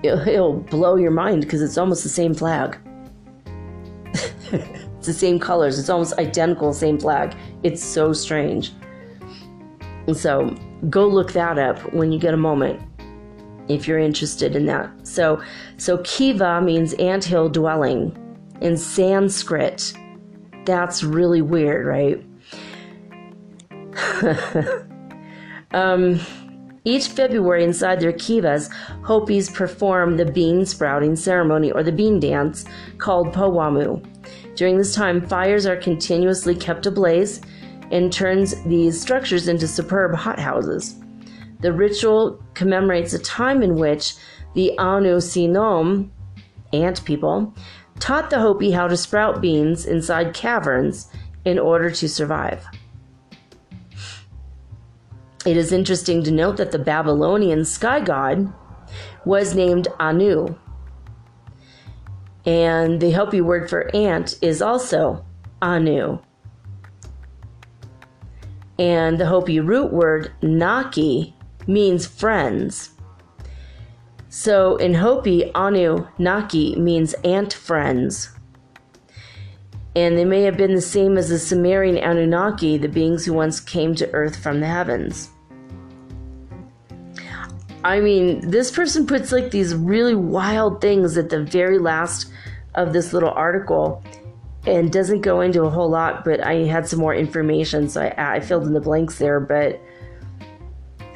it'll, 0.04 0.54
blow 0.54 0.96
your 0.96 1.12
mind 1.12 1.42
because 1.42 1.62
it's 1.62 1.78
almost 1.78 2.04
the 2.04 2.10
same 2.10 2.34
flag. 2.34 2.78
it's 4.52 5.08
the 5.08 5.14
same 5.14 5.40
colors, 5.40 5.80
it's 5.80 5.90
almost 5.90 6.14
identical, 6.20 6.74
same 6.74 7.00
flag. 7.00 7.36
It's 7.64 7.82
so 7.82 8.12
strange. 8.12 8.74
And 10.08 10.18
so 10.18 10.56
go 10.90 11.08
look 11.08 11.32
that 11.34 11.58
up 11.58 11.94
when 11.94 12.12
you 12.12 12.20
get 12.20 12.34
a 12.34 12.38
moment 12.38 12.82
if 13.70 13.88
you're 13.88 14.00
interested 14.00 14.56
in 14.58 14.66
that. 14.66 14.92
So 15.08 15.42
so 15.78 16.00
Kiva 16.00 16.60
means 16.62 16.94
anthill 16.96 17.48
dwelling 17.48 18.18
in 18.60 18.76
Sanskrit 18.76 19.94
that's 20.66 21.04
really 21.04 21.42
weird, 21.42 21.86
right? 21.86 22.24
um, 25.72 26.20
each 26.86 27.08
February 27.08 27.64
inside 27.64 28.00
their 28.00 28.12
kivas, 28.12 28.72
Hopis 29.04 29.50
perform 29.50 30.18
the 30.18 30.26
bean 30.26 30.66
sprouting 30.66 31.16
ceremony 31.16 31.72
or 31.72 31.84
the 31.84 31.92
bean 31.92 32.20
dance 32.20 32.66
called 32.98 33.34
Powamu. 33.34 34.06
During 34.56 34.78
this 34.78 34.94
time, 34.94 35.26
fires 35.26 35.66
are 35.66 35.78
continuously 35.78 36.56
kept 36.56 36.86
ablaze 36.86 37.42
and 37.92 38.12
turns 38.12 38.62
these 38.64 39.00
structures 39.00 39.48
into 39.48 39.68
superb 39.68 40.16
hothouses. 40.16 40.96
The 41.62 41.72
ritual 41.72 42.44
commemorates 42.54 43.14
a 43.14 43.20
time 43.20 43.64
in 43.64 43.76
which 43.76 44.16
the 44.54 44.78
Anu 44.78 45.18
Sinom, 45.18 46.10
ant 46.74 47.06
people, 47.06 47.54
taught 48.00 48.30
the 48.30 48.40
Hopi 48.40 48.72
how 48.72 48.88
to 48.88 48.98
sprout 48.98 49.42
beans 49.42 49.86
inside 49.86 50.34
caverns 50.34 51.08
in 51.46 51.58
order 51.58 51.90
to 51.92 52.10
survive. 52.10 52.66
It 55.46 55.58
is 55.58 55.74
interesting 55.74 56.24
to 56.24 56.32
note 56.32 56.56
that 56.58 56.72
the 56.72 56.80
Babylonian 56.80 57.66
sky 57.66 58.00
god 58.00 58.54
was 59.26 59.54
named 59.54 59.90
Anu. 60.00 60.56
And 62.46 63.02
the 63.02 63.12
Hopi 63.12 63.42
word 63.42 63.70
for 63.70 63.94
ant 63.94 64.36
is 64.42 64.62
also 64.62 65.26
Anu. 65.62 66.20
And 68.80 69.20
the 69.20 69.26
Hopi 69.26 69.60
root 69.60 69.92
word 69.92 70.32
Naki 70.42 71.36
means 71.68 72.08
friends. 72.08 72.92
So 74.30 74.78
in 74.78 74.94
Hopi, 74.94 75.54
Anu 75.54 76.08
Naki 76.18 76.76
means 76.78 77.14
ant 77.26 77.54
friends. 77.54 78.32
And 79.96 80.18
they 80.18 80.26
may 80.26 80.42
have 80.44 80.58
been 80.58 80.74
the 80.74 80.82
same 80.82 81.18
as 81.18 81.30
the 81.30 81.38
Sumerian 81.38 81.98
Anunnaki, 81.98 82.78
the 82.78 82.88
beings 82.88 83.26
who 83.26 83.34
once 83.34 83.60
came 83.60 83.94
to 83.96 84.12
earth 84.12 84.42
from 84.42 84.60
the 84.60 84.66
heavens. 84.68 85.30
I 87.84 88.00
mean, 88.00 88.50
this 88.50 88.72
person 88.72 89.06
puts 89.06 89.32
like 89.32 89.52
these 89.52 89.76
really 89.76 90.16
wild 90.16 90.80
things 90.80 91.18
at 91.18 91.30
the 91.30 91.44
very 91.44 91.80
last 91.80 92.32
of 92.76 92.94
this 92.94 93.14
little 93.14 93.32
article 93.32 94.04
and 94.66 94.92
doesn't 94.92 95.22
go 95.22 95.42
into 95.42 95.64
a 95.64 95.70
whole 95.70 95.90
lot, 95.90 96.24
but 96.24 96.42
I 96.42 96.64
had 96.64 96.88
some 96.88 97.00
more 97.00 97.14
information, 97.14 97.90
so 97.90 98.02
I, 98.02 98.36
I 98.36 98.40
filled 98.40 98.66
in 98.66 98.74
the 98.74 98.80
blanks 98.80 99.18
there. 99.18 99.40
But 99.40 99.82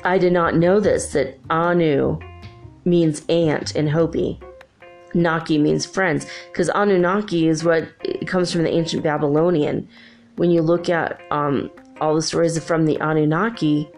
I 0.04 0.18
did 0.18 0.34
not 0.34 0.56
know 0.56 0.80
this 0.80 1.14
that 1.14 1.40
Anu 1.50 2.20
means 2.84 3.24
ant 3.30 3.76
in 3.76 3.88
Hopi. 3.88 4.40
Naki 5.14 5.58
means 5.58 5.86
friends 5.86 6.28
because 6.52 6.70
Anunnaki 6.70 7.48
is 7.48 7.64
what 7.64 7.88
comes 8.28 8.52
from 8.52 8.64
the 8.64 8.70
ancient 8.70 9.04
Babylonian. 9.04 9.88
When 10.36 10.52
you 10.52 10.62
look 10.62 10.90
at 10.90 11.20
um, 11.32 11.72
all 12.02 12.14
the 12.14 12.22
stories 12.22 12.62
from 12.64 12.86
the 12.86 12.98
Anunnaki, 13.00 13.90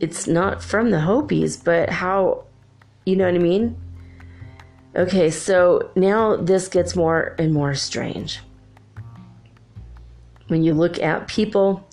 it's 0.00 0.26
not 0.26 0.62
from 0.62 0.90
the 0.90 1.00
Hopis, 1.00 1.56
but 1.56 1.88
how, 1.88 2.44
you 3.04 3.16
know 3.16 3.24
what 3.24 3.34
I 3.34 3.38
mean? 3.38 3.76
Okay, 4.96 5.30
so 5.30 5.90
now 5.96 6.36
this 6.36 6.68
gets 6.68 6.96
more 6.96 7.34
and 7.38 7.52
more 7.52 7.74
strange. 7.74 8.40
when 10.48 10.62
you 10.62 10.74
look 10.74 11.00
at 11.02 11.28
people 11.28 11.86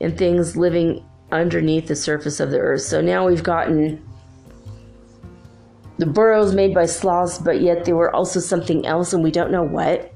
and 0.00 0.16
things 0.16 0.56
living 0.56 1.04
underneath 1.32 1.86
the 1.86 1.96
surface 1.96 2.40
of 2.40 2.50
the 2.50 2.58
earth. 2.58 2.82
So 2.82 3.00
now 3.00 3.26
we've 3.26 3.42
gotten 3.42 4.02
the 5.98 6.06
burrows 6.06 6.54
made 6.54 6.74
by 6.74 6.86
sloths, 6.86 7.38
but 7.38 7.60
yet 7.60 7.84
they 7.84 7.92
were 7.92 8.14
also 8.14 8.40
something 8.40 8.86
else, 8.86 9.12
and 9.12 9.22
we 9.22 9.30
don't 9.30 9.50
know 9.50 9.62
what. 9.62 10.12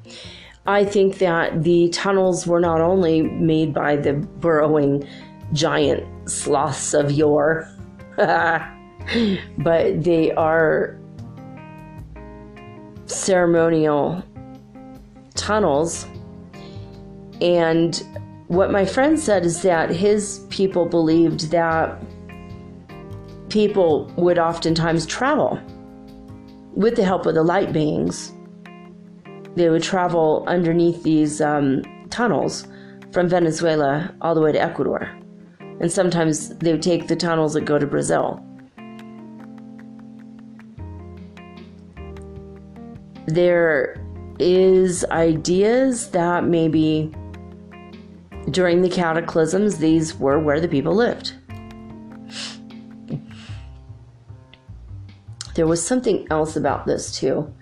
I 0.67 0.85
think 0.85 1.19
that 1.19 1.63
the 1.63 1.91
tunnels 1.91 2.47
were 2.47 2.61
not 2.61 2.81
only 2.81 3.21
made 3.21 3.75
by 3.75 3.97
the 3.97 4.15
burrowing 4.15 5.07
giant 5.55 6.29
sloths 6.29 6.93
of 6.93 7.11
yore, 7.11 7.67
but 8.17 10.03
they 10.03 10.33
are 10.33 10.99
ceremonial 13.07 14.23
tunnels. 15.35 16.07
And 17.41 18.03
what 18.49 18.71
my 18.71 18.85
friend 18.85 19.19
said 19.19 19.45
is 19.45 19.63
that 19.63 19.91
his 19.91 20.47
people 20.51 20.87
believed 20.87 21.51
that 21.51 21.99
people 23.49 24.13
would 24.17 24.39
oftentimes 24.39 25.07
travel 25.07 25.61
with 26.75 26.97
the 26.97 27.05
help 27.05 27.27
of 27.27 27.35
the 27.35 27.43
light 27.43 27.73
beings. 27.73 28.33
They 29.55 29.71
would 29.71 29.83
travel 29.83 30.45
underneath 30.49 31.03
these 31.05 31.41
um, 31.41 31.83
tunnels 32.11 32.67
from 33.13 33.29
Venezuela 33.29 34.13
all 34.21 34.35
the 34.35 34.41
way 34.41 34.51
to 34.51 34.61
Ecuador. 34.61 35.09
And 35.81 35.91
sometimes 35.91 36.51
they 36.57 36.73
would 36.73 36.83
take 36.83 37.09
the 37.09 37.17
tunnels 37.17 37.55
that 37.55 37.65
go 37.65 37.79
to 37.79 37.87
Brazil. 37.87 38.45
There 43.27 44.01
is 44.39 45.05
ideas 45.07 46.11
that 46.11 46.45
maybe 46.45 47.13
during 48.51 48.83
the 48.83 48.89
cataclysms 48.89 49.79
these 49.79 50.15
were 50.17 50.39
where 50.39 50.61
the 50.61 50.69
people 50.69 50.95
lived. 50.95 51.35
There 55.55 55.67
was 55.67 55.85
something 55.85 56.27
else 56.31 56.57
about 56.57 56.85
this 56.87 57.17
too. 57.17 57.53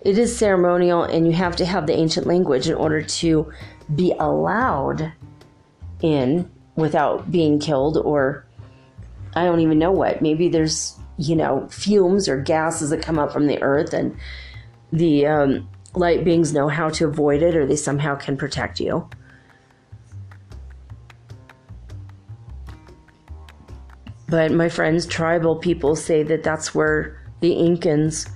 It 0.00 0.18
is 0.18 0.36
ceremonial, 0.36 1.04
and 1.04 1.26
you 1.26 1.32
have 1.32 1.54
to 1.56 1.64
have 1.64 1.86
the 1.86 1.92
ancient 1.92 2.26
language 2.26 2.68
in 2.68 2.74
order 2.74 3.02
to 3.02 3.52
be 3.94 4.12
allowed 4.18 5.12
in 6.00 6.50
without 6.76 7.30
being 7.30 7.58
killed, 7.58 7.96
or 7.98 8.46
I 9.34 9.44
don't 9.44 9.60
even 9.60 9.78
know 9.78 9.92
what. 9.92 10.22
Maybe 10.22 10.48
there's, 10.48 10.98
you 11.18 11.36
know, 11.36 11.66
fumes 11.70 12.28
or 12.28 12.40
gases 12.40 12.90
that 12.90 13.02
come 13.02 13.18
up 13.18 13.32
from 13.32 13.46
the 13.46 13.60
earth, 13.62 13.92
and 13.92 14.16
the 14.92 15.26
um, 15.26 15.68
light 15.94 16.24
beings 16.24 16.52
know 16.52 16.68
how 16.68 16.88
to 16.90 17.06
avoid 17.06 17.42
it, 17.42 17.56
or 17.56 17.66
they 17.66 17.76
somehow 17.76 18.14
can 18.14 18.36
protect 18.36 18.80
you. 18.80 19.08
But 24.28 24.50
my 24.50 24.70
friends, 24.70 25.04
tribal 25.04 25.56
people 25.56 25.94
say 25.94 26.22
that 26.22 26.42
that's 26.42 26.74
where 26.74 27.20
the 27.40 27.50
Incans 27.50 28.30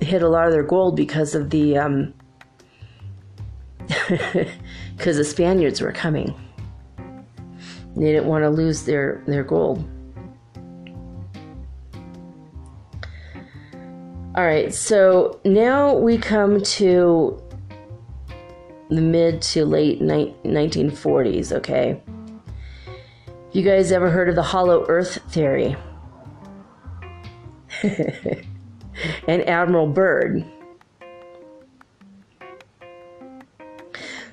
hid 0.00 0.22
a 0.22 0.28
lot 0.28 0.46
of 0.46 0.52
their 0.52 0.64
gold 0.64 0.96
because 0.96 1.36
of 1.36 1.50
the 1.50 1.78
um, 1.78 2.12
because 4.96 5.16
the 5.16 5.24
Spaniards 5.24 5.80
were 5.80 5.92
coming. 5.92 6.34
They 7.96 8.12
didn't 8.12 8.26
want 8.26 8.44
to 8.44 8.50
lose 8.50 8.84
their 8.84 9.22
their 9.26 9.44
gold. 9.44 9.88
All 14.36 14.44
right, 14.44 14.72
so 14.72 15.40
now 15.44 15.92
we 15.92 16.16
come 16.16 16.62
to 16.62 17.42
the 18.88 19.00
mid 19.00 19.42
to 19.42 19.64
late 19.64 20.00
ni- 20.00 20.34
1940s, 20.44 21.52
okay? 21.52 22.00
You 23.52 23.62
guys 23.62 23.90
ever 23.90 24.08
heard 24.08 24.28
of 24.28 24.36
the 24.36 24.42
hollow 24.42 24.86
earth 24.88 25.18
theory? 25.32 25.76
and 27.82 29.48
Admiral 29.48 29.88
Byrd. 29.88 30.44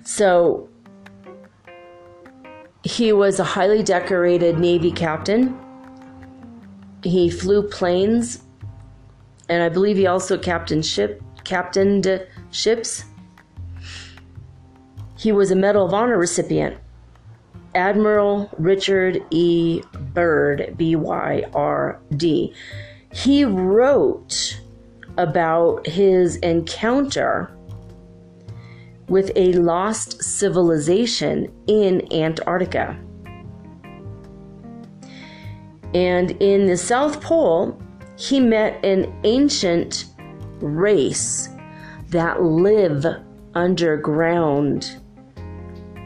So 0.04 0.70
he 2.88 3.12
was 3.12 3.40
a 3.40 3.44
highly 3.44 3.84
decorated 3.84 4.58
Navy 4.58 4.92
captain. 4.92 5.60
He 7.04 7.30
flew 7.30 7.64
planes, 7.64 8.42
and 9.50 9.62
I 9.62 9.70
believe 9.70 9.98
he 9.98 10.08
also 10.08 10.38
captained 10.38 10.86
ship 10.86 11.22
captained 11.44 12.26
ships. 12.52 13.06
He 15.18 15.32
was 15.32 15.52
a 15.52 15.56
Medal 15.56 15.86
of 15.86 15.94
Honor 15.94 16.18
recipient 16.18 16.78
Admiral 17.76 18.50
Richard 18.58 19.24
E. 19.32 19.82
Byrd, 20.14 20.76
B 20.78 20.96
Y 20.96 21.44
R 21.54 22.00
D. 22.16 22.54
He 23.14 23.44
wrote 23.44 24.62
about 25.18 25.88
his 25.88 26.38
encounter 26.38 27.52
with 29.10 29.32
a 29.36 29.54
lost 29.54 30.22
civilization 30.22 31.52
in 31.68 32.12
Antarctica. 32.14 33.00
And 35.94 36.32
in 36.42 36.68
the 36.68 36.78
South 36.78 37.22
Pole, 37.22 37.82
he 38.18 38.40
met 38.40 38.84
an 38.84 39.14
ancient 39.24 40.06
race 40.60 41.50
that 42.10 42.42
live 42.42 43.06
underground 43.54 44.98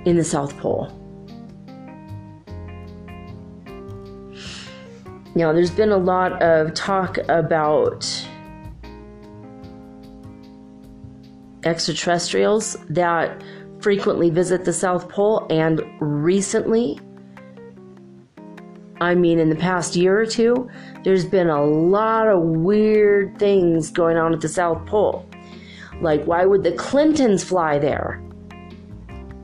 in 0.06 0.18
the 0.18 0.24
South 0.24 0.58
Pole. 0.58 0.98
Now, 5.34 5.54
there's 5.54 5.72
been 5.72 5.92
a 5.92 5.98
lot 5.98 6.42
of 6.42 6.74
talk 6.74 7.18
about 7.30 8.28
extraterrestrials 11.64 12.78
that 12.90 13.44
frequently 13.80 14.30
visit 14.30 14.66
the 14.66 14.74
South 14.74 15.10
Pole, 15.10 15.48
and 15.50 15.82
recently, 16.00 17.00
I 19.00 19.16
mean, 19.16 19.40
in 19.40 19.50
the 19.50 19.56
past 19.56 19.96
year 19.96 20.20
or 20.20 20.26
two, 20.26 20.70
there's 21.04 21.26
been 21.26 21.50
a 21.50 21.64
lot 21.64 22.28
of 22.28 22.42
weird 22.42 23.38
things 23.40 23.90
going 23.90 24.18
on 24.18 24.34
at 24.34 24.42
the 24.42 24.50
South 24.50 24.86
Pole. 24.86 25.28
Like, 26.02 26.24
why 26.26 26.46
would 26.46 26.64
the 26.64 26.74
Clintons 26.74 27.44
fly 27.44 27.80
there? 27.80 28.22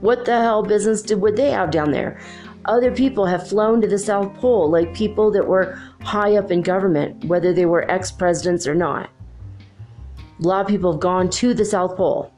What 0.01 0.25
the 0.25 0.39
hell 0.39 0.61
business 0.61 1.01
did 1.01 1.21
would 1.21 1.35
they 1.35 1.51
have 1.51 1.71
down 1.71 1.91
there? 1.91 2.19
other 2.67 2.91
people 2.91 3.25
have 3.25 3.47
flown 3.47 3.81
to 3.81 3.87
the 3.87 3.97
South 3.97 4.33
Pole, 4.35 4.69
like 4.69 4.93
people 4.93 5.31
that 5.31 5.47
were 5.47 5.79
high 6.01 6.35
up 6.35 6.51
in 6.51 6.61
government, 6.61 7.25
whether 7.25 7.53
they 7.53 7.65
were 7.65 7.89
ex 7.89 8.11
presidents 8.11 8.67
or 8.67 8.75
not. 8.75 9.09
A 10.39 10.47
lot 10.47 10.61
of 10.61 10.67
people 10.67 10.91
have 10.91 11.01
gone 11.01 11.29
to 11.29 11.53
the 11.53 11.65
South 11.65 11.95
Pole. 11.95 12.31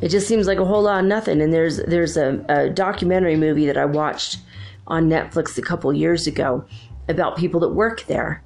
It 0.00 0.08
just 0.08 0.28
seems 0.28 0.46
like 0.46 0.58
a 0.58 0.64
whole 0.64 0.82
lot 0.82 1.00
of 1.00 1.06
nothing. 1.06 1.40
And 1.40 1.52
there's 1.52 1.78
there's 1.78 2.16
a, 2.16 2.44
a 2.48 2.70
documentary 2.70 3.36
movie 3.36 3.66
that 3.66 3.76
I 3.76 3.84
watched 3.84 4.38
on 4.86 5.08
Netflix 5.08 5.58
a 5.58 5.62
couple 5.62 5.92
years 5.92 6.26
ago 6.26 6.64
about 7.08 7.36
people 7.36 7.60
that 7.60 7.70
work 7.70 8.04
there. 8.06 8.42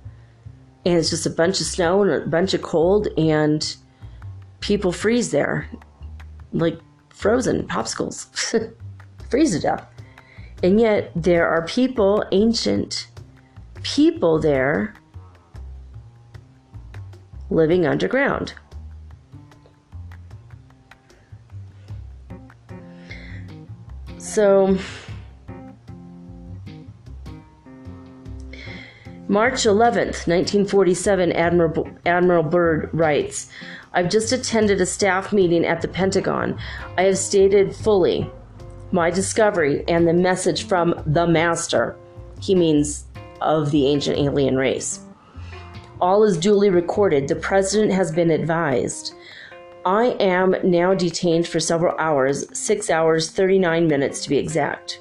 And 0.84 0.96
it's 0.96 1.10
just 1.10 1.26
a 1.26 1.30
bunch 1.30 1.60
of 1.60 1.66
snow 1.66 2.02
and 2.02 2.10
a 2.10 2.26
bunch 2.26 2.54
of 2.54 2.62
cold, 2.62 3.06
and 3.16 3.76
people 4.60 4.92
freeze 4.92 5.30
there. 5.30 5.68
Like 6.52 6.78
frozen 7.10 7.66
popsicles, 7.68 8.26
freeze 9.30 9.52
to 9.52 9.60
death. 9.60 9.86
And 10.62 10.80
yet 10.80 11.12
there 11.14 11.48
are 11.48 11.64
people, 11.66 12.24
ancient 12.32 13.08
people 13.82 14.40
there, 14.40 14.94
living 17.52 17.86
underground. 17.86 18.54
So, 24.18 24.78
March 29.28 29.64
11th, 29.64 30.26
1947, 30.26 31.32
Admiral, 31.32 31.88
Admiral 32.06 32.42
Byrd 32.42 32.90
writes 32.92 33.50
I've 33.94 34.08
just 34.08 34.32
attended 34.32 34.80
a 34.80 34.86
staff 34.86 35.32
meeting 35.32 35.66
at 35.66 35.82
the 35.82 35.88
Pentagon. 35.88 36.58
I 36.96 37.02
have 37.02 37.18
stated 37.18 37.76
fully 37.76 38.30
my 38.90 39.10
discovery 39.10 39.84
and 39.86 40.08
the 40.08 40.14
message 40.14 40.66
from 40.66 40.94
the 41.06 41.26
Master. 41.26 41.96
He 42.40 42.54
means 42.54 43.04
of 43.40 43.70
the 43.70 43.86
ancient 43.86 44.18
alien 44.18 44.56
race. 44.56 45.01
All 46.02 46.24
is 46.24 46.36
duly 46.36 46.68
recorded. 46.68 47.28
The 47.28 47.36
President 47.36 47.92
has 47.92 48.10
been 48.10 48.32
advised. 48.32 49.14
I 49.86 50.16
am 50.18 50.56
now 50.64 50.94
detained 50.94 51.46
for 51.46 51.60
several 51.60 51.96
hours, 51.96 52.44
six 52.58 52.90
hours, 52.90 53.30
39 53.30 53.86
minutes 53.86 54.20
to 54.24 54.28
be 54.28 54.36
exact. 54.36 55.00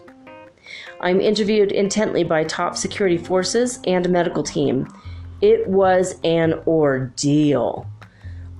I'm 0.99 1.19
interviewed 1.19 1.71
intently 1.71 2.23
by 2.23 2.43
top 2.43 2.77
security 2.77 3.17
forces 3.17 3.79
and 3.87 4.05
a 4.05 4.09
medical 4.09 4.43
team. 4.43 4.87
It 5.41 5.67
was 5.67 6.19
an 6.23 6.53
ordeal. 6.67 7.87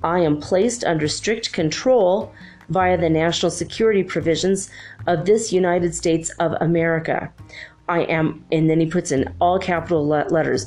I 0.02 0.18
am 0.18 0.40
placed 0.40 0.82
under 0.82 1.06
strict 1.06 1.52
control 1.52 2.32
via 2.70 2.98
the 2.98 3.08
national 3.08 3.52
security 3.52 4.02
provisions 4.02 4.68
of 5.06 5.26
this 5.26 5.52
United 5.52 5.94
States 5.94 6.30
of 6.40 6.54
America. 6.60 7.32
I 7.88 8.00
am, 8.02 8.44
and 8.50 8.68
then 8.68 8.80
he 8.80 8.86
puts 8.86 9.12
in 9.12 9.32
all 9.40 9.60
capital 9.60 10.04
letters, 10.06 10.66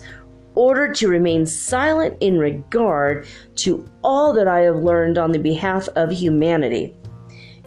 ordered 0.56 0.96
to 0.96 1.08
remain 1.08 1.46
silent 1.46 2.18
in 2.22 2.40
regard 2.40 3.28
to 3.56 3.90
all 4.04 4.34
that 4.34 4.48
I 4.48 4.62
have 4.62 4.78
learned 4.78 5.18
on 5.18 5.32
the 5.32 5.40
behalf 5.40 5.88
of 5.90 6.12
humanity. 6.12 6.96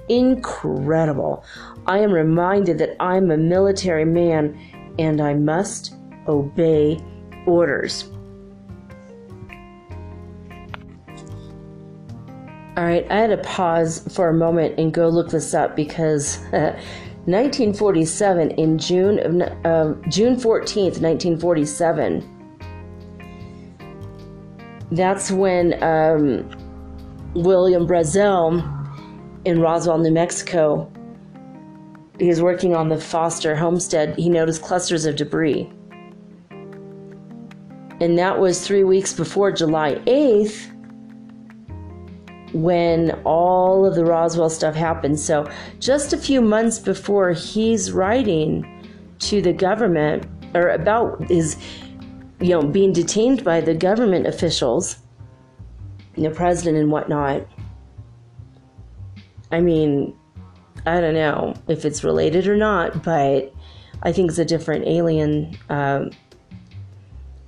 Incredible. 0.09 1.45
I 1.87 1.99
am 1.99 2.13
reminded 2.13 2.79
that 2.79 2.97
I'm 3.01 3.31
a 3.31 3.37
military 3.37 4.05
man 4.05 4.59
and 4.99 5.21
I 5.21 5.35
must 5.35 5.95
obey 6.27 6.99
orders. 7.47 8.11
All 12.77 12.85
right, 12.85 13.11
I 13.11 13.17
had 13.17 13.31
to 13.31 13.39
pause 13.39 14.07
for 14.15 14.29
a 14.29 14.33
moment 14.35 14.79
and 14.79 14.95
go 14.95 15.09
look 15.09 15.31
this 15.31 15.53
up 15.53 15.75
because 15.75 16.39
uh, 16.53 16.79
1947 17.27 18.53
in 18.53 18.79
June 18.79 19.19
of 19.19 19.35
uh, 19.65 19.95
June 20.09 20.37
14th, 20.37 21.01
1947. 21.01 22.38
That's 24.91 25.31
when 25.31 25.83
um, 25.83 26.49
William 27.35 27.87
Brazel 27.87 28.63
in 29.45 29.61
Roswell, 29.61 29.99
New 29.99 30.13
Mexico, 30.13 30.91
he 32.19 32.27
was 32.27 32.43
working 32.43 32.75
on 32.75 32.89
the 32.89 32.99
Foster 32.99 33.55
homestead. 33.55 34.17
He 34.17 34.29
noticed 34.29 34.63
clusters 34.63 35.05
of 35.05 35.17
debris. 35.17 35.71
And 38.01 38.19
that 38.19 38.39
was 38.39 38.67
three 38.67 38.85
weeks 38.85 39.13
before 39.13 39.53
July 39.53 39.97
8th 40.07 40.75
when 42.53 43.11
all 43.25 43.85
of 43.85 43.95
the 43.95 44.05
Roswell 44.05 44.51
stuff 44.51 44.75
happened. 44.75 45.19
So, 45.21 45.51
just 45.81 46.13
a 46.13 46.17
few 46.17 46.41
months 46.41 46.79
before 46.79 47.33
he's 47.33 47.93
writing 47.93 48.65
to 49.21 49.43
the 49.43 49.53
government 49.53 50.27
or 50.55 50.69
about 50.71 51.29
his, 51.29 51.57
you 52.41 52.51
know, 52.51 52.63
being 52.63 52.93
detained 52.93 53.45
by 53.45 53.61
the 53.61 53.75
government 53.75 54.27
officials, 54.27 54.99
the 56.15 56.31
president 56.31 56.79
and 56.79 56.91
whatnot. 56.91 57.47
I 59.51 59.61
mean, 59.61 60.17
I 60.87 61.01
don't 61.01 61.15
know 61.15 61.55
if 61.69 61.85
it's 61.85 62.05
related 62.05 62.47
or 62.47 62.57
not, 62.57 63.03
but 63.03 63.53
I 64.03 64.13
think 64.13 64.31
it's 64.31 64.39
a 64.39 64.45
different 64.45 64.87
alien 64.87 65.59
um, 65.69 66.11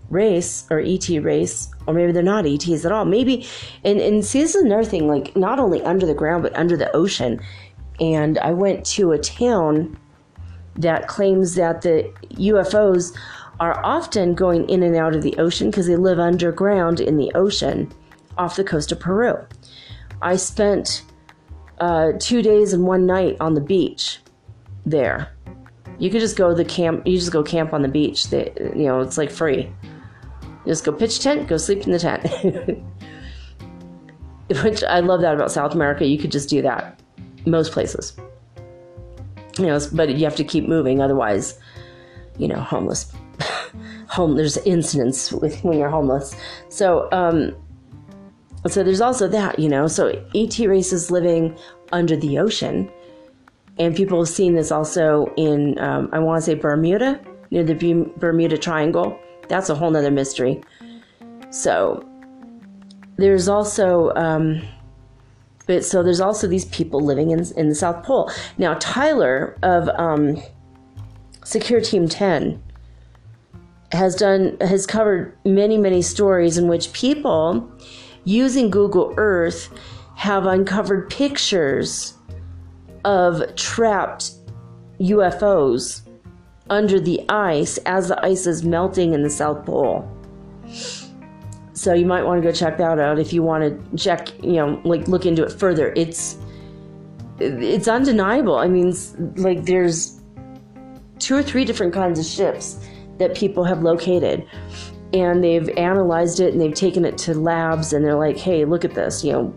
race 0.09 0.67
or 0.71 0.81
ET 0.81 1.09
race, 1.09 1.71
or 1.87 1.95
maybe 1.95 2.13
they're 2.13 2.23
not 2.23 2.47
ETs 2.47 2.85
at 2.85 2.93
all. 2.93 3.05
Maybe, 3.05 3.47
and, 3.85 4.01
and 4.01 4.25
see, 4.25 4.41
this 4.41 4.55
is 4.55 4.63
another 4.63 4.85
thing 4.85 5.07
like, 5.07 5.37
not 5.37 5.61
only 5.61 5.83
under 5.83 6.07
the 6.07 6.15
ground, 6.15 6.43
but 6.43 6.57
under 6.57 6.77
the 6.77 6.95
ocean. 6.95 7.41
And 8.01 8.39
I 8.39 8.53
went 8.53 8.85
to 8.87 9.13
a 9.13 9.19
town 9.19 9.99
that 10.77 11.07
claims 11.07 11.55
that 11.55 11.83
the 11.83 12.13
UFOs 12.35 13.17
are 13.61 13.85
often 13.85 14.35
going 14.35 14.69
in 14.69 14.83
and 14.83 14.97
out 14.97 15.15
of 15.15 15.23
the 15.23 15.37
ocean 15.37 15.71
because 15.71 15.87
they 15.87 15.97
live 15.97 16.19
underground 16.19 16.99
in 16.99 17.19
the 17.19 17.31
ocean 17.35 17.93
off 18.39 18.57
the 18.57 18.65
coast 18.65 18.91
of 18.91 18.99
Peru. 18.99 19.37
I 20.23 20.37
spent 20.37 21.05
uh, 21.79 22.13
two 22.19 22.43
days 22.43 22.73
and 22.73 22.87
one 22.87 23.07
night 23.07 23.37
on 23.39 23.55
the 23.55 23.61
beach 23.61 24.19
there. 24.87 25.33
You 25.99 26.11
could 26.11 26.21
just 26.21 26.37
go 26.37 26.55
the 26.55 26.65
camp. 26.65 27.07
You 27.07 27.19
just 27.19 27.33
go 27.33 27.43
camp 27.43 27.75
on 27.75 27.83
the 27.83 27.89
beach. 27.89 28.31
They, 28.31 28.53
you 28.59 28.87
know, 28.87 29.01
it's 29.01 29.19
like 29.19 29.31
free. 29.31 29.71
Just 30.67 30.85
go 30.85 30.93
pitch 30.93 31.21
tent, 31.21 31.47
go 31.47 31.59
sleep 31.59 31.85
in 31.85 31.93
the 31.93 31.99
tent. 31.99 32.83
Which 34.65 34.83
I 34.83 35.01
love 35.01 35.21
that 35.21 35.35
about 35.35 35.53
South 35.53 35.75
America. 35.75 36.07
You 36.07 36.19
could 36.19 36.33
just 36.33 36.49
do 36.49 36.63
that 36.63 37.01
most 37.47 37.73
places. 37.73 38.17
You 39.59 39.67
know, 39.67 39.79
but 39.93 40.17
you 40.17 40.25
have 40.25 40.37
to 40.37 40.45
keep 40.45 40.67
moving, 40.67 41.03
otherwise, 41.03 41.59
you 42.39 42.49
know, 42.49 42.61
homeless. 42.61 43.13
Home. 44.11 44.37
There's 44.37 44.57
incidents 44.59 45.33
with 45.33 45.63
when 45.65 45.79
you're 45.79 45.91
homeless. 45.91 46.35
So, 46.69 47.09
um, 47.13 47.55
so 48.69 48.83
there's 48.83 49.01
also 49.01 49.29
that, 49.29 49.59
you 49.59 49.69
know. 49.69 49.87
So 49.87 50.09
ET 50.35 50.59
races 50.59 51.11
living 51.11 51.57
under 51.93 52.17
the 52.17 52.39
ocean, 52.39 52.91
and 53.79 53.97
people 53.97 54.19
have 54.19 54.29
seen 54.29 54.55
this 54.55 54.71
also 54.71 55.33
in 55.37 55.79
um, 55.79 56.09
I 56.13 56.19
want 56.19 56.43
to 56.43 56.47
say 56.47 56.55
Bermuda 56.55 57.21
near 57.51 57.65
the 57.65 57.75
Bermuda 58.19 58.59
Triangle 58.59 59.19
that's 59.51 59.69
a 59.69 59.75
whole 59.75 59.91
nother 59.91 60.13
mystery. 60.13 60.63
So 61.51 62.09
there's 63.17 63.49
also 63.49 64.15
um, 64.15 64.63
but 65.67 65.85
so 65.85 66.03
there's 66.03 66.21
also 66.21 66.47
these 66.47 66.65
people 66.67 67.01
living 67.01 67.33
in 67.33 67.45
in 67.57 67.69
the 67.69 67.75
South 67.75 68.05
Pole. 68.05 68.31
Now 68.57 68.75
Tyler 68.75 69.59
of 69.63 69.89
um, 69.99 70.41
Secure 71.45 71.81
Team 71.81 72.09
10 72.09 72.63
has 73.93 74.15
done 74.15 74.57
has 74.61 74.87
covered 74.87 75.37
many 75.45 75.77
many 75.77 76.03
stories 76.03 76.57
in 76.59 76.69
which 76.69 76.93
people 76.93 77.71
using 78.25 78.71
Google 78.71 79.15
Earth 79.17 79.71
have 80.15 80.47
uncovered 80.47 81.11
pictures 81.11 82.15
of 83.05 83.55
trapped 83.57 84.33
UFOs 85.01 86.03
under 86.69 87.01
the 87.01 87.25
ice 87.29 87.79
as 87.79 88.09
the 88.09 88.25
ice 88.25 88.47
is 88.47 88.63
melting 88.63 89.15
in 89.15 89.23
the 89.23 89.31
South 89.31 89.65
Pole. 89.65 90.09
So 91.73 91.95
you 91.95 92.05
might 92.05 92.23
want 92.23 92.43
to 92.43 92.47
go 92.47 92.53
check 92.53 92.77
that 92.77 92.99
out 92.99 93.19
if 93.19 93.33
you 93.33 93.43
want 93.43 93.65
to 93.65 93.97
check, 93.97 94.29
you 94.43 94.53
know, 94.53 94.81
like 94.85 95.09
look 95.09 95.25
into 95.25 95.43
it 95.43 95.53
further. 95.53 95.93
It's 95.97 96.37
it's 97.39 97.89
undeniable. 97.89 98.57
I 98.57 98.69
mean, 98.69 98.95
like 99.37 99.65
there's 99.65 100.21
two 101.19 101.35
or 101.35 101.43
three 101.43 101.65
different 101.65 101.95
kinds 101.95 102.19
of 102.19 102.27
ships 102.27 102.87
that 103.21 103.37
people 103.37 103.63
have 103.63 103.83
located 103.83 104.45
and 105.13 105.43
they've 105.45 105.69
analyzed 105.71 106.41
it 106.41 106.53
and 106.53 106.61
they've 106.61 106.75
taken 106.75 107.05
it 107.05 107.17
to 107.19 107.35
labs 107.35 107.93
and 107.93 108.05
they're 108.05 108.17
like, 108.19 108.37
"Hey, 108.37 108.65
look 108.65 108.85
at 108.85 108.95
this," 108.95 109.23
you 109.23 109.33
know, 109.33 109.55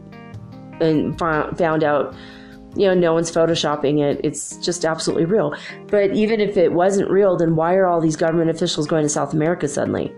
and 0.79 1.17
found 1.17 1.83
out 1.83 2.13
you 2.75 2.87
know, 2.87 2.93
no 2.93 3.13
one's 3.13 3.31
photoshopping 3.31 3.99
it. 4.01 4.19
It's 4.23 4.57
just 4.57 4.83
absolutely 4.83 5.25
real. 5.25 5.55
But 5.87 6.11
even 6.13 6.39
if 6.39 6.57
it 6.57 6.73
wasn't 6.73 7.09
real, 7.09 7.37
then 7.37 7.55
why 7.55 7.75
are 7.75 7.85
all 7.85 8.01
these 8.01 8.15
government 8.15 8.49
officials 8.49 8.87
going 8.87 9.03
to 9.03 9.09
South 9.09 9.33
America 9.33 9.67
suddenly 9.67 10.11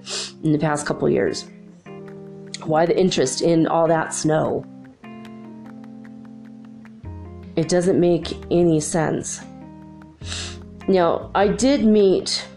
in 0.43 0.53
the 0.53 0.57
past 0.57 0.85
couple 0.85 1.09
years? 1.09 1.45
Why 2.63 2.85
the 2.85 2.97
interest 2.97 3.41
in 3.41 3.67
all 3.67 3.88
that 3.88 4.13
snow? 4.13 4.65
It 7.57 7.69
doesn't 7.69 7.99
make 7.99 8.34
any 8.51 8.80
sense. 8.80 9.41
Now, 10.88 11.31
I 11.35 11.49
did 11.49 11.84
meet, 11.84 12.47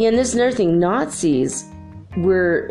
yeah, 0.00 0.08
and 0.08 0.18
this 0.18 0.28
is 0.28 0.34
another 0.34 0.52
thing 0.52 0.78
Nazis 0.78 1.64
were 2.16 2.70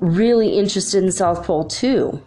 really 0.00 0.58
interested 0.58 0.98
in 0.98 1.06
the 1.06 1.12
South 1.12 1.44
Pole 1.44 1.64
too 1.64 2.22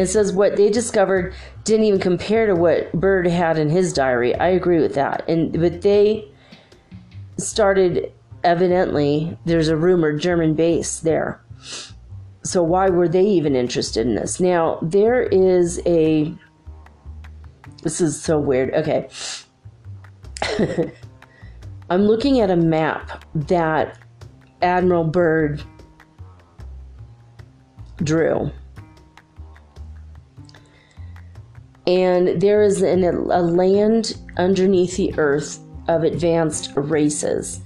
It 0.00 0.06
says 0.06 0.32
what 0.32 0.56
they 0.56 0.70
discovered 0.70 1.34
didn't 1.64 1.84
even 1.84 2.00
compare 2.00 2.46
to 2.46 2.54
what 2.54 2.92
Byrd 2.92 3.26
had 3.26 3.58
in 3.58 3.68
his 3.68 3.92
diary. 3.92 4.34
I 4.34 4.48
agree 4.48 4.80
with 4.80 4.94
that. 4.94 5.28
And 5.28 5.52
but 5.52 5.82
they 5.82 6.26
started 7.38 8.12
evidently 8.44 9.36
there's 9.44 9.68
a 9.68 9.76
rumored 9.76 10.20
German 10.20 10.54
base 10.54 11.00
there. 11.00 11.40
So 12.42 12.62
why 12.62 12.88
were 12.88 13.08
they 13.08 13.24
even 13.24 13.54
interested 13.54 14.06
in 14.06 14.14
this? 14.14 14.40
Now 14.40 14.78
there 14.80 15.22
is 15.22 15.82
a 15.84 16.34
this 17.82 18.00
is 18.00 18.20
so 18.20 18.38
weird. 18.38 18.74
Okay. 18.74 19.08
I'm 21.90 22.02
looking 22.02 22.40
at 22.40 22.50
a 22.50 22.56
map 22.56 23.24
that 23.34 23.98
Admiral 24.62 25.04
Byrd 25.04 25.62
drew 28.02 28.50
and 31.90 32.40
there 32.40 32.62
is 32.62 32.82
an, 32.82 33.02
a 33.04 33.42
land 33.42 34.16
underneath 34.36 34.96
the 34.96 35.12
earth 35.18 35.58
of 35.88 36.04
advanced 36.04 36.72
races. 36.76 37.60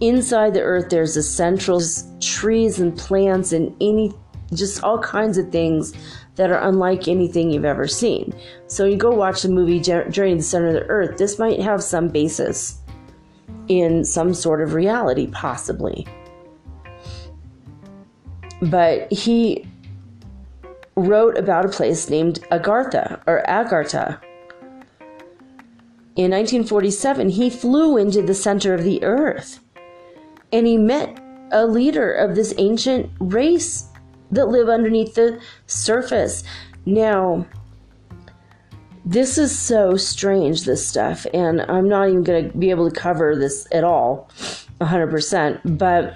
Inside 0.00 0.54
the 0.54 0.62
earth, 0.62 0.88
there's 0.88 1.16
a 1.16 1.22
central 1.22 1.82
trees 2.20 2.80
and 2.80 2.96
plants 2.96 3.52
and 3.52 3.74
any 3.80 4.12
just 4.54 4.82
all 4.82 4.98
kinds 4.98 5.36
of 5.36 5.50
things 5.50 5.92
that 6.36 6.50
are 6.50 6.68
unlike 6.68 7.08
anything 7.08 7.50
you've 7.50 7.64
ever 7.64 7.88
seen. 7.88 8.32
So 8.66 8.84
you 8.84 8.96
go 8.96 9.10
watch 9.10 9.42
the 9.42 9.48
movie 9.48 9.80
Journey 9.80 10.10
to 10.10 10.36
the 10.36 10.42
Center 10.42 10.68
of 10.68 10.74
the 10.74 10.86
Earth. 10.88 11.18
This 11.18 11.38
might 11.38 11.60
have 11.60 11.82
some 11.82 12.08
basis 12.08 12.78
in 13.68 14.04
some 14.04 14.32
sort 14.32 14.62
of 14.62 14.74
reality, 14.74 15.26
possibly. 15.28 16.06
But 18.62 19.12
he 19.12 19.66
wrote 20.94 21.36
about 21.36 21.64
a 21.64 21.68
place 21.68 22.08
named 22.08 22.40
Agartha 22.50 23.20
or 23.26 23.42
Agartha. 23.48 24.20
In 26.16 26.30
1947, 26.30 27.28
he 27.28 27.50
flew 27.50 27.98
into 27.98 28.22
the 28.22 28.34
center 28.34 28.72
of 28.72 28.84
the 28.84 29.02
earth 29.04 29.60
and 30.52 30.66
he 30.66 30.78
met 30.78 31.20
a 31.52 31.66
leader 31.66 32.12
of 32.12 32.34
this 32.34 32.54
ancient 32.56 33.10
race 33.20 33.90
that 34.30 34.48
live 34.48 34.68
underneath 34.68 35.14
the 35.14 35.40
surface. 35.66 36.44
Now, 36.84 37.46
this 39.04 39.38
is 39.38 39.56
so 39.56 39.96
strange, 39.96 40.64
this 40.64 40.86
stuff, 40.86 41.26
and 41.32 41.62
I'm 41.62 41.88
not 41.88 42.08
even 42.08 42.24
going 42.24 42.50
to 42.50 42.58
be 42.58 42.70
able 42.70 42.90
to 42.90 42.94
cover 42.94 43.36
this 43.36 43.68
at 43.70 43.84
all 43.84 44.28
100%. 44.80 45.78
But 45.78 46.14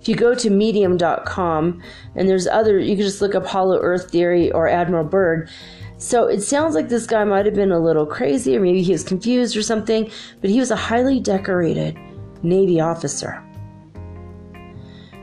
if 0.00 0.08
you 0.08 0.16
go 0.16 0.34
to 0.34 0.50
medium.com 0.50 1.82
and 2.14 2.28
there's 2.28 2.46
other, 2.46 2.78
you 2.78 2.96
can 2.96 3.04
just 3.04 3.20
look 3.20 3.34
up 3.34 3.46
Hollow 3.46 3.78
Earth 3.78 4.10
Theory 4.10 4.50
or 4.52 4.68
Admiral 4.68 5.04
Byrd. 5.04 5.50
So 5.98 6.26
it 6.26 6.40
sounds 6.40 6.74
like 6.74 6.88
this 6.88 7.06
guy 7.06 7.24
might 7.24 7.46
have 7.46 7.54
been 7.54 7.72
a 7.72 7.78
little 7.78 8.04
crazy, 8.06 8.56
or 8.56 8.60
maybe 8.60 8.82
he 8.82 8.92
was 8.92 9.04
confused 9.04 9.56
or 9.56 9.62
something, 9.62 10.10
but 10.40 10.50
he 10.50 10.60
was 10.60 10.70
a 10.70 10.76
highly 10.76 11.20
decorated 11.20 11.98
Navy 12.42 12.80
officer. 12.80 13.42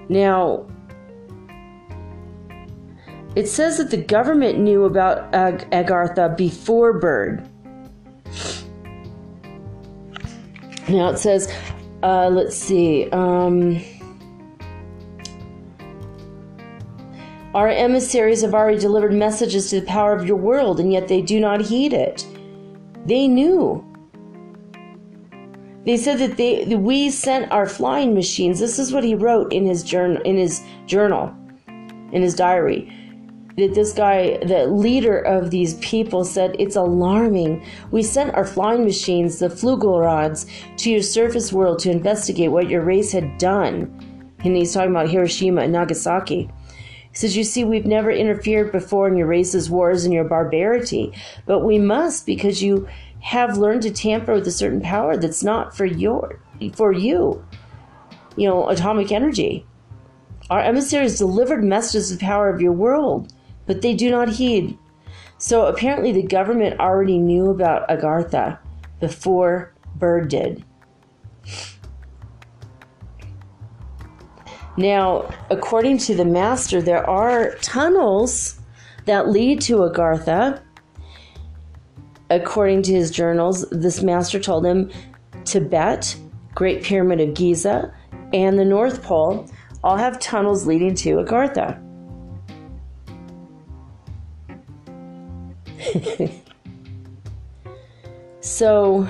Now, 0.09 0.65
it 3.35 3.47
says 3.47 3.77
that 3.77 3.91
the 3.91 3.97
government 3.97 4.59
knew 4.59 4.85
about 4.85 5.33
Ag- 5.33 5.69
Agartha 5.71 6.35
before 6.35 6.93
Byrd. 6.99 7.47
Now 10.89 11.09
it 11.09 11.17
says, 11.17 11.53
uh, 12.03 12.29
let's 12.29 12.55
see. 12.55 13.09
Um, 13.11 13.81
Our 17.53 17.67
emissaries 17.67 18.41
have 18.43 18.53
already 18.53 18.79
delivered 18.79 19.11
messages 19.11 19.69
to 19.69 19.81
the 19.81 19.85
power 19.85 20.15
of 20.15 20.25
your 20.25 20.37
world, 20.37 20.79
and 20.79 20.93
yet 20.93 21.09
they 21.09 21.21
do 21.21 21.37
not 21.37 21.59
heed 21.59 21.91
it. 21.91 22.25
They 23.05 23.27
knew. 23.27 23.85
They 25.85 25.97
said 25.97 26.19
that 26.19 26.37
they 26.37 26.63
that 26.63 26.77
we 26.77 27.09
sent 27.09 27.51
our 27.51 27.65
flying 27.65 28.13
machines. 28.13 28.59
This 28.59 28.79
is 28.79 28.93
what 28.93 29.03
he 29.03 29.15
wrote 29.15 29.51
in 29.51 29.65
his 29.65 29.83
journal 29.83 30.21
in 30.21 30.37
his 30.37 30.61
journal, 30.85 31.35
in 31.67 32.21
his 32.21 32.35
diary. 32.35 32.89
That 33.61 33.75
this 33.75 33.93
guy, 33.93 34.37
the 34.37 34.65
leader 34.65 35.19
of 35.19 35.51
these 35.51 35.75
people, 35.75 36.25
said 36.25 36.55
it's 36.57 36.75
alarming. 36.75 37.63
We 37.91 38.01
sent 38.01 38.33
our 38.33 38.43
flying 38.43 38.85
machines, 38.85 39.37
the 39.37 39.49
Flugelrads, 39.49 40.49
to 40.77 40.89
your 40.89 41.03
surface 41.03 41.53
world 41.53 41.77
to 41.79 41.91
investigate 41.91 42.49
what 42.49 42.71
your 42.71 42.81
race 42.81 43.11
had 43.11 43.37
done. 43.37 44.33
And 44.43 44.55
he's 44.55 44.73
talking 44.73 44.89
about 44.89 45.11
Hiroshima 45.11 45.61
and 45.61 45.73
Nagasaki. 45.73 46.49
He 47.11 47.15
says, 47.15 47.37
You 47.37 47.43
see, 47.43 47.63
we've 47.63 47.85
never 47.85 48.09
interfered 48.09 48.71
before 48.71 49.07
in 49.07 49.15
your 49.15 49.27
race's 49.27 49.69
wars 49.69 50.05
and 50.05 50.13
your 50.13 50.23
barbarity, 50.23 51.13
but 51.45 51.59
we 51.59 51.77
must 51.77 52.25
because 52.25 52.63
you 52.63 52.87
have 53.19 53.59
learned 53.59 53.83
to 53.83 53.91
tamper 53.91 54.33
with 54.33 54.47
a 54.47 54.51
certain 54.51 54.81
power 54.81 55.17
that's 55.17 55.43
not 55.43 55.77
for 55.77 55.85
your 55.85 56.39
for 56.73 56.91
you. 56.91 57.45
You 58.37 58.49
know, 58.49 58.69
atomic 58.69 59.11
energy. 59.11 59.67
Our 60.49 60.61
emissaries 60.61 61.19
delivered 61.19 61.63
messages 61.63 62.11
of 62.11 62.19
power 62.19 62.49
of 62.49 62.59
your 62.59 62.73
world, 62.73 63.31
but 63.65 63.81
they 63.81 63.93
do 63.93 64.09
not 64.09 64.29
heed. 64.29 64.77
So 65.37 65.65
apparently 65.65 66.11
the 66.11 66.23
government 66.23 66.79
already 66.79 67.17
knew 67.17 67.49
about 67.49 67.87
Agartha 67.89 68.59
before 68.99 69.73
Byrd 69.95 70.29
did. 70.29 70.63
Now, 74.77 75.29
according 75.49 75.97
to 75.99 76.15
the 76.15 76.25
master, 76.25 76.81
there 76.81 77.07
are 77.09 77.55
tunnels 77.55 78.59
that 79.05 79.29
lead 79.29 79.61
to 79.61 79.77
Agartha. 79.77 80.61
According 82.29 82.83
to 82.83 82.93
his 82.93 83.11
journals, 83.11 83.67
this 83.71 84.01
master 84.01 84.39
told 84.39 84.65
him 84.65 84.89
Tibet, 85.43 86.15
Great 86.55 86.83
Pyramid 86.83 87.19
of 87.19 87.33
Giza, 87.33 87.93
and 88.31 88.57
the 88.57 88.65
North 88.65 89.03
Pole 89.03 89.49
all 89.83 89.97
have 89.97 90.19
tunnels 90.19 90.65
leading 90.65 90.95
to 90.95 91.15
Agartha. 91.15 91.81
so, 98.41 99.07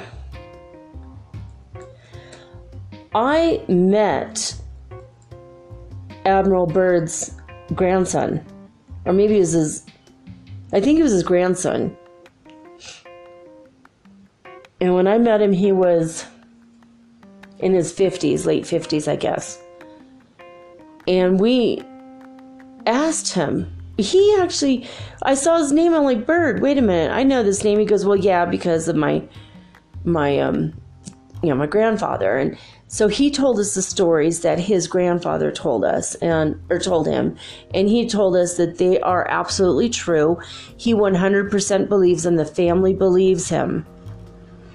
I 3.13 3.63
met 3.67 4.55
Admiral 6.25 6.65
Byrd's 6.67 7.35
grandson, 7.75 8.45
or 9.05 9.13
maybe 9.13 9.35
it 9.35 9.39
was 9.39 9.51
his. 9.51 9.85
I 10.73 10.79
think 10.79 10.99
it 10.99 11.03
was 11.03 11.11
his 11.11 11.23
grandson. 11.23 11.97
And 14.79 14.95
when 14.95 15.07
I 15.07 15.17
met 15.17 15.41
him, 15.41 15.51
he 15.51 15.71
was 15.71 16.25
in 17.59 17.73
his 17.73 17.93
50s, 17.93 18.45
late 18.45 18.63
50s, 18.63 19.07
I 19.07 19.15
guess. 19.15 19.61
And 21.07 21.39
we 21.39 21.83
asked 22.87 23.33
him. 23.33 23.80
He 24.01 24.35
actually, 24.39 24.87
I 25.23 25.33
saw 25.33 25.57
his 25.57 25.71
name. 25.71 25.93
I'm 25.93 26.03
like, 26.03 26.25
Byrd. 26.25 26.61
Wait 26.61 26.77
a 26.77 26.81
minute, 26.81 27.11
I 27.13 27.23
know 27.23 27.43
this 27.43 27.63
name. 27.63 27.79
He 27.79 27.85
goes, 27.85 28.05
Well, 28.05 28.17
yeah, 28.17 28.45
because 28.45 28.87
of 28.87 28.95
my, 28.95 29.23
my, 30.03 30.39
um, 30.39 30.73
you 31.41 31.49
know, 31.49 31.55
my 31.55 31.67
grandfather. 31.67 32.37
And 32.37 32.57
so 32.87 33.07
he 33.07 33.31
told 33.31 33.57
us 33.57 33.73
the 33.73 33.81
stories 33.81 34.41
that 34.41 34.59
his 34.59 34.87
grandfather 34.87 35.51
told 35.51 35.85
us 35.85 36.15
and 36.15 36.61
or 36.69 36.77
told 36.77 37.07
him, 37.07 37.37
and 37.73 37.87
he 37.87 38.07
told 38.07 38.35
us 38.35 38.57
that 38.57 38.77
they 38.77 38.99
are 38.99 39.27
absolutely 39.29 39.89
true. 39.89 40.39
He 40.77 40.93
100% 40.93 41.87
believes 41.87 42.23
them. 42.23 42.35
The 42.35 42.45
family 42.45 42.93
believes 42.93 43.47
him. 43.47 43.85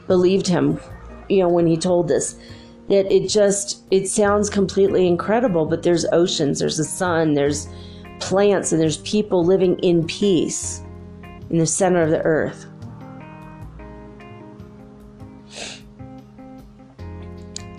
Believed 0.07 0.47
him, 0.47 0.81
you 1.29 1.41
know, 1.41 1.49
when 1.49 1.67
he 1.67 1.77
told 1.77 2.09
this. 2.09 2.37
that 2.89 3.11
it 3.13 3.29
just 3.29 3.83
it 3.91 4.09
sounds 4.09 4.49
completely 4.49 5.07
incredible, 5.07 5.67
but 5.67 5.83
there's 5.83 6.07
oceans, 6.13 6.61
there's 6.61 6.79
the 6.79 6.85
sun, 6.85 7.35
there's 7.35 7.69
plants, 8.21 8.73
and 8.73 8.81
there's 8.81 8.99
people 8.99 9.45
living 9.45 9.79
in 9.81 10.07
peace 10.07 10.83
in 11.51 11.59
the 11.59 11.67
center 11.67 12.03
of 12.03 12.11
the 12.11 12.23
earth. 12.23 12.67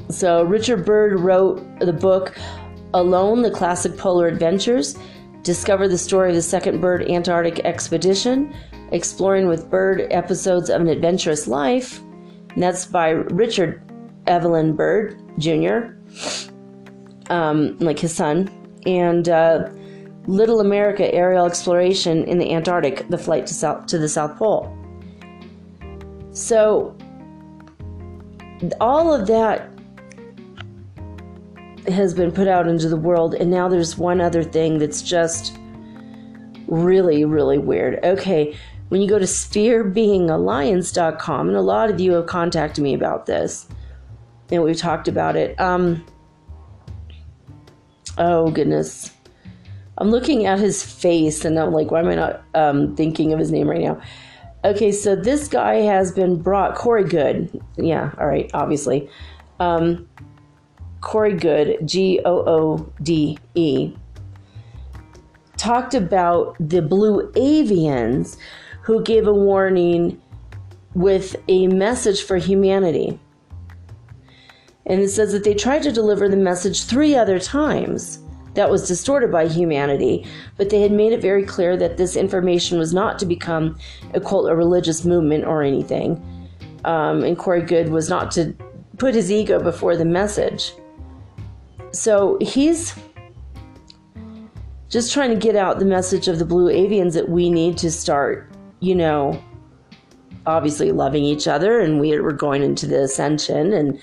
So 0.09 0.43
Richard 0.43 0.85
Byrd 0.85 1.19
wrote 1.19 1.79
the 1.79 1.93
book 1.93 2.35
Alone, 2.93 3.41
the 3.41 3.51
Classic 3.51 3.95
Polar 3.97 4.27
Adventures, 4.27 4.97
discover 5.43 5.87
the 5.87 5.97
story 5.97 6.29
of 6.29 6.35
the 6.35 6.41
second 6.41 6.81
Byrd 6.81 7.09
Antarctic 7.09 7.59
expedition, 7.65 8.53
exploring 8.91 9.47
with 9.47 9.69
Byrd 9.69 10.07
episodes 10.09 10.69
of 10.69 10.81
an 10.81 10.87
adventurous 10.87 11.47
life. 11.47 12.01
And 12.53 12.63
that's 12.63 12.85
by 12.85 13.09
Richard 13.09 13.81
Evelyn 14.25 14.75
Byrd 14.75 15.21
Jr., 15.37 15.93
um, 17.29 17.77
like 17.79 17.99
his 17.99 18.15
son, 18.15 18.49
and 18.85 19.29
uh, 19.29 19.69
Little 20.27 20.59
America 20.59 21.11
Aerial 21.13 21.45
Exploration 21.45 22.25
in 22.25 22.37
the 22.37 22.53
Antarctic, 22.53 23.07
the 23.07 23.17
flight 23.17 23.47
to, 23.47 23.53
south, 23.53 23.85
to 23.87 23.97
the 23.97 24.09
South 24.09 24.37
Pole. 24.37 24.77
So, 26.31 26.95
all 28.81 29.13
of 29.13 29.27
that 29.27 29.71
has 31.87 32.13
been 32.13 32.31
put 32.31 32.49
out 32.49 32.67
into 32.67 32.89
the 32.89 32.97
world, 32.97 33.35
and 33.35 33.49
now 33.49 33.69
there's 33.69 33.97
one 33.97 34.19
other 34.19 34.43
thing 34.43 34.77
that's 34.77 35.01
just 35.01 35.57
really, 36.67 37.23
really 37.23 37.57
weird. 37.57 38.03
Okay, 38.03 38.53
when 38.89 39.01
you 39.01 39.07
go 39.07 39.17
to 39.17 39.25
spherebeingalliance.com, 39.25 41.47
and 41.47 41.57
a 41.57 41.61
lot 41.61 41.89
of 41.89 42.01
you 42.01 42.11
have 42.13 42.27
contacted 42.27 42.83
me 42.83 42.93
about 42.93 43.25
this, 43.25 43.67
and 44.51 44.61
we've 44.61 44.77
talked 44.77 45.07
about 45.07 45.35
it. 45.35 45.59
Um, 45.59 46.05
oh, 48.17 48.51
goodness. 48.51 49.16
I'm 49.99 50.11
looking 50.11 50.45
at 50.45 50.59
his 50.59 50.83
face, 50.83 51.43
and 51.43 51.57
I'm 51.59 51.71
like, 51.71 51.91
why 51.91 51.99
am 52.01 52.07
I 52.07 52.15
not 52.15 52.43
um, 52.53 52.95
thinking 52.95 53.33
of 53.33 53.39
his 53.39 53.51
name 53.51 53.67
right 53.69 53.81
now? 53.81 53.99
Okay, 54.63 54.91
so 54.91 55.15
this 55.15 55.47
guy 55.47 55.75
has 55.75 56.11
been 56.11 56.41
brought, 56.41 56.75
Corey 56.75 57.03
Goode. 57.03 57.61
Yeah, 57.77 58.11
all 58.19 58.27
right, 58.27 58.49
obviously. 58.53 59.09
Um, 59.59 60.07
Corey 61.01 61.33
Goode, 61.33 61.77
G 61.85 62.19
O 62.25 62.43
O 62.45 62.93
D 63.01 63.39
E, 63.55 63.93
talked 65.57 65.93
about 65.93 66.55
the 66.59 66.81
blue 66.81 67.31
avians 67.33 68.37
who 68.81 69.01
gave 69.03 69.27
a 69.27 69.33
warning 69.33 70.21
with 70.93 71.35
a 71.47 71.67
message 71.67 72.23
for 72.23 72.37
humanity. 72.37 73.19
And 74.85 75.01
it 75.01 75.09
says 75.09 75.33
that 75.33 75.43
they 75.43 75.53
tried 75.53 75.83
to 75.83 75.91
deliver 75.91 76.29
the 76.29 76.37
message 76.37 76.83
three 76.83 77.15
other 77.15 77.39
times. 77.39 78.19
That 78.57 78.71
was 78.71 78.87
distorted 78.87 79.31
by 79.31 79.47
humanity, 79.47 80.25
but 80.57 80.71
they 80.71 80.81
had 80.81 80.91
made 80.91 81.13
it 81.13 81.21
very 81.21 81.43
clear 81.43 81.77
that 81.77 81.97
this 81.97 82.15
information 82.15 82.79
was 82.79 82.91
not 82.91 83.19
to 83.19 83.25
become 83.27 83.77
a 84.15 84.19
cult 84.19 84.49
or 84.49 84.55
religious 84.55 85.05
movement 85.05 85.45
or 85.45 85.61
anything. 85.61 86.19
Um, 86.83 87.23
and 87.23 87.37
Corey 87.37 87.61
Goode 87.61 87.89
was 87.89 88.09
not 88.09 88.31
to 88.31 88.55
put 88.97 89.13
his 89.13 89.31
ego 89.31 89.59
before 89.59 89.95
the 89.95 90.05
message. 90.05 90.73
So 91.91 92.39
he's 92.41 92.95
just 94.89 95.13
trying 95.13 95.29
to 95.29 95.35
get 95.35 95.55
out 95.55 95.77
the 95.77 95.85
message 95.85 96.27
of 96.27 96.39
the 96.39 96.45
blue 96.45 96.73
avians 96.73 97.13
that 97.13 97.29
we 97.29 97.51
need 97.51 97.77
to 97.77 97.91
start, 97.91 98.51
you 98.79 98.95
know, 98.95 99.39
obviously 100.47 100.91
loving 100.91 101.23
each 101.23 101.47
other 101.47 101.79
and 101.79 101.99
we, 101.99 102.19
we're 102.19 102.31
going 102.31 102.63
into 102.63 102.87
the 102.87 103.03
ascension 103.03 103.71
and 103.71 104.01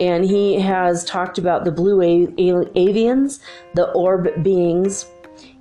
And 0.00 0.24
he 0.24 0.60
has 0.60 1.04
talked 1.04 1.38
about 1.38 1.64
the 1.64 1.72
blue 1.72 1.98
avians, 1.98 3.40
the 3.74 3.90
orb 3.92 4.42
beings, 4.42 5.06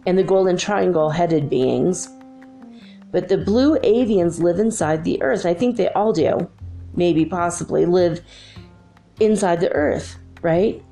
and 0.06 0.18
the 0.18 0.24
golden 0.24 0.58
triangle 0.58 1.10
headed 1.10 1.50
beings. 1.50 2.10
But 3.12 3.30
the 3.30 3.38
blue 3.38 3.80
avians 3.80 4.42
live 4.42 4.60
inside 4.60 5.04
the 5.04 5.22
earth. 5.22 5.46
I 5.46 5.54
think 5.54 5.78
they 5.78 5.90
all 5.90 6.12
do. 6.12 6.50
Maybe, 6.96 7.26
possibly, 7.26 7.86
live 7.86 8.22
inside 9.20 9.62
the 9.62 9.72
earth, 9.72 10.18
right? 10.42 10.84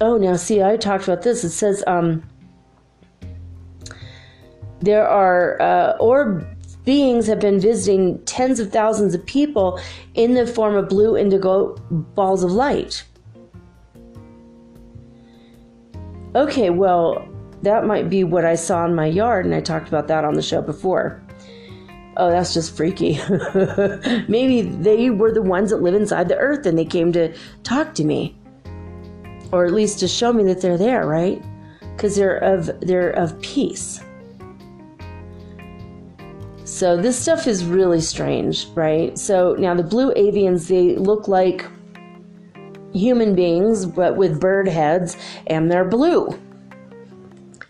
Oh, 0.00 0.16
now 0.16 0.36
see, 0.36 0.62
I 0.62 0.76
talked 0.76 1.04
about 1.04 1.22
this. 1.22 1.44
It 1.44 1.50
says 1.50 1.84
um, 1.86 2.22
there 4.80 5.06
are 5.06 5.60
uh, 5.60 5.96
orb 5.98 6.46
beings 6.84 7.26
have 7.26 7.40
been 7.40 7.60
visiting 7.60 8.22
tens 8.24 8.60
of 8.60 8.72
thousands 8.72 9.14
of 9.14 9.24
people 9.26 9.80
in 10.14 10.34
the 10.34 10.46
form 10.46 10.76
of 10.76 10.88
blue 10.88 11.16
indigo 11.16 11.74
balls 11.90 12.44
of 12.44 12.52
light. 12.52 13.04
Okay, 16.34 16.70
well, 16.70 17.26
that 17.62 17.86
might 17.86 18.10
be 18.10 18.24
what 18.24 18.44
I 18.44 18.56
saw 18.56 18.84
in 18.84 18.94
my 18.94 19.06
yard, 19.06 19.46
and 19.46 19.54
I 19.54 19.60
talked 19.60 19.88
about 19.88 20.08
that 20.08 20.24
on 20.24 20.34
the 20.34 20.42
show 20.42 20.60
before. 20.60 21.22
Oh, 22.16 22.30
that's 22.30 22.54
just 22.54 22.76
freaky. 22.76 23.18
Maybe 24.28 24.62
they 24.62 25.10
were 25.10 25.32
the 25.32 25.42
ones 25.42 25.70
that 25.70 25.82
live 25.82 25.94
inside 25.94 26.28
the 26.28 26.36
earth 26.36 26.64
and 26.64 26.78
they 26.78 26.84
came 26.84 27.12
to 27.12 27.34
talk 27.64 27.94
to 27.94 28.04
me. 28.04 28.36
Or 29.50 29.64
at 29.64 29.72
least 29.72 29.98
to 30.00 30.08
show 30.08 30.32
me 30.32 30.44
that 30.44 30.60
they're 30.60 30.78
there, 30.78 31.06
right? 31.06 31.42
Because 31.80 32.14
they're 32.14 32.36
of 32.36 32.66
they're 32.80 33.10
of 33.10 33.40
peace. 33.40 34.03
So 36.74 36.96
this 36.96 37.16
stuff 37.16 37.46
is 37.46 37.64
really 37.64 38.00
strange, 38.00 38.66
right? 38.74 39.16
So 39.16 39.54
now 39.56 39.74
the 39.74 39.84
blue 39.84 40.12
avians, 40.14 40.66
they 40.66 40.96
look 40.96 41.28
like 41.28 41.64
human 42.92 43.36
beings, 43.36 43.86
but 43.86 44.16
with 44.16 44.40
bird 44.40 44.66
heads, 44.66 45.16
and 45.46 45.70
they're 45.70 45.84
blue. 45.84 46.36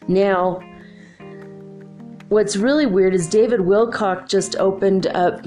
Now, 0.09 0.59
what's 2.31 2.56
really 2.56 2.86
weird 2.86 3.14
is 3.14 3.26
David 3.26 3.60
Wilcock 3.60 4.26
just 4.26 4.56
opened 4.56 5.09
up 5.09 5.44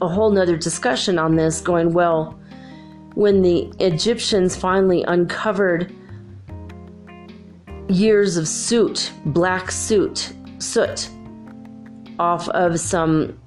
a 0.00 0.08
whole 0.08 0.30
nother 0.30 0.56
discussion 0.56 1.18
on 1.18 1.36
this, 1.36 1.60
going, 1.60 1.92
well, 1.92 2.40
when 3.14 3.42
the 3.42 3.70
Egyptians 3.78 4.56
finally 4.56 5.02
uncovered 5.02 5.94
years 7.90 8.38
of 8.38 8.48
soot, 8.48 9.12
black 9.26 9.70
soot, 9.70 10.32
soot, 10.60 11.10
off 12.20 12.50
of 12.50 12.78
some 12.78 13.40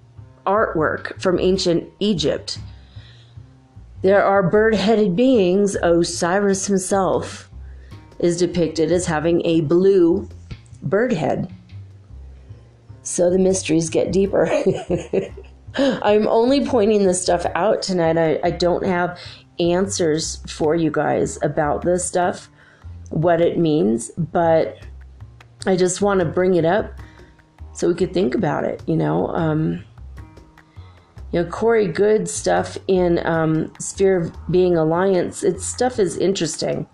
artwork 0.48 1.22
from 1.22 1.40
ancient 1.40 1.88
Egypt. 2.00 2.58
There 4.02 4.26
are 4.26 4.41
bird 4.41 4.74
headed 4.74 5.16
beings. 5.16 5.78
Osiris 5.82 6.66
himself 6.66 7.52
is 8.18 8.36
depicted 8.38 8.91
as 8.91 9.06
having 9.06 9.45
a 9.45 9.62
blue 9.62 10.28
bird 10.82 11.14
head. 11.14 11.54
So 13.04 13.30
the 13.30 13.38
mysteries 13.38 13.91
get 13.91 14.12
deeper. 14.12 14.50
I'm 15.78 16.28
only 16.28 16.66
pointing 16.66 17.06
this 17.06 17.22
stuff 17.22 17.45
out 17.54 17.84
tonight. 17.84 18.18
I, 18.18 18.40
I 18.44 18.52
don't 18.52 18.86
have 18.86 19.20
answers 19.60 20.38
for 20.48 20.74
you 20.74 20.90
guys 20.90 21.38
about 21.44 21.84
this 21.84 22.04
stuff, 22.04 22.50
what 23.12 23.40
it 23.40 23.60
means, 23.60 24.10
but 24.18 24.80
I 25.68 25.76
just 25.76 26.02
want 26.02 26.22
to 26.22 26.26
bring 26.26 26.56
it 26.56 26.66
up 26.66 27.00
so 27.74 27.88
we 27.88 27.95
could 27.95 28.14
think 28.14 28.36
about 28.36 28.64
it, 28.64 28.82
you 28.88 28.95
know. 28.95 29.28
Um, 29.30 29.84
you 31.32 31.41
know, 31.41 31.50
Corey 31.50 31.88
Goode 31.88 32.30
stuff 32.30 32.78
in 32.88 33.26
um, 33.26 33.74
Sphere 33.80 34.18
of 34.18 34.52
Being 34.52 34.78
Alliance, 34.78 35.44
its 35.44 35.66
stuff 35.66 35.98
is 35.98 36.16
interesting. 36.16 36.88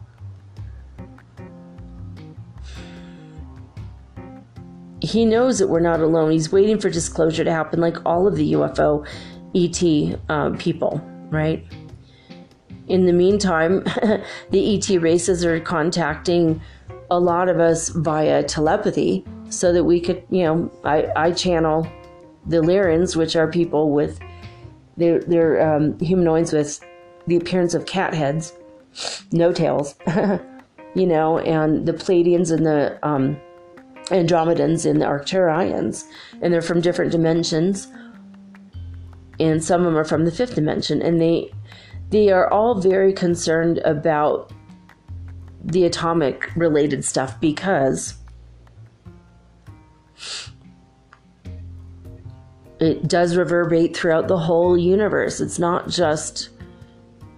He 5.01 5.25
knows 5.25 5.59
that 5.59 5.67
we're 5.67 5.81
not 5.81 5.99
alone. 5.99 6.31
He's 6.31 6.51
waiting 6.51 6.79
for 6.79 6.89
disclosure 6.89 7.43
to 7.43 7.51
happen, 7.51 7.81
like 7.81 7.97
all 8.05 8.27
of 8.27 8.35
the 8.35 8.53
UFO 8.53 9.05
ET 9.55 10.19
um, 10.29 10.57
people, 10.57 11.01
right? 11.29 11.65
In 12.87 13.05
the 13.05 13.13
meantime, 13.13 13.83
the 14.51 14.75
ET 14.75 14.89
races 15.01 15.43
are 15.43 15.59
contacting 15.59 16.61
a 17.11 17.19
lot 17.19 17.49
of 17.49 17.59
us 17.59 17.89
via 17.89 18.43
telepathy 18.43 19.25
so 19.49 19.73
that 19.73 19.83
we 19.83 19.99
could, 19.99 20.23
you 20.29 20.43
know, 20.43 20.71
I, 20.83 21.07
I 21.15 21.31
channel 21.31 21.87
the 22.45 22.57
Lyrans, 22.57 23.15
which 23.15 23.35
are 23.35 23.49
people 23.49 23.91
with, 23.91 24.19
they're, 24.97 25.19
they're 25.19 25.75
um, 25.75 25.97
humanoids 25.99 26.53
with 26.53 26.79
the 27.27 27.35
appearance 27.35 27.73
of 27.73 27.85
cat 27.85 28.13
heads, 28.13 28.53
no 29.31 29.51
tails, 29.51 29.95
you 30.95 31.05
know, 31.05 31.39
and 31.39 31.85
the 31.85 31.93
Pleiadians 31.93 32.51
and 32.51 32.65
the 32.65 32.99
um, 33.03 33.39
Andromedans 34.09 34.89
and 34.89 35.01
the 35.01 35.05
Arcturians, 35.05 36.05
and 36.41 36.53
they're 36.53 36.61
from 36.61 36.81
different 36.81 37.11
dimensions, 37.11 37.87
and 39.39 39.63
some 39.63 39.81
of 39.81 39.85
them 39.85 39.97
are 39.97 40.05
from 40.05 40.25
the 40.25 40.31
fifth 40.31 40.55
dimension, 40.55 41.01
and 41.01 41.21
they 41.21 41.51
they 42.09 42.29
are 42.29 42.51
all 42.51 42.81
very 42.81 43.13
concerned 43.13 43.77
about 43.79 44.51
the 45.63 45.85
atomic 45.85 46.49
related 46.55 47.05
stuff 47.05 47.39
because 47.39 48.15
it 52.79 53.07
does 53.07 53.35
reverberate 53.35 53.95
throughout 53.95 54.27
the 54.27 54.37
whole 54.37 54.77
universe. 54.77 55.41
It's 55.41 55.59
not 55.59 55.89
just 55.89 56.49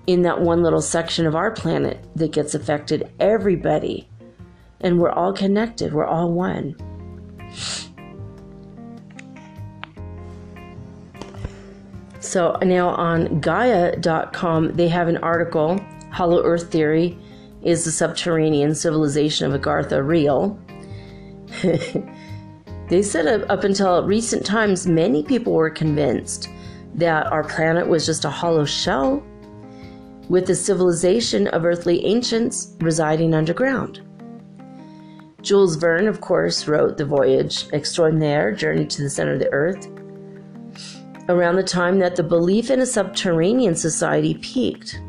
in 0.07 0.21
that 0.23 0.41
one 0.41 0.61
little 0.61 0.81
section 0.81 1.25
of 1.25 1.35
our 1.35 1.51
planet 1.51 2.03
that 2.15 2.31
gets 2.31 2.53
affected. 2.53 3.11
Everybody. 3.19 4.07
And 4.79 4.99
we're 4.99 5.11
all 5.11 5.33
connected, 5.33 5.93
we're 5.93 6.05
all 6.05 6.31
one. 6.31 6.75
So 12.19 12.57
now 12.63 12.89
on 12.89 13.41
Gaia.com, 13.41 14.73
they 14.73 14.87
have 14.87 15.07
an 15.07 15.17
article 15.17 15.79
Hollow 16.11 16.43
Earth 16.43 16.71
Theory 16.71 17.17
is 17.61 17.85
the 17.85 17.91
subterranean 17.91 18.75
civilization 18.75 19.51
of 19.51 19.59
Agartha 19.59 20.05
real? 20.05 20.59
they 22.91 23.01
said 23.01 23.49
up 23.49 23.63
until 23.63 24.03
recent 24.03 24.45
times, 24.45 24.85
many 24.85 25.23
people 25.23 25.53
were 25.53 25.69
convinced 25.69 26.49
that 26.93 27.25
our 27.27 27.45
planet 27.45 27.87
was 27.87 28.05
just 28.05 28.25
a 28.25 28.29
hollow 28.29 28.65
shell 28.65 29.23
with 30.27 30.45
the 30.45 30.53
civilization 30.53 31.47
of 31.47 31.63
earthly 31.63 32.05
ancients 32.05 32.75
residing 32.81 33.33
underground. 33.33 34.01
Jules 35.41 35.77
Verne, 35.77 36.09
of 36.09 36.19
course, 36.19 36.67
wrote 36.67 36.97
The 36.97 37.05
Voyage 37.05 37.69
Extraordinaire 37.71 38.51
Journey 38.51 38.85
to 38.87 39.03
the 39.03 39.09
Center 39.09 39.35
of 39.35 39.39
the 39.39 39.53
Earth 39.53 39.87
around 41.29 41.55
the 41.55 41.63
time 41.63 41.97
that 41.99 42.17
the 42.17 42.23
belief 42.23 42.69
in 42.69 42.81
a 42.81 42.85
subterranean 42.85 43.73
society 43.73 44.33
peaked. 44.33 44.99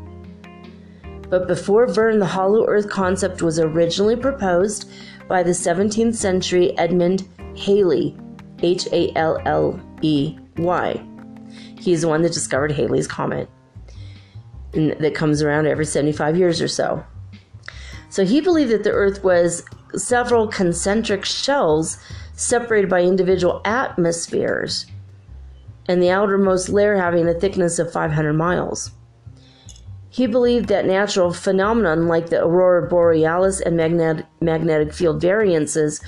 But 1.29 1.49
before 1.49 1.87
Verne, 1.87 2.19
the 2.19 2.27
hollow 2.27 2.65
earth 2.65 2.89
concept 2.89 3.41
was 3.41 3.59
originally 3.59 4.15
proposed 4.15 4.89
by 5.27 5.43
the 5.43 5.51
17th 5.51 6.15
century 6.15 6.77
Edmund 6.77 7.27
Halley, 7.55 8.15
H 8.59 8.87
A 8.91 9.11
L 9.15 9.39
L 9.45 9.79
E 10.01 10.37
Y. 10.57 11.01
He's 11.79 12.01
the 12.01 12.07
one 12.07 12.21
that 12.21 12.33
discovered 12.33 12.71
Halley's 12.71 13.07
Comet 13.07 13.49
that 14.73 15.13
comes 15.13 15.41
around 15.41 15.67
every 15.67 15.85
75 15.85 16.37
years 16.37 16.61
or 16.61 16.67
so. 16.67 17.03
So 18.09 18.25
he 18.25 18.41
believed 18.41 18.71
that 18.71 18.83
the 18.83 18.91
Earth 18.91 19.23
was 19.23 19.63
several 19.95 20.47
concentric 20.47 21.25
shells 21.25 21.99
separated 22.35 22.89
by 22.89 23.01
individual 23.01 23.61
atmospheres, 23.65 24.87
and 25.87 26.01
the 26.01 26.09
outermost 26.09 26.69
layer 26.69 26.95
having 26.95 27.27
a 27.27 27.33
thickness 27.33 27.77
of 27.77 27.91
500 27.91 28.33
miles. 28.33 28.91
He 30.09 30.27
believed 30.27 30.69
that 30.69 30.85
natural 30.85 31.33
phenomena 31.33 31.95
like 31.95 32.29
the 32.29 32.43
aurora 32.43 32.87
borealis 32.87 33.61
and 33.61 33.75
magnetic 33.77 34.93
field 34.93 35.21
variances 35.21 36.01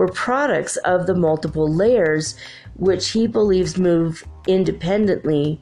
were 0.00 0.08
products 0.08 0.78
of 0.78 1.06
the 1.06 1.14
multiple 1.14 1.70
layers, 1.70 2.34
which 2.76 3.10
he 3.10 3.26
believes 3.26 3.76
move 3.76 4.24
independently 4.48 5.60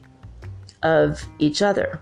of 0.81 1.25
each 1.39 1.61
other. 1.61 1.99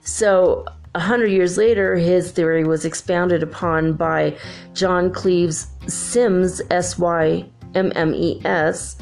So, 0.00 0.64
a 0.96 0.98
hundred 0.98 1.28
years 1.28 1.56
later, 1.56 1.94
his 1.94 2.32
theory 2.32 2.64
was 2.64 2.84
expounded 2.84 3.44
upon 3.44 3.92
by 3.92 4.36
John 4.74 5.12
Cleves 5.12 5.68
Symmes, 5.86 6.60
S 6.72 6.98
Y 6.98 7.48
M 7.76 7.92
M 7.94 8.14
E 8.16 8.40
S, 8.44 8.96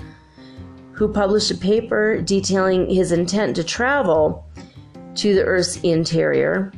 who 0.92 1.10
published 1.10 1.52
a 1.52 1.56
paper 1.56 2.20
detailing 2.20 2.90
his 2.90 3.12
intent 3.12 3.56
to 3.56 3.64
travel 3.64 4.44
to 5.14 5.34
the 5.34 5.44
Earth's 5.44 5.76
interior. 5.76 6.70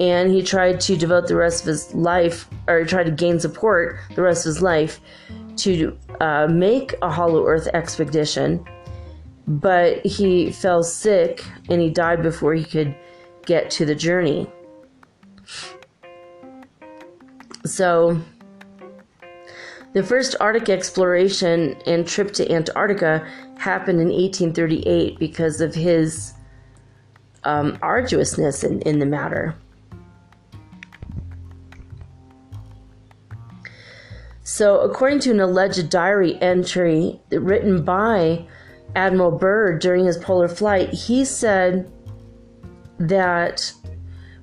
And 0.00 0.32
he 0.32 0.42
tried 0.42 0.80
to 0.82 0.96
devote 0.96 1.28
the 1.28 1.36
rest 1.36 1.62
of 1.62 1.68
his 1.68 1.94
life, 1.94 2.48
or 2.66 2.84
tried 2.84 3.04
to 3.04 3.12
gain 3.12 3.38
support 3.38 3.98
the 4.14 4.22
rest 4.22 4.44
of 4.44 4.54
his 4.54 4.62
life 4.62 5.00
to 5.58 5.96
uh, 6.20 6.48
make 6.48 6.94
a 7.02 7.10
Hollow 7.10 7.46
Earth 7.46 7.68
expedition. 7.74 8.64
but 9.46 10.04
he 10.06 10.50
fell 10.50 10.82
sick 10.82 11.44
and 11.68 11.80
he 11.80 11.90
died 11.90 12.22
before 12.22 12.54
he 12.54 12.64
could 12.64 12.94
get 13.44 13.70
to 13.70 13.84
the 13.84 13.94
journey. 13.94 14.50
So, 17.66 18.20
the 19.92 20.02
first 20.02 20.34
Arctic 20.40 20.68
exploration 20.68 21.76
and 21.86 22.06
trip 22.06 22.32
to 22.32 22.50
Antarctica 22.50 23.26
happened 23.58 24.00
in 24.00 24.08
1838 24.08 25.18
because 25.18 25.60
of 25.60 25.74
his 25.74 26.32
um, 27.44 27.78
arduousness 27.82 28.64
in, 28.64 28.80
in 28.82 28.98
the 28.98 29.06
matter. 29.06 29.54
So, 34.46 34.80
according 34.80 35.20
to 35.20 35.30
an 35.30 35.40
alleged 35.40 35.88
diary 35.88 36.36
entry 36.42 37.18
written 37.30 37.82
by 37.82 38.46
Admiral 38.94 39.30
Byrd 39.30 39.80
during 39.80 40.04
his 40.04 40.18
polar 40.18 40.48
flight, 40.48 40.90
he 40.90 41.24
said 41.24 41.90
that 42.98 43.72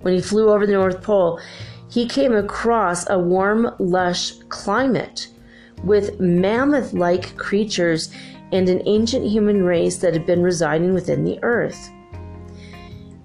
when 0.01 0.15
he 0.15 0.21
flew 0.21 0.49
over 0.49 0.65
the 0.65 0.73
North 0.73 1.03
Pole, 1.03 1.39
he 1.87 2.07
came 2.07 2.33
across 2.33 3.07
a 3.11 3.19
warm, 3.19 3.75
lush 3.77 4.31
climate 4.49 5.27
with 5.83 6.19
mammoth 6.19 6.93
like 6.93 7.37
creatures 7.37 8.11
and 8.51 8.69
an 8.69 8.81
ancient 8.87 9.27
human 9.27 9.63
race 9.63 9.97
that 9.97 10.13
had 10.13 10.25
been 10.25 10.41
residing 10.41 10.95
within 10.95 11.23
the 11.23 11.37
earth. 11.43 11.91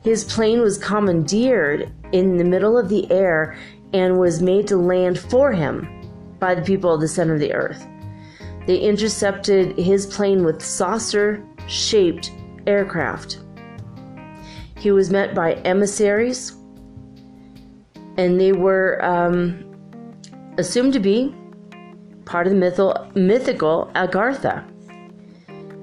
His 0.03 0.25
plane 0.25 0.61
was 0.61 0.77
commandeered 0.77 1.91
in 2.13 2.37
the 2.37 2.45
middle 2.45 2.77
of 2.77 2.91
the 2.91 3.11
air 3.11 3.57
and 3.95 4.19
was 4.19 4.43
made 4.43 4.67
to 4.67 4.77
land 4.77 5.19
for 5.19 5.53
him 5.53 5.96
by 6.39 6.55
the 6.55 6.63
people 6.63 6.93
of 6.93 7.01
the 7.01 7.09
center 7.09 7.35
of 7.35 7.41
the 7.41 7.53
earth. 7.53 7.87
They 8.67 8.79
intercepted 8.79 9.79
his 9.79 10.07
plane 10.07 10.45
with 10.45 10.63
saucer 10.63 11.45
shaped 11.69 12.33
aircraft. 12.67 13.41
He 14.77 14.91
was 14.91 15.11
met 15.11 15.35
by 15.35 15.55
emissaries, 15.65 16.57
and 18.17 18.41
they 18.41 18.53
were 18.53 19.05
um, 19.05 19.65
assumed 20.59 20.93
to 20.95 21.01
be 21.01 21.35
part 22.25 22.47
of 22.47 22.53
the 22.53 23.11
mythical 23.15 23.91
Agartha. 23.95 24.65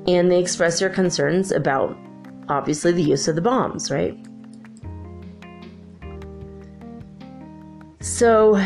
And 0.07 0.29
they 0.29 0.39
expressed 0.39 0.79
their 0.79 0.89
concerns 0.89 1.51
about, 1.51 1.97
obviously, 2.49 2.91
the 2.91 3.01
use 3.01 3.29
of 3.29 3.35
the 3.35 3.41
bombs, 3.41 3.89
right? 3.89 4.17
So, 8.01 8.61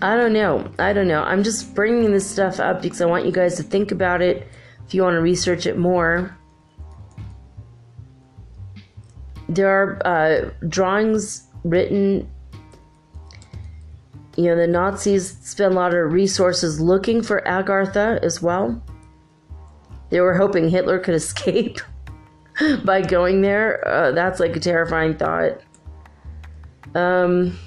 I 0.00 0.16
don't 0.16 0.32
know. 0.32 0.70
I 0.78 0.92
don't 0.92 1.08
know. 1.08 1.22
I'm 1.22 1.42
just 1.42 1.74
bringing 1.74 2.12
this 2.12 2.28
stuff 2.28 2.60
up 2.60 2.82
because 2.82 3.00
I 3.00 3.06
want 3.06 3.26
you 3.26 3.32
guys 3.32 3.56
to 3.56 3.62
think 3.62 3.90
about 3.90 4.22
it 4.22 4.46
if 4.86 4.94
you 4.94 5.02
want 5.02 5.14
to 5.14 5.20
research 5.20 5.66
it 5.66 5.76
more. 5.76 6.36
There 9.48 9.68
are 9.68 10.06
uh, 10.06 10.50
drawings 10.68 11.48
written. 11.64 12.30
You 14.36 14.44
know, 14.44 14.56
the 14.56 14.68
Nazis 14.68 15.36
spent 15.38 15.72
a 15.72 15.76
lot 15.76 15.94
of 15.94 16.12
resources 16.12 16.80
looking 16.80 17.22
for 17.22 17.42
Agartha 17.44 18.22
as 18.22 18.40
well. 18.40 18.80
They 20.10 20.20
were 20.20 20.34
hoping 20.34 20.68
Hitler 20.68 21.00
could 21.00 21.14
escape 21.16 21.80
by 22.84 23.02
going 23.02 23.40
there. 23.40 23.86
Uh, 23.86 24.12
that's 24.12 24.38
like 24.38 24.54
a 24.54 24.60
terrifying 24.60 25.16
thought. 25.16 25.60
Um, 26.94 27.58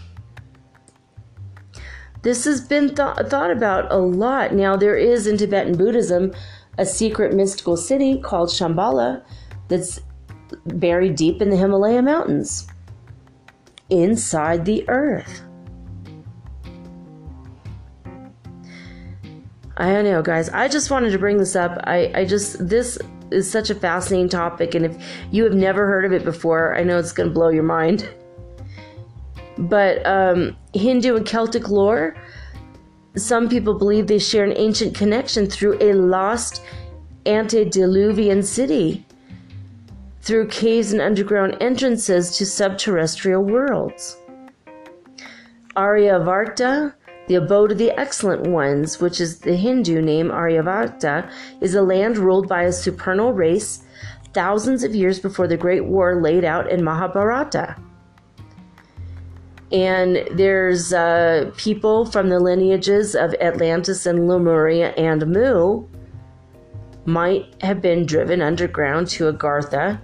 this 2.21 2.45
has 2.45 2.61
been 2.61 2.87
th- 2.87 3.27
thought 3.29 3.51
about 3.51 3.91
a 3.91 3.97
lot. 3.97 4.53
Now, 4.53 4.75
there 4.75 4.97
is 4.97 5.27
in 5.27 5.37
Tibetan 5.37 5.77
Buddhism 5.77 6.33
a 6.77 6.85
secret 6.85 7.33
mystical 7.33 7.75
city 7.75 8.19
called 8.19 8.49
Shambhala 8.49 9.23
that's 9.67 9.99
buried 10.65 11.15
deep 11.15 11.41
in 11.41 11.49
the 11.49 11.57
Himalaya 11.57 12.01
mountains, 12.01 12.67
inside 13.89 14.65
the 14.65 14.87
earth. 14.89 15.43
I 19.77 19.93
don't 19.93 20.03
know, 20.03 20.21
guys. 20.21 20.49
I 20.49 20.67
just 20.67 20.91
wanted 20.91 21.11
to 21.11 21.17
bring 21.17 21.37
this 21.37 21.55
up. 21.55 21.79
I, 21.85 22.11
I 22.13 22.25
just, 22.25 22.67
this 22.67 22.99
is 23.31 23.49
such 23.49 23.69
a 23.69 23.75
fascinating 23.75 24.29
topic. 24.29 24.75
And 24.75 24.85
if 24.85 25.03
you 25.31 25.43
have 25.43 25.53
never 25.53 25.87
heard 25.87 26.05
of 26.05 26.11
it 26.11 26.23
before, 26.23 26.77
I 26.77 26.83
know 26.83 26.99
it's 26.99 27.13
going 27.13 27.29
to 27.29 27.33
blow 27.33 27.49
your 27.49 27.63
mind. 27.63 28.07
But 29.57 30.05
um, 30.05 30.55
Hindu 30.73 31.17
and 31.17 31.25
Celtic 31.25 31.69
lore, 31.69 32.15
some 33.15 33.49
people 33.49 33.77
believe 33.77 34.07
they 34.07 34.19
share 34.19 34.45
an 34.45 34.55
ancient 34.55 34.95
connection 34.95 35.47
through 35.47 35.77
a 35.81 35.93
lost 35.93 36.63
antediluvian 37.25 38.41
city, 38.41 39.05
through 40.21 40.47
caves 40.47 40.93
and 40.93 41.01
underground 41.01 41.57
entrances 41.59 42.37
to 42.37 42.45
subterrestrial 42.45 43.43
worlds. 43.43 44.17
Aryavarta, 45.75 46.93
the 47.27 47.35
abode 47.35 47.73
of 47.73 47.77
the 47.77 47.91
excellent 47.99 48.47
ones, 48.47 48.99
which 48.99 49.19
is 49.19 49.39
the 49.39 49.55
Hindu 49.55 50.01
name 50.01 50.29
Aryavarta, 50.29 51.29
is 51.59 51.75
a 51.75 51.81
land 51.81 52.17
ruled 52.17 52.47
by 52.47 52.63
a 52.63 52.71
supernal 52.71 53.33
race 53.33 53.83
thousands 54.33 54.83
of 54.83 54.95
years 54.95 55.19
before 55.19 55.47
the 55.47 55.57
Great 55.57 55.85
War 55.85 56.21
laid 56.21 56.45
out 56.45 56.69
in 56.69 56.83
Mahabharata 56.83 57.75
and 59.71 60.27
there's 60.31 60.91
uh, 60.91 61.51
people 61.57 62.05
from 62.05 62.29
the 62.29 62.39
lineages 62.39 63.15
of 63.15 63.33
Atlantis 63.35 64.05
and 64.05 64.27
Lemuria 64.27 64.89
and 64.91 65.25
Mu 65.27 65.87
might 67.05 67.55
have 67.61 67.81
been 67.81 68.05
driven 68.05 68.41
underground 68.41 69.07
to 69.07 69.31
Agartha 69.31 69.99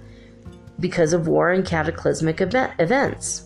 because 0.80 1.12
of 1.12 1.28
war 1.28 1.50
and 1.50 1.66
cataclysmic 1.66 2.40
event- 2.40 2.72
events. 2.78 3.44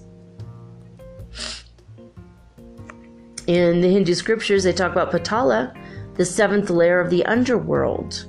In 3.47 3.81
the 3.81 3.89
Hindu 3.89 4.15
scriptures, 4.15 4.63
they 4.63 4.73
talk 4.73 4.93
about 4.93 5.11
Patala, 5.11 5.77
the 6.15 6.25
seventh 6.25 6.71
layer 6.71 7.01
of 7.01 7.11
the 7.11 7.25
underworld. 7.27 8.27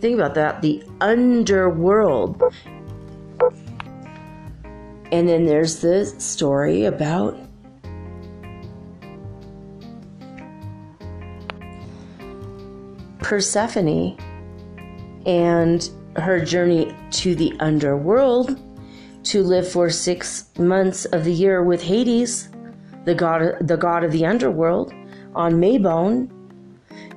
Think 0.00 0.14
about 0.14 0.34
that 0.34 0.62
the 0.62 0.84
underworld. 1.00 2.40
And 5.10 5.28
then 5.28 5.46
there's 5.46 5.80
the 5.80 6.04
story 6.04 6.84
about 6.84 7.38
Persephone 13.20 14.16
and 15.26 15.90
her 16.16 16.44
journey 16.44 16.94
to 17.10 17.34
the 17.34 17.54
underworld 17.60 18.60
to 19.24 19.42
live 19.42 19.70
for 19.70 19.90
six 19.90 20.48
months 20.58 21.04
of 21.06 21.24
the 21.24 21.32
year 21.32 21.62
with 21.62 21.82
Hades, 21.82 22.48
the 23.04 23.14
god, 23.14 23.56
the 23.60 23.76
god 23.76 24.04
of 24.04 24.12
the 24.12 24.24
underworld, 24.24 24.92
on 25.34 25.54
Maybone. 25.54 26.30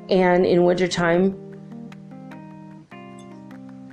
And 0.09 0.45
in 0.45 0.63
wintertime, 0.63 1.50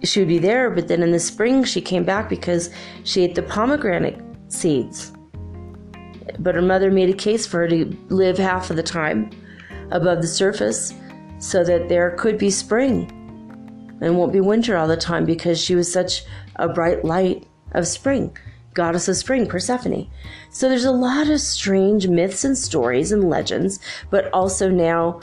she 0.09 0.21
would 0.21 0.29
be 0.29 0.39
there, 0.39 0.71
but 0.71 0.89
then 0.89 1.03
in 1.03 1.13
the 1.13 1.21
spring 1.21 1.65
she 1.65 1.81
came 1.81 2.05
back 2.05 2.29
because 2.29 2.71
she 3.05 3.23
ate 3.23 3.35
the 3.35 3.43
pomegranate 3.43 4.21
seeds. 4.49 5.13
But 6.39 6.55
her 6.55 6.63
mother 6.63 6.91
made 6.91 7.11
a 7.11 7.17
case 7.17 7.47
for 7.47 7.61
her 7.61 7.69
to 7.69 7.97
live 8.09 8.39
half 8.39 8.71
of 8.71 8.77
the 8.77 8.83
time 8.83 9.31
above 9.91 10.21
the 10.21 10.29
surface 10.29 10.95
so 11.39 11.65
that 11.65 11.89
there 11.89 12.13
could 12.13 12.39
be 12.39 12.51
spring 12.51 13.11
and 14.01 14.17
won't 14.17 14.33
be 14.33 14.41
winter 14.41 14.77
all 14.77 14.89
the 14.89 14.97
time 14.97 15.25
because 15.25 15.61
she 15.61 15.75
was 15.75 15.93
such 15.93 16.23
a 16.57 16.69
bright 16.69 17.05
light 17.05 17.47
of 17.73 17.87
spring, 17.87 18.37
goddess 18.75 19.09
of 19.09 19.17
spring, 19.17 19.47
Persephone. 19.47 20.09
So 20.51 20.69
there's 20.69 20.85
a 20.85 20.93
lot 20.93 21.29
of 21.29 21.41
strange 21.41 22.09
myths 22.09 22.45
and 22.45 22.57
stories 22.57 23.13
and 23.13 23.29
legends, 23.29 23.81
but 24.11 24.33
also 24.33 24.69
now 24.69 25.21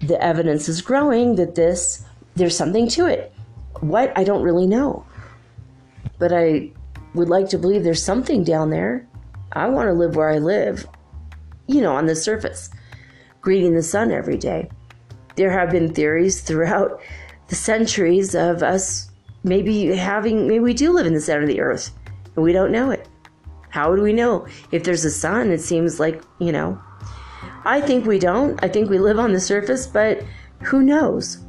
the 0.00 0.22
evidence 0.22 0.68
is 0.68 0.80
growing 0.80 1.36
that 1.36 1.54
this 1.54 2.04
there's 2.36 2.56
something 2.56 2.88
to 2.88 3.06
it. 3.06 3.32
What? 3.80 4.12
I 4.16 4.24
don't 4.24 4.42
really 4.42 4.66
know. 4.66 5.04
But 6.18 6.32
I 6.32 6.72
would 7.14 7.28
like 7.28 7.48
to 7.50 7.58
believe 7.58 7.84
there's 7.84 8.02
something 8.02 8.44
down 8.44 8.70
there. 8.70 9.06
I 9.52 9.68
want 9.68 9.88
to 9.88 9.92
live 9.92 10.16
where 10.16 10.30
I 10.30 10.38
live, 10.38 10.86
you 11.66 11.80
know, 11.80 11.94
on 11.94 12.06
the 12.06 12.14
surface, 12.14 12.70
greeting 13.40 13.74
the 13.74 13.82
sun 13.82 14.10
every 14.10 14.36
day. 14.36 14.68
There 15.36 15.50
have 15.50 15.70
been 15.70 15.94
theories 15.94 16.40
throughout 16.40 17.00
the 17.48 17.54
centuries 17.54 18.34
of 18.34 18.62
us 18.62 19.10
maybe 19.44 19.96
having, 19.96 20.46
maybe 20.46 20.60
we 20.60 20.74
do 20.74 20.92
live 20.92 21.06
in 21.06 21.14
the 21.14 21.20
center 21.20 21.42
of 21.42 21.48
the 21.48 21.60
earth 21.60 21.92
and 22.34 22.44
we 22.44 22.52
don't 22.52 22.72
know 22.72 22.90
it. 22.90 23.08
How 23.70 23.90
would 23.90 24.00
we 24.00 24.12
know? 24.12 24.46
If 24.72 24.84
there's 24.84 25.04
a 25.04 25.10
sun, 25.10 25.50
it 25.50 25.60
seems 25.60 26.00
like, 26.00 26.22
you 26.38 26.52
know. 26.52 26.80
I 27.64 27.80
think 27.80 28.06
we 28.06 28.18
don't. 28.18 28.62
I 28.62 28.68
think 28.68 28.88
we 28.88 28.98
live 28.98 29.18
on 29.18 29.32
the 29.32 29.40
surface, 29.40 29.86
but 29.86 30.22
who 30.62 30.82
knows? 30.82 31.44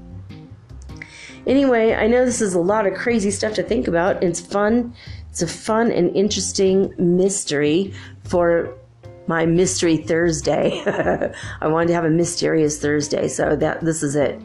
Anyway, 1.50 1.96
I 1.96 2.06
know 2.06 2.26
this 2.26 2.42
is 2.42 2.54
a 2.54 2.60
lot 2.60 2.86
of 2.86 2.94
crazy 2.94 3.32
stuff 3.32 3.56
to 3.56 3.64
think 3.64 3.88
about. 3.88 4.24
It's 4.24 4.40
fun. 4.40 4.94
It's 5.32 5.42
a 5.42 5.48
fun 5.48 5.92
and 5.92 6.16
interesting 6.16 6.94
mystery 7.00 7.92
for 8.24 8.78
my 9.26 9.48
mystery 9.48 9.98
Thursday. 9.98 10.84
I 11.62 11.68
wanted 11.68 11.88
to 11.88 11.94
have 11.96 12.06
a 12.06 12.10
mysterious 12.12 12.80
Thursday, 12.80 13.28
so 13.28 13.56
that 13.56 13.82
this 13.82 14.04
is 14.04 14.16
it. 14.16 14.40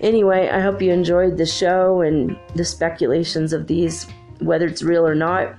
Anyway, 0.00 0.50
I 0.50 0.60
hope 0.60 0.82
you 0.82 0.92
enjoyed 0.92 1.38
the 1.38 1.46
show 1.46 2.02
and 2.02 2.38
the 2.54 2.66
speculations 2.66 3.54
of 3.54 3.66
these, 3.66 4.06
whether 4.40 4.66
it's 4.66 4.82
real 4.82 5.06
or 5.06 5.14
not. 5.14 5.54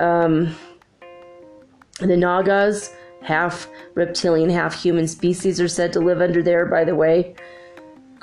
Um, 0.00 0.56
the 2.00 2.16
Nagas, 2.16 2.90
half 3.20 3.68
reptilian, 3.92 4.48
half 4.48 4.74
human 4.74 5.06
species, 5.06 5.60
are 5.60 5.68
said 5.68 5.92
to 5.92 6.00
live 6.00 6.22
under 6.22 6.42
there, 6.42 6.64
by 6.64 6.84
the 6.84 6.94
way. 6.94 7.34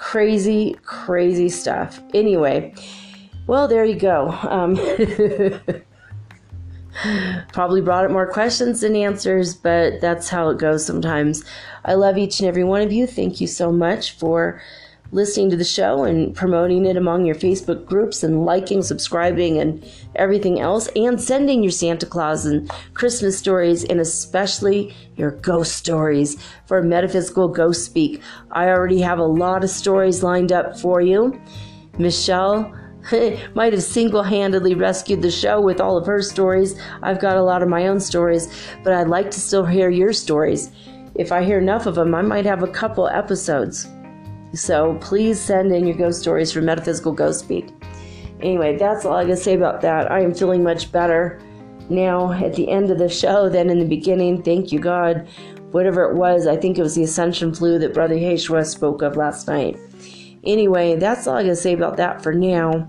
Crazy, 0.04 0.76
crazy 0.84 1.48
stuff. 1.48 2.02
Anyway, 2.14 2.76
well, 3.48 3.70
there 3.70 3.86
you 3.86 3.96
go. 3.96 4.32
Um, 4.32 4.76
probably 7.54 7.80
brought 7.80 8.04
up 8.04 8.12
more 8.12 8.30
questions 8.30 8.82
than 8.82 8.98
answers, 8.98 9.56
but 9.56 10.02
that's 10.02 10.28
how 10.28 10.50
it 10.50 10.60
goes 10.60 10.86
sometimes. 10.86 11.46
I 11.86 11.94
love 11.94 12.18
each 12.18 12.42
and 12.42 12.50
every 12.50 12.66
one 12.66 12.82
of 12.82 12.92
you. 12.92 13.08
Thank 13.08 13.40
you 13.40 13.48
so 13.48 13.72
much 13.72 14.12
for 14.12 14.62
listening 15.14 15.50
to 15.52 15.56
the 15.56 15.64
show 15.64 16.04
and 16.04 16.36
promoting 16.36 16.86
it 16.86 16.98
among 16.98 17.26
your 17.26 17.36
Facebook 17.36 17.86
groups 17.86 18.24
and 18.24 18.46
liking, 18.46 18.82
subscribing, 18.82 19.60
and 19.60 19.86
everything 20.16 20.60
else, 20.60 20.88
and 20.96 21.22
sending 21.22 21.62
your 21.62 21.72
Santa 21.72 22.06
Claus 22.06 22.46
and 22.46 22.70
Christmas 22.96 23.38
stories, 23.38 23.84
and 23.84 24.00
especially 24.00 24.94
your 25.16 25.32
ghost 25.32 25.76
stories 25.76 26.42
for 26.66 26.82
Metaphysical 26.82 27.48
Ghost 27.48 27.86
Speak. 27.86 28.22
I 28.52 28.70
already 28.70 29.02
have 29.02 29.20
a 29.20 29.26
lot 29.26 29.64
of 29.64 29.70
stories 29.70 30.24
lined 30.24 30.52
up 30.52 30.80
for 30.80 31.00
you. 31.00 31.40
Michelle 32.00 32.74
might 33.54 33.74
have 33.74 33.84
single 33.84 34.24
handedly 34.24 34.74
rescued 34.74 35.22
the 35.22 35.30
show 35.30 35.62
with 35.62 35.80
all 35.80 35.96
of 35.96 36.08
her 36.08 36.24
stories. 36.24 36.80
I've 37.04 37.22
got 37.22 37.38
a 37.38 37.44
lot 37.44 37.62
of 37.62 37.70
my 37.70 37.88
own 37.88 38.00
stories, 38.00 38.48
but 38.84 38.94
I'd 38.94 39.10
like 39.10 39.30
to 39.32 39.40
still 39.40 39.66
hear 39.66 39.90
your 39.90 40.12
stories. 40.12 40.72
If 41.16 41.32
I 41.32 41.44
hear 41.44 41.60
enough 41.60 41.86
of 41.86 41.94
them, 41.96 42.16
I 42.16 42.24
might 42.24 42.46
have 42.46 42.64
a 42.64 42.68
couple 42.68 43.08
episodes. 43.08 43.88
So 44.54 44.98
please 45.02 45.40
send 45.40 45.72
in 45.72 45.88
your 45.88 45.98
ghost 45.98 46.22
stories 46.22 46.52
for 46.52 46.62
Metaphysical 46.62 47.12
Ghost 47.12 47.40
Speak. 47.40 47.70
Anyway, 48.40 48.78
that's 48.78 49.06
all 49.06 49.16
I 49.16 49.26
can 49.26 49.38
say 49.38 49.56
about 49.56 49.82
that. 49.82 50.12
I 50.12 50.22
am 50.22 50.34
feeling 50.34 50.64
much 50.64 50.92
better 50.92 51.42
now 51.90 52.32
at 52.34 52.54
the 52.54 52.70
end 52.70 52.92
of 52.92 53.00
the 53.00 53.10
show 53.10 53.50
than 53.50 53.70
in 53.70 53.80
the 53.80 53.86
beginning. 53.86 54.44
Thank 54.44 54.72
you, 54.72 54.80
God. 54.80 55.28
Whatever 55.72 56.04
it 56.04 56.16
was, 56.16 56.46
I 56.46 56.56
think 56.56 56.78
it 56.78 56.84
was 56.84 56.96
the 56.96 57.04
ascension 57.04 57.54
flu 57.54 57.80
that 57.80 57.94
Brother 57.94 58.16
Yeshua 58.16 58.66
spoke 58.66 59.02
of 59.02 59.18
last 59.18 59.48
night. 59.48 59.78
Anyway, 60.44 60.98
that's 60.98 61.26
all 61.26 61.38
I 61.38 61.44
can 61.44 61.56
say 61.56 61.74
about 61.74 61.98
that 61.98 62.22
for 62.22 62.34
now. 62.34 62.88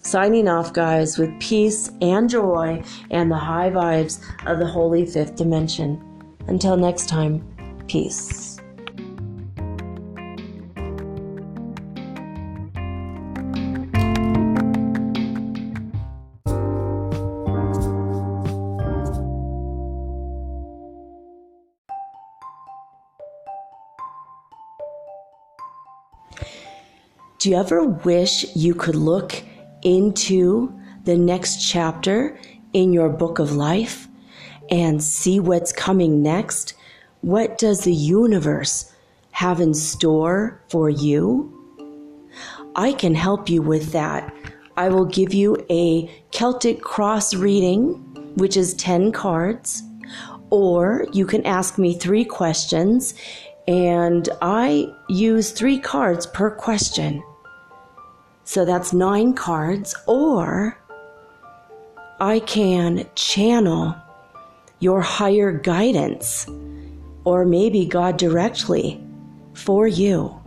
Signing 0.00 0.46
off, 0.46 0.72
guys, 0.72 1.18
with 1.18 1.40
peace 1.40 1.90
and 2.00 2.30
joy 2.30 2.80
and 3.10 3.28
the 3.30 3.36
high 3.36 3.70
vibes 3.70 4.22
of 4.46 4.60
the 4.60 4.66
holy 4.66 5.04
fifth 5.04 5.34
dimension. 5.34 6.00
Until 6.46 6.76
next 6.76 7.08
time, 7.08 7.44
peace. 7.88 8.55
Do 27.46 27.52
you 27.52 27.58
ever 27.58 27.84
wish 27.84 28.56
you 28.56 28.74
could 28.74 28.96
look 28.96 29.40
into 29.82 30.76
the 31.04 31.16
next 31.16 31.64
chapter 31.64 32.36
in 32.72 32.92
your 32.92 33.08
book 33.08 33.38
of 33.38 33.54
life 33.54 34.08
and 34.68 35.00
see 35.00 35.38
what's 35.38 35.70
coming 35.70 36.24
next? 36.24 36.74
What 37.20 37.56
does 37.56 37.84
the 37.84 37.94
universe 37.94 38.92
have 39.30 39.60
in 39.60 39.74
store 39.74 40.60
for 40.70 40.90
you? 40.90 41.86
I 42.74 42.92
can 42.94 43.14
help 43.14 43.48
you 43.48 43.62
with 43.62 43.92
that. 43.92 44.34
I 44.76 44.88
will 44.88 45.04
give 45.04 45.32
you 45.32 45.64
a 45.70 46.10
Celtic 46.32 46.82
cross 46.82 47.32
reading, 47.32 47.92
which 48.34 48.56
is 48.56 48.74
10 48.74 49.12
cards, 49.12 49.84
or 50.50 51.06
you 51.12 51.24
can 51.24 51.46
ask 51.46 51.78
me 51.78 51.94
three 51.94 52.24
questions, 52.24 53.14
and 53.68 54.28
I 54.42 54.92
use 55.08 55.52
three 55.52 55.78
cards 55.78 56.26
per 56.26 56.50
question. 56.50 57.22
So 58.46 58.64
that's 58.64 58.92
nine 58.92 59.34
cards, 59.34 59.92
or 60.06 60.78
I 62.20 62.38
can 62.38 63.04
channel 63.16 63.96
your 64.78 65.00
higher 65.00 65.50
guidance, 65.50 66.46
or 67.24 67.44
maybe 67.44 67.86
God 67.86 68.16
directly 68.16 69.04
for 69.52 69.88
you. 69.88 70.40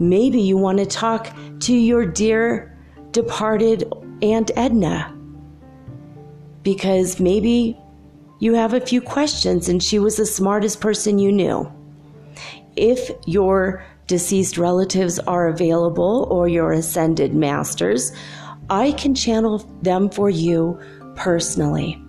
Maybe 0.00 0.40
you 0.40 0.56
want 0.56 0.78
to 0.78 0.86
talk 0.86 1.32
to 1.60 1.72
your 1.72 2.04
dear 2.04 2.76
departed 3.12 3.84
Aunt 4.20 4.50
Edna 4.56 5.16
because 6.64 7.20
maybe 7.20 7.78
you 8.40 8.54
have 8.54 8.74
a 8.74 8.80
few 8.80 9.00
questions 9.00 9.68
and 9.68 9.80
she 9.80 10.00
was 10.00 10.16
the 10.16 10.26
smartest 10.26 10.80
person 10.80 11.20
you 11.20 11.30
knew. 11.30 11.72
If 12.74 13.10
your 13.24 13.84
deceased 14.08 14.58
relatives 14.58 15.18
are 15.20 15.46
available 15.48 16.26
or 16.30 16.48
your 16.48 16.72
ascended 16.72 17.34
masters, 17.34 18.10
I 18.70 18.92
can 18.92 19.14
channel 19.14 19.58
them 19.82 20.10
for 20.10 20.28
you 20.28 20.80
personally. 21.14 22.02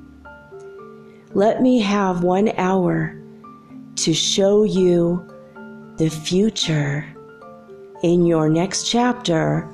Let 1.34 1.61
me 1.61 1.80
have 1.80 2.23
one 2.23 2.49
hour 2.57 3.15
to 3.97 4.13
show 4.13 4.63
you 4.63 5.23
the 5.97 6.09
future 6.09 7.05
in 8.01 8.26
your 8.26 8.49
next 8.49 8.89
chapter 8.89 9.69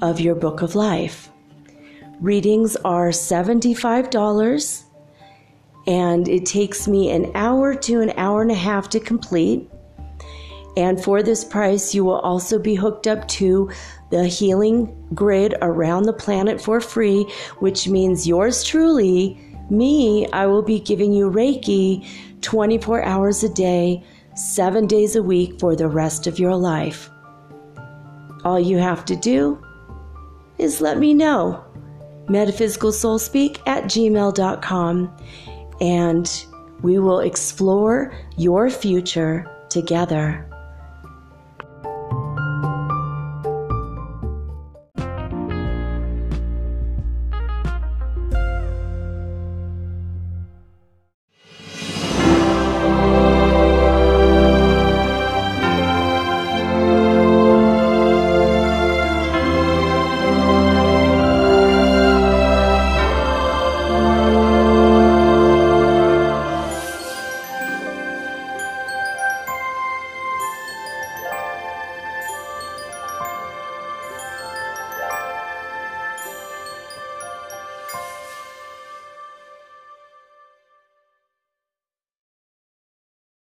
of 0.00 0.20
your 0.20 0.34
book 0.34 0.62
of 0.62 0.74
life. 0.74 1.30
Readings 2.20 2.74
are 2.84 3.10
$75 3.10 4.84
and 5.86 6.28
it 6.28 6.44
takes 6.46 6.88
me 6.88 7.10
an 7.10 7.30
hour 7.34 7.74
to 7.74 8.00
an 8.00 8.12
hour 8.16 8.42
and 8.42 8.50
a 8.50 8.54
half 8.54 8.88
to 8.90 9.00
complete. 9.00 9.70
And 10.78 11.02
for 11.02 11.24
this 11.24 11.44
price, 11.44 11.92
you 11.92 12.04
will 12.04 12.20
also 12.20 12.56
be 12.56 12.76
hooked 12.76 13.08
up 13.08 13.26
to 13.28 13.68
the 14.10 14.28
healing 14.28 14.94
grid 15.12 15.56
around 15.60 16.04
the 16.04 16.12
planet 16.12 16.60
for 16.60 16.80
free, 16.80 17.24
which 17.58 17.88
means 17.88 18.28
yours 18.28 18.62
truly, 18.62 19.36
me, 19.70 20.28
I 20.32 20.46
will 20.46 20.62
be 20.62 20.78
giving 20.78 21.12
you 21.12 21.32
Reiki 21.32 22.06
24 22.42 23.02
hours 23.02 23.42
a 23.42 23.48
day, 23.48 24.04
seven 24.36 24.86
days 24.86 25.16
a 25.16 25.22
week 25.22 25.58
for 25.58 25.74
the 25.74 25.88
rest 25.88 26.28
of 26.28 26.38
your 26.38 26.54
life. 26.54 27.10
All 28.44 28.60
you 28.60 28.78
have 28.78 29.04
to 29.06 29.16
do 29.16 29.60
is 30.58 30.80
let 30.80 30.98
me 30.98 31.12
know. 31.12 31.64
MetaphysicalSoulSpeak 32.26 33.66
at 33.66 33.84
gmail.com, 33.86 35.16
and 35.80 36.44
we 36.82 37.00
will 37.00 37.18
explore 37.18 38.14
your 38.36 38.70
future 38.70 39.44
together. 39.70 40.47